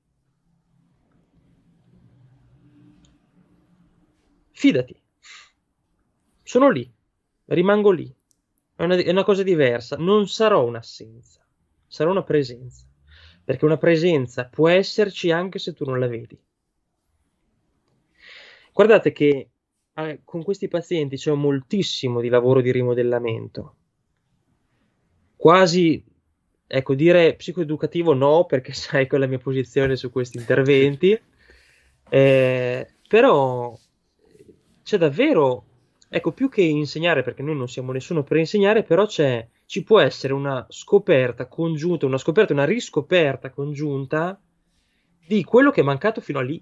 Fidati. 4.52 5.00
Sono 6.44 6.70
lì, 6.70 6.90
rimango 7.46 7.92
lì. 7.92 8.14
È 8.76 8.84
una, 8.84 8.96
è 8.96 9.10
una 9.10 9.24
cosa 9.24 9.44
diversa. 9.44 9.98
Non 9.98 10.28
sarò 10.28 10.66
un'assenza, 10.66 11.46
sarà 11.88 12.10
una 12.10 12.24
presenza. 12.24 12.86
Perché 13.44 13.66
una 13.66 13.78
presenza 13.78 14.46
può 14.46 14.70
esserci 14.70 15.32
anche 15.32 15.60
se 15.60 15.74
tu 15.74 15.84
non 15.84 16.00
la 16.00 16.08
vedi. 16.08 16.40
Guardate 18.74 19.12
che 19.12 19.50
eh, 19.94 20.22
con 20.24 20.44
questi 20.44 20.68
pazienti 20.68 21.18
c'è 21.18 21.34
moltissimo 21.34 22.22
di 22.22 22.30
lavoro 22.30 22.62
di 22.62 22.72
rimodellamento. 22.72 23.76
Quasi 25.36 26.04
ecco, 26.74 26.96
dire 26.96 27.36
psicoeducativo 27.36 28.14
no, 28.14 28.46
perché 28.46 28.72
sai 28.74 29.08
qual 29.08 29.22
è 29.22 29.24
la 29.26 29.30
mia 29.30 29.40
posizione 29.40 29.96
su 29.96 30.12
questi 30.12 30.38
interventi, 30.38 31.20
eh, 32.10 32.88
però 33.08 33.78
c'è 34.84 34.98
davvero, 34.98 35.66
ecco, 36.08 36.32
più 36.32 36.50
che 36.50 36.62
insegnare, 36.62 37.24
perché 37.24 37.42
noi 37.42 37.56
non 37.56 37.68
siamo 37.68 37.92
nessuno 37.92 38.24
per 38.24 38.38
insegnare, 38.38 38.84
però 38.84 39.06
c'è, 39.06 39.46
ci 39.66 39.84
può 39.84 40.00
essere 40.00 40.34
una 40.34 40.66
scoperta 40.70 41.48
congiunta, 41.48 42.06
una 42.06 42.18
scoperta, 42.18 42.54
una 42.54 42.66
riscoperta 42.66 43.50
congiunta 43.50 44.40
di 45.28 45.44
quello 45.44 45.72
che 45.72 45.82
è 45.82 45.84
mancato 45.84 46.22
fino 46.22 46.40
a 46.40 46.44
lì. 46.44 46.62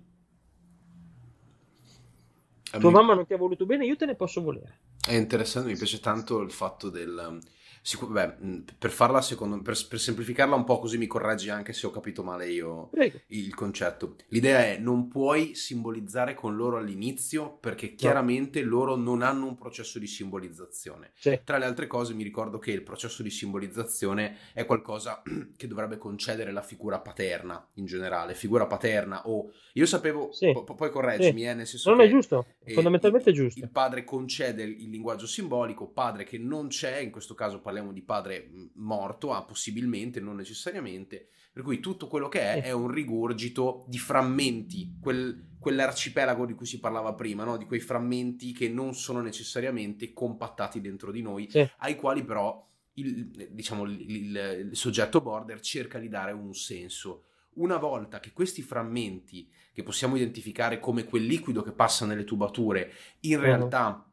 Tua 2.77 2.91
mamma 2.91 3.13
non 3.13 3.25
ti 3.25 3.33
ha 3.33 3.37
voluto 3.37 3.65
bene, 3.65 3.85
io 3.85 3.95
te 3.95 4.05
ne 4.05 4.15
posso 4.15 4.41
volere. 4.41 4.79
È 5.05 5.13
interessante, 5.13 5.69
mi 5.69 5.77
piace 5.77 5.99
tanto 5.99 6.39
il 6.41 6.51
fatto 6.51 6.89
del 6.89 7.39
Sicur- 7.81 8.11
beh, 8.11 8.63
per 8.77 8.91
farla 8.91 9.21
secondo 9.21 9.61
per, 9.61 9.75
per, 9.87 9.99
semplificarla 9.99 10.55
un 10.55 10.63
po' 10.63 10.79
così 10.79 10.97
mi 10.97 11.07
correggi 11.07 11.49
anche 11.49 11.73
se 11.73 11.87
ho 11.87 11.91
capito 11.91 12.23
male 12.23 12.49
io 12.49 12.89
Prego. 12.89 13.19
il 13.27 13.53
concetto. 13.55 14.15
L'idea 14.27 14.65
è 14.65 14.77
non 14.77 15.07
puoi 15.07 15.55
simbolizzare 15.55 16.33
con 16.33 16.55
loro 16.55 16.77
all'inizio 16.77 17.57
perché 17.59 17.95
chiaramente 17.95 18.61
no. 18.61 18.69
loro 18.69 18.95
non 18.95 19.21
hanno 19.21 19.47
un 19.47 19.57
processo 19.57 19.99
di 19.99 20.07
simbolizzazione. 20.07 21.11
Sì. 21.15 21.39
Tra 21.43 21.57
le 21.57 21.65
altre 21.65 21.87
cose 21.87 22.13
mi 22.13 22.23
ricordo 22.23 22.59
che 22.59 22.71
il 22.71 22.83
processo 22.83 23.23
di 23.23 23.29
simbolizzazione 23.29 24.37
è 24.53 24.65
qualcosa 24.65 25.21
che 25.55 25.67
dovrebbe 25.67 25.97
concedere 25.97 26.51
la 26.51 26.61
figura 26.61 26.99
paterna 26.99 27.65
in 27.75 27.85
generale, 27.85 28.35
figura 28.35 28.65
paterna 28.67 29.27
o 29.27 29.51
io 29.73 29.85
sapevo 29.85 30.31
sì. 30.31 30.51
po- 30.51 30.63
poi 30.63 30.89
correggimi, 30.89 31.41
sì. 31.41 31.47
eh, 31.47 31.53
nel 31.53 31.67
senso 31.67 31.91
Non 31.91 32.01
è 32.01 32.09
giusto, 32.09 32.45
è 32.63 32.73
fondamentalmente 32.73 33.29
il, 33.29 33.35
giusto. 33.35 33.59
Il 33.59 33.69
padre 33.69 34.03
concede 34.03 34.63
il 34.63 34.89
linguaggio 34.89 35.27
simbolico, 35.27 35.87
padre 35.87 36.23
che 36.23 36.37
non 36.37 36.67
c'è, 36.67 36.97
in 36.97 37.11
questo 37.11 37.33
caso 37.33 37.61
parliamo 37.69 37.93
di 37.93 38.01
padre 38.01 38.49
morto, 38.75 39.31
ah, 39.31 39.43
possibilmente, 39.43 40.19
non 40.19 40.35
necessariamente, 40.35 41.29
per 41.53 41.61
cui 41.61 41.79
tutto 41.79 42.07
quello 42.07 42.27
che 42.27 42.41
è 42.41 42.63
è 42.63 42.71
un 42.71 42.89
rigurgito 42.89 43.85
di 43.87 43.99
frammenti, 43.99 44.97
quel, 44.99 45.49
quell'arcipelago 45.59 46.47
di 46.47 46.55
cui 46.55 46.65
si 46.65 46.79
parlava 46.79 47.13
prima, 47.13 47.43
no? 47.43 47.57
di 47.57 47.65
quei 47.65 47.79
frammenti 47.79 48.53
che 48.53 48.69
non 48.69 48.95
sono 48.95 49.21
necessariamente 49.21 50.13
compattati 50.13 50.81
dentro 50.81 51.11
di 51.11 51.21
noi, 51.21 51.47
sì. 51.49 51.67
ai 51.77 51.95
quali 51.95 52.23
però 52.23 52.67
il, 52.93 53.49
diciamo, 53.51 53.83
il, 53.83 54.01
il, 54.01 54.67
il 54.71 54.75
soggetto 54.75 55.21
border 55.21 55.59
cerca 55.59 55.99
di 55.99 56.09
dare 56.09 56.31
un 56.31 56.55
senso. 56.55 57.25
Una 57.53 57.77
volta 57.77 58.19
che 58.19 58.31
questi 58.31 58.63
frammenti, 58.63 59.47
che 59.73 59.83
possiamo 59.83 60.15
identificare 60.15 60.79
come 60.79 61.03
quel 61.03 61.25
liquido 61.25 61.61
che 61.61 61.71
passa 61.71 62.05
nelle 62.05 62.23
tubature, 62.23 62.91
in 63.21 63.39
realtà 63.39 64.08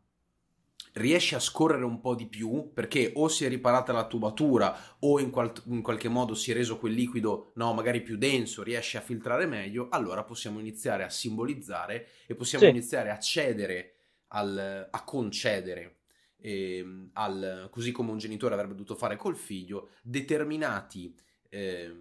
riesce 0.97 1.35
a 1.35 1.41
scorrere 1.41 1.85
un 1.85 2.01
po' 2.01 2.15
di 2.15 2.27
più 2.27 2.73
perché 2.73 3.13
o 3.17 3.29
si 3.29 3.45
è 3.45 3.49
riparata 3.49 3.93
la 3.93 4.07
tubatura 4.07 4.97
o 5.01 5.21
in, 5.21 5.31
qual- 5.31 5.53
in, 5.67 5.83
qualche 5.83 6.09
modo 6.09 6.35
si 6.35 6.51
è 6.51 6.55
reso 6.55 6.79
quel 6.79 6.93
liquido 6.93 7.53
no, 7.57 7.73
magari 7.75 8.03
più 8.03 8.17
denso, 8.17 8.63
riesce 8.63 8.97
a 8.97 9.03
filtrare 9.03 9.47
meglio, 9.47 9.89
allora 9.91 10.25
possiamo 10.25 10.59
iniziare 10.59 11.05
a 11.05 11.11
simbolizzare 11.11 12.09
e 12.27 12.35
possiamo 12.35 12.65
sì. 12.65 12.71
iniziare 12.71 13.11
a 13.11 13.19
cedere, 13.19 13.95
al, 14.29 14.89
a 14.91 15.05
concedere, 15.05 15.99
eh, 16.39 17.09
al, 17.13 17.69
così 17.71 17.93
come 17.93 18.11
un 18.11 18.19
genitore 18.19 18.55
avrebbe 18.55 18.73
dovuto 18.73 18.95
fare 18.95 19.17
col 19.17 19.37
figlio, 19.37 19.91
determinati... 20.03 21.15
Eh, 21.49 21.95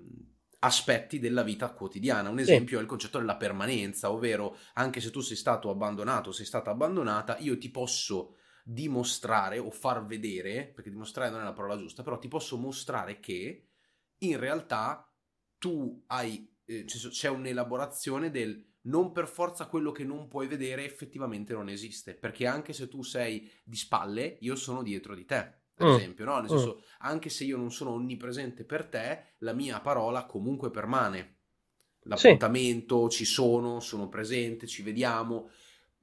aspetti 0.59 1.19
della 1.19 1.43
vita 1.43 1.69
quotidiana. 1.69 2.29
Un 2.29 2.39
esempio 2.39 2.69
sì. 2.69 2.75
è 2.77 2.81
il 2.81 2.87
concetto 2.87 3.19
della 3.19 3.35
permanenza, 3.35 4.09
ovvero 4.09 4.57
anche 4.73 4.99
se 4.99 5.11
tu 5.11 5.19
sei 5.19 5.37
stato 5.37 5.69
abbandonato, 5.69 6.31
sei 6.31 6.45
stata 6.47 6.71
abbandonata, 6.71 7.37
io 7.37 7.55
ti 7.59 7.69
posso 7.69 8.37
dimostrare 8.67 9.59
o 9.59 9.69
far 9.69 10.03
vedere, 10.05 10.65
perché 10.65 10.89
dimostrare 10.89 11.29
non 11.29 11.41
è 11.41 11.43
la 11.43 11.53
parola 11.53 11.77
giusta, 11.77 12.01
però 12.01 12.17
ti 12.17 12.27
posso 12.27 12.57
mostrare 12.57 13.19
che 13.19 13.67
in 14.17 14.39
realtà 14.39 15.07
tu 15.59 16.03
hai, 16.07 16.51
eh, 16.65 16.85
c'è 16.85 17.29
un'elaborazione 17.29 18.31
del 18.31 18.73
non 18.85 19.11
per 19.11 19.27
forza 19.27 19.67
quello 19.67 19.91
che 19.91 20.03
non 20.03 20.27
puoi 20.27 20.47
vedere 20.47 20.83
effettivamente 20.83 21.53
non 21.53 21.69
esiste, 21.69 22.15
perché 22.15 22.47
anche 22.47 22.73
se 22.73 22.87
tu 22.87 23.03
sei 23.03 23.49
di 23.63 23.75
spalle, 23.75 24.37
io 24.41 24.55
sono 24.55 24.81
dietro 24.81 25.13
di 25.13 25.25
te, 25.25 25.61
per 25.75 25.87
mm. 25.87 25.93
esempio, 25.93 26.25
no? 26.25 26.39
Nel 26.39 26.51
mm. 26.51 26.55
senso, 26.55 26.83
anche 26.99 27.29
se 27.29 27.43
io 27.43 27.57
non 27.57 27.71
sono 27.71 27.91
onnipresente 27.91 28.63
per 28.63 28.87
te, 28.87 29.35
la 29.39 29.53
mia 29.53 29.79
parola 29.79 30.25
comunque 30.25 30.71
permane. 30.71 31.33
L'appuntamento, 32.07 33.09
sì. 33.09 33.17
ci 33.17 33.25
sono, 33.25 33.79
sono 33.79 34.07
presente, 34.07 34.67
ci 34.67 34.83
vediamo, 34.83 35.49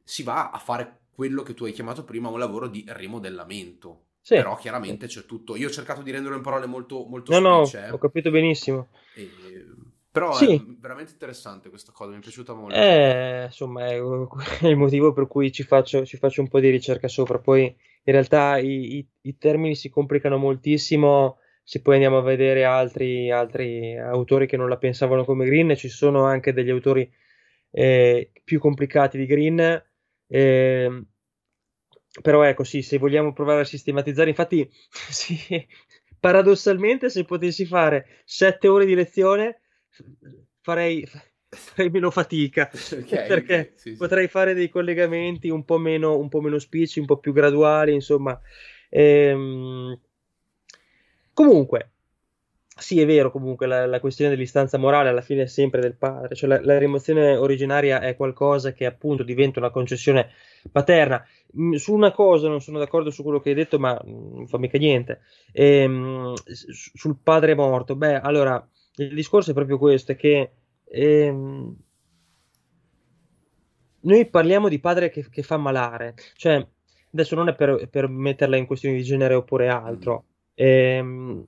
si 0.03 0.25
va 0.25 0.51
a 0.51 0.59
fare 0.59 1.02
quello 1.15 1.43
che 1.43 1.55
tu 1.55 1.65
hai 1.65 1.73
chiamato 1.73 2.05
prima 2.05 2.29
un 2.29 2.39
lavoro 2.39 2.69
di 2.69 2.85
rimodellamento. 2.89 4.07
Sì, 4.21 4.37
Però 4.37 4.57
chiaramente 4.57 5.09
sì. 5.09 5.19
c'è 5.19 5.27
tutto. 5.27 5.57
Io 5.57 5.67
ho 5.67 5.71
cercato 5.71 6.01
di 6.01 6.13
renderlo 6.13 6.37
in 6.37 6.43
parole 6.43 6.67
molto, 6.67 7.05
molto 7.05 7.39
no, 7.39 7.65
speech, 7.65 7.83
no, 7.83 7.89
eh. 7.89 7.93
ho 7.93 7.99
capito 7.99 8.31
benissimo. 8.31 8.89
E, 9.17 9.29
però 10.13 10.33
sì. 10.33 10.55
è 10.55 10.63
veramente 10.79 11.13
interessante 11.13 11.71
questa 11.71 11.91
cosa, 11.91 12.11
mi 12.13 12.19
è 12.19 12.21
piaciuta 12.21 12.55
molto. 12.55 12.75
Eh, 12.75 13.45
insomma, 13.47 13.87
è, 13.87 13.99
è 14.61 14.67
il 14.67 14.77
motivo 14.77 15.13
per 15.13 15.27
cui 15.27 15.51
ci 15.51 15.65
faccio, 15.65 16.05
ci 16.05 16.19
faccio, 16.19 16.41
un 16.41 16.49
po' 16.49 16.61
di 16.61 16.71
ricerca 16.71 17.09
sopra. 17.09 17.39
Poi 17.39 17.65
in 17.65 18.13
realtà 18.13 18.59
i, 18.59 18.99
i, 18.99 19.09
i, 19.23 19.39
termini 19.39 19.75
si 19.75 19.89
complicano 19.89 20.37
moltissimo. 20.37 21.39
Se 21.65 21.81
poi 21.81 21.95
andiamo 21.95 22.19
a 22.19 22.23
vedere 22.23 22.65
altri, 22.65 23.31
altri 23.31 23.97
autori 23.97 24.47
che 24.47 24.57
non 24.57 24.69
la 24.69 24.77
pensavano 24.77 25.25
come 25.25 25.47
Green, 25.47 25.75
ci 25.77 25.89
sono 25.89 26.25
anche 26.25 26.53
degli 26.53 26.71
autori 26.71 27.11
eh, 27.71 28.31
più 28.45 28.61
complicati 28.61 29.17
di 29.17 29.27
Green 29.27 29.83
eh, 30.35 31.05
però 32.23 32.43
ecco, 32.43 32.65
sì, 32.65 32.81
se 32.81 32.97
vogliamo 32.97 33.35
provare 33.35 33.61
a 33.61 33.65
sistematizzare, 33.65 34.31
infatti, 34.31 34.67
sì, 35.11 35.67
paradossalmente, 36.19 37.11
se 37.11 37.25
potessi 37.25 37.67
fare 37.67 38.23
sette 38.25 38.69
ore 38.69 38.87
di 38.87 38.95
lezione, 38.95 39.61
farei, 40.63 41.07
farei 41.49 41.91
meno 41.91 42.11
fatica 42.11 42.71
okay, 42.73 43.27
perché 43.29 43.59
okay, 43.59 43.73
sì, 43.75 43.97
potrei 43.97 44.25
sì. 44.25 44.31
fare 44.31 44.55
dei 44.55 44.71
collegamenti 44.71 45.51
un 45.51 45.65
po' 45.67 45.77
meno, 45.77 46.17
un 46.17 46.31
po' 46.31 46.41
meno 46.41 46.59
spicci, 46.59 46.99
un 47.01 47.07
po' 47.07 47.19
più 47.19 47.33
graduali, 47.33 47.93
insomma. 47.93 48.39
Ehm... 48.89 50.01
Comunque, 51.35 51.92
sì, 52.75 53.01
è 53.01 53.07
vero 53.07 53.31
comunque 53.31 53.67
la, 53.67 53.87
la, 53.87 54.01
questione 54.01 54.31
dell'istanza 54.31 54.79
morale 54.79 55.11
alla 55.11 55.21
fine 55.21 55.43
è 55.43 55.47
sempre 55.47 55.81
del 55.81 55.95
padre, 55.95 56.35
cioè 56.35 56.49
la, 56.49 56.61
la, 56.63 56.79
rimozione 56.79 57.37
originaria 57.37 58.01
è 58.01 58.17
qualcosa 58.17 58.73
che 58.73 58.87
appunto 58.87 59.23
diventa 59.23 59.59
una 59.59 59.71
concessione 59.71 60.31
paterna. 60.71 61.23
Mm, 61.59 61.75
su 61.75 61.93
una 61.93 62.13
cosa 62.13 62.49
non 62.49 62.63
sono 62.63 62.79
d'accordo 62.79 63.11
su 63.11 63.23
quello 63.23 63.41
che 63.41 63.51
hai 63.51 63.55
detto, 63.55 63.79
ma 63.79 64.01
non 64.05 64.47
fa 64.47 64.59
mica 64.59 64.79
niente. 64.79 65.21
Ehm, 65.53 66.33
sul 66.35 67.19
padre 67.23 67.55
morto, 67.55 67.95
beh, 67.95 68.21
allora 68.21 68.67
il 68.97 69.15
discorso 69.15 69.51
è 69.51 69.55
proprio 69.55 69.77
questo: 69.77 70.13
è 70.13 70.17
che 70.17 70.53
ehm, 70.85 71.77
noi 74.01 74.27
parliamo 74.31 74.69
di 74.69 74.81
padre 74.81 75.11
che, 75.11 75.29
che, 75.29 75.43
fa 75.43 75.59
malare, 75.59 76.15
cioè 76.37 76.67
adesso 77.13 77.35
non 77.35 77.49
è 77.49 77.55
per, 77.55 77.89
per 77.91 78.09
metterla 78.09 78.57
in 78.57 78.67
questione 78.67 78.97
di 78.97 79.03
genere 79.03 79.35
oppure 79.35 79.69
altro. 79.69 80.25
Ehm, 80.55 81.45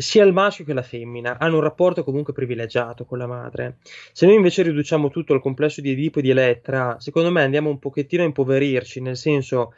sia 0.00 0.24
il 0.24 0.32
maschio 0.32 0.64
che 0.64 0.72
la 0.72 0.82
femmina 0.82 1.38
hanno 1.38 1.56
un 1.56 1.62
rapporto 1.62 2.04
comunque 2.04 2.32
privilegiato 2.32 3.04
con 3.04 3.18
la 3.18 3.26
madre. 3.26 3.78
Se 4.12 4.26
noi 4.26 4.36
invece 4.36 4.62
riduciamo 4.62 5.10
tutto 5.10 5.32
al 5.34 5.40
complesso 5.40 5.80
di 5.80 5.90
Edipo 5.90 6.20
e 6.20 6.22
di 6.22 6.30
Elettra, 6.30 7.00
secondo 7.00 7.32
me 7.32 7.42
andiamo 7.42 7.68
un 7.68 7.80
pochettino 7.80 8.22
a 8.22 8.26
impoverirci, 8.26 9.00
nel 9.00 9.16
senso, 9.16 9.74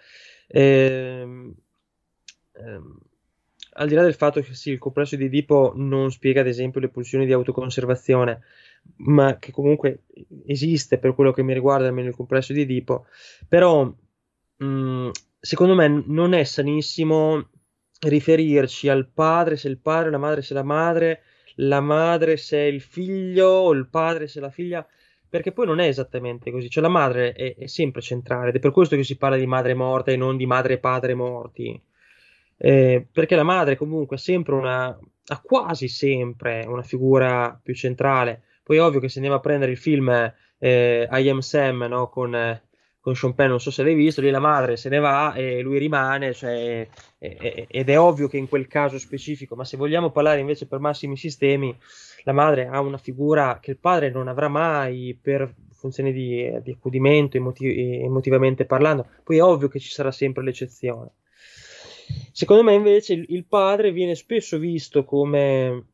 ehm, 0.48 1.55
ehm, 2.52 2.98
al 3.72 3.89
di 3.89 3.94
là 3.94 4.02
del 4.02 4.14
fatto 4.14 4.43
che 4.43 4.52
sì, 4.52 4.72
il 4.72 4.78
complesso 4.78 5.16
di 5.16 5.24
Edipo 5.24 5.72
non 5.74 6.10
spiega 6.10 6.43
ad 6.43 6.48
esempio 6.48 6.81
le 6.81 6.90
pulsioni 6.90 7.24
di 7.24 7.32
autoconservazione, 7.32 8.43
ma 8.97 9.39
che 9.39 9.52
comunque 9.52 10.02
esiste 10.44 10.98
per 10.98 11.14
quello 11.14 11.32
che 11.32 11.43
mi 11.43 11.55
riguarda 11.55 11.86
almeno 11.86 12.09
il 12.09 12.14
complesso 12.14 12.52
di 12.52 12.60
Edipo, 12.60 13.06
però 13.48 13.85
mh, 13.85 14.64
mm, 14.64 15.10
secondo 15.40 15.74
me 15.74 15.89
non 16.06 16.35
è 16.35 16.44
sanissimo 16.44 17.48
riferirci 18.01 18.89
al 18.89 19.09
padre 19.09 19.56
se 19.56 19.68
il 19.68 19.78
padre, 19.78 20.10
la 20.10 20.18
madre 20.18 20.43
se 20.43 20.55
la 20.55 20.62
madre, 20.62 21.22
la 21.56 21.81
madre 21.81 22.36
se 22.36 22.59
il 22.59 22.81
figlio 22.81 23.47
o 23.48 23.72
il 23.72 23.89
padre 23.89 24.27
se 24.27 24.40
la 24.40 24.51
figlia, 24.51 24.86
perché 25.28 25.52
poi 25.52 25.66
non 25.66 25.78
è 25.78 25.86
esattamente 25.86 26.51
così, 26.51 26.68
cioè 26.70 26.82
la 26.82 26.89
madre 26.89 27.32
è, 27.32 27.55
è 27.56 27.66
sempre 27.66 28.01
centrale 28.01 28.48
ed 28.48 28.56
è 28.56 28.59
per 28.59 28.72
questo 28.72 28.97
che 28.97 29.05
si 29.05 29.16
parla 29.16 29.36
di 29.36 29.47
madre 29.47 29.74
morta 29.74 30.10
e 30.10 30.16
non 30.16 30.36
di 30.36 30.47
madre 30.47 30.74
e 30.74 30.78
padre 30.78 31.14
morti, 31.14 31.81
eh, 32.56 33.06
perché 33.10 33.36
la 33.36 33.43
madre 33.43 33.77
comunque 33.77 34.16
è 34.16 34.18
sempre 34.18 34.55
una, 34.55 34.86
ha 34.89 35.40
quasi 35.40 35.89
sempre 35.89 36.64
una 36.66 36.82
figura 36.82 37.59
più 37.62 37.74
centrale, 37.74 38.43
poi 38.62 38.77
è 38.77 38.82
ovvio 38.82 39.01
che 39.01 39.09
se 39.09 39.16
andiamo 39.16 39.39
a 39.39 39.40
prendere 39.40 39.72
il 39.72 39.78
film 39.78 40.09
eh, 40.59 41.09
I 41.10 41.28
Am 41.28 41.40
Sam 41.40 41.85
no, 41.89 42.09
con... 42.09 42.35
Eh, 42.35 42.62
con 43.01 43.16
Sean 43.16 43.35
Penn, 43.35 43.48
non 43.48 43.60
so 43.60 43.70
se 43.70 43.82
l'hai 43.82 43.94
visto, 43.94 44.20
lì 44.20 44.31
la 44.31 44.40
madre 44.40 44.77
se 44.77 44.90
ne 44.90 44.98
va 44.98 45.32
e 45.32 45.62
lui 45.62 45.78
rimane, 45.78 46.35
cioè, 46.35 46.86
ed 47.18 47.89
è 47.89 47.98
ovvio 47.98 48.28
che 48.28 48.36
in 48.36 48.48
quel 48.48 48.66
caso 48.66 48.98
specifico, 48.98 49.56
ma 49.56 49.64
se 49.64 49.78
vogliamo 49.78 50.10
parlare 50.10 50.40
invece 50.40 50.66
per 50.66 50.81
massimi 50.81 51.16
sistemi, 51.16 51.74
la 52.24 52.32
madre 52.32 52.66
ha 52.66 52.78
una 52.81 52.98
figura 52.98 53.59
che 53.59 53.70
il 53.70 53.78
padre 53.78 54.10
non 54.10 54.28
avrà 54.28 54.48
mai 54.48 55.18
per 55.20 55.55
funzioni 55.72 56.12
di, 56.12 56.52
di 56.62 56.72
accudimento 56.72 57.39
emotiv- 57.39 57.74
emotivamente 57.74 58.66
parlando, 58.66 59.06
poi 59.24 59.39
è 59.39 59.43
ovvio 59.43 59.68
che 59.68 59.81
ci 59.81 59.90
sarà 59.90 60.12
sempre 60.12 60.43
l'eccezione. 60.43 61.12
Secondo 62.32 62.62
me 62.62 62.74
invece 62.74 63.14
il, 63.14 63.44
padre 63.47 63.93
viene 63.93 64.14
spesso 64.14 64.59
visto 64.59 65.05
come... 65.05 65.86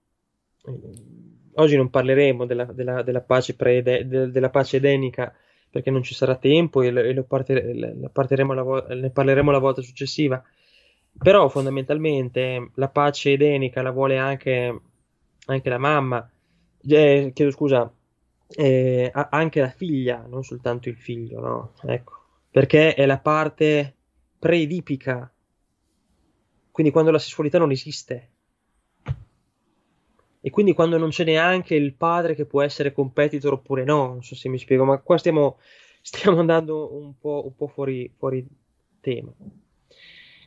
Oggi 1.58 1.76
non 1.76 1.88
parleremo 1.88 2.44
della, 2.44 2.64
della, 2.64 3.02
della, 3.02 3.20
pace, 3.20 3.54
pre, 3.54 3.80
de, 3.82 4.06
della 4.06 4.50
pace 4.50 4.76
edenica 4.76 5.34
perché 5.76 5.90
non 5.90 6.02
ci 6.02 6.14
sarà 6.14 6.36
tempo 6.36 6.80
e, 6.80 6.88
e 6.88 7.22
parte, 7.22 8.44
vo- 8.62 8.86
ne 8.88 9.10
parleremo 9.10 9.50
la 9.50 9.58
volta 9.58 9.82
successiva. 9.82 10.42
Però 11.18 11.48
fondamentalmente 11.48 12.70
la 12.74 12.88
pace 12.88 13.32
edenica 13.32 13.82
la 13.82 13.90
vuole 13.90 14.16
anche, 14.18 14.80
anche 15.46 15.68
la 15.68 15.78
mamma, 15.78 16.28
eh, 16.86 17.30
chiedo 17.34 17.50
scusa, 17.50 17.90
eh, 18.48 19.10
anche 19.12 19.60
la 19.60 19.70
figlia, 19.70 20.24
non 20.28 20.42
soltanto 20.42 20.88
il 20.88 20.96
figlio, 20.96 21.40
no? 21.40 21.72
Ecco, 21.82 22.12
perché 22.50 22.94
è 22.94 23.06
la 23.06 23.18
parte 23.18 23.94
pre-edipica 24.38 25.30
quindi 26.76 26.92
quando 26.92 27.10
la 27.10 27.18
sessualità 27.18 27.56
non 27.56 27.70
esiste. 27.70 28.32
E 30.46 30.50
quindi 30.50 30.74
quando 30.74 30.96
non 30.96 31.08
c'è 31.08 31.24
neanche 31.24 31.74
il 31.74 31.94
padre 31.94 32.36
che 32.36 32.44
può 32.44 32.62
essere 32.62 32.92
competitor 32.92 33.54
oppure 33.54 33.82
no, 33.82 34.06
non 34.06 34.22
so 34.22 34.36
se 34.36 34.48
mi 34.48 34.58
spiego, 34.58 34.84
ma 34.84 34.98
qua 34.98 35.18
stiamo, 35.18 35.58
stiamo 36.00 36.38
andando 36.38 36.94
un 36.94 37.18
po', 37.18 37.42
un 37.46 37.56
po 37.56 37.66
fuori, 37.66 38.08
fuori 38.16 38.46
tema. 39.00 39.34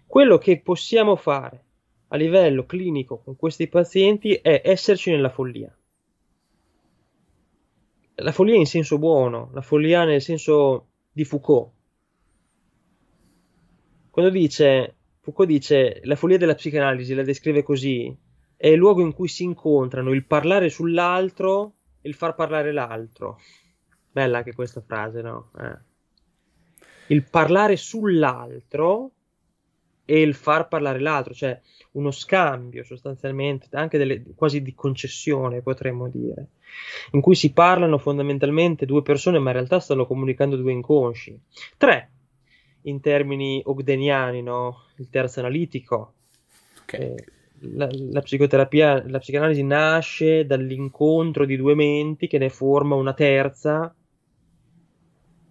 Quello 0.07 0.38
che 0.38 0.61
possiamo 0.61 1.17
fare 1.17 1.65
a 2.07 2.15
livello 2.15 2.65
clinico 2.65 3.17
con 3.17 3.35
questi 3.35 3.67
pazienti 3.67 4.35
è 4.35 4.61
esserci 4.63 5.11
nella 5.11 5.27
follia. 5.27 5.77
La 8.15 8.31
follia 8.31 8.55
in 8.55 8.67
senso 8.67 8.97
buono, 8.99 9.49
la 9.53 9.61
follia 9.61 10.05
nel 10.05 10.21
senso 10.21 10.88
di 11.11 11.26
Foucault. 11.26 11.71
Quando 14.09 14.31
dice 14.31 14.95
Foucault 15.19 15.49
dice 15.49 15.99
la 16.05 16.15
follia 16.15 16.38
della 16.38 16.55
psicanalisi 16.55 17.13
la 17.13 17.23
descrive 17.23 17.63
così, 17.63 18.27
è 18.61 18.68
il 18.68 18.77
luogo 18.77 18.99
in 18.99 19.14
cui 19.14 19.30
si 19.30 19.45
incontrano 19.45 20.11
il 20.11 20.26
parlare 20.26 20.68
sull'altro 20.68 21.76
e 22.02 22.10
il 22.10 22.14
far 22.14 22.36
parlare 22.36 22.73
l'altro. 22.73 23.40
Bella 24.11 24.40
anche 24.40 24.53
questa 24.53 24.81
frase, 24.81 25.22
no? 25.22 25.52
Eh. 25.57 25.77
Il 27.07 27.23
parlare 27.23 27.77
sull'altro 27.77 29.11
e 30.03 30.19
il 30.19 30.34
far 30.34 30.68
parlare 30.68 30.99
l'altro, 30.99 31.34
cioè 31.34 31.57
uno 31.94 32.11
scambio 32.11 32.84
sostanzialmente, 32.84 33.69
anche 33.72 33.98
delle, 33.98 34.23
quasi 34.36 34.61
di 34.61 34.76
concessione 34.76 35.61
potremmo 35.61 36.10
dire, 36.10 36.48
in 37.11 37.22
cui 37.22 37.36
si 37.36 37.53
parlano 37.53 37.98
fondamentalmente 37.98 38.86
due 38.86 39.03
persone 39.03 39.40
ma 39.40 39.52
in 39.52 39.56
realtà 39.56 39.80
stanno 39.80 40.06
comunicando 40.06 40.57
due 40.57 40.73
inconsci. 40.73 41.40
Tre, 41.77 42.11
in 42.81 42.99
termini 42.99 43.61
ogdeniani, 43.64 44.41
no? 44.41 44.88
il 44.98 45.10
terzo 45.10 45.40
analitico. 45.40 46.14
Okay. 46.81 46.99
Eh, 46.99 47.26
la, 47.61 47.90
la, 47.91 48.22
psicoterapia, 48.22 49.03
la 49.07 49.19
psicanalisi 49.19 49.64
nasce 49.64 50.45
dall'incontro 50.45 51.45
di 51.45 51.57
due 51.57 51.76
menti 51.76 52.27
che 52.27 52.38
ne 52.38 52.49
forma 52.49 52.95
una 52.95 53.14
terza 53.14 53.94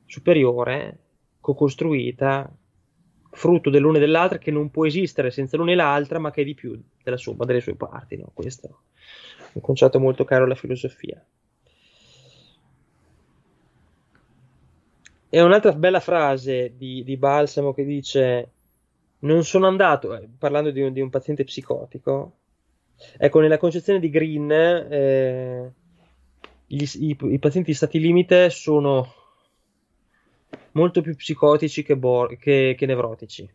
superiore, 0.06 0.98
co-costruita, 1.40 2.50
frutto 3.30 3.70
dell'una 3.70 3.98
e 3.98 4.00
dell'altra, 4.00 4.38
che 4.38 4.50
non 4.50 4.70
può 4.70 4.86
esistere 4.86 5.30
senza 5.30 5.56
l'una 5.56 5.72
e 5.72 5.74
l'altra, 5.74 6.18
ma 6.18 6.30
che 6.30 6.42
è 6.42 6.44
di 6.44 6.54
più 6.54 6.80
della 7.02 7.16
somma 7.16 7.44
delle 7.44 7.60
sue 7.60 7.74
parti. 7.74 8.16
No? 8.16 8.30
Questo 8.32 8.66
è 8.66 9.50
un 9.52 9.62
concetto 9.62 10.00
molto 10.00 10.24
caro 10.24 10.44
alla 10.44 10.54
filosofia. 10.54 11.22
E 15.30 15.42
un'altra 15.42 15.72
bella 15.72 16.00
frase 16.00 16.72
di, 16.76 17.04
di 17.04 17.16
Balsamo 17.18 17.74
che 17.74 17.84
dice: 17.84 18.52
Non 19.20 19.44
sono 19.44 19.66
andato, 19.66 20.16
eh, 20.16 20.28
parlando 20.38 20.70
di 20.70 20.80
un, 20.80 20.92
di 20.92 21.00
un, 21.00 21.10
paziente 21.10 21.44
psicotico. 21.44 22.36
Ecco, 23.16 23.40
nella 23.40 23.58
concezione 23.58 23.98
di 23.98 24.10
Green, 24.10 24.50
eh, 24.50 25.72
gli, 26.66 26.84
i, 26.94 27.16
i, 27.20 27.38
pazienti 27.38 27.70
di 27.70 27.76
stati 27.76 27.98
limite 27.98 28.50
sono 28.50 29.12
molto 30.72 31.00
più 31.00 31.16
psicotici 31.16 31.82
che, 31.82 31.96
bo- 31.96 32.28
che, 32.38 32.74
che 32.76 32.86
nevrotici. 32.86 33.48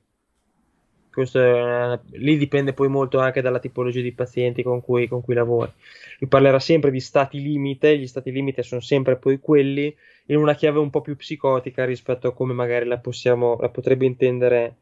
Questo 1.14 1.40
è, 1.40 2.00
lì 2.14 2.38
dipende 2.38 2.74
poi 2.74 2.90
molto 2.90 3.20
anche 3.20 3.42
dalla 3.42 3.60
tipologia 3.60 4.02
di 4.02 4.14
pazienti 4.14 4.64
con 4.64 4.82
cui, 4.82 5.08
con 5.08 5.22
cui 5.22 5.36
lavori. 5.36 5.72
Lui 6.20 6.30
parlerà 6.30 6.60
sempre 6.60 6.90
di 6.90 7.00
stati 7.00 7.40
limite, 7.40 7.98
gli 7.98 8.08
stati 8.08 8.32
limite 8.32 8.64
sono 8.64 8.82
sempre 8.82 9.18
poi 9.18 9.40
quelli 9.40 9.96
in 10.28 10.38
una 10.38 10.56
chiave 10.56 10.80
un 10.80 10.90
po' 10.90 11.02
più 11.02 11.16
psicotica 11.16 11.86
rispetto 11.86 12.28
a 12.28 12.34
come 12.34 12.54
magari 12.54 12.86
la, 12.86 12.98
possiamo, 12.98 13.58
la 13.60 13.70
potrebbe 13.70 14.06
intendere 14.06 14.76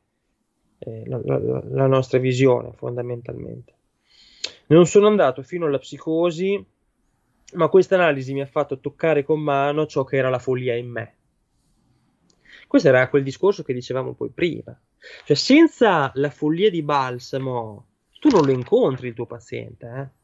eh, 0.84 1.03
la, 1.06 1.20
la, 1.24 1.64
la, 1.64 1.88
nostra 1.88 2.18
visione 2.18 2.72
fondamentalmente. 2.74 3.74
Non 4.68 4.86
sono 4.86 5.08
andato 5.08 5.44
fino 5.44 5.66
alla 5.66 5.78
psicosi, 5.78 6.64
ma 7.53 7.68
questa 7.68 7.95
analisi 7.95 8.34
mi 8.34 8.41
ha 8.41 8.45
fatto 8.45 8.80
toccare 8.80 9.24
con 9.24 9.40
mano 9.40 9.86
ciò 9.86 10.03
che 10.03 10.18
era 10.18 10.30
la 10.30 10.40
follia 10.40 10.76
in 10.76 10.90
me. 10.90 11.16
Questo 12.68 12.88
era 12.88 13.10
quel 13.10 13.24
discorso 13.24 13.64
che 13.64 13.74
dicevamo 13.74 14.14
poi 14.14 14.30
prima. 14.30 14.80
Cioè, 15.26 15.36
senza 15.36 16.12
la 16.16 16.30
follia 16.30 16.70
di 16.70 16.82
balsamo, 16.82 17.86
tu 18.20 18.30
non 18.30 18.45
lo 18.45 18.52
incontri 18.52 19.10
il 19.10 19.14
tuo 19.14 19.26
paziente. 19.26 19.88
Eh? 19.88 20.20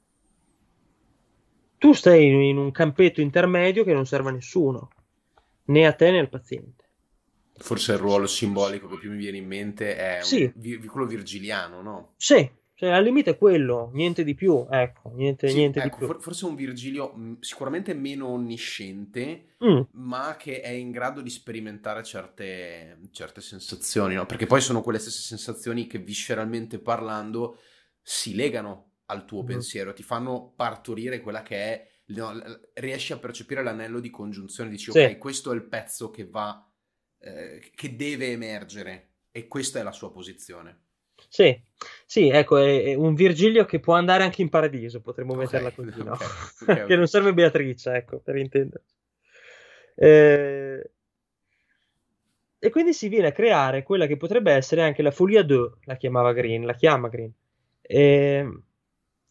Tu 1.78 1.94
stai 1.94 2.50
in 2.50 2.58
un 2.58 2.72
campetto 2.72 3.22
intermedio 3.22 3.84
che 3.84 3.94
non 3.94 4.06
serve 4.06 4.30
a 4.30 4.34
nessuno 4.34 4.90
né 5.66 5.86
a 5.86 5.94
te 5.94 6.12
né 6.12 6.20
al 6.20 6.30
paziente. 6.30 6.77
Forse 7.58 7.94
il 7.94 7.98
ruolo 7.98 8.28
simbolico 8.28 8.88
che 8.88 8.98
più 8.98 9.12
mi 9.12 9.18
viene 9.18 9.38
in 9.38 9.48
mente 9.48 9.96
è 9.96 10.20
sì. 10.22 10.52
quello 10.86 11.06
virgiliano, 11.06 11.82
no? 11.82 12.14
Sì, 12.18 12.50
cioè, 12.80 12.90
al 12.90 13.04
limite 13.04 13.32
è 13.32 13.38
quello, 13.40 13.90
niente 13.94 14.24
di 14.24 14.36
più, 14.36 14.68
ecco, 14.70 15.12
niente, 15.16 15.48
sì, 15.48 15.56
niente 15.56 15.80
ecco, 15.80 15.98
di 15.98 16.06
più. 16.06 16.20
Forse 16.22 16.46
un 16.46 16.54
Virgilio 16.54 17.12
mm, 17.18 17.34
sicuramente 17.40 17.96
meno 17.96 18.28
onnisciente, 18.28 19.56
mm. 19.66 19.82
ma 19.94 20.36
che 20.38 20.62
è 20.62 20.70
in 20.70 20.92
grado 20.92 21.22
di 21.22 21.32
sperimentare 21.32 22.04
certe, 22.04 23.00
certe 23.10 23.42
sensazioni, 23.42 24.14
no? 24.14 24.28
Perché 24.28 24.46
poi 24.46 24.62
sono 24.62 24.84
quelle 24.84 25.00
stesse 25.00 25.22
sensazioni 25.22 25.88
che 25.88 25.98
visceralmente 25.98 26.78
parlando 26.78 27.58
si 28.00 28.36
legano 28.36 28.92
al 29.06 29.26
tuo 29.26 29.42
mm. 29.42 29.48
pensiero, 29.48 29.94
ti 29.94 30.04
fanno 30.04 30.54
partorire 30.56 31.20
quella 31.20 31.42
che 31.42 31.56
è 31.56 31.88
no, 32.08 32.32
riesci 32.74 33.12
a 33.12 33.18
percepire 33.18 33.64
l'anello 33.64 34.00
di 34.00 34.10
congiunzione, 34.10 34.70
dici 34.70 34.92
sì. 34.92 35.00
ok, 35.00 35.18
questo 35.18 35.52
è 35.52 35.56
il 35.56 35.64
pezzo 35.64 36.12
che 36.12 36.28
va, 36.28 36.67
eh, 37.20 37.72
che 37.76 37.96
deve 37.96 38.32
emergere 38.32 39.10
e 39.32 39.48
questa 39.48 39.80
è 39.80 39.84
la 39.84 39.92
sua 39.92 40.12
posizione. 40.12 40.86
Sì, 41.30 41.60
sì, 42.06 42.30
ecco, 42.30 42.58
è, 42.58 42.84
è, 42.84 42.94
un 42.94 43.14
Virgilio 43.14 43.66
che 43.66 43.80
può 43.80 43.96
andare 43.96 44.24
anche 44.24 44.42
in 44.42 44.50
paradiso, 44.50 45.02
potremmo 45.02 45.34
okay, 45.34 45.46
metterla 45.46 45.72
così, 45.72 46.04
no? 46.04 46.14
Okay, 46.14 46.28
okay, 46.62 46.86
che 46.88 46.96
non 46.96 47.08
serve 47.08 47.34
Beatrice, 47.34 47.92
ecco, 47.92 48.20
per 48.20 48.36
intenderci. 48.36 48.96
Eh, 49.96 50.92
e 52.60 52.70
quindi 52.70 52.94
si 52.94 53.08
viene 53.08 53.28
a 53.28 53.32
creare 53.32 53.84
quella 53.84 54.08
che 54.08 54.18
potrebbe 54.18 54.52
essere 54.52 54.82
anche 54.82 55.02
la 55.02 55.12
folia 55.12 55.44
2, 55.44 55.72
la 55.84 55.96
chiamava 55.96 56.34
Green, 56.34 56.66
la 56.66 56.74
chiama 56.74 57.08
Green. 57.08 57.32
Eh, 57.82 58.62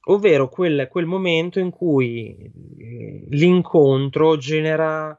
ovvero 0.08 0.48
quel, 0.48 0.86
quel 0.88 1.06
momento 1.06 1.58
in 1.58 1.70
cui 1.70 2.36
eh, 2.78 3.26
l'incontro 3.30 4.36
genera, 4.36 5.18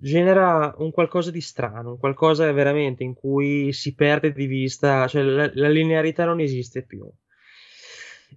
genera 0.00 0.74
un 0.78 0.90
qualcosa 0.90 1.30
di 1.30 1.40
strano, 1.40 1.92
un 1.92 1.98
qualcosa 1.98 2.50
veramente 2.52 3.02
in 3.02 3.14
cui 3.14 3.72
si 3.72 3.94
perde 3.94 4.32
di 4.32 4.46
vista, 4.46 5.06
cioè 5.06 5.22
la, 5.22 5.50
la 5.54 5.68
linearità 5.68 6.24
non 6.24 6.40
esiste 6.40 6.84
più. 6.84 7.10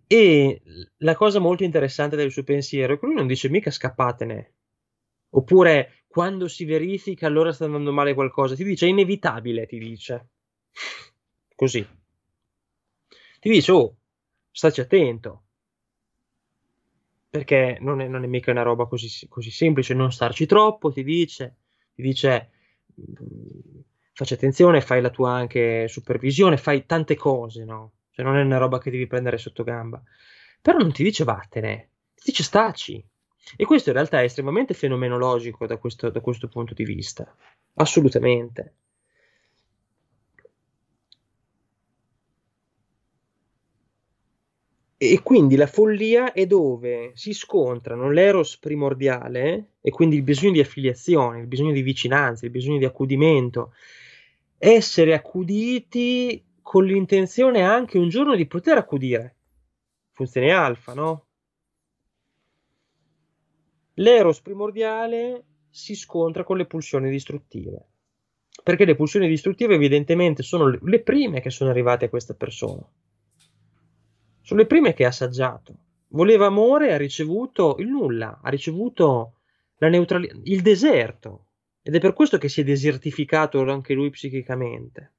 E 0.08 0.62
la 0.98 1.16
cosa 1.16 1.40
molto 1.40 1.64
interessante 1.64 2.16
del 2.16 2.32
suo 2.32 2.44
pensiero 2.44 2.94
è 2.94 3.00
che 3.00 3.06
lui 3.06 3.16
non 3.16 3.28
dice 3.28 3.50
mica 3.50 3.72
scappatene, 3.72 4.54
oppure 5.30 6.04
quando 6.08 6.48
si 6.48 6.66
verifica 6.66 7.28
allora 7.28 7.54
sta 7.54 7.66
andando 7.66 7.92
male 7.92 8.14
qualcosa, 8.14 8.56
ti 8.56 8.64
dice 8.64 8.86
è 8.86 8.90
inevitabile, 8.90 9.66
ti 9.66 9.78
dice. 9.78 10.30
Così. 11.56 11.88
Ti 13.40 13.50
dice, 13.50 13.72
oh, 13.72 13.98
staci 14.52 14.82
attento, 14.82 15.44
perché 17.32 17.78
non 17.80 18.02
è, 18.02 18.08
non 18.10 18.26
è 18.26 18.28
mica 18.28 18.52
una 18.52 18.62
roba 18.62 18.86
così, 18.86 19.28
così, 19.30 19.52
semplice, 19.52 19.94
non 19.94 20.12
starci 20.12 20.46
troppo, 20.46 20.92
ti 20.92 21.02
dice, 21.02 21.56
ti 21.96 22.02
dice 22.02 22.52
mm, 23.00 23.80
facci 24.12 24.34
attenzione, 24.34 24.82
fai 24.82 25.02
la 25.02 25.10
tua 25.10 25.32
anche 25.32 25.88
supervisione, 25.88 26.58
fai 26.58 26.86
tante 26.86 27.16
cose, 27.16 27.64
no? 27.64 27.94
Cioè 28.12 28.26
non 28.26 28.36
è 28.36 28.44
una 28.44 28.58
roba 28.58 28.80
che 28.80 28.92
devi 28.92 29.08
prendere 29.08 29.38
sotto 29.38 29.64
gamba. 29.64 30.04
Però 30.62 30.78
non 30.78 30.92
ti 30.92 31.04
dice 31.04 31.24
vattene, 31.24 31.92
ti 32.14 32.24
dice 32.26 32.44
staci. 32.44 33.04
E 33.56 33.66
questo 33.66 33.90
in 33.90 33.96
realtà 33.96 34.20
è 34.20 34.26
estremamente 34.26 34.74
fenomenologico 34.74 35.66
da 35.66 35.78
questo, 35.78 36.10
da 36.10 36.20
questo 36.20 36.50
punto 36.50 36.74
di 36.74 36.84
vista. 36.84 37.34
Assolutamente. 37.76 38.76
E 45.04 45.24
quindi 45.24 45.56
la 45.56 45.66
follia 45.66 46.32
è 46.32 46.46
dove 46.46 47.10
si 47.16 47.34
scontrano 47.34 48.12
l'eros 48.12 48.60
primordiale 48.60 49.72
e 49.82 49.90
quindi 49.90 50.16
il 50.16 50.22
bisogno 50.22 50.52
di 50.52 50.60
affiliazione, 50.60 51.40
il 51.40 51.48
bisogno 51.48 51.72
di 51.72 51.82
vicinanza, 51.82 52.46
il 52.46 52.52
bisogno 52.52 52.78
di 52.78 52.86
accudimento, 52.86 53.74
essere 54.60 55.16
accuditi 55.16 56.46
con 56.62 56.86
l'intenzione 56.86 57.64
anche 57.64 57.98
un 57.98 58.10
giorno 58.10 58.36
di 58.36 58.46
poter 58.46 58.78
accudire. 58.78 59.38
Funzione 60.12 60.52
alfa, 60.52 60.94
no? 60.94 61.26
L'eros 63.96 64.40
primordiale 64.42 65.46
si 65.68 65.96
scontra 65.96 66.44
con 66.44 66.58
le 66.58 66.68
pulsioni 66.68 67.10
distruttive. 67.10 67.88
Perché 68.64 68.86
le 68.86 68.96
pulsioni 68.96 69.28
distruttive 69.28 69.74
evidentemente 69.74 70.44
sono 70.44 70.68
le 70.70 71.02
prime 71.02 71.42
che 71.42 71.50
sono 71.50 71.72
arrivate 71.72 72.06
a 72.06 72.10
questa 72.10 72.36
persona. 72.36 72.88
Sono 74.42 74.62
le 74.62 74.66
prime 74.66 74.94
che 74.94 75.06
ha 75.06 75.10
assaggiato. 75.10 75.76
Voleva 76.10 76.48
amore 76.48 76.90
e 76.90 76.94
ha 76.94 76.98
ricevuto 76.98 77.76
il 77.80 77.88
nulla, 77.88 78.40
ha 78.42 78.50
ricevuto 78.50 79.36
la 79.78 79.88
neutralità, 79.88 80.36
il 80.44 80.62
deserto. 80.62 81.46
Ed 81.82 81.96
è 81.96 82.00
per 82.00 82.14
questo 82.14 82.38
che 82.38 82.50
si 82.50 82.62
è 82.62 82.64
desertificato 82.64 83.62
anche 83.62 83.94
lui 83.94 84.10
psichicamente. 84.10 85.14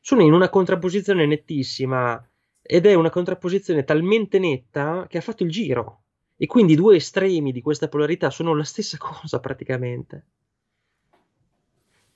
Sono 0.00 0.22
in 0.22 0.32
una 0.32 0.48
contrapposizione 0.48 1.26
nettissima 1.26 2.24
ed 2.60 2.86
è 2.86 2.94
una 2.94 3.10
contrapposizione 3.10 3.84
talmente 3.84 4.38
netta 4.38 5.06
che 5.08 5.18
ha 5.18 5.22
fatto 5.22 5.42
il 5.42 5.50
giro. 5.50 6.02
E 6.36 6.46
quindi 6.46 6.72
i 6.72 6.76
due 6.76 6.96
estremi 6.96 7.52
di 7.52 7.62
questa 7.62 7.88
polarità 7.88 8.30
sono 8.30 8.54
la 8.54 8.64
stessa 8.64 8.96
cosa 8.98 9.40
praticamente. 9.40 10.26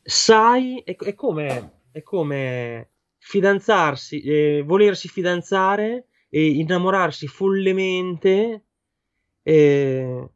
Sai, 0.02 0.82
è, 0.84 0.96
è 0.96 1.14
come, 1.14 1.80
è 1.90 2.02
come 2.02 2.90
fidanzarsi, 3.26 4.20
eh, 4.20 4.62
volersi 4.64 5.08
fidanzare 5.08 6.06
e 6.28 6.46
innamorarsi 6.46 7.26
follemente 7.26 8.62
eh, 9.42 10.28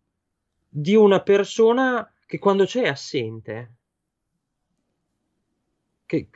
di 0.68 0.96
una 0.96 1.22
persona 1.22 2.12
che 2.26 2.38
quando 2.40 2.64
c'è 2.64 2.82
è 2.82 2.88
assente. 2.88 3.74
Che, 6.04 6.28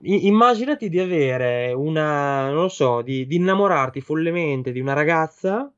immaginati 0.00 0.88
di 0.88 0.98
avere 0.98 1.72
una, 1.72 2.50
non 2.50 2.62
lo 2.62 2.68
so, 2.68 3.00
di, 3.02 3.24
di 3.24 3.36
innamorarti 3.36 4.00
follemente 4.00 4.72
di 4.72 4.80
una 4.80 4.94
ragazza 4.94 5.72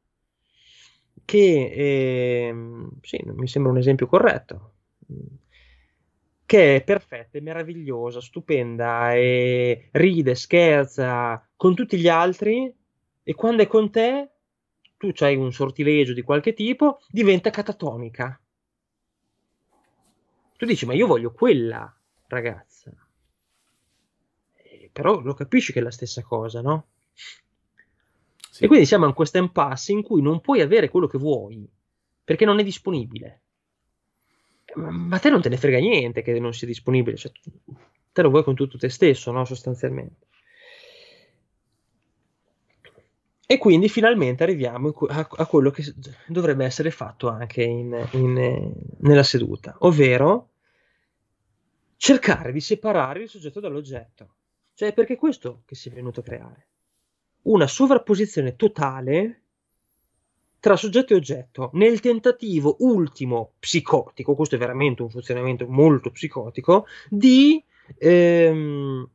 che, 1.22 1.70
eh, 1.74 2.54
sì, 3.02 3.20
mi 3.26 3.46
sembra 3.46 3.72
un 3.72 3.78
esempio 3.78 4.06
corretto, 4.06 4.72
che 6.46 6.76
è 6.76 6.84
perfetta, 6.84 7.38
è 7.38 7.40
meravigliosa, 7.40 8.20
stupenda, 8.20 9.14
e 9.14 9.88
ride, 9.92 10.34
scherza 10.34 11.46
con 11.56 11.74
tutti 11.74 11.98
gli 11.98 12.08
altri 12.08 12.72
e 13.22 13.34
quando 13.34 13.62
è 13.62 13.66
con 13.66 13.90
te, 13.90 14.30
tu 14.96 15.12
hai 15.18 15.36
un 15.36 15.52
sortilegio 15.52 16.12
di 16.12 16.22
qualche 16.22 16.52
tipo, 16.52 17.00
diventa 17.08 17.50
catatonica. 17.50 18.38
Tu 20.56 20.66
dici, 20.66 20.86
ma 20.86 20.94
io 20.94 21.06
voglio 21.06 21.32
quella 21.32 21.92
ragazza. 22.28 22.92
Eh, 24.54 24.90
però 24.92 25.20
lo 25.20 25.34
capisci 25.34 25.72
che 25.72 25.80
è 25.80 25.82
la 25.82 25.90
stessa 25.90 26.22
cosa, 26.22 26.60
no? 26.60 26.86
Sì. 28.50 28.64
E 28.64 28.66
quindi 28.68 28.86
siamo 28.86 29.06
in 29.06 29.14
questo 29.14 29.38
impasse 29.38 29.92
in 29.92 30.02
cui 30.02 30.22
non 30.22 30.40
puoi 30.40 30.60
avere 30.60 30.88
quello 30.88 31.06
che 31.06 31.18
vuoi 31.18 31.68
perché 32.22 32.44
non 32.44 32.60
è 32.60 32.62
disponibile. 32.62 33.43
Ma 34.74 35.16
a 35.16 35.18
te 35.18 35.30
non 35.30 35.40
te 35.40 35.48
ne 35.48 35.56
frega 35.56 35.78
niente 35.78 36.22
che 36.22 36.38
non 36.40 36.52
sia 36.52 36.66
disponibile, 36.66 37.16
cioè, 37.16 37.32
te 38.12 38.22
lo 38.22 38.30
vuoi 38.30 38.42
con 38.42 38.54
tutto 38.54 38.78
te 38.78 38.88
stesso, 38.88 39.30
no? 39.30 39.44
Sostanzialmente. 39.44 40.26
E 43.46 43.58
quindi 43.58 43.88
finalmente 43.88 44.42
arriviamo 44.42 44.88
a, 45.08 45.46
quello 45.46 45.70
che 45.70 45.84
dovrebbe 46.26 46.64
essere 46.64 46.90
fatto 46.90 47.28
anche 47.28 47.62
in, 47.62 48.08
in, 48.12 48.72
nella 49.00 49.22
seduta, 49.22 49.76
ovvero 49.80 50.52
cercare 51.96 52.52
di 52.52 52.60
separare 52.60 53.22
il 53.22 53.28
soggetto 53.28 53.60
dall'oggetto. 53.60 54.36
Cioè, 54.72 54.92
perché 54.94 55.16
questo 55.16 55.62
che 55.66 55.74
si 55.74 55.88
è 55.88 55.92
venuto 55.92 56.20
a 56.20 56.22
creare 56.24 56.68
una 57.44 57.66
sovrapposizione 57.66 58.56
totale 58.56 59.43
tra 60.64 60.76
soggetto 60.76 61.12
e 61.12 61.16
oggetto 61.16 61.68
nel 61.74 62.00
tentativo 62.00 62.76
ultimo 62.78 63.52
psicotico, 63.58 64.34
questo 64.34 64.54
è 64.54 64.58
veramente 64.58 65.02
un 65.02 65.10
funzionamento 65.10 65.66
molto 65.68 66.10
psicotico, 66.10 66.86
di 67.10 67.62
ehm, 67.98 69.06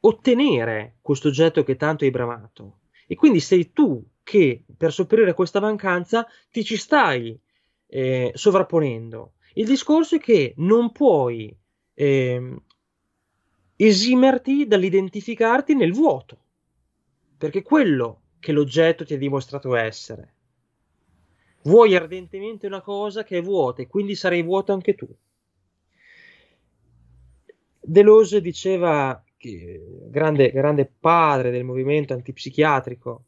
ottenere 0.00 0.96
questo 1.00 1.28
oggetto 1.28 1.62
che 1.62 1.76
tanto 1.76 2.02
hai 2.02 2.10
bramato. 2.10 2.78
E 3.06 3.14
quindi 3.14 3.38
sei 3.38 3.70
tu 3.72 4.04
che 4.24 4.64
per 4.76 4.92
sopperire 4.92 5.30
a 5.30 5.34
questa 5.34 5.60
mancanza 5.60 6.26
ti 6.50 6.64
ci 6.64 6.76
stai 6.76 7.38
eh, 7.86 8.32
sovrapponendo. 8.34 9.34
Il 9.54 9.66
discorso 9.66 10.16
è 10.16 10.18
che 10.18 10.54
non 10.56 10.90
puoi 10.90 11.56
eh, 11.94 12.56
esimerti 13.76 14.66
dall'identificarti 14.66 15.76
nel 15.76 15.92
vuoto 15.92 16.38
perché 17.38 17.62
quello 17.62 18.22
che 18.40 18.50
l'oggetto 18.50 19.04
ti 19.04 19.14
ha 19.14 19.18
dimostrato 19.18 19.76
essere. 19.76 20.34
Vuoi 21.62 21.94
ardentemente 21.94 22.66
una 22.66 22.80
cosa 22.80 23.22
che 23.22 23.38
è 23.38 23.42
vuota 23.42 23.82
e 23.82 23.86
quindi 23.86 24.14
sarai 24.14 24.42
vuoto 24.42 24.72
anche 24.72 24.94
tu. 24.94 25.08
Deleuze 27.82 28.40
diceva, 28.40 29.22
che, 29.36 29.82
grande, 30.08 30.50
grande 30.50 30.86
padre 30.86 31.50
del 31.50 31.64
movimento 31.64 32.12
antipsichiatrico, 32.12 33.24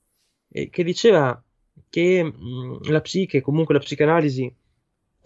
eh, 0.49 0.71
che 0.71 0.85
diceva 0.85 1.43
che 1.89 2.23
mh, 2.23 2.31
mm, 2.31 2.77
la 2.91 3.01
psiche, 3.01 3.41
comunque 3.41 3.75
la 3.75 3.81
psicanalisi, 3.81 4.55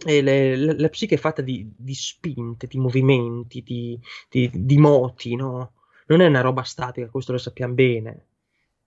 eh, 0.05 0.21
le, 0.21 0.55
la, 0.55 0.73
la, 0.77 0.89
psiche 0.89 1.15
è 1.15 1.17
fatta 1.17 1.41
di, 1.41 1.71
di 1.75 1.93
spinte, 1.93 2.67
di 2.67 2.77
movimenti, 2.77 3.61
di, 3.63 3.99
di, 4.29 4.49
di 4.53 4.77
moti, 4.77 5.35
no? 5.35 5.73
Non 6.07 6.21
è 6.21 6.27
una 6.27 6.41
roba 6.41 6.63
statica, 6.63 7.09
questo 7.09 7.33
lo 7.33 7.37
sappiamo 7.37 7.73
bene 7.73 8.27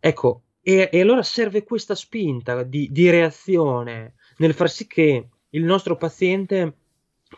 Ecco, 0.03 0.45
e, 0.63 0.89
e 0.93 1.01
allora 1.01 1.23
serve 1.23 1.65
questa 1.65 1.95
spinta 1.95 2.63
di, 2.63 2.89
di 2.91 3.11
reazione 3.11 4.15
nel 4.39 4.55
far 4.55 4.71
sì 4.71 4.87
che 4.87 5.29
il 5.51 5.65
nostro 5.65 5.97
paziente 5.97 6.75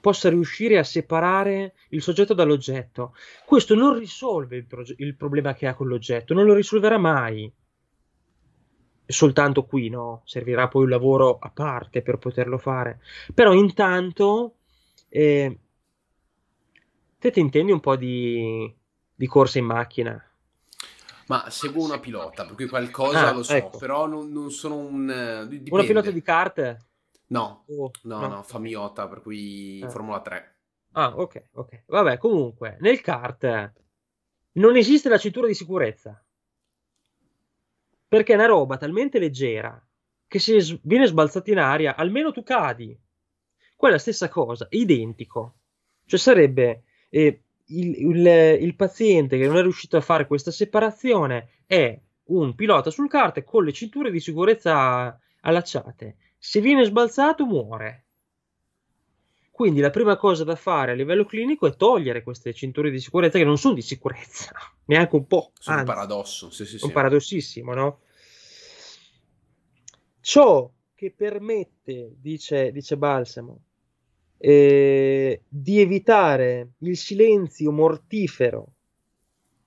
possa 0.01 0.29
riuscire 0.31 0.79
a 0.79 0.85
separare 0.85 1.75
il 1.91 2.03
soggetto 2.03 2.35
dall'oggetto. 2.35 3.15
Questo 3.45 3.75
non 3.75 3.99
risolve 3.99 4.57
il, 4.57 4.67
proge- 4.67 4.95
il, 4.99 5.17
problema 5.17 5.55
che 5.55 5.67
ha 5.67 5.75
con 5.75 5.89
l'oggetto, 5.89 6.35
non 6.35 6.45
lo 6.47 6.55
risolverà 6.55 6.99
mai. 6.99 7.53
Soltanto 9.05 9.65
qui, 9.65 9.89
no? 9.91 10.23
Servirà 10.25 10.69
poi 10.69 10.85
un 10.85 10.89
lavoro 10.89 11.39
a 11.39 11.51
parte 11.51 12.03
per 12.03 12.17
poterlo 12.17 12.57
fare. 12.57 13.01
Però 13.35 13.53
intanto, 13.53 14.57
eh, 15.09 15.59
te 17.19 17.31
ti 17.31 17.41
intendi 17.41 17.73
un 17.73 17.81
po' 17.81 17.97
di, 17.97 18.73
di 19.15 19.27
corsa 19.27 19.59
in 19.59 19.67
macchina? 19.67 20.32
Ma 21.33 21.49
seguo 21.49 21.83
una 21.83 21.99
pilota, 21.99 22.45
per 22.45 22.55
cui 22.55 22.67
qualcosa 22.67 23.29
ah, 23.29 23.33
lo 23.33 23.43
so, 23.43 23.55
ecco. 23.55 23.79
però 23.79 24.07
non, 24.07 24.31
non, 24.31 24.51
sono 24.51 24.77
un... 24.77 25.09
Eh, 25.09 25.49
dipende. 25.49 25.71
Una 25.71 25.85
pilota 25.85 26.11
di 26.11 26.21
carte? 26.21 26.87
No, 27.29 27.65
oh, 27.69 27.91
no, 28.03 28.21
no, 28.21 28.27
no, 28.27 28.43
Famiota, 28.43 29.09
per 29.09 29.23
cui 29.23 29.81
eh. 29.81 29.89
Formula 29.89 30.21
3. 30.21 30.57
Ah, 30.93 31.17
ok, 31.17 31.43
ok. 31.53 31.85
Vabbè, 31.87 32.19
comunque, 32.19 32.77
nel 32.81 33.01
kart 33.01 33.73
non 34.53 34.77
esiste 34.77 35.09
la 35.09 35.17
cintura 35.17 35.47
di 35.47 35.55
sicurezza. 35.55 36.23
Perché 38.07 38.33
è 38.35 38.37
una 38.37 38.45
roba 38.45 38.77
talmente 38.77 39.19
leggera 39.19 39.83
che 40.27 40.39
se 40.39 40.81
viene 40.83 41.07
sbalzata 41.07 41.51
in 41.51 41.59
aria, 41.59 41.97
almeno 41.97 42.31
tu 42.31 42.43
cadi. 42.43 42.95
Qua 43.75 43.89
è 43.89 43.93
la 43.93 43.99
stessa 43.99 44.29
cosa, 44.29 44.67
identico. 44.69 45.55
Cioè 46.05 46.19
sarebbe 46.19 46.83
eh, 47.09 47.43
il, 47.79 48.09
il, 48.09 48.27
il, 48.61 48.75
paziente 48.75 49.39
che 49.39 49.47
non 49.47 49.57
è 49.57 49.63
riuscito 49.63 49.97
a 49.97 50.01
fare 50.01 50.27
questa 50.27 50.51
separazione 50.51 51.49
è 51.67 51.99
un 52.25 52.55
pilota 52.55 52.91
sul 52.91 53.09
kart 53.09 53.43
con 53.45 53.65
le 53.65 53.73
cinture 53.73 54.11
di 54.11 54.21
sicurezza 54.21 55.19
allacciate. 55.41 56.17
Se 56.39 56.61
viene 56.61 56.85
sbalzato, 56.85 57.45
muore. 57.47 58.07
Quindi 59.51 59.81
la 59.81 59.91
prima 59.91 60.17
cosa 60.17 60.45
da 60.45 60.57
fare 60.57 60.93
a 60.93 60.95
livello 60.95 61.25
clinico 61.25 61.67
è 61.67 61.77
togliere 61.77 62.23
queste 62.23 62.55
cinture 62.55 62.91
di 62.91 62.99
sicurezza 62.99 63.39
che 63.39 63.45
non 63.45 63.59
sono 63.59 63.75
di 63.75 63.83
sicurezza, 63.83 64.51
neanche 64.87 65.15
un 65.15 65.27
po'. 65.27 65.53
Sono 65.59 65.77
anzi, 65.77 65.89
un 65.91 65.95
paradosso. 65.95 66.51
Sì, 66.51 66.65
sì, 66.65 66.79
sì. 66.79 66.85
Un 66.85 66.93
paradossissimo, 66.93 67.75
no? 67.75 68.01
Ciò 70.21 70.71
che 70.95 71.13
permette, 71.13 72.15
dice, 72.17 72.73
dice 72.73 72.97
Balsamo, 72.97 73.61
eh, 74.45 75.45
di 75.49 75.81
evitare 75.81 76.73
il 76.79 76.97
silenzio 76.97 77.71
mortifero 77.71 78.73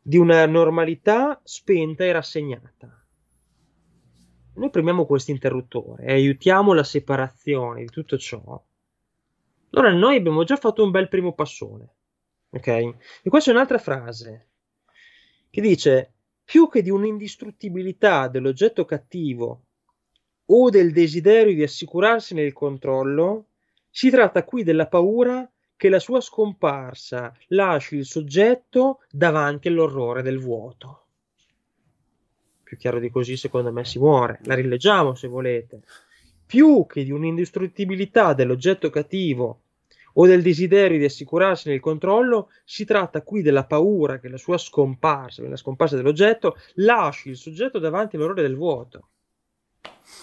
di 0.02 0.18
una 0.18 0.46
normalità 0.46 1.40
spenta 1.46 2.04
e 2.04 2.12
rassegnata. 2.12 3.08
Noi 4.56 4.70
premiamo 4.70 5.06
questo 5.06 5.32
interruttore 5.32 6.04
e 6.04 6.12
aiutiamo 6.12 6.74
la 6.74 6.84
separazione 6.84 7.84
di 7.84 7.90
tutto 7.90 8.18
ciò. 8.18 8.64
Allora 9.70 9.94
noi 9.94 10.18
abbiamo 10.18 10.44
già 10.44 10.58
fatto 10.58 10.84
un 10.84 10.92
bel 10.92 11.08
primo 11.08 11.34
passone. 11.34 11.94
Ok? 12.50 12.68
E 12.68 13.30
qua 13.30 13.40
c'è 13.40 13.52
un'altra 13.52 13.78
frase 13.78 14.50
che 15.50 15.62
dice 15.62 16.16
più 16.44 16.68
che 16.68 16.82
di 16.82 16.90
un'indistruttibilità 16.90 18.28
dell'oggetto 18.28 18.84
cattivo 18.84 19.68
o 20.48 20.70
del 20.70 20.92
desiderio 20.92 21.54
di 21.54 21.64
assicurarsene 21.64 22.42
il 22.42 22.52
controllo, 22.52 23.52
si 23.96 24.10
tratta 24.10 24.44
qui 24.44 24.64
della 24.64 24.88
paura 24.88 25.50
che 25.78 25.88
la 25.88 26.00
sua 26.00 26.20
scomparsa 26.20 27.34
lasci 27.48 27.96
il 27.96 28.06
soggetto 28.06 29.00
davanti 29.10 29.70
all'orrore 29.70 30.22
del 30.22 30.38
vuoto. 30.38 31.06
Più 32.62 32.76
chiaro 32.76 33.00
di 33.00 33.10
così, 33.10 33.38
secondo 33.38 33.72
me, 33.72 33.86
si 33.86 33.98
muore. 33.98 34.42
La 34.44 34.54
rileggiamo 34.54 35.16
se 35.16 35.30
volete. 35.30 35.84
Più 36.46 36.86
che 36.86 37.06
di 37.06 37.12
un'indistruttibilità 37.12 38.34
dell'oggetto 38.34 38.90
cattivo 38.90 39.62
o 40.16 40.26
del 40.26 40.42
desiderio 40.42 40.98
di 40.98 41.06
assicurarsi 41.06 41.70
nel 41.70 41.80
controllo, 41.80 42.50
si 42.66 42.84
tratta 42.84 43.22
qui 43.22 43.42
della 43.42 43.66
paura 43.66 44.20
che 44.20 44.28
la 44.28 44.36
sua 44.36 44.58
scomparsa, 44.58 45.48
la 45.48 45.56
scomparsa 45.56 45.96
dell'oggetto, 45.96 46.58
lasci 46.76 47.30
il 47.30 47.38
soggetto 47.38 47.80
davanti 47.80 48.18
all'orrore 48.18 48.42
del 48.42 48.58
vuoto. 48.58 49.08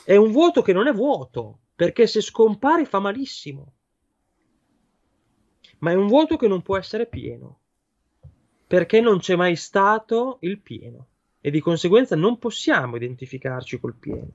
È 0.05 0.15
un 0.15 0.31
vuoto 0.31 0.61
che 0.61 0.75
non 0.75 0.89
è 0.89 0.93
vuoto, 0.93 1.61
perché 1.83 2.07
se 2.07 2.21
scompare 2.21 2.85
fa 2.85 3.01
malissimo. 3.01 3.73
Ma 5.81 5.91
è 5.91 5.95
un 5.97 6.07
vuoto 6.07 6.37
che 6.37 6.47
non 6.47 6.63
può 6.63 6.79
essere 6.79 7.09
pieno, 7.09 7.59
perché 8.69 9.01
non 9.01 9.19
c'è 9.19 9.35
mai 9.35 9.57
stato 9.57 10.37
il 10.43 10.61
pieno 10.61 11.09
e 11.41 11.51
di 11.51 11.59
conseguenza 11.59 12.15
non 12.15 12.39
possiamo 12.39 12.95
identificarci 12.95 13.81
col 13.81 13.97
pieno. 13.97 14.33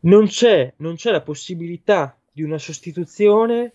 non 0.00 0.26
c'è, 0.26 0.74
non 0.76 0.96
c'è 0.96 1.10
la 1.10 1.22
possibilità 1.22 2.20
di 2.30 2.42
una 2.42 2.58
sostituzione 2.58 3.72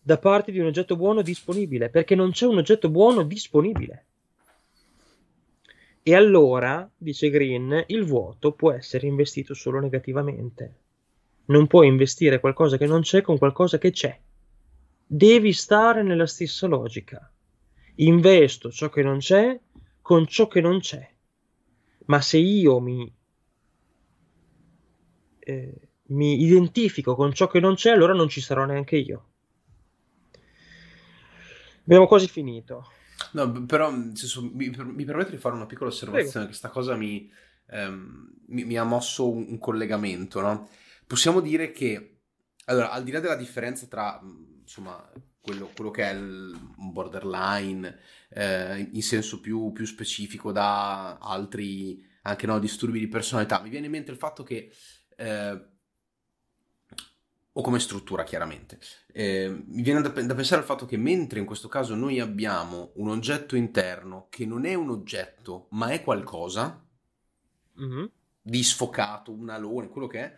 da 0.00 0.16
parte 0.18 0.52
di 0.52 0.60
un 0.60 0.66
oggetto 0.66 0.96
buono 0.96 1.22
disponibile, 1.22 1.90
perché 1.90 2.14
non 2.14 2.30
c'è 2.30 2.46
un 2.46 2.58
oggetto 2.58 2.88
buono 2.88 3.24
disponibile. 3.24 4.07
E 6.08 6.14
allora, 6.14 6.90
dice 6.96 7.28
Green, 7.28 7.84
il 7.88 8.02
vuoto 8.06 8.52
può 8.52 8.72
essere 8.72 9.06
investito 9.06 9.52
solo 9.52 9.78
negativamente. 9.78 10.76
Non 11.48 11.66
puoi 11.66 11.86
investire 11.86 12.40
qualcosa 12.40 12.78
che 12.78 12.86
non 12.86 13.02
c'è 13.02 13.20
con 13.20 13.36
qualcosa 13.36 13.76
che 13.76 13.90
c'è. 13.90 14.18
Devi 15.04 15.52
stare 15.52 16.02
nella 16.02 16.26
stessa 16.26 16.66
logica. 16.66 17.30
Investo 17.96 18.70
ciò 18.70 18.88
che 18.88 19.02
non 19.02 19.18
c'è 19.18 19.60
con 20.00 20.26
ciò 20.26 20.48
che 20.48 20.62
non 20.62 20.80
c'è. 20.80 21.06
Ma 22.06 22.22
se 22.22 22.38
io 22.38 22.80
mi 22.80 23.14
eh, 25.40 25.88
mi 26.04 26.42
identifico 26.42 27.16
con 27.16 27.34
ciò 27.34 27.48
che 27.48 27.60
non 27.60 27.74
c'è, 27.74 27.90
allora 27.90 28.14
non 28.14 28.30
ci 28.30 28.40
sarò 28.40 28.64
neanche 28.64 28.96
io. 28.96 29.26
Abbiamo 31.82 32.06
quasi 32.06 32.28
finito. 32.28 32.92
No, 33.32 33.64
però 33.64 33.90
senso, 34.14 34.42
mi, 34.42 34.70
mi 34.70 35.04
permetto 35.04 35.30
di 35.30 35.36
fare 35.36 35.54
una 35.54 35.66
piccola 35.66 35.90
osservazione, 35.90 36.30
Prego. 36.30 36.48
che 36.48 36.54
sta 36.54 36.68
cosa 36.68 36.94
mi, 36.96 37.30
ehm, 37.70 38.30
mi, 38.46 38.64
mi, 38.64 38.76
ha 38.76 38.84
mosso 38.84 39.30
un, 39.30 39.46
un 39.48 39.58
collegamento, 39.58 40.40
no? 40.40 40.68
Possiamo 41.06 41.40
dire 41.40 41.72
che, 41.72 42.20
allora, 42.66 42.90
al 42.90 43.04
di 43.04 43.10
là 43.10 43.20
della 43.20 43.36
differenza 43.36 43.86
tra, 43.86 44.20
insomma, 44.60 45.10
quello, 45.40 45.70
quello 45.74 45.90
che 45.90 46.10
è 46.10 46.12
il 46.12 46.56
borderline, 46.76 47.98
eh, 48.30 48.88
in 48.92 49.02
senso 49.02 49.40
più, 49.40 49.72
più 49.72 49.86
specifico 49.86 50.52
da 50.52 51.18
altri, 51.18 52.04
anche 52.22 52.46
no, 52.46 52.58
disturbi 52.58 52.98
di 52.98 53.08
personalità, 53.08 53.60
mi 53.60 53.70
viene 53.70 53.86
in 53.86 53.92
mente 53.92 54.10
il 54.10 54.18
fatto 54.18 54.42
che 54.42 54.70
eh, 55.16 55.60
o 57.58 57.60
come 57.60 57.80
struttura 57.80 58.22
chiaramente. 58.22 58.78
Eh, 59.12 59.64
mi 59.66 59.82
viene 59.82 60.00
da, 60.00 60.08
da, 60.08 60.34
pensare 60.34 60.60
al 60.60 60.66
fatto 60.66 60.86
che 60.86 60.96
mentre 60.96 61.40
in 61.40 61.44
questo 61.44 61.66
caso 61.66 61.94
noi 61.96 62.20
abbiamo 62.20 62.92
un 62.94 63.08
oggetto 63.08 63.56
interno 63.56 64.28
che 64.30 64.46
non 64.46 64.64
è 64.64 64.74
un 64.74 64.90
oggetto 64.90 65.66
ma 65.70 65.88
è 65.88 66.02
qualcosa 66.02 66.86
mm-hmm. 67.80 68.04
di 68.40 68.62
sfocato, 68.62 69.32
un 69.32 69.50
alone, 69.50 69.88
quello 69.88 70.06
che 70.06 70.20
è, 70.20 70.36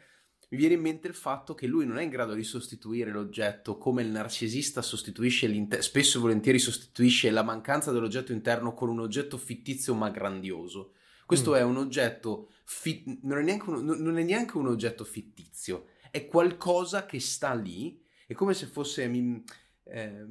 mi 0.48 0.58
viene 0.58 0.74
in 0.74 0.80
mente 0.80 1.08
il 1.08 1.14
fatto 1.14 1.54
che 1.54 1.66
lui 1.66 1.84
non 1.86 1.98
è 1.98 2.02
in 2.02 2.08
grado 2.08 2.32
di 2.32 2.42
sostituire 2.42 3.10
l'oggetto 3.10 3.76
come 3.76 4.02
il 4.02 4.08
narcisista 4.08 4.80
sostituisce 4.80 5.46
l'interno, 5.46 5.84
spesso 5.84 6.16
e 6.16 6.20
volentieri 6.22 6.58
sostituisce 6.58 7.30
la 7.30 7.42
mancanza 7.42 7.92
dell'oggetto 7.92 8.32
interno 8.32 8.72
con 8.72 8.88
un 8.88 8.98
oggetto 8.98 9.36
fittizio 9.36 9.94
ma 9.94 10.08
grandioso. 10.08 10.94
Questo 11.26 11.52
mm. 11.52 11.54
è 11.54 11.62
un 11.62 11.76
oggetto, 11.76 12.50
fi- 12.64 13.20
non, 13.22 13.46
è 13.46 13.58
un, 13.64 13.84
non, 13.84 14.18
è 14.18 14.22
neanche 14.24 14.56
un 14.56 14.66
oggetto 14.66 15.04
fittizio, 15.04 15.86
è 16.10 16.26
qualcosa 16.26 17.06
che 17.06 17.20
sta 17.20 17.54
lì, 17.54 18.02
è 18.26 18.32
come 18.34 18.54
se 18.54 18.66
fosse... 18.66 19.06
Mi, 19.08 19.42
eh, 19.84 20.24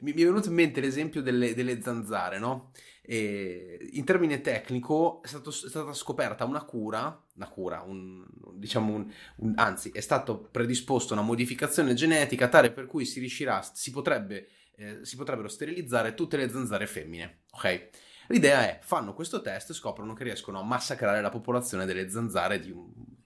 mi, 0.00 0.12
è 0.12 0.24
venuto 0.24 0.48
in 0.48 0.54
mente 0.54 0.80
l'esempio 0.80 1.22
delle, 1.22 1.54
delle 1.54 1.80
zanzare, 1.80 2.38
no? 2.38 2.72
E 3.02 3.90
in 3.92 4.04
termine 4.04 4.40
tecnico 4.40 5.22
è, 5.22 5.26
stato, 5.26 5.50
è, 5.50 5.52
stata 5.52 5.92
scoperta 5.92 6.44
una 6.44 6.62
cura, 6.62 7.22
una 7.34 7.48
cura, 7.48 7.82
un, 7.82 8.24
diciamo 8.54 8.94
un, 8.94 9.12
un, 9.36 9.52
anzi 9.56 9.90
è 9.90 10.00
stata 10.00 10.34
predisposta 10.34 11.14
una 11.14 11.22
modificazione 11.22 11.94
genetica 11.94 12.48
tale 12.48 12.70
per 12.70 12.86
cui 12.86 13.04
si 13.04 13.18
riuscirà, 13.18 13.62
si, 13.62 13.90
potrebbe, 13.90 14.48
eh, 14.76 15.00
si 15.02 15.16
potrebbero 15.16 15.48
sterilizzare 15.48 16.14
tutte 16.14 16.36
le 16.36 16.48
zanzare 16.48 16.86
femmine, 16.86 17.40
ok? 17.50 17.88
L'idea 18.28 18.60
è, 18.60 18.78
fanno 18.80 19.12
questo 19.12 19.40
test 19.40 19.70
e 19.70 19.74
scoprono 19.74 20.14
che 20.14 20.22
riescono 20.22 20.60
a 20.60 20.64
massacrare 20.64 21.20
la 21.20 21.30
popolazione 21.30 21.86
delle 21.86 22.08
zanzare 22.08 22.60
di 22.60 22.72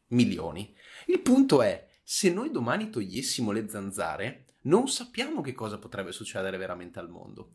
milioni. 0.08 0.74
Il 1.14 1.20
punto 1.20 1.62
è, 1.62 1.86
se 2.02 2.32
noi 2.32 2.50
domani 2.50 2.90
togliessimo 2.90 3.52
le 3.52 3.68
zanzare, 3.68 4.46
non 4.62 4.88
sappiamo 4.88 5.42
che 5.42 5.52
cosa 5.52 5.78
potrebbe 5.78 6.10
succedere 6.10 6.56
veramente 6.56 6.98
al 6.98 7.08
mondo. 7.08 7.52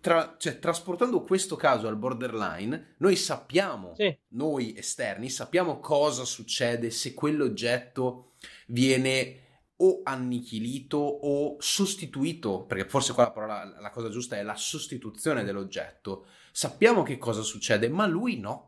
Tra, 0.00 0.36
cioè, 0.38 0.58
trasportando 0.58 1.22
questo 1.22 1.54
caso 1.56 1.86
al 1.86 1.98
borderline, 1.98 2.94
noi 3.00 3.14
sappiamo, 3.14 3.92
sì. 3.94 4.16
noi 4.28 4.74
esterni, 4.74 5.28
sappiamo 5.28 5.80
cosa 5.80 6.24
succede 6.24 6.90
se 6.90 7.12
quell'oggetto 7.12 8.32
viene 8.68 9.42
o 9.76 10.00
annichilito 10.02 10.96
o 10.96 11.56
sostituito, 11.60 12.64
perché 12.64 12.88
forse 12.88 13.12
qua 13.12 13.24
la, 13.24 13.32
parola, 13.32 13.64
la 13.80 13.90
cosa 13.90 14.08
giusta 14.08 14.38
è 14.38 14.42
la 14.42 14.56
sostituzione 14.56 15.44
dell'oggetto. 15.44 16.24
Sappiamo 16.52 17.02
che 17.02 17.18
cosa 17.18 17.42
succede, 17.42 17.90
ma 17.90 18.06
lui 18.06 18.40
no. 18.40 18.67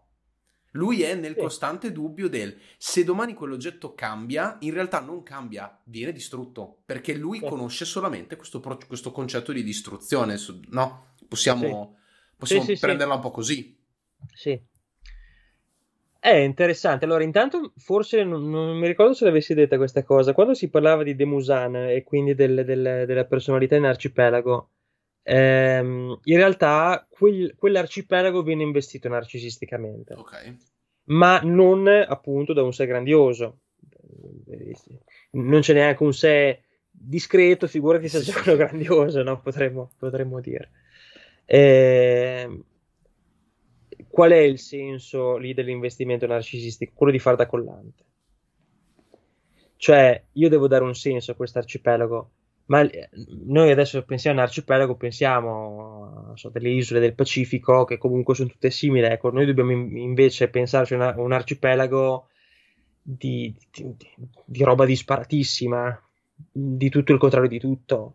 Lui 0.72 1.02
è 1.02 1.14
nel 1.14 1.34
sì. 1.34 1.40
costante 1.40 1.90
dubbio 1.92 2.28
del 2.28 2.56
se 2.76 3.02
domani 3.02 3.34
quell'oggetto 3.34 3.94
cambia, 3.94 4.56
in 4.60 4.72
realtà 4.72 5.00
non 5.00 5.22
cambia, 5.22 5.80
viene 5.84 6.12
distrutto, 6.12 6.82
perché 6.84 7.14
lui 7.14 7.38
sì. 7.38 7.46
conosce 7.46 7.84
solamente 7.84 8.36
questo, 8.36 8.60
questo, 8.86 9.10
concetto 9.10 9.52
di 9.52 9.64
distruzione, 9.64 10.36
no? 10.68 11.14
Possiamo, 11.26 11.96
sì. 11.96 12.34
possiamo 12.36 12.66
prenderla 12.78 13.14
un 13.14 13.20
po' 13.20 13.30
così. 13.30 13.76
Sì. 14.32 14.68
È 16.20 16.34
interessante. 16.34 17.06
Allora, 17.06 17.24
intanto, 17.24 17.72
forse 17.76 18.22
non, 18.24 18.48
non 18.50 18.76
mi 18.76 18.86
ricordo 18.86 19.14
se 19.14 19.24
l'avessi 19.24 19.54
detta 19.54 19.78
questa 19.78 20.04
cosa. 20.04 20.34
Quando 20.34 20.52
si 20.52 20.68
parlava 20.68 21.02
di 21.02 21.16
Demusan 21.16 21.74
e 21.76 22.04
quindi 22.04 22.34
del, 22.34 22.62
del, 22.64 23.04
della 23.06 23.24
personalità 23.24 23.74
in 23.76 23.86
arcipelago, 23.86 24.68
ehm, 25.30 26.20
in 26.24 26.36
realtà 26.36 27.06
quel, 27.08 27.54
quell'arcipelago 27.56 28.42
viene 28.42 28.64
investito 28.64 29.08
narcisisticamente. 29.08 30.14
Ok. 30.14 30.56
Ma 31.04 31.40
non 31.40 31.86
appunto 31.86 32.52
da 32.52 32.62
un 32.62 32.72
sé 32.72 32.86
grandioso. 32.86 33.60
Non 35.32 35.60
c'è 35.60 35.72
neanche 35.72 36.02
un 36.02 36.12
sé 36.12 36.62
discreto, 36.90 37.66
figurati 37.68 38.08
se 38.08 38.20
c'è 38.20 38.32
quello 38.42 38.56
grandioso, 38.58 39.22
no? 39.22 39.40
Potremmo, 39.40 39.92
potremmo 39.98 40.40
dire. 40.40 40.70
Eh, 41.44 42.62
qual 44.08 44.30
è 44.32 44.38
il 44.38 44.58
senso 44.58 45.36
lì 45.36 45.54
dell'investimento 45.54 46.26
narcisistico? 46.26 46.92
Quello 46.94 47.12
di 47.12 47.18
far 47.18 47.36
da 47.36 47.46
collante. 47.46 48.04
Cioè, 49.76 50.24
io 50.32 50.48
devo 50.48 50.68
dare 50.68 50.84
un 50.84 50.94
senso 50.94 51.30
a 51.30 51.34
questo 51.34 51.58
arcipelago, 51.58 52.30
ma 52.70 52.88
noi 53.46 53.72
adesso 53.72 54.04
pensiamo 54.04 54.38
a 54.38 54.42
un 54.42 54.48
arcipelago, 54.48 54.94
pensiamo 54.94 56.32
so, 56.36 56.50
delle 56.50 56.70
isole 56.70 57.00
del 57.00 57.14
Pacifico 57.14 57.84
che 57.84 57.98
comunque 57.98 58.36
sono 58.36 58.48
tutte 58.48 58.70
simili, 58.70 59.06
ecco, 59.06 59.30
noi 59.30 59.44
dobbiamo 59.44 59.72
invece 59.72 60.48
pensarci 60.48 60.94
a 60.94 61.14
un 61.16 61.32
arcipelago 61.32 62.28
di, 63.02 63.52
di, 63.72 63.96
di, 64.44 64.62
roba 64.62 64.84
disparatissima, 64.84 66.00
di 66.36 66.88
tutto 66.88 67.12
il 67.12 67.18
contrario 67.18 67.48
di 67.48 67.58
tutto, 67.58 68.14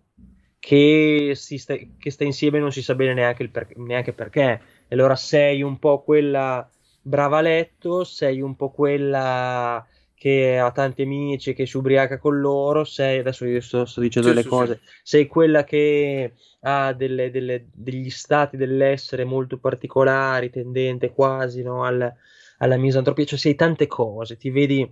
che, 0.57 1.33
sta, 1.35 1.75
che 1.97 2.09
sta 2.09 2.23
insieme 2.23 2.57
e 2.57 2.61
non 2.61 2.71
si 2.71 2.81
sa 2.81 2.95
bene 2.95 3.13
neanche, 3.13 3.49
per, 3.49 3.75
neanche 3.75 4.13
perché. 4.13 4.61
E 4.87 4.95
allora 4.95 5.17
sei 5.17 5.63
un 5.63 5.79
po' 5.79 6.01
quella 6.01 6.67
brava 7.01 7.41
letto, 7.41 8.05
sei 8.05 8.39
un 8.39 8.55
po' 8.55 8.71
quella 8.71 9.85
che 10.25 10.57
ha 10.57 10.71
tanti 10.71 11.03
amici 11.03 11.53
che 11.53 11.67
si 11.67 11.77
ubriaca 11.77 12.17
con 12.17 12.39
loro, 12.39 12.83
sei, 12.83 13.19
adesso 13.19 13.45
io 13.45 13.61
sto, 13.61 13.85
sto 13.85 14.01
dicendo 14.01 14.29
sì, 14.29 14.33
delle 14.33 14.43
sì, 14.43 14.49
cose, 14.49 14.79
sì. 14.83 14.91
sei 15.03 15.27
quella 15.27 15.63
che 15.63 16.33
ha 16.61 16.93
delle, 16.93 17.29
delle, 17.29 17.67
degli 17.71 18.09
stati 18.09 18.57
dell'essere 18.57 19.23
molto 19.23 19.59
particolari, 19.59 20.49
tendente 20.49 21.11
quasi 21.11 21.61
no, 21.61 21.83
al, 21.83 22.11
alla 22.57 22.75
misantropia, 22.75 23.23
cioè 23.23 23.37
sei 23.37 23.53
tante 23.53 23.85
cose, 23.85 24.35
ti 24.35 24.49
vedi 24.49 24.91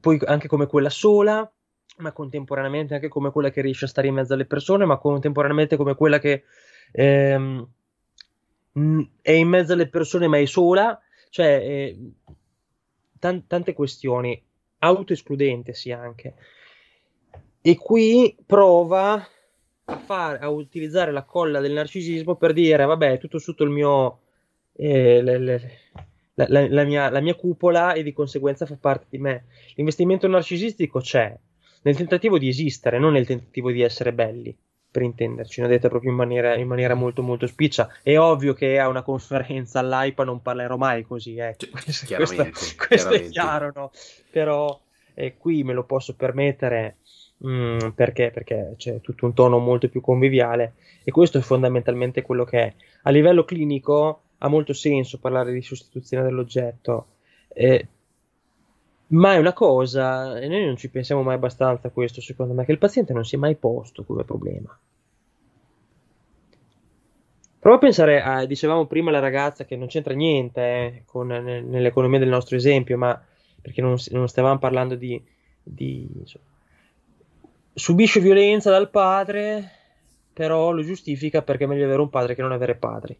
poi 0.00 0.18
anche 0.24 0.48
come 0.48 0.66
quella 0.66 0.88
sola, 0.88 1.46
ma 1.98 2.12
contemporaneamente 2.12 2.94
anche 2.94 3.08
come 3.08 3.30
quella 3.30 3.50
che 3.50 3.60
riesce 3.60 3.84
a 3.84 3.88
stare 3.88 4.06
in 4.06 4.14
mezzo 4.14 4.32
alle 4.32 4.46
persone, 4.46 4.86
ma 4.86 4.96
contemporaneamente 4.96 5.76
come 5.76 5.94
quella 5.94 6.18
che... 6.18 6.44
Ehm, 6.92 7.68
è 9.20 9.32
in 9.32 9.48
mezzo 9.48 9.72
alle 9.74 9.88
persone 9.88 10.28
ma 10.28 10.38
è 10.38 10.46
sola, 10.46 10.98
cioè 11.28 11.46
eh, 11.46 11.98
t- 13.18 13.46
tante 13.46 13.72
questioni. 13.74 14.40
autoescludente 14.80 15.72
sia 15.72 15.98
anche. 15.98 16.34
E 17.60 17.76
qui 17.76 18.36
prova 18.46 19.14
a, 19.84 19.96
fare, 19.98 20.38
a 20.38 20.48
utilizzare 20.48 21.10
la 21.10 21.24
colla 21.24 21.60
del 21.60 21.72
narcisismo 21.72 22.36
per 22.36 22.52
dire, 22.52 22.84
vabbè, 22.84 23.18
tutto 23.18 23.38
sotto 23.38 23.64
il 23.64 23.70
mio... 23.70 24.20
Eh, 24.72 25.20
le, 25.22 25.38
le, 25.38 25.70
la, 26.34 26.46
la, 26.48 26.68
la, 26.68 26.84
mia, 26.84 27.10
la 27.10 27.20
mia 27.20 27.34
cupola 27.34 27.94
e 27.94 28.04
di 28.04 28.12
conseguenza 28.12 28.64
fa 28.64 28.76
parte 28.76 29.06
di 29.10 29.18
me. 29.18 29.46
L'investimento 29.74 30.28
narcisistico 30.28 31.00
c'è 31.00 31.36
nel 31.82 31.96
tentativo 31.96 32.38
di 32.38 32.46
esistere, 32.46 33.00
non 33.00 33.12
nel 33.14 33.26
tentativo 33.26 33.72
di 33.72 33.82
essere 33.82 34.12
belli 34.12 34.56
per 34.90 35.02
intenderci, 35.02 35.60
l'ho 35.60 35.66
detta 35.66 35.88
proprio 35.88 36.10
in 36.10 36.16
maniera, 36.16 36.56
in 36.56 36.66
maniera, 36.66 36.94
molto 36.94 37.22
molto 37.22 37.46
spiccia. 37.46 37.88
È 38.02 38.16
ovvio 38.18 38.54
che 38.54 38.78
a 38.78 38.88
una 38.88 39.02
conferenza 39.02 39.80
all'AIPA 39.80 40.24
non 40.24 40.42
parlerò 40.42 40.76
mai 40.76 41.04
così, 41.04 41.36
eh. 41.36 41.56
questo, 41.70 42.48
questo 42.88 43.10
è 43.10 43.28
chiaro, 43.28 43.70
no? 43.74 43.90
Però 44.30 44.80
eh, 45.14 45.36
qui 45.36 45.62
me 45.62 45.72
lo 45.72 45.84
posso 45.84 46.14
permettere 46.14 46.96
mh, 47.38 47.50
mm, 47.50 47.88
perché? 47.94 48.30
perché 48.30 48.74
c'è 48.76 49.00
tutto 49.00 49.26
un 49.26 49.34
tono 49.34 49.58
molto 49.58 49.88
più 49.88 50.00
conviviale 50.00 50.74
e 51.04 51.10
questo 51.10 51.38
è 51.38 51.40
fondamentalmente 51.42 52.22
quello 52.22 52.44
che 52.44 52.60
è. 52.60 52.74
A 53.02 53.10
livello 53.10 53.44
clinico 53.44 54.22
ha 54.38 54.48
molto 54.48 54.72
senso 54.72 55.18
parlare 55.18 55.52
di 55.52 55.62
sostituzione 55.62 56.24
dell'oggetto. 56.24 57.06
Eh, 57.48 57.86
ma 59.08 59.34
è 59.34 59.38
una 59.38 59.52
cosa, 59.52 60.38
e 60.38 60.48
noi 60.48 60.64
non 60.66 60.76
ci 60.76 60.90
pensiamo 60.90 61.22
mai 61.22 61.36
abbastanza 61.36 61.88
a 61.88 61.90
questo, 61.90 62.20
secondo 62.20 62.52
me, 62.52 62.64
che 62.64 62.72
il 62.72 62.78
paziente 62.78 63.12
non 63.12 63.24
si 63.24 63.36
è 63.36 63.38
mai 63.38 63.56
posto 63.56 64.04
come 64.04 64.24
problema. 64.24 64.76
Prova 67.58 67.76
a 67.76 67.80
pensare, 67.80 68.22
a, 68.22 68.44
dicevamo 68.44 68.86
prima 68.86 69.10
la 69.10 69.18
ragazza 69.18 69.64
che 69.64 69.76
non 69.76 69.88
c'entra 69.88 70.14
niente 70.14 70.60
eh, 70.60 71.02
con, 71.06 71.26
nell'economia 71.26 72.18
del 72.18 72.28
nostro 72.28 72.56
esempio, 72.56 72.96
ma 72.96 73.20
perché 73.60 73.80
non, 73.80 73.96
non 74.10 74.28
stavamo 74.28 74.58
parlando 74.58 74.94
di, 74.94 75.20
di 75.62 76.08
insomma, 76.20 76.44
subisce 77.74 78.20
violenza 78.20 78.70
dal 78.70 78.90
padre, 78.90 79.70
però 80.32 80.70
lo 80.70 80.82
giustifica 80.82 81.42
perché 81.42 81.64
è 81.64 81.66
meglio 81.66 81.84
avere 81.84 82.00
un 82.00 82.10
padre 82.10 82.34
che 82.34 82.42
non 82.42 82.52
avere 82.52 82.76
padri. 82.76 83.18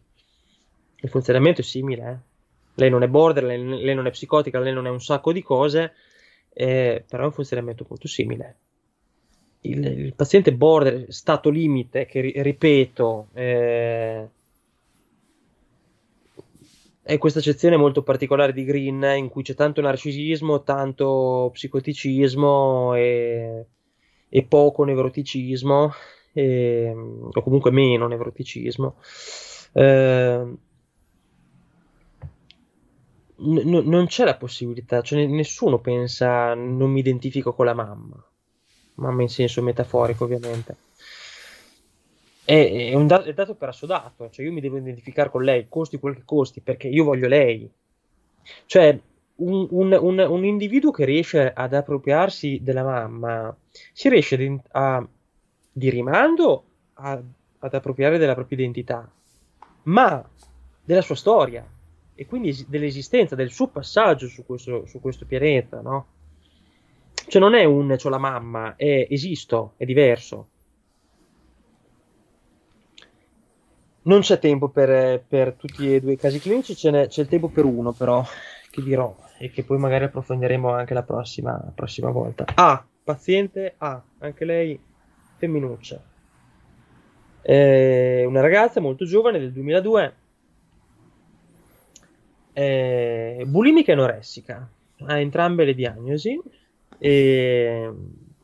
Il 1.01 1.09
funzionamento 1.09 1.61
è 1.61 1.63
simile, 1.63 2.09
eh? 2.09 2.28
Lei 2.79 2.89
non 2.89 3.03
è 3.03 3.07
border, 3.07 3.43
lei, 3.43 3.83
lei, 3.83 3.93
non 3.93 4.07
è 4.07 4.11
psicotica, 4.11 4.59
lei 4.59 4.73
non 4.73 4.87
è 4.87 4.89
un 4.89 5.01
sacco 5.01 5.31
di 5.31 5.43
cose, 5.43 5.93
eh, 6.53 7.03
però 7.07 7.23
è 7.23 7.25
un 7.25 7.31
funzionamento 7.31 7.85
molto 7.87 8.07
simile. 8.07 8.57
Il, 9.61 9.85
il 9.85 10.15
paziente 10.15 10.53
border, 10.53 11.05
stato 11.09 11.49
limite, 11.49 12.05
che 12.05 12.21
ripeto, 12.21 13.27
eh, 13.33 14.27
è 17.01 17.17
questa 17.17 17.39
accezione 17.39 17.75
molto 17.75 18.03
particolare 18.03 18.53
di 18.53 18.63
Green 18.63 19.03
in 19.17 19.29
cui 19.29 19.43
c'è 19.43 19.55
tanto 19.55 19.81
narcisismo, 19.81 20.63
tanto 20.63 21.49
psicoticismo 21.51 22.93
e, 22.95 23.65
e 24.29 24.43
poco 24.43 24.85
nevroticismo, 24.85 25.91
e, 26.31 26.93
o 26.95 27.41
comunque 27.41 27.71
meno 27.71 28.07
nevroticismo. 28.07 28.95
Eh, 29.73 30.57
n- 33.39 33.83
non 33.85 34.05
c'è 34.07 34.25
la 34.25 34.35
possibilità, 34.35 35.01
cioè 35.01 35.25
nessuno 35.25 35.79
pensa 35.79 36.53
non 36.53 36.91
mi 36.91 36.99
identifico 36.99 37.53
con 37.53 37.65
la 37.65 37.73
mamma, 37.73 38.23
mamma 38.95 39.21
in 39.21 39.29
senso 39.29 39.61
metaforico 39.61 40.25
ovviamente. 40.25 40.75
È, 42.43 42.89
è 42.91 42.93
un 42.95 43.07
dato, 43.07 43.29
è 43.29 43.33
dato 43.33 43.55
per 43.55 43.69
assodato, 43.69 44.29
cioè 44.29 44.45
io 44.45 44.51
mi 44.51 44.61
devo 44.61 44.77
identificare 44.77 45.29
con 45.29 45.43
lei, 45.43 45.67
costi 45.69 45.99
quel 45.99 46.15
che 46.15 46.23
costi, 46.25 46.61
perché 46.61 46.87
io 46.87 47.03
voglio 47.03 47.27
lei. 47.27 47.69
Cioè 48.65 48.99
un, 49.35 49.67
un, 49.69 49.97
un, 49.99 50.19
un 50.19 50.45
individuo 50.45 50.91
che 50.91 51.05
riesce 51.05 51.53
ad 51.53 51.73
appropriarsi 51.73 52.59
della 52.61 52.83
mamma 52.83 53.55
si 53.93 54.09
riesce 54.09 54.35
di, 54.35 54.59
a, 54.71 55.07
di 55.71 55.89
rimando 55.89 56.63
a, 56.93 57.21
ad 57.59 57.73
appropriare 57.73 58.17
della 58.17 58.33
propria 58.33 58.57
identità, 58.57 59.09
ma 59.83 60.27
della 60.83 61.01
sua 61.01 61.15
storia 61.15 61.65
e 62.19 62.25
quindi 62.25 62.65
dell'esistenza, 62.67 63.33
del 63.33 63.49
suo 63.49 63.67
passaggio 63.67 64.27
su 64.27 64.45
questo, 64.45 64.85
su 64.85 64.99
questo 64.99 65.25
pianeta, 65.25 65.79
no? 65.79 66.07
Cioè 67.13 67.39
non 67.39 67.55
è 67.55 67.63
un 67.63 67.95
c'ho 67.97 68.09
la 68.09 68.17
mamma, 68.17 68.75
è 68.75 69.07
esisto, 69.09 69.75
è 69.77 69.85
diverso. 69.85 70.49
Non 74.01 74.19
c'è 74.19 74.37
tempo 74.37 74.67
per, 74.67 75.23
per 75.25 75.53
tutti 75.53 75.95
e 75.95 76.01
due 76.01 76.11
i 76.11 76.17
casi 76.17 76.41
clinici, 76.41 76.75
c'è 76.75 77.07
il 77.07 77.27
tempo 77.29 77.47
per 77.47 77.63
uno 77.63 77.93
però, 77.93 78.21
che 78.69 78.83
dirò 78.83 79.15
e 79.37 79.49
che 79.49 79.63
poi 79.63 79.77
magari 79.77 80.03
approfondiremo 80.03 80.69
anche 80.73 80.93
la 80.93 81.03
prossima, 81.03 81.71
prossima 81.73 82.09
volta. 82.09 82.43
A, 82.53 82.85
paziente 83.01 83.75
A, 83.77 84.03
anche 84.17 84.43
lei 84.43 84.77
femminuccia. 85.37 86.03
È 87.41 88.25
una 88.25 88.41
ragazza 88.41 88.81
molto 88.81 89.05
giovane 89.05 89.39
del 89.39 89.53
2002 89.53 90.15
eh, 92.59 93.45
bulimica 93.45 93.91
e 93.91 93.95
anoressica, 93.95 94.69
ha 95.05 95.19
entrambe 95.19 95.63
le 95.63 95.73
diagnosi. 95.73 96.39
E 96.97 97.91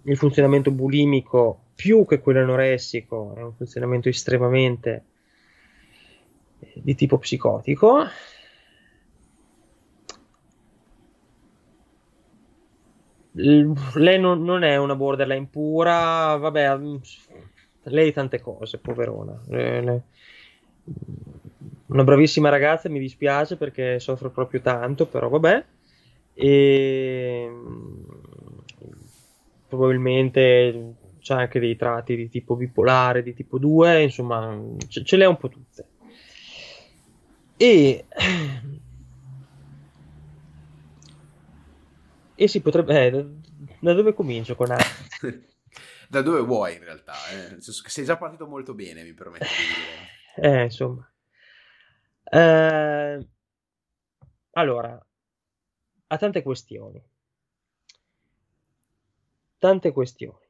il 0.03 0.17
funzionamento 0.17 0.71
bulimico 0.71 1.63
più 1.75 2.05
che 2.05 2.21
quello 2.21 2.39
anoressico 2.41 3.33
è 3.35 3.41
un 3.41 3.53
funzionamento 3.53 4.07
estremamente 4.07 5.03
eh, 6.59 6.73
di 6.75 6.95
tipo 6.95 7.17
psicotico. 7.17 8.03
lei 13.35 14.17
non, 14.17 14.43
non, 14.43 14.63
è 14.63 14.77
una 14.77 14.95
borderline 14.95 15.47
pura, 15.51 16.37
vabbè, 16.37 16.77
lei 17.83 18.13
tante 18.13 18.39
cose, 18.39 18.77
poverona. 18.77 19.37
Le, 19.47 19.81
le, 19.81 20.03
una 21.87 22.03
bravissima 22.03 22.49
ragazza, 22.49 22.89
mi 22.89 22.99
dispiace 22.99 23.57
perché 23.57 23.99
soffro 23.99 24.31
proprio 24.31 24.61
tanto, 24.61 25.07
però 25.07 25.29
vabbè. 25.29 25.65
E 26.33 27.49
probabilmente 29.67 30.95
c'è 31.19 31.33
anche 31.33 31.59
dei 31.59 31.75
tratti 31.75 32.15
di 32.15 32.29
tipo 32.29 32.55
bipolare, 32.55 33.23
di 33.23 33.33
tipo 33.33 33.57
2, 33.57 34.03
insomma, 34.03 34.59
ce, 34.87 35.03
ce 35.03 35.17
le 35.17 35.25
ha 35.25 35.29
un 35.29 35.37
po' 35.37 35.49
tutte. 35.49 35.87
E, 37.57 38.05
e 42.35 42.47
si 42.47 42.61
potrebbe... 42.61 43.05
Eh, 43.05 43.25
da 43.79 43.93
dove 43.93 44.13
comincio 44.13 44.55
con 44.55 44.71
A? 44.71 44.77
da 46.09 46.21
dove 46.21 46.41
vuoi 46.41 46.75
in 46.75 46.83
realtà, 46.83 47.13
eh? 47.31 47.57
sei 47.59 48.05
già 48.05 48.17
partito 48.17 48.47
molto 48.47 48.73
bene, 48.73 49.03
mi 49.03 49.13
permetto 49.13 49.45
di 49.45 49.49
dire. 49.49 50.13
Eh, 50.37 50.63
insomma. 50.63 51.09
Eh, 52.31 53.27
allora, 54.51 55.05
ha 56.07 56.17
tante 56.17 56.41
questioni. 56.41 57.01
Tante 59.57 59.91
questioni. 59.91 60.43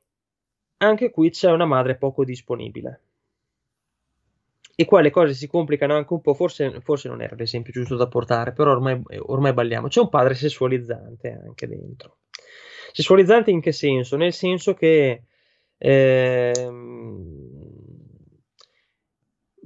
Anche 0.78 1.10
qui 1.10 1.30
c'è 1.30 1.52
una 1.52 1.66
madre 1.66 1.96
poco 1.96 2.24
disponibile. 2.24 3.02
E 4.78 4.84
qua 4.86 5.00
le 5.00 5.10
cose 5.10 5.34
si 5.34 5.48
complicano 5.48 5.96
anche 5.96 6.12
un 6.12 6.22
po', 6.22 6.34
forse, 6.34 6.82
forse 6.82 7.08
non 7.08 7.22
era 7.22 7.36
l'esempio 7.36 7.72
giusto 7.72 7.96
da 7.96 8.08
portare, 8.08 8.52
però 8.52 8.72
ormai, 8.72 9.02
ormai 9.20 9.54
balliamo. 9.54 9.88
C'è 9.88 10.02
un 10.02 10.10
padre 10.10 10.34
sessualizzante 10.34 11.32
anche 11.32 11.68
dentro. 11.68 12.18
Sessualizzante 12.92 13.52
in 13.52 13.62
che 13.62 13.72
senso? 13.72 14.18
Nel 14.18 14.34
senso 14.34 14.74
che 14.74 15.24
eh, 15.78 16.52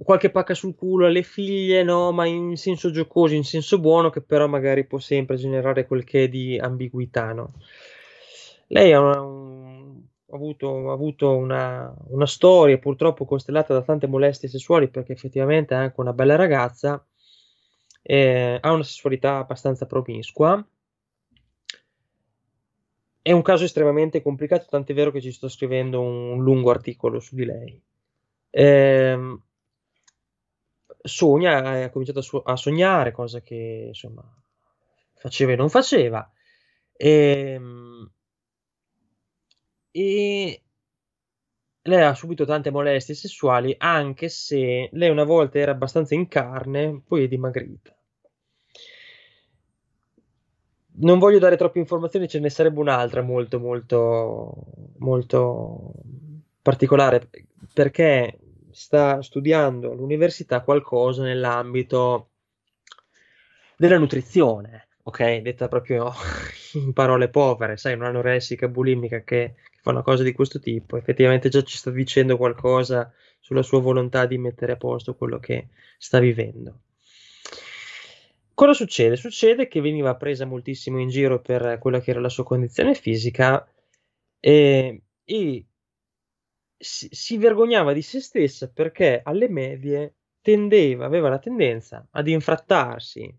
qualche 0.04 0.30
pacca 0.30 0.54
sul 0.54 0.76
culo 0.76 1.06
alle 1.06 1.24
figlie, 1.24 1.84
no, 1.84 2.12
ma 2.12 2.26
in 2.26 2.56
senso 2.58 2.92
giocoso, 2.92 3.34
in 3.34 3.44
senso 3.44 3.80
buono, 3.80 4.10
che 4.10 4.22
però 4.22 4.48
magari 4.48 4.86
può 4.86 5.00
sempre 5.00 5.36
generare 5.36 5.86
quel 5.86 6.04
che 6.04 6.30
di 6.30 6.58
ambiguità, 6.58 7.34
no? 7.34 7.54
Lei 8.68 8.94
ha, 8.94 9.00
un, 9.00 10.02
ha 10.30 10.36
avuto, 10.36 10.90
ha 10.90 10.94
avuto 10.94 11.36
una, 11.36 11.94
una, 12.10 12.28
storia 12.28 12.78
purtroppo 12.78 13.26
costellata 13.26 13.74
da 13.74 13.82
tante 13.82 14.08
molestie 14.08 14.48
sessuali 14.48 14.90
perché 14.90 15.14
effettivamente 15.14 15.74
è 15.74 15.78
anche 15.78 16.00
una 16.00 16.14
bella 16.14 16.36
ragazza, 16.36 17.04
eh, 18.02 18.58
ha 18.62 18.72
una 18.72 18.84
sessualità 18.84 19.38
abbastanza 19.38 19.86
promiscua. 19.86 20.66
È 23.22 23.32
un 23.32 23.42
caso 23.42 23.64
estremamente 23.64 24.22
complicato, 24.22 24.66
tant'è 24.70 24.94
vero 24.94 25.12
che 25.12 25.22
ci 25.22 25.32
sto 25.32 25.50
scrivendo 25.50 26.02
un 26.02 26.42
lungo 26.42 26.72
articolo 26.72 27.20
su 27.20 27.36
di 27.36 27.46
lei. 27.46 27.82
Eh, 28.52 29.40
sogna, 31.10 31.57
ha 31.84 31.90
cominciato 31.90 32.19
a, 32.19 32.22
so- 32.22 32.44
a, 32.44 32.56
sognare, 32.56 33.11
cosa 33.11 33.41
che 33.41 33.86
insomma 33.88 34.23
faceva 35.15 35.52
e 35.53 35.56
non 35.56 35.69
faceva. 35.69 36.30
E, 36.95 37.10
ehm, 37.56 38.11
e 39.91 40.64
lei 41.84 42.02
ha 42.03 42.14
subito 42.14 42.45
tante 42.45 42.72
molestie 42.72 43.15
sessuali, 43.15 43.76
anche 43.77 44.30
se 44.30 44.90
lei 44.91 45.10
una 45.10 45.23
volta 45.23 45.60
era 45.60 45.72
abbastanza 45.72 46.15
in 46.15 46.27
carne, 46.27 47.02
poi 47.06 47.23
è 47.23 47.27
dimagrita. 47.27 47.94
non 50.99 51.19
voglio 51.19 51.40
dare 51.40 51.57
troppe 51.57 51.80
informazioni, 51.80 52.27
ce 52.27 52.40
ne 52.40 52.49
sarebbe 52.49 52.80
un'altra 52.80 53.22
molto, 53.22 53.60
molto, 53.60 54.53
molto 54.98 55.94
particolare, 56.61 57.30
perché 57.73 58.38
sta 58.80 59.22
studiando 59.22 59.92
all'università 59.92 60.62
qualcosa 60.62 61.22
nell'ambito 61.22 62.30
della 63.76 63.98
nutrizione, 63.98 64.88
ok? 65.04 65.40
Detta 65.40 65.68
proprio 65.68 66.14
in 66.76 66.94
parole 66.94 67.28
povere, 67.28 67.76
sai, 67.76 67.96
un'anoressica 67.96 68.70
bulimica 68.70 69.20
che, 69.24 69.56
che 69.70 69.80
fa 69.82 69.90
una 69.92 70.02
cosa 70.02 70.24
di 70.24 70.32
questo 70.32 70.62
tipo, 70.62 70.96
effettivamente 70.96 71.50
già 71.50 71.62
ci 71.62 71.76
sta 71.76 71.92
dicendo 71.92 72.38
qualcosa 72.38 73.12
sulla 73.42 73.64
sua 73.64 73.82
volontà 73.82 74.26
di 74.26 74.38
mettere 74.38 74.72
a 74.72 74.78
posto 74.78 75.14
quello 75.14 75.40
che 75.40 75.68
sta 75.98 76.20
vivendo. 76.20 76.80
Cosa 78.54 78.72
succede? 78.72 79.18
Succede 79.18 79.68
che 79.68 79.82
veniva 79.82 80.16
presa 80.16 80.46
moltissimo 80.46 81.02
in 81.02 81.10
giro 81.10 81.42
per 81.42 81.80
quella 81.80 82.00
che 82.00 82.12
era 82.12 82.22
la 82.22 82.30
sua 82.30 82.46
condizione 82.46 82.96
fisica 82.96 83.70
e, 84.40 85.02
e 85.26 85.66
si, 86.80 87.10
si 87.12 87.38
vergognava 87.38 87.92
di 87.92 88.02
se 88.02 88.22
stessa 88.22 88.70
perché 88.70 89.22
alle 89.24 89.50
medie 89.50 90.16
tendeva, 90.42 91.06
aveva 91.06 91.28
la 91.28 91.40
tendenza 91.40 92.08
ad 92.12 92.28
infrattarsi 92.28 93.32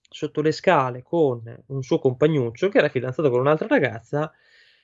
sotto 0.00 0.40
le 0.42 0.52
scale 0.52 1.02
con 1.02 1.42
un 1.66 1.82
suo 1.82 1.98
compagnuccio 1.98 2.68
che 2.68 2.78
era 2.78 2.88
fidanzato 2.88 3.30
con 3.30 3.40
un'altra 3.40 3.68
ragazza 3.68 4.32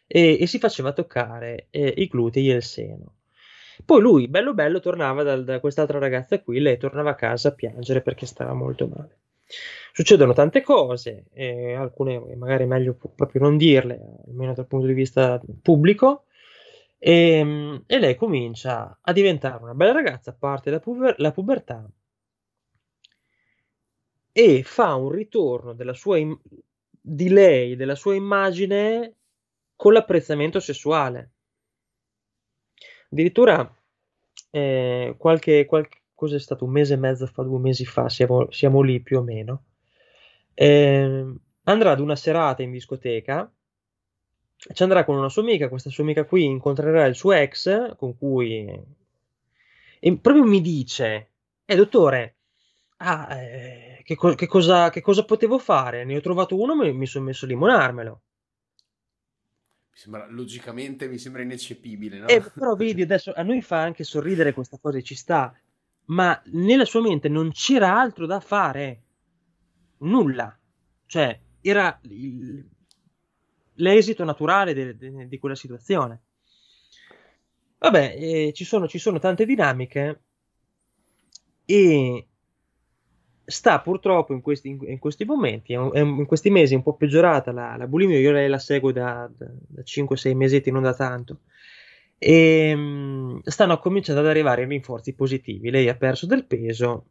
e, 0.06 0.38
e 0.40 0.46
si 0.46 0.58
faceva 0.58 0.92
toccare 0.92 1.66
eh, 1.70 1.92
i 1.96 2.06
glutei 2.06 2.50
e 2.50 2.54
il 2.54 2.62
seno. 2.62 3.16
Poi 3.84 4.00
lui, 4.00 4.28
bello 4.28 4.54
bello, 4.54 4.78
tornava 4.80 5.22
da, 5.22 5.36
da 5.36 5.60
quest'altra 5.60 5.98
ragazza 5.98 6.40
qui, 6.40 6.60
lei 6.60 6.78
tornava 6.78 7.10
a 7.10 7.14
casa 7.14 7.48
a 7.48 7.54
piangere 7.54 8.02
perché 8.02 8.26
stava 8.26 8.52
molto 8.52 8.86
male. 8.86 9.18
Succedono 9.92 10.32
tante 10.32 10.62
cose, 10.62 11.26
eh, 11.32 11.74
alcune 11.74 12.36
magari 12.36 12.64
è 12.64 12.66
meglio 12.66 12.94
proprio 12.94 13.42
non 13.42 13.56
dirle, 13.56 14.00
almeno 14.26 14.52
dal 14.52 14.66
punto 14.66 14.86
di 14.86 14.92
vista 14.92 15.40
pubblico, 15.62 16.26
e, 17.00 17.12
ehm, 17.38 17.84
e 17.86 17.98
lei 17.98 18.14
comincia 18.14 18.98
a 19.00 19.12
diventare 19.12 19.62
una 19.62 19.74
bella 19.74 19.92
ragazza, 19.92 20.32
parte 20.34 20.70
la, 20.70 20.78
puber- 20.80 21.18
la 21.18 21.32
pubertà 21.32 21.90
e 24.32 24.62
fa 24.62 24.94
un 24.94 25.10
ritorno 25.10 25.74
im- 26.16 26.40
di 27.00 27.28
lei, 27.28 27.76
della 27.76 27.94
sua 27.94 28.14
immagine 28.14 29.14
con 29.76 29.92
l'apprezzamento 29.92 30.60
sessuale. 30.60 31.32
Addirittura 33.10 33.74
eh, 34.50 35.14
qualche, 35.18 35.64
qualche 35.66 36.02
cosa 36.14 36.36
è 36.36 36.38
stato 36.38 36.64
un 36.64 36.70
mese 36.72 36.94
e 36.94 36.96
mezzo 36.96 37.26
fa, 37.26 37.42
due 37.42 37.58
mesi 37.58 37.84
fa, 37.84 38.08
siamo, 38.08 38.50
siamo 38.50 38.82
lì 38.82 39.00
più 39.00 39.18
o 39.18 39.22
meno. 39.22 39.64
Eh, 40.54 41.34
andrà 41.64 41.90
ad 41.92 42.00
una 42.00 42.16
serata 42.16 42.62
in 42.62 42.70
discoteca, 42.70 43.50
ci 44.72 44.82
andrà 44.82 45.04
con 45.04 45.16
una 45.16 45.30
sua 45.30 45.42
amica, 45.42 45.68
questa 45.68 45.88
sua 45.88 46.04
amica 46.04 46.24
qui 46.24 46.44
incontrerà 46.44 47.06
il 47.06 47.14
suo 47.14 47.32
ex, 47.32 47.96
con 47.96 48.16
cui... 48.16 48.98
E 50.02 50.16
proprio 50.18 50.44
mi 50.44 50.60
dice, 50.60 51.30
eh 51.64 51.76
dottore, 51.76 52.36
ah, 52.98 53.34
eh, 53.34 54.00
che, 54.04 54.14
co- 54.16 54.34
che, 54.34 54.46
cosa, 54.46 54.90
che, 54.90 55.00
cosa, 55.00 55.24
potevo 55.24 55.58
fare? 55.58 56.04
Ne 56.04 56.16
ho 56.16 56.20
trovato 56.20 56.58
uno, 56.58 56.74
mi, 56.74 56.92
mi 56.92 57.06
sono 57.06 57.24
messo 57.24 57.46
a 57.46 57.48
limonarmelo. 57.48 58.22
Mi 59.90 59.96
sembra, 59.96 60.26
logicamente 60.28 61.08
mi 61.08 61.18
sembra 61.18 61.42
ineccepibile, 61.42 62.18
no? 62.18 62.26
Eh, 62.28 62.40
però 62.40 62.74
vedi, 62.74 63.00
adesso 63.02 63.32
a 63.34 63.42
noi 63.42 63.62
fa 63.62 63.80
anche 63.80 64.04
sorridere 64.04 64.52
questa 64.52 64.78
cosa 64.78 64.98
e 64.98 65.02
ci 65.02 65.14
sta, 65.14 65.54
ma 66.06 66.40
nella 66.52 66.84
sua 66.84 67.00
mente 67.00 67.28
non 67.28 67.50
c'era 67.52 67.98
altro 67.98 68.26
da 68.26 68.40
fare, 68.40 69.02
nulla, 69.98 70.56
cioè 71.06 71.38
era 71.60 71.98
il, 72.02 72.66
l'esito 73.80 74.24
naturale 74.24 74.74
de, 74.74 74.96
de, 74.96 75.28
di 75.28 75.38
quella 75.38 75.54
situazione. 75.54 76.20
Vabbè, 77.78 78.16
eh, 78.18 78.52
ci, 78.54 78.64
sono, 78.64 78.86
ci 78.86 78.98
sono 78.98 79.18
tante 79.18 79.46
dinamiche 79.46 80.20
e 81.64 82.26
sta 83.44 83.80
purtroppo 83.80 84.32
in 84.32 84.42
questi, 84.42 84.68
in 84.68 84.98
questi 84.98 85.24
momenti, 85.24 85.72
in 85.72 86.24
questi 86.26 86.50
mesi 86.50 86.74
un 86.74 86.82
po' 86.82 86.94
peggiorata 86.94 87.52
la, 87.52 87.76
la 87.76 87.86
bulimia, 87.86 88.18
io 88.18 88.32
lei 88.32 88.48
la 88.48 88.58
seguo 88.58 88.92
da, 88.92 89.28
da, 89.34 89.46
da 89.50 89.82
5-6 89.82 90.34
mesetti, 90.36 90.70
non 90.70 90.82
da 90.82 90.94
tanto, 90.94 91.40
e 92.18 92.72
um, 92.74 93.40
stanno 93.42 93.78
cominciando 93.78 94.20
ad 94.20 94.28
arrivare 94.28 94.66
rinforzi 94.66 95.14
positivi. 95.14 95.70
Lei 95.70 95.88
ha 95.88 95.96
perso 95.96 96.26
del 96.26 96.44
peso. 96.44 97.06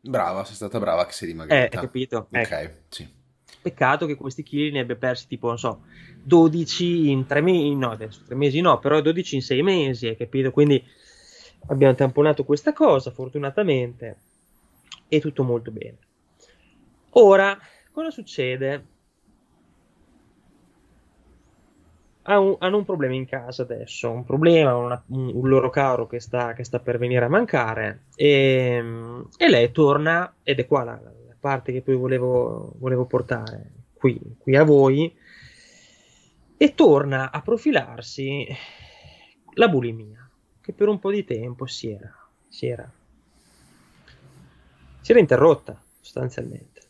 Brava, 0.00 0.44
sei 0.44 0.54
stata 0.54 0.78
brava 0.78 1.04
che 1.06 1.12
sei 1.12 1.28
dimagrita. 1.28 1.64
Eh, 1.64 1.68
capito? 1.68 2.28
Ok, 2.30 2.50
ecco. 2.50 2.78
sì. 2.88 3.22
Peccato 3.60 4.06
che 4.06 4.14
questi 4.14 4.42
chili 4.42 4.70
ne 4.70 4.80
abbia 4.80 4.96
persi 4.96 5.26
tipo, 5.26 5.48
non 5.48 5.58
so, 5.58 5.82
12 6.22 7.10
in 7.10 7.26
3 7.26 7.40
mesi, 7.40 7.74
no, 7.74 7.90
adesso 7.90 8.22
3 8.24 8.34
mesi 8.34 8.60
no, 8.60 8.78
però 8.78 9.00
12 9.00 9.36
in 9.36 9.42
6 9.42 9.62
mesi, 9.62 10.06
hai 10.06 10.16
capito? 10.16 10.50
Quindi 10.50 10.82
abbiamo 11.68 11.94
tamponato 11.94 12.44
questa 12.44 12.72
cosa, 12.72 13.10
fortunatamente, 13.10 14.16
e 15.08 15.20
tutto 15.20 15.44
molto 15.44 15.70
bene. 15.70 15.98
Ora, 17.10 17.58
cosa 17.92 18.10
succede? 18.10 18.92
hanno 22.26 22.76
un 22.76 22.84
problema 22.84 23.14
in 23.14 23.26
casa 23.26 23.62
adesso, 23.62 24.10
un 24.10 24.24
problema, 24.24 24.74
una, 24.74 25.02
un, 25.08 25.30
un, 25.34 25.48
loro 25.48 25.68
caro 25.68 26.06
che 26.06 26.20
sta, 26.20 26.54
che 26.54 26.64
sta, 26.64 26.78
per 26.80 26.96
venire 26.96 27.24
a 27.24 27.28
mancare 27.28 28.04
e, 28.14 28.82
e 29.36 29.48
lei 29.50 29.70
torna, 29.72 30.34
ed 30.42 30.58
è 30.58 30.66
qua 30.66 30.84
la 30.84 31.00
parte 31.44 31.72
che 31.72 31.82
poi 31.82 31.94
volevo, 31.94 32.72
volevo 32.78 33.04
portare 33.04 33.72
qui, 33.92 34.18
qui, 34.38 34.56
a 34.56 34.62
voi, 34.62 35.14
e 36.56 36.74
torna 36.74 37.30
a 37.30 37.42
profilarsi 37.42 38.46
la 39.52 39.68
bulimia, 39.68 40.26
che 40.62 40.72
per 40.72 40.88
un 40.88 40.98
po' 40.98 41.10
di 41.10 41.22
tempo 41.22 41.66
si 41.66 41.90
era, 41.90 42.10
si 42.48 42.66
era, 42.66 42.90
si 45.02 45.10
era 45.10 45.20
interrotta 45.20 45.78
sostanzialmente. 46.00 46.80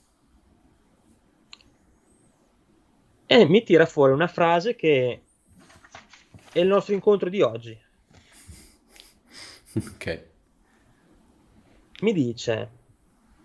e 3.27 3.49
mi 3.49 3.65
tira 3.65 3.85
fuori 3.85 4.13
una 4.13 4.29
frase 4.29 4.77
che 4.77 5.23
è 6.53 6.61
il 6.61 6.69
nostro 6.69 6.95
incontro 6.95 7.29
di 7.29 7.41
oggi. 7.43 7.77
Ok. 9.77 10.25
Mi 12.03 12.13
dice, 12.13 12.84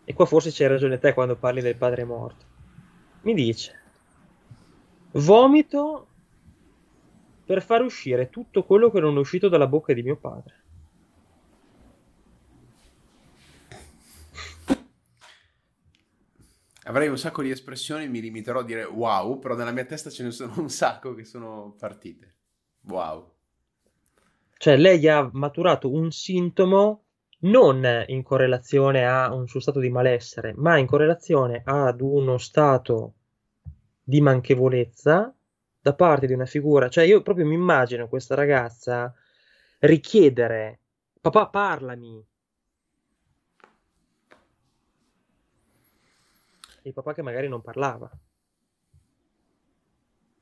e 0.09 0.13
qua 0.15 0.25
forse 0.25 0.49
c'hai 0.51 0.67
ragione 0.67 0.97
te 0.97 1.13
quando 1.13 1.35
parli 1.35 1.61
del 1.61 1.77
padre 1.77 2.03
morto, 2.03 2.45
mi 3.21 3.35
dice, 3.35 3.79
vomito 5.11 6.07
per 7.45 7.61
far 7.61 7.83
uscire 7.83 8.31
tutto 8.31 8.63
quello 8.63 8.89
che 8.89 8.99
non 8.99 9.15
è 9.17 9.19
uscito 9.19 9.49
dalla 9.49 9.67
bocca 9.67 9.93
di 9.93 10.01
mio 10.01 10.17
padre. 10.17 10.63
Avrei 16.85 17.07
un 17.07 17.19
sacco 17.19 17.43
di 17.43 17.51
espressioni, 17.51 18.09
mi 18.09 18.19
limiterò 18.19 18.61
a 18.61 18.63
dire 18.63 18.85
wow, 18.85 19.37
però 19.37 19.55
nella 19.55 19.71
mia 19.71 19.85
testa 19.85 20.09
ce 20.09 20.23
ne 20.23 20.31
sono 20.31 20.53
un 20.57 20.69
sacco 20.69 21.13
che 21.13 21.23
sono 21.23 21.75
partite. 21.77 22.37
Wow. 22.85 23.31
Cioè 24.57 24.75
lei 24.75 25.07
ha 25.07 25.29
maturato 25.33 25.91
un 25.91 26.09
sintomo 26.09 27.08
non 27.41 28.03
in 28.07 28.23
correlazione 28.23 29.07
a 29.07 29.33
un 29.33 29.47
suo 29.47 29.59
stato 29.59 29.79
di 29.79 29.89
malessere, 29.89 30.53
ma 30.55 30.77
in 30.77 30.85
correlazione 30.85 31.61
ad 31.63 32.01
uno 32.01 32.37
stato 32.37 33.13
di 34.03 34.21
manchevolezza 34.21 35.33
da 35.81 35.93
parte 35.93 36.27
di 36.27 36.33
una 36.33 36.45
figura. 36.45 36.89
Cioè 36.89 37.05
io 37.05 37.21
proprio 37.21 37.45
mi 37.45 37.53
immagino 37.53 38.07
questa 38.07 38.35
ragazza 38.35 39.13
richiedere, 39.79 40.79
papà 41.21 41.47
parlami, 41.47 42.25
il 46.83 46.93
papà 46.93 47.13
che 47.13 47.21
magari 47.21 47.47
non 47.47 47.61
parlava. 47.61 48.09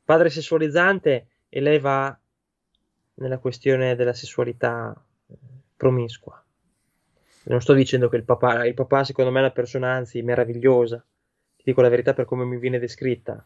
Padre 0.04 0.30
sessualizzante 0.30 1.28
e 1.50 1.60
lei 1.60 1.80
va 1.80 2.18
nella 3.16 3.40
questione 3.40 3.96
della 3.96 4.14
sessualità 4.14 4.96
eh, 5.28 5.36
promiscua. 5.76 6.42
Non 7.50 7.62
sto 7.62 7.74
dicendo 7.74 8.10
che 8.10 8.18
il 8.18 8.24
papà, 8.24 8.66
il 8.66 8.74
papà 8.74 9.04
secondo 9.04 9.32
me 9.32 9.38
è 9.38 9.44
una 9.44 9.52
persona 9.52 9.94
anzi 9.94 10.22
meravigliosa, 10.22 11.04
ti 11.56 11.64
dico 11.64 11.82
la 11.82 11.90
verità 11.90 12.14
per 12.14 12.26
come 12.26 12.44
mi 12.44 12.58
viene 12.58 12.80
descritta. 12.80 13.46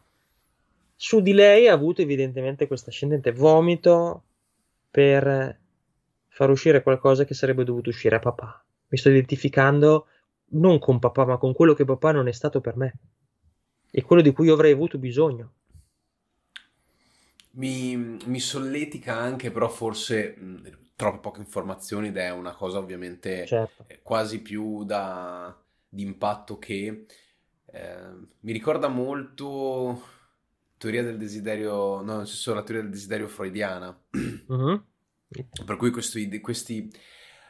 Su 0.96 1.20
di 1.20 1.32
lei 1.32 1.68
ha 1.68 1.72
avuto 1.72 2.02
evidentemente 2.02 2.66
questo 2.66 2.90
ascendente 2.90 3.32
vomito 3.32 4.22
per 4.90 5.58
far 6.28 6.50
uscire 6.50 6.82
qualcosa 6.82 7.24
che 7.24 7.34
sarebbe 7.34 7.64
dovuto 7.64 7.90
uscire 7.90 8.16
a 8.16 8.20
papà. 8.20 8.64
Mi 8.88 8.98
sto 8.98 9.08
identificando 9.08 10.06
non 10.54 10.78
con 10.78 10.98
papà, 10.98 11.24
ma 11.24 11.36
con 11.36 11.52
quello 11.52 11.74
che 11.74 11.84
papà 11.84 12.12
non 12.12 12.28
è 12.28 12.32
stato 12.32 12.60
per 12.60 12.76
me 12.76 12.94
e 13.90 14.02
quello 14.02 14.22
di 14.22 14.32
cui 14.32 14.46
io 14.46 14.54
avrei 14.54 14.72
avuto 14.72 14.98
bisogno. 14.98 15.52
Mi, 17.52 17.96
mi 17.96 18.40
solletica 18.40 19.16
anche, 19.16 19.50
però 19.50 19.68
forse 19.68 20.34
troppe 20.94 21.18
poche 21.18 21.40
informazioni 21.40 22.08
ed 22.08 22.16
è 22.16 22.30
una 22.30 22.54
cosa 22.54 22.78
ovviamente 22.78 23.46
certo. 23.46 23.86
quasi 24.02 24.40
più 24.40 24.84
da, 24.84 25.56
impatto 25.96 26.58
che 26.58 27.06
eh, 27.66 28.10
mi 28.40 28.52
ricorda 28.52 28.88
molto 28.88 30.02
teoria 30.76 31.02
del 31.02 31.16
desiderio, 31.16 32.00
no, 32.02 32.18
nel 32.18 32.26
senso 32.26 32.54
la 32.54 32.62
teoria 32.62 32.82
del 32.82 32.92
desiderio 32.92 33.28
freudiana. 33.28 34.00
Uh-huh. 34.48 34.84
Per 35.64 35.76
cui 35.76 35.90
questi, 35.90 36.40
questi, 36.40 36.92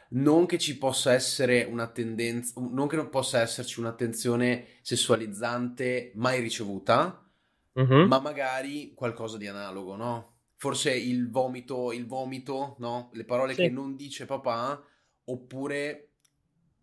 non 0.09 0.45
che 0.45 0.57
ci 0.57 0.77
possa 0.77 1.13
essere 1.13 1.63
una 1.63 1.87
tendenza, 1.87 2.53
non 2.61 2.87
che 2.87 2.95
non 2.95 3.09
possa 3.09 3.41
esserci 3.41 3.79
un'attenzione 3.79 4.67
sessualizzante 4.81 6.11
mai 6.15 6.39
ricevuta, 6.39 7.27
uh-huh. 7.73 8.05
ma 8.05 8.19
magari 8.19 8.93
qualcosa 8.93 9.37
di 9.37 9.47
analogo, 9.47 9.95
no? 9.95 10.32
Forse 10.63 10.95
il 10.95 11.29
vomito, 11.29 11.91
il 11.91 12.07
vomito, 12.07 12.77
no? 12.79 13.09
Le 13.11 13.25
parole 13.25 13.53
sì. 13.53 13.63
che 13.63 13.69
non 13.69 13.97
dice 13.97 14.23
papà, 14.25 14.81
oppure 15.25 16.11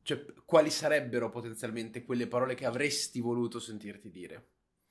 cioè, 0.03 0.23
quali 0.45 0.69
sarebbero 0.69 1.31
potenzialmente 1.31 2.05
quelle 2.05 2.27
parole 2.27 2.55
che 2.55 2.67
avresti 2.67 3.21
voluto 3.21 3.59
sentirti 3.59 4.11
dire? 4.11 4.49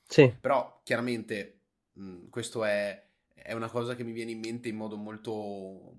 Sì. 0.08 0.34
Però 0.40 0.80
chiaramente 0.82 1.60
mh, 1.92 2.30
questo 2.30 2.64
è, 2.64 3.00
è, 3.32 3.52
una 3.52 3.70
cosa 3.70 3.94
che 3.94 4.02
mi 4.02 4.10
viene 4.10 4.32
in 4.32 4.40
mente 4.40 4.68
in 4.68 4.74
modo 4.74 4.96
molto, 4.96 5.94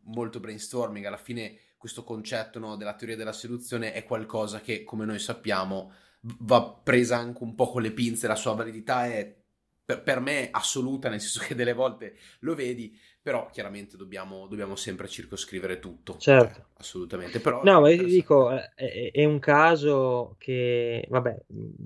molto 0.00 0.40
brainstorming. 0.40 1.04
Alla 1.04 1.16
fine 1.16 1.56
questo 1.76 2.02
concetto 2.02 2.58
no, 2.58 2.74
della 2.74 2.96
teoria 2.96 3.14
della 3.14 3.32
seduzione 3.32 3.92
è 3.92 4.02
qualcosa 4.02 4.60
che, 4.60 4.82
come 4.82 5.04
noi 5.04 5.20
sappiamo, 5.20 5.92
va 6.40 6.68
presa 6.82 7.18
anche 7.18 7.44
un 7.44 7.54
po' 7.54 7.70
con 7.70 7.80
le 7.80 7.92
pinze, 7.92 8.26
la 8.26 8.34
sua 8.34 8.54
validità 8.54 9.06
è 9.06 9.41
per, 9.84 10.02
per 10.02 10.20
me 10.20 10.48
assoluta, 10.50 11.08
nel 11.08 11.20
senso 11.20 11.44
che 11.46 11.54
delle 11.54 11.72
volte 11.72 12.14
lo 12.40 12.54
vedi, 12.54 12.96
però 13.20 13.48
chiaramente 13.50 13.96
dobbiamo, 13.96 14.46
dobbiamo 14.46 14.76
sempre 14.76 15.08
circoscrivere 15.08 15.78
tutto. 15.78 16.16
Certo. 16.18 16.54
Cioè, 16.54 16.64
assolutamente. 16.78 17.40
Però 17.40 17.62
no, 17.62 17.80
ma 17.80 17.90
io 17.90 18.04
dico, 18.04 18.50
è, 18.50 19.10
è, 19.12 19.24
un 19.24 19.38
caso 19.38 20.34
che, 20.38 21.06
vabbè, 21.08 21.44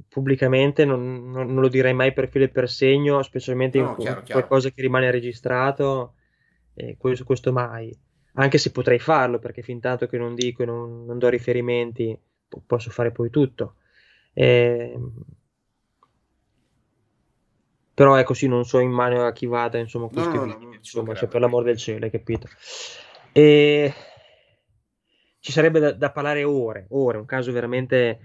pubblicamente 0.08 0.84
non, 0.84 1.30
non, 1.30 1.52
non, 1.52 1.60
lo 1.60 1.68
direi 1.68 1.92
mai 1.92 2.12
per 2.12 2.28
filo 2.28 2.44
e 2.44 2.48
per 2.48 2.68
segno, 2.68 3.22
specialmente 3.22 3.78
no, 3.78 3.90
in 3.90 3.96
chiaro, 3.96 4.22
qualcosa 4.26 4.68
chiaro. 4.68 4.74
che 4.74 4.82
rimane 4.82 5.10
registrato, 5.10 6.14
eh, 6.74 6.96
questo, 6.98 7.24
questo, 7.24 7.52
mai. 7.52 7.94
Anche 8.38 8.58
se 8.58 8.70
potrei 8.70 8.98
farlo, 8.98 9.38
perché 9.38 9.62
fin 9.62 9.80
tanto 9.80 10.06
che 10.06 10.18
non 10.18 10.34
dico 10.34 10.62
e 10.62 10.66
non, 10.66 11.04
non 11.06 11.18
do 11.18 11.28
riferimenti, 11.28 12.18
posso 12.66 12.90
fare 12.90 13.10
poi 13.10 13.30
tutto. 13.30 13.76
Eh, 14.32 14.94
però 17.96 18.14
è 18.14 18.24
così, 18.24 18.46
non 18.46 18.66
so 18.66 18.78
in 18.78 18.90
mano 18.90 19.24
a 19.24 19.32
chi 19.32 19.46
vada, 19.46 19.78
insomma, 19.78 20.08
no, 20.10 20.24
no, 20.26 20.44
no, 20.44 20.74
insomma, 20.74 21.14
cioè, 21.14 21.30
per 21.30 21.40
l'amor 21.40 21.64
del 21.64 21.78
cielo, 21.78 22.04
hai 22.04 22.10
capito? 22.10 22.46
E 23.32 23.90
ci 25.40 25.50
sarebbe 25.50 25.80
da, 25.80 25.92
da, 25.92 26.10
parlare 26.10 26.44
ore, 26.44 26.88
ore, 26.90 27.16
un 27.16 27.24
caso 27.24 27.52
veramente 27.52 28.20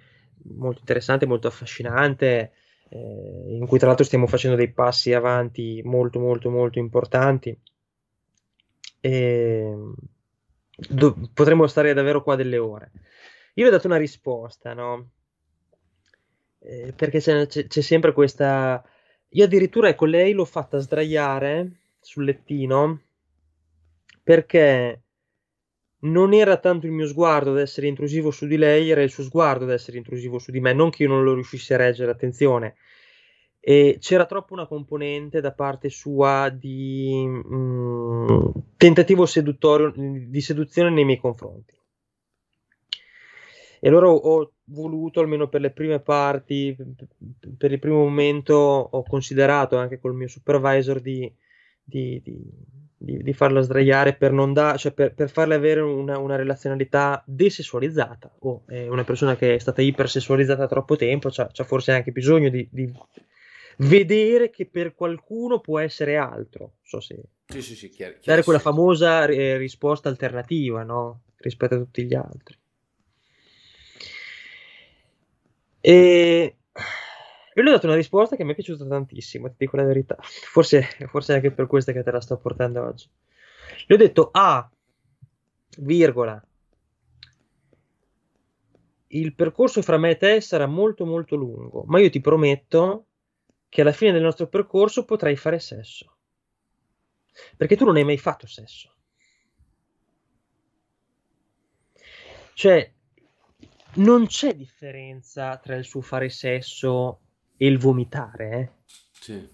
molto 0.55 0.79
interessante, 0.81 1.25
molto 1.25 1.47
affascinante, 1.47 2.51
eh, 2.89 3.55
in 3.55 3.65
cui 3.65 3.77
tra 3.77 3.87
l'altro 3.87 4.03
stiamo 4.03 4.27
facendo 4.27 4.57
dei 4.57 4.73
passi 4.73 5.13
avanti 5.13 5.81
molto, 5.85 6.19
molto, 6.19 6.49
molto 6.49 6.77
importanti. 6.77 7.57
E 8.99 9.73
do, 10.89 11.29
potremmo 11.33 11.65
stare 11.67 11.93
davvero 11.93 12.21
qua 12.21 12.35
delle 12.35 12.57
ore. 12.57 12.91
Io 13.53 13.67
ho 13.67 13.71
dato 13.71 13.87
una 13.87 13.95
risposta, 13.95 14.73
no? 14.73 15.11
Eh, 16.59 16.91
perché 16.91 17.19
c'è, 17.19 17.47
c'è 17.47 17.81
sempre 17.81 18.11
questa 18.11 18.83
io 19.33 19.45
addirittura, 19.45 19.89
ecco, 19.89 20.05
lei 20.05 20.33
l'ho 20.33 20.45
fatta 20.45 20.79
sdraiare 20.79 21.71
sul 21.99 22.25
lettino 22.25 23.01
perché 24.23 25.03
non 26.03 26.33
era 26.33 26.57
tanto 26.57 26.85
il 26.85 26.91
mio 26.91 27.07
sguardo 27.07 27.51
ad 27.51 27.59
essere 27.59 27.87
intrusivo 27.87 28.31
su 28.31 28.47
di 28.47 28.57
lei, 28.57 28.89
era 28.89 29.01
il 29.01 29.09
suo 29.09 29.23
sguardo 29.23 29.65
ad 29.65 29.71
essere 29.71 29.97
intrusivo 29.97 30.39
su 30.39 30.51
di 30.51 30.59
me, 30.59 30.73
non 30.73 30.89
che 30.89 31.03
io 31.03 31.09
non 31.09 31.23
lo 31.23 31.33
riuscissi 31.33 31.73
a 31.73 31.77
reggere, 31.77 32.11
attenzione. 32.11 32.75
E 33.59 33.97
c'era 33.99 34.25
troppo 34.25 34.53
una 34.53 34.65
componente 34.65 35.39
da 35.39 35.51
parte 35.51 35.89
sua 35.89 36.49
di 36.49 37.23
mh, 37.25 37.55
mm, 37.55 38.49
tentativo 38.77 39.25
seduttorio, 39.25 39.93
di 39.95 40.41
seduzione 40.41 40.89
nei 40.89 41.05
miei 41.05 41.19
confronti. 41.19 41.75
E 43.83 43.87
allora 43.87 44.09
ho 44.09 44.53
voluto, 44.65 45.21
almeno 45.21 45.47
per 45.49 45.59
le 45.59 45.71
prime 45.71 45.99
parti, 45.99 46.75
per 47.57 47.71
il 47.71 47.79
primo 47.79 47.97
momento, 47.97 48.53
ho 48.53 49.01
considerato 49.01 49.75
anche 49.75 49.99
col 49.99 50.13
mio 50.13 50.27
supervisor 50.27 51.01
di, 51.01 51.33
di, 51.83 52.21
di, 52.23 53.23
di 53.23 53.33
farla 53.33 53.61
sdraiare 53.61 54.13
per, 54.13 54.33
non 54.33 54.53
da, 54.53 54.77
cioè 54.77 54.91
per, 54.91 55.15
per 55.15 55.31
farle 55.31 55.55
avere 55.55 55.81
una, 55.81 56.19
una 56.19 56.35
relazionalità 56.35 57.23
desessualizzata. 57.25 58.31
O 58.41 58.63
oh, 58.67 58.91
una 58.91 59.03
persona 59.03 59.35
che 59.35 59.55
è 59.55 59.57
stata 59.57 59.81
ipersessualizzata 59.81 60.67
troppo 60.67 60.95
tempo, 60.95 61.29
c'ha, 61.31 61.49
c'ha 61.51 61.63
forse 61.63 61.91
anche 61.91 62.11
bisogno 62.11 62.49
di, 62.49 62.69
vedere 63.77 64.51
che 64.51 64.67
per 64.67 64.93
qualcuno 64.93 65.59
può 65.59 65.79
essere 65.79 66.17
altro. 66.17 66.75
So 66.83 66.99
se 66.99 67.19
sì, 67.47 67.63
sì, 67.63 67.75
sì, 67.75 67.89
chiaro, 67.89 68.13
chiaro, 68.13 68.25
dare 68.25 68.43
quella 68.43 68.59
famosa 68.59 69.25
eh, 69.25 69.57
risposta 69.57 70.07
alternativa 70.07 70.83
no? 70.83 71.23
rispetto 71.37 71.73
a 71.73 71.79
tutti 71.79 72.05
gli 72.05 72.13
altri. 72.13 72.60
E 75.81 76.57
io 77.53 77.63
le 77.63 77.69
ho 77.69 77.73
dato 77.73 77.87
una 77.87 77.95
risposta 77.95 78.35
che 78.35 78.43
mi 78.43 78.51
è 78.51 78.55
piaciuta 78.55 78.87
tantissimo, 78.87 79.49
ti 79.49 79.55
dico 79.57 79.75
la 79.75 79.83
verità. 79.83 80.15
Forse, 80.21 80.83
forse 81.09 81.33
anche 81.33 81.51
per 81.51 81.67
questo 81.67 81.91
che 81.91 82.03
te 82.03 82.11
la 82.11 82.21
sto 82.21 82.37
portando 82.37 82.83
oggi. 82.83 83.09
Le 83.87 83.95
ho 83.95 83.97
detto 83.97 84.29
A, 84.31 84.69
virgola. 85.79 86.41
Il 89.07 89.35
percorso 89.35 89.81
fra 89.81 89.97
me 89.97 90.11
e 90.11 90.17
te 90.17 90.39
sarà 90.39 90.67
molto 90.67 91.05
molto 91.05 91.35
lungo, 91.35 91.83
ma 91.87 91.99
io 91.99 92.09
ti 92.09 92.21
prometto 92.21 93.07
che 93.67 93.81
alla 93.81 93.91
fine 93.91 94.13
del 94.13 94.21
nostro 94.21 94.47
percorso 94.47 95.03
potrai 95.03 95.35
fare 95.35 95.59
sesso. 95.59 96.15
Perché 97.57 97.75
tu 97.75 97.85
non 97.85 97.97
hai 97.97 98.03
mai 98.03 98.17
fatto 98.17 98.47
sesso. 98.47 98.93
Cioè, 102.53 102.93
non 103.95 104.25
c'è 104.27 104.55
differenza 104.55 105.57
tra 105.57 105.75
il 105.75 105.85
suo 105.85 106.01
fare 106.01 106.29
sesso 106.29 107.19
e 107.57 107.67
il 107.67 107.77
vomitare. 107.77 108.51
Eh? 108.51 108.69
Sì. 109.11 109.49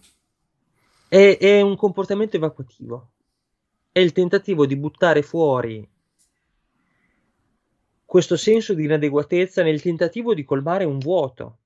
È, 1.07 1.37
è, 1.39 1.61
un 1.61 1.75
comportamento 1.75 2.35
evacuativo. 2.35 3.11
È 3.91 3.99
il 3.99 4.11
tentativo 4.11 4.65
di 4.65 4.75
buttare 4.75 5.21
fuori 5.21 5.89
questo 8.07 8.37
senso 8.37 8.73
di 8.73 8.85
inadeguatezza 8.85 9.63
nel 9.63 9.81
tentativo 9.81 10.33
di 10.33 10.45
colmare 10.45 10.85
un 10.85 10.97
vuoto. 10.97 11.57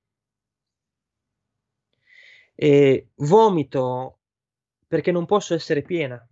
E 2.56 3.10
vomito 3.18 4.20
perché 4.88 5.12
non 5.12 5.28
posso 5.28 5.54
essere 5.54 5.84
piena. 5.84 6.28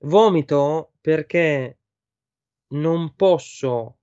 Vomito 0.00 0.92
perché 1.02 1.78
non 2.68 3.14
posso 3.14 3.98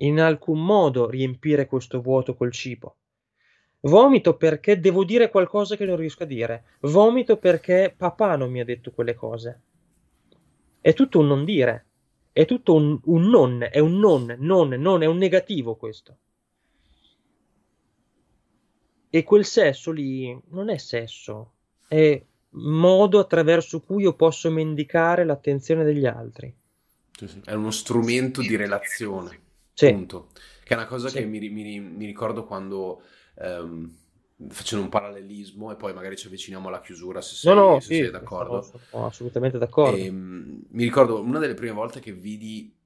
in 0.00 0.20
alcun 0.20 0.64
modo 0.64 1.08
riempire 1.08 1.66
questo 1.66 2.00
vuoto 2.00 2.34
col 2.34 2.52
cibo. 2.52 2.96
Vomito 3.80 4.36
perché 4.36 4.78
devo 4.78 5.04
dire 5.04 5.30
qualcosa 5.30 5.76
che 5.76 5.86
non 5.86 5.96
riesco 5.96 6.24
a 6.24 6.26
dire. 6.26 6.64
Vomito 6.80 7.38
perché 7.38 7.94
papà 7.96 8.36
non 8.36 8.50
mi 8.50 8.60
ha 8.60 8.64
detto 8.64 8.90
quelle 8.90 9.14
cose. 9.14 9.60
È 10.80 10.92
tutto 10.92 11.20
un 11.20 11.26
non 11.26 11.44
dire. 11.44 11.86
È 12.32 12.44
tutto 12.44 12.74
un, 12.74 12.98
un 13.04 13.22
non. 13.28 13.66
È 13.70 13.78
un 13.78 13.98
non, 13.98 14.36
non, 14.38 14.68
non. 14.68 15.02
È 15.02 15.06
un 15.06 15.16
negativo 15.16 15.76
questo. 15.76 16.16
E 19.08 19.24
quel 19.24 19.44
sesso 19.44 19.90
lì 19.90 20.38
non 20.50 20.68
è 20.68 20.76
sesso. 20.76 21.52
È 21.88 22.22
modo 22.50 23.18
attraverso 23.18 23.80
cui 23.80 24.02
io 24.02 24.14
posso 24.14 24.50
mendicare 24.50 25.24
l'attenzione 25.24 25.84
degli 25.84 26.06
altri. 26.06 26.54
È 27.44 27.52
uno 27.52 27.70
strumento 27.70 28.40
di 28.40 28.56
relazione. 28.56 29.48
Sì. 29.80 29.92
Punto. 29.92 30.28
Che 30.62 30.74
è 30.74 30.76
una 30.76 30.86
cosa 30.86 31.08
sì. 31.08 31.18
che 31.18 31.24
mi, 31.24 31.38
mi, 31.48 31.80
mi, 31.80 32.04
ricordo 32.04 32.44
quando 32.44 33.02
um, 33.36 33.90
facendo 34.48 34.84
un 34.84 34.90
parallelismo 34.90 35.72
e 35.72 35.76
poi 35.76 35.94
magari 35.94 36.16
ci 36.16 36.26
avviciniamo 36.26 36.68
alla 36.68 36.80
chiusura 36.80 37.22
se 37.22 37.34
sei, 37.34 37.54
no, 37.54 37.70
no, 37.70 37.80
se 37.80 37.94
sì, 37.94 38.00
sei 38.02 38.10
d'accordo. 38.10 38.60
Sono, 38.60 39.06
assolutamente 39.06 39.56
d'accordo. 39.56 39.96
E, 39.96 40.08
um, 40.10 40.62
mi 40.68 40.82
ricordo 40.82 41.22
una 41.22 41.38
delle 41.38 41.54
prime 41.54 41.72
volte 41.72 42.00
che 42.00 42.12
vidi 42.12 42.76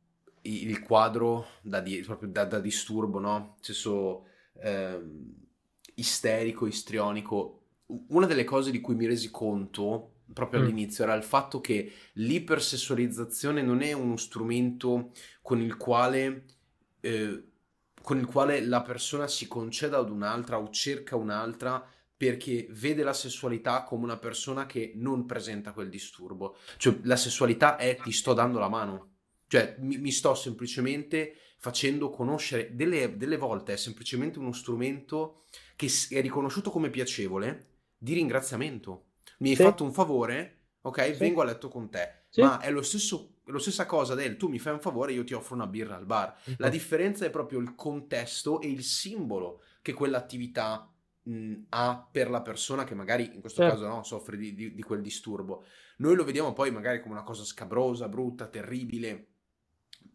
il 0.43 0.83
quadro 0.83 1.47
da, 1.63 1.81
di, 1.81 2.01
proprio 2.01 2.29
da, 2.29 2.45
da 2.45 2.61
disturbo, 2.61 3.19
no? 3.19 3.57
Senso 3.61 4.27
um, 4.63 5.35
isterico, 5.95 6.67
istrionico. 6.67 7.63
Una 8.09 8.27
delle 8.27 8.45
cose 8.45 8.71
di 8.71 8.81
cui 8.81 8.95
mi 8.95 9.07
resi 9.07 9.33
conto 9.33 10.11
proprio 10.33 10.61
mm. 10.61 10.63
all'inizio 10.63 11.05
era 11.05 11.15
il 11.15 11.23
fatto 11.23 11.61
che 11.61 11.93
l'ipersessualizzazione 12.15 13.63
non 13.63 13.83
è 13.83 13.93
uno 13.93 14.17
strumento 14.17 15.11
con 15.43 15.61
il 15.61 15.77
quale 15.77 16.45
eh, 17.05 17.45
con 18.03 18.19
il 18.19 18.27
quale 18.27 18.61
la 18.61 18.83
persona 18.83 19.29
si 19.29 19.47
conceda 19.47 19.99
ad 19.99 20.11
un'altra 20.11 20.59
o 20.59 20.71
cerca 20.71 21.17
un'altra 21.17 21.87
perché 22.17 22.67
vede 22.71 23.03
la 23.03 23.13
sessualità 23.13 23.83
come 23.83 24.05
una 24.05 24.17
persona 24.17 24.67
che 24.67 24.93
non 24.95 25.27
presenta 25.27 25.73
quel 25.73 25.89
disturbo. 25.89 26.57
Cioè 26.77 27.01
la 27.03 27.17
sessualità 27.17 27.77
è 27.77 27.97
ti 28.03 28.13
sto 28.13 28.33
dando 28.33 28.59
la 28.59 28.69
mano, 28.69 29.17
cioè 29.49 29.77
mi, 29.81 29.99
mi 29.99 30.11
sto 30.11 30.35
semplicemente 30.35 31.37
facendo 31.59 32.11
conoscere, 32.11 32.75
delle, 32.75 33.17
delle 33.17 33.37
volte 33.37 33.73
è 33.73 33.77
semplicemente 33.77 34.39
uno 34.39 34.53
strumento 34.53 35.45
che 35.77 35.91
è 36.11 36.21
riconosciuto 36.21 36.71
come 36.71 36.91
piacevole 36.91 37.69
di 37.97 38.15
ringraziamento. 38.15 39.13
Mi 39.39 39.51
hai 39.51 39.57
sì. 39.57 39.63
fatto 39.63 39.83
un 39.83 39.93
favore, 39.93 40.67
ok? 40.83 41.05
Sì. 41.05 41.13
Vengo 41.13 41.41
a 41.41 41.45
letto 41.45 41.69
con 41.69 41.91
te. 41.91 42.25
Sì. 42.29 42.43
Ma 42.43 42.61
è 42.61 42.71
lo 42.71 42.83
stesso, 42.83 43.34
la 43.45 43.59
stessa 43.59 43.87
cosa 43.87 44.15
del 44.15 44.37
tu 44.37 44.49
mi 44.49 44.59
fai 44.59 44.73
un 44.73 44.81
favore, 44.81 45.13
io 45.13 45.25
ti 45.25 45.35
offro 45.35 45.55
una 45.55 45.67
birra 45.67 45.97
al 45.97 46.07
bar. 46.07 46.35
Uh-huh. 46.45 46.55
La 46.59 46.69
differenza 46.69 47.25
è 47.25 47.31
proprio 47.31 47.59
il 47.59 47.75
contesto 47.75 48.61
e 48.61 48.69
il 48.69 48.83
simbolo 48.83 49.63
che 49.83 49.93
quell'attività 49.93 50.91
mh, 51.23 51.55
ha 51.71 52.09
per 52.11 52.31
la 52.31 52.43
persona 52.43 52.85
che 52.85 52.95
magari 52.95 53.35
in 53.35 53.41
questo 53.41 53.63
certo. 53.63 53.77
caso 53.77 53.89
no, 53.89 54.03
soffre 54.03 54.37
di, 54.37 54.55
di, 54.55 54.75
di 54.75 54.83
quel 54.83 55.03
disturbo. 55.03 55.65
Noi 55.99 56.17
lo 56.17 56.25
vediamo 56.25 56.53
poi 56.53 56.71
magari 56.71 57.01
come 57.01 57.15
una 57.15 57.23
cosa 57.23 57.45
scabrosa, 57.45 58.09
brutta, 58.09 58.47
terribile 58.47 59.29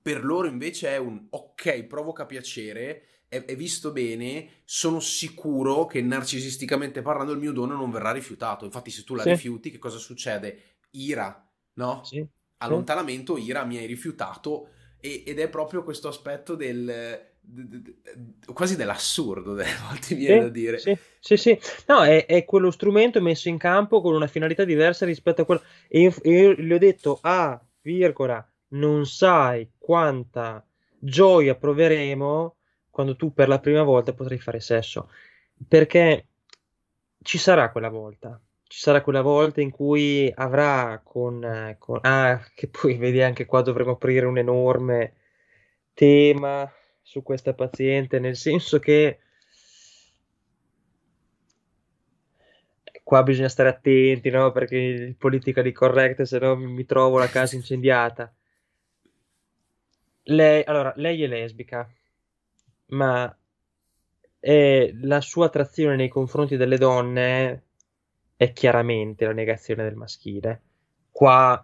per 0.02 0.24
loro 0.24 0.48
invece 0.48 0.90
è 0.90 0.98
un 0.98 1.28
ok, 1.30 1.84
provoca 1.84 2.26
piacere, 2.26 3.24
è, 3.28 3.44
è, 3.44 3.56
visto 3.56 3.92
bene, 3.92 4.62
sono 4.64 5.00
sicuro 5.00 5.86
che 5.86 6.02
narcisisticamente 6.02 7.02
parlando 7.02 7.34
il 7.34 7.40
mio 7.40 7.52
dono 7.52 7.76
non 7.76 7.92
verrà 7.92 8.12
rifiutato. 8.12 8.66
Infatti 8.66 8.92
se 8.92 9.04
tu 9.04 9.16
la 9.16 9.24
sì. 9.24 9.30
rifiuti, 9.30 9.72
che 9.72 9.78
cosa 9.78 9.98
succede? 9.98 10.78
Ira, 10.92 11.48
no? 11.74 12.04
Sì. 12.04 12.26
Allontanamento, 12.60 13.38
ira, 13.38 13.64
mi 13.66 13.78
hai 13.78 13.86
rifiutato 13.86 14.70
e, 15.00 15.24
ed 15.26 15.40
è 15.40 15.50
proprio 15.50 15.84
questo 15.84 16.08
aspetto 16.08 16.56
del... 16.56 17.28
quasi 18.54 18.76
dell'assurdo 18.76 19.54
delle 19.54 19.76
volte 19.88 20.16
viene 20.16 20.36
sì, 20.36 20.42
da 20.42 20.50
dire 20.50 20.78
sì, 20.78 20.98
sì, 21.20 21.38
sì. 21.38 21.60
no 21.88 22.04
è, 22.04 22.26
è, 22.26 22.46
quello 22.46 22.70
strumento 22.70 23.22
messo 23.22 23.50
in 23.50 23.58
campo 23.58 24.02
con 24.02 24.14
una 24.14 24.28
finalità 24.28 24.66
diversa 24.66 25.06
rispetto 25.06 25.42
a 25.42 25.46
quello 25.46 25.62
e 25.88 26.02
io, 26.02 26.14
io 26.24 26.54
gli 26.54 26.72
ho 26.72 26.78
detto 26.78 27.20
ah 27.22 27.60
virgola 27.82 28.46
non 28.70 29.06
sai 29.06 29.72
quanta 29.78 30.64
gioia 31.00 31.56
proveremo 31.56 32.56
quando 32.90 33.16
tu 33.16 33.34
per 33.34 33.48
la 33.48 33.60
prima 33.60 33.84
volta 33.84 34.14
potrai 34.14 34.40
fare 34.40 34.60
sesso. 34.60 35.10
Perché 35.68 36.28
ci 37.22 37.38
sarà 37.38 37.72
quella 37.72 37.90
volta. 37.90 38.40
Ci 38.70 38.78
sarà 38.78 39.02
quella 39.02 39.24
volta 39.24 39.62
in 39.62 39.72
cui 39.72 40.32
avrà 40.36 41.02
con, 41.04 41.76
con 41.80 42.00
ah, 42.04 42.40
che 42.54 42.68
poi 42.68 42.98
vedi 43.02 43.20
anche 43.20 43.46
qua 43.46 43.64
dovremo 43.64 43.94
aprire 43.94 44.28
un 44.28 44.38
enorme 44.38 45.16
tema 45.96 46.72
su 47.02 47.24
questa 47.24 47.56
paziente, 47.56 48.20
nel 48.20 48.36
senso 48.36 48.78
che 48.78 49.22
qua 53.04 53.24
bisogna 53.24 53.50
stare 53.50 53.70
attenti, 53.70 54.30
no? 54.30 54.52
Perché 54.52 54.78
il 54.78 55.16
politica 55.16 55.64
di 55.64 55.72
correct, 55.72 56.22
se 56.22 56.38
no 56.38 56.56
mi 56.56 56.86
trovo 56.86 57.18
la 57.18 57.28
casa 57.28 57.56
incendiata. 57.56 58.32
Lei, 60.26 60.64
allora, 60.64 60.94
lei 60.96 61.24
è 61.24 61.28
lesbica, 61.28 61.92
ma 62.90 63.36
è, 64.40 64.92
la 65.02 65.22
sua 65.22 65.48
attrazione 65.48 65.96
nei 65.96 66.08
confronti 66.08 66.56
delle 66.56 66.78
donne 66.78 67.64
è 68.40 68.54
chiaramente 68.54 69.26
la 69.26 69.34
negazione 69.34 69.84
del 69.84 69.96
maschile. 69.96 70.62
Qua 71.12 71.62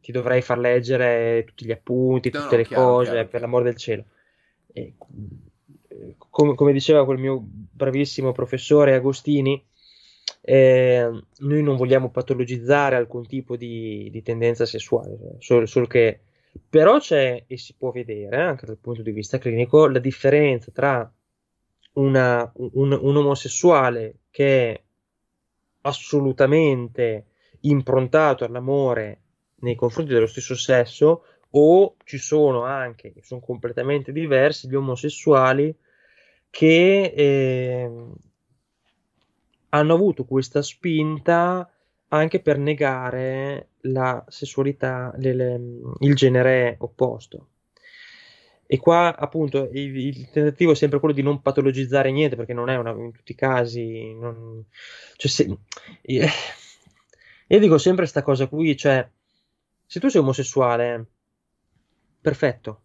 ti 0.00 0.10
dovrei 0.10 0.40
far 0.40 0.56
leggere 0.56 1.44
tutti 1.44 1.66
gli 1.66 1.70
appunti, 1.70 2.30
tutte 2.30 2.52
no, 2.52 2.56
le 2.56 2.64
chiaro, 2.64 2.82
cose, 2.82 3.10
chiaro, 3.10 3.28
per 3.28 3.40
l'amor 3.42 3.62
del 3.62 3.76
cielo. 3.76 4.04
E, 4.72 4.94
come, 6.16 6.54
come, 6.54 6.72
diceva 6.72 7.04
quel 7.04 7.18
mio 7.18 7.44
bravissimo 7.44 8.32
professore 8.32 8.94
Agostini, 8.94 9.62
eh, 10.40 11.10
noi 11.40 11.62
non 11.62 11.76
vogliamo 11.76 12.10
patologizzare 12.10 12.96
alcun 12.96 13.26
tipo 13.26 13.58
di, 13.58 14.08
di 14.10 14.22
tendenza 14.22 14.64
sessuale, 14.64 15.36
solo, 15.40 15.66
solo 15.66 15.84
che 15.84 16.20
però 16.70 17.00
c'è, 17.00 17.44
e 17.46 17.58
si 17.58 17.74
può 17.76 17.90
vedere 17.90 18.40
anche 18.40 18.64
dal 18.64 18.78
punto 18.78 19.02
di 19.02 19.10
vista 19.10 19.36
clinico, 19.36 19.88
la 19.88 19.98
differenza 19.98 20.70
tra 20.72 21.12
una, 21.94 22.50
un, 22.54 22.98
un 22.98 23.16
omosessuale 23.18 24.20
che 24.30 24.70
è 24.70 24.83
assolutamente 25.86 27.26
improntato 27.60 28.44
all'amore 28.44 29.20
nei 29.56 29.74
confronti 29.74 30.12
dello 30.12 30.26
stesso 30.26 30.54
sesso 30.54 31.24
o 31.50 31.96
ci 32.04 32.18
sono 32.18 32.64
anche, 32.64 33.14
sono 33.20 33.40
completamente 33.40 34.12
diversi, 34.12 34.68
gli 34.68 34.74
omosessuali 34.74 35.74
che 36.50 37.12
eh, 37.14 37.90
hanno 39.70 39.94
avuto 39.94 40.24
questa 40.24 40.62
spinta 40.62 41.68
anche 42.08 42.40
per 42.40 42.58
negare 42.58 43.70
la 43.82 44.24
sessualità, 44.28 45.12
le, 45.16 45.34
le, 45.34 45.60
il 46.00 46.14
genere 46.14 46.76
opposto. 46.78 47.48
E 48.66 48.78
qua 48.78 49.14
appunto 49.16 49.68
il, 49.72 49.96
il, 49.96 50.30
tentativo 50.30 50.72
è 50.72 50.74
sempre 50.74 50.98
quello 50.98 51.14
di 51.14 51.22
non 51.22 51.42
patologizzare 51.42 52.10
niente, 52.10 52.36
perché 52.36 52.54
non 52.54 52.70
è 52.70 52.76
una, 52.76 52.90
in 52.92 53.12
tutti 53.12 53.32
i 53.32 53.36
casi. 53.36 54.14
Non, 54.14 54.64
cioè 55.16 55.30
se, 55.30 55.56
io, 56.02 56.26
io 57.48 57.58
dico 57.58 57.78
sempre 57.78 58.02
questa 58.02 58.22
cosa 58.22 58.46
qui, 58.46 58.76
cioè, 58.76 59.06
se 59.86 60.00
tu 60.00 60.08
sei 60.08 60.20
omosessuale, 60.20 61.06
perfetto. 62.20 62.80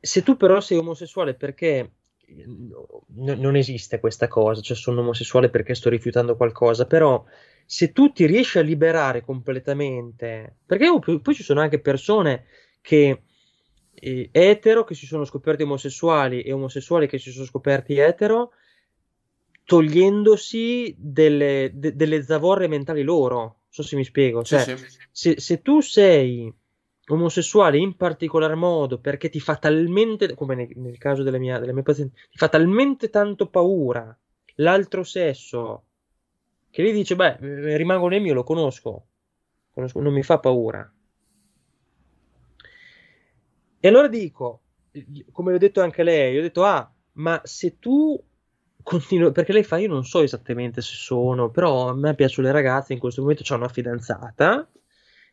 Se 0.00 0.22
tu 0.22 0.36
però 0.36 0.60
sei 0.60 0.78
omosessuale 0.78 1.34
perché 1.34 1.92
no, 2.46 3.04
non 3.14 3.56
esiste 3.56 4.00
questa 4.00 4.28
cosa, 4.28 4.60
cioè 4.62 4.76
sono 4.76 5.00
omosessuale 5.00 5.50
perché 5.50 5.74
sto 5.74 5.90
rifiutando 5.90 6.36
qualcosa, 6.36 6.86
però 6.86 7.22
se 7.64 7.92
tu 7.92 8.10
ti 8.12 8.26
riesci 8.26 8.58
a 8.58 8.62
liberare 8.62 9.20
completamente, 9.20 10.56
perché 10.64 10.86
poi, 10.98 11.20
poi 11.20 11.34
ci 11.34 11.42
sono 11.42 11.60
anche 11.60 11.80
persone 11.80 12.46
che 12.80 13.22
eh, 14.00 14.28
etero 14.32 14.84
che 14.84 14.94
si 14.94 15.06
sono 15.06 15.24
scoperti 15.24 15.62
omosessuali 15.62 16.42
e 16.42 16.52
omosessuali 16.52 17.06
che 17.06 17.18
si 17.18 17.30
sono 17.30 17.44
scoperti 17.44 17.98
etero, 17.98 18.52
togliendosi 19.64 20.96
delle, 20.98 21.70
de, 21.74 21.94
delle 21.94 22.22
zavorre 22.22 22.66
mentali 22.66 23.02
loro. 23.02 23.38
Non 23.38 23.54
so 23.68 23.82
se 23.82 23.96
mi 23.96 24.04
spiego. 24.04 24.42
Cioè, 24.42 24.60
sì, 24.60 24.76
sì. 24.76 24.98
Se, 25.10 25.40
se, 25.40 25.62
tu 25.62 25.80
sei 25.80 26.52
omosessuale 27.06 27.78
in 27.78 27.96
particolar 27.96 28.54
modo 28.54 28.98
perché 28.98 29.28
ti 29.28 29.38
fa 29.38 29.56
talmente, 29.56 30.34
come 30.34 30.54
nel, 30.54 30.68
nel 30.74 30.98
caso 30.98 31.22
delle 31.22 31.38
mie, 31.38 31.58
delle 31.58 31.72
mie 31.72 31.82
pazienti, 31.82 32.14
ti 32.30 32.38
fa 32.38 32.48
talmente 32.48 33.10
tanto 33.10 33.48
paura 33.48 34.16
l'altro 34.56 35.04
sesso 35.04 35.84
che 36.70 36.82
lei 36.82 36.92
dice, 36.92 37.16
beh, 37.16 37.38
eh, 37.40 37.76
rimango 37.76 38.08
nel 38.08 38.20
mio, 38.20 38.32
lo 38.32 38.44
conosco, 38.44 39.06
conosco 39.72 40.00
non 40.00 40.12
mi 40.12 40.22
fa 40.22 40.38
paura. 40.38 40.90
E 43.80 43.88
allora 43.88 44.08
dico, 44.08 44.60
come 45.32 45.54
ho 45.54 45.58
detto 45.58 45.80
anche 45.80 46.02
lei, 46.02 46.38
ho 46.38 46.42
detto, 46.42 46.64
ah, 46.64 46.92
ma 47.14 47.40
se 47.44 47.78
tu 47.78 48.22
continui, 48.82 49.32
perché 49.32 49.52
lei 49.52 49.62
fa, 49.62 49.78
io 49.78 49.88
non 49.88 50.04
so 50.04 50.20
esattamente 50.20 50.80
se 50.82 50.94
sono, 50.94 51.50
però 51.50 51.88
a 51.88 51.94
me 51.94 52.14
piacciono 52.14 52.46
le 52.48 52.52
ragazze, 52.52 52.92
in 52.92 52.98
questo 52.98 53.22
momento 53.22 53.42
ho 53.48 53.56
una 53.56 53.68
fidanzata, 53.68 54.68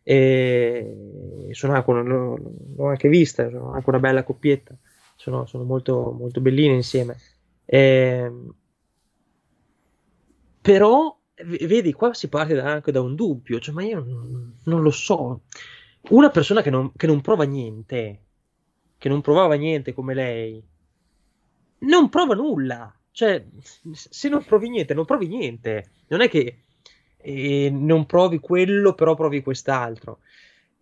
e 0.04 1.50
sono 1.52 1.74
anche, 1.74 1.92
l'ho, 1.92 2.38
l'ho 2.76 2.88
anche 2.88 3.10
vista, 3.10 3.50
sono 3.50 3.74
anche 3.74 3.90
una 3.90 4.00
bella 4.00 4.24
coppietta, 4.24 4.74
sono, 5.18 5.46
sono 5.46 5.64
molto, 5.64 6.16
molto 6.18 6.40
belline 6.40 6.76
insieme. 6.76 7.18
E, 7.66 7.78
ehm, 7.78 8.54
però 10.62 11.18
vedi, 11.46 11.94
qua 11.94 12.14
si 12.14 12.30
parte 12.30 12.60
anche 12.60 12.92
da 12.92 13.02
un 13.02 13.16
dubbio, 13.16 13.60
cioè, 13.60 13.74
ma 13.74 13.84
io 13.84 14.00
non, 14.00 14.60
non 14.64 14.82
lo 14.82 14.92
so. 14.92 15.42
Una 16.10 16.30
persona 16.30 16.62
che 16.62 16.70
non, 16.70 16.92
che 16.96 17.08
non, 17.08 17.22
prova 17.22 17.44
niente, 17.44 18.27
che 18.98 19.10
non 19.10 19.22
provava 19.22 19.56
niente 19.56 19.94
come 19.94 20.14
lei, 20.14 20.64
non 21.80 22.10
prova 22.10 22.34
nulla. 22.34 22.94
Cioè, 23.12 23.44
se 23.94 24.30
non 24.30 24.44
provi 24.44 24.70
niente, 24.70 24.94
non 24.94 25.06
provi 25.06 25.28
niente. 25.28 25.90
Non 26.08 26.22
è 26.22 26.30
che 26.30 26.60
eh, 27.18 27.70
non 27.72 28.06
provi 28.06 28.40
quello, 28.40 28.94
però 28.94 29.16
provi 29.16 29.42
quest'altro. 29.42 30.20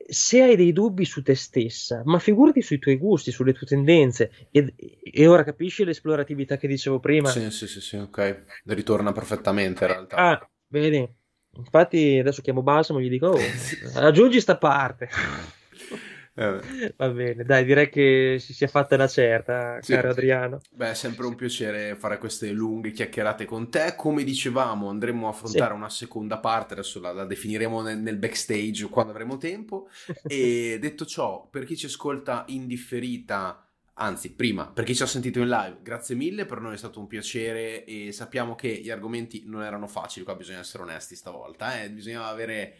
Se 0.07 0.41
hai 0.41 0.55
dei 0.55 0.71
dubbi 0.71 1.05
su 1.05 1.23
te 1.23 1.33
stessa, 1.33 2.01
ma 2.05 2.19
figurati 2.19 2.61
sui 2.61 2.77
tuoi 2.77 2.97
gusti, 2.97 3.31
sulle 3.31 3.53
tue 3.53 3.65
tendenze, 3.65 4.31
e, 4.51 4.73
e 5.01 5.27
ora 5.27 5.43
capisci 5.43 5.83
l'esploratività 5.83 6.57
che 6.57 6.67
dicevo 6.67 6.99
prima? 6.99 7.29
Sì, 7.29 7.49
sì, 7.51 7.67
sì, 7.67 7.81
sì, 7.81 7.95
ok. 7.95 8.43
Ritorna 8.65 9.13
perfettamente 9.13 9.85
in 9.85 9.91
realtà. 9.91 10.15
Ah, 10.17 10.49
vedi. 10.67 11.07
Infatti 11.57 12.17
adesso 12.19 12.41
chiamo 12.41 12.61
Balsamo 12.61 12.99
e 12.99 13.03
gli 13.03 13.09
dico, 13.09 13.27
oh, 13.29 13.39
aggiungi 13.95 14.41
sta 14.41 14.57
parte. 14.57 15.09
Eh. 16.37 16.93
Va 16.97 17.09
bene, 17.09 17.45
dai, 17.45 17.63
direi 17.63 17.89
che 17.89 18.37
si 18.39 18.53
sia 18.53 18.67
fatta 18.67 18.95
una 18.95 19.07
certa, 19.07 19.81
sì. 19.81 19.93
caro 19.93 20.09
Adriano. 20.09 20.59
Beh, 20.71 20.91
è 20.91 20.93
sempre 20.93 21.25
un 21.25 21.35
piacere 21.35 21.95
fare 21.95 22.17
queste 22.17 22.51
lunghe 22.51 22.91
chiacchierate 22.91 23.45
con 23.45 23.69
te. 23.69 23.95
Come 23.95 24.23
dicevamo, 24.23 24.89
andremo 24.89 25.27
a 25.27 25.29
affrontare 25.29 25.71
sì. 25.71 25.77
una 25.77 25.89
seconda 25.89 26.37
parte, 26.39 26.73
adesso 26.73 26.99
la, 26.99 27.13
la 27.13 27.25
definiremo 27.25 27.81
nel, 27.81 27.99
nel, 27.99 28.17
backstage 28.17 28.89
quando 28.89 29.11
avremo 29.11 29.37
tempo. 29.37 29.87
e 30.27 30.77
detto 30.79 31.05
ciò, 31.05 31.47
per 31.49 31.63
chi 31.63 31.77
ci 31.77 31.85
ascolta 31.85 32.43
in 32.49 32.67
differita 32.67 33.65
Anzi, 33.97 34.33
prima, 34.33 34.67
per 34.67 34.83
chi 34.83 34.93
ci 34.93 35.03
ha 35.03 35.07
sentito 35.07 35.39
in 35.39 35.47
live, 35.47 35.77
grazie 35.81 36.15
mille, 36.15 36.45
per 36.45 36.59
noi 36.59 36.73
è 36.73 36.77
stato 36.77 36.99
un 36.99 37.07
piacere 37.07 37.85
e 37.85 38.11
sappiamo 38.11 38.53
che 38.53 38.67
gli 38.67 38.89
argomenti 38.89 39.43
non 39.45 39.63
erano 39.63 39.87
facili, 39.87 40.25
qua 40.25 40.35
bisogna 40.35 40.59
essere 40.59 40.83
onesti 40.83 41.15
stavolta, 41.15 41.81
eh? 41.81 41.89
bisognava 41.89 42.27
avere 42.27 42.75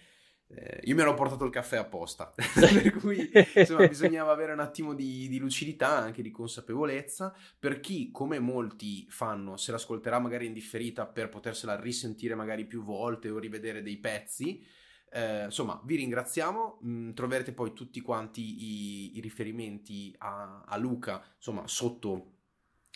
eh, 0.48 0.82
io 0.84 0.94
mi 0.94 1.02
ero 1.02 1.16
portato 1.16 1.44
il 1.44 1.52
caffè 1.52 1.78
apposta, 1.78 2.32
per 2.36 2.92
cui 2.94 3.32
insomma, 3.56 3.88
bisognava 3.88 4.32
avere 4.32 4.54
un 4.54 4.60
attimo 4.60 4.94
di, 4.94 5.28
di, 5.28 5.40
lucidità, 5.40 5.98
anche 5.98 6.22
di 6.22 6.32
consapevolezza. 6.32 7.36
Per 7.60 7.80
chi, 7.80 8.12
come 8.12 8.40
molti 8.40 9.08
fanno, 9.10 9.58
se 9.58 9.72
l'ascolterà 9.72 10.20
magari 10.20 10.46
in 10.46 10.54
differita 10.54 11.08
per 11.08 11.30
potersela 11.30 11.80
risentire 11.80 12.36
magari 12.36 12.66
più 12.66 12.84
volte 12.84 13.30
o 13.30 13.40
rivedere 13.40 13.82
dei 13.82 13.98
pezzi, 13.98 14.64
eh, 15.10 15.46
insomma, 15.46 15.82
vi 15.84 15.96
ringraziamo. 15.96 16.80
Mm, 16.86 17.12
troverete 17.14 17.52
poi 17.52 17.74
tutti 17.74 18.00
quanti 18.02 18.42
i, 18.42 19.18
i 19.18 19.22
riferimenti 19.22 20.14
a, 20.20 20.64
a 20.66 20.78
Luca, 20.78 21.24
insomma, 21.38 21.68
sotto 21.68 22.35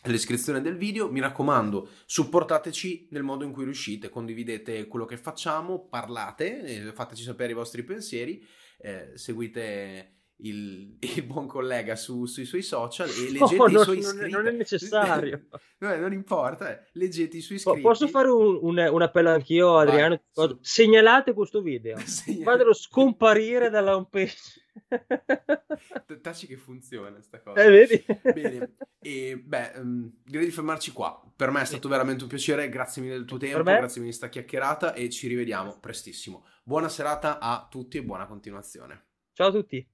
descrizione 0.04 0.62
del 0.62 0.78
video. 0.78 1.10
Mi 1.10 1.20
raccomando, 1.20 1.90
supportateci 2.06 3.10
nel 3.12 3.24
modo 3.24 3.44
in 3.44 3.52
cui 3.52 3.64
riuscite, 3.64 4.10
condividete 4.10 4.88
quello 4.88 5.06
che 5.06 5.18
facciamo, 5.18 5.88
parlate, 5.88 6.64
eh, 6.64 6.94
fateci 6.94 7.24
sapere 7.24 7.52
i 7.52 7.56
vostri 7.56 7.84
pensieri, 7.84 8.46
eh, 8.78 9.12
seguite 9.16 10.20
il, 10.42 10.98
il, 11.00 11.24
buon 11.24 11.48
collega 11.48 11.96
su, 11.96 12.26
sui 12.26 12.46
suoi 12.46 12.62
social 12.62 13.10
e 13.10 13.32
leggete 13.32 13.62
oh, 13.62 13.68
i 13.68 13.72
no, 13.74 13.84
suoi 13.84 13.98
iscritti. 14.00 14.32
Non 14.32 14.48
è 14.48 14.52
necessario. 14.52 15.46
no, 15.80 15.96
non 15.96 16.14
importa, 16.14 16.72
eh. 16.72 16.88
leggete 16.94 17.38
i 17.38 17.42
suoi 17.42 17.58
iscritti. 17.58 17.82
Posso 17.82 18.08
fare 18.08 18.30
un, 18.30 18.60
un, 18.62 18.78
un 18.78 19.02
appello 19.02 19.32
anch'io, 19.32 19.78
Adriano? 19.78 20.22
Vai, 20.34 20.58
Segnalate 20.62 21.34
questo 21.34 21.62
video, 21.62 21.98
fatelo 21.98 22.74
scomparire 22.74 23.70
dalla 23.70 23.96
home 23.96 24.08
page. 24.10 24.59
Taci 26.22 26.48
che 26.48 26.58
funziona 26.58 27.22
sta 27.22 27.42
cosa. 27.42 27.62
Eh, 27.62 27.70
vedi? 27.70 28.06
Bene. 28.22 28.76
E 29.00 29.38
beh, 29.38 29.74
um, 29.76 30.12
direi 30.24 30.46
di 30.46 30.52
fermarci 30.52 30.92
qua. 30.92 31.22
Per 31.36 31.52
me 31.52 31.62
è 31.62 31.66
stato 31.66 31.84
sì. 31.84 31.90
veramente 31.90 32.24
un 32.24 32.30
piacere. 32.30 32.70
Grazie 32.70 33.02
mille 33.02 33.16
del 33.16 33.26
tuo 33.26 33.38
tempo, 33.38 33.64
grazie 33.64 34.02
mille 34.02 34.12
di 34.12 34.18
sta 34.18 34.30
chiacchierata 34.30 34.94
e 34.94 35.10
ci 35.10 35.28
rivediamo 35.28 35.80
prestissimo. 35.80 36.46
Buona 36.64 36.90
serata 36.90 37.40
a 37.40 37.68
tutti 37.70 37.98
e 37.98 38.04
buona 38.04 38.26
continuazione. 38.26 39.06
Ciao 39.34 39.48
a 39.48 39.52
tutti. 39.52 39.88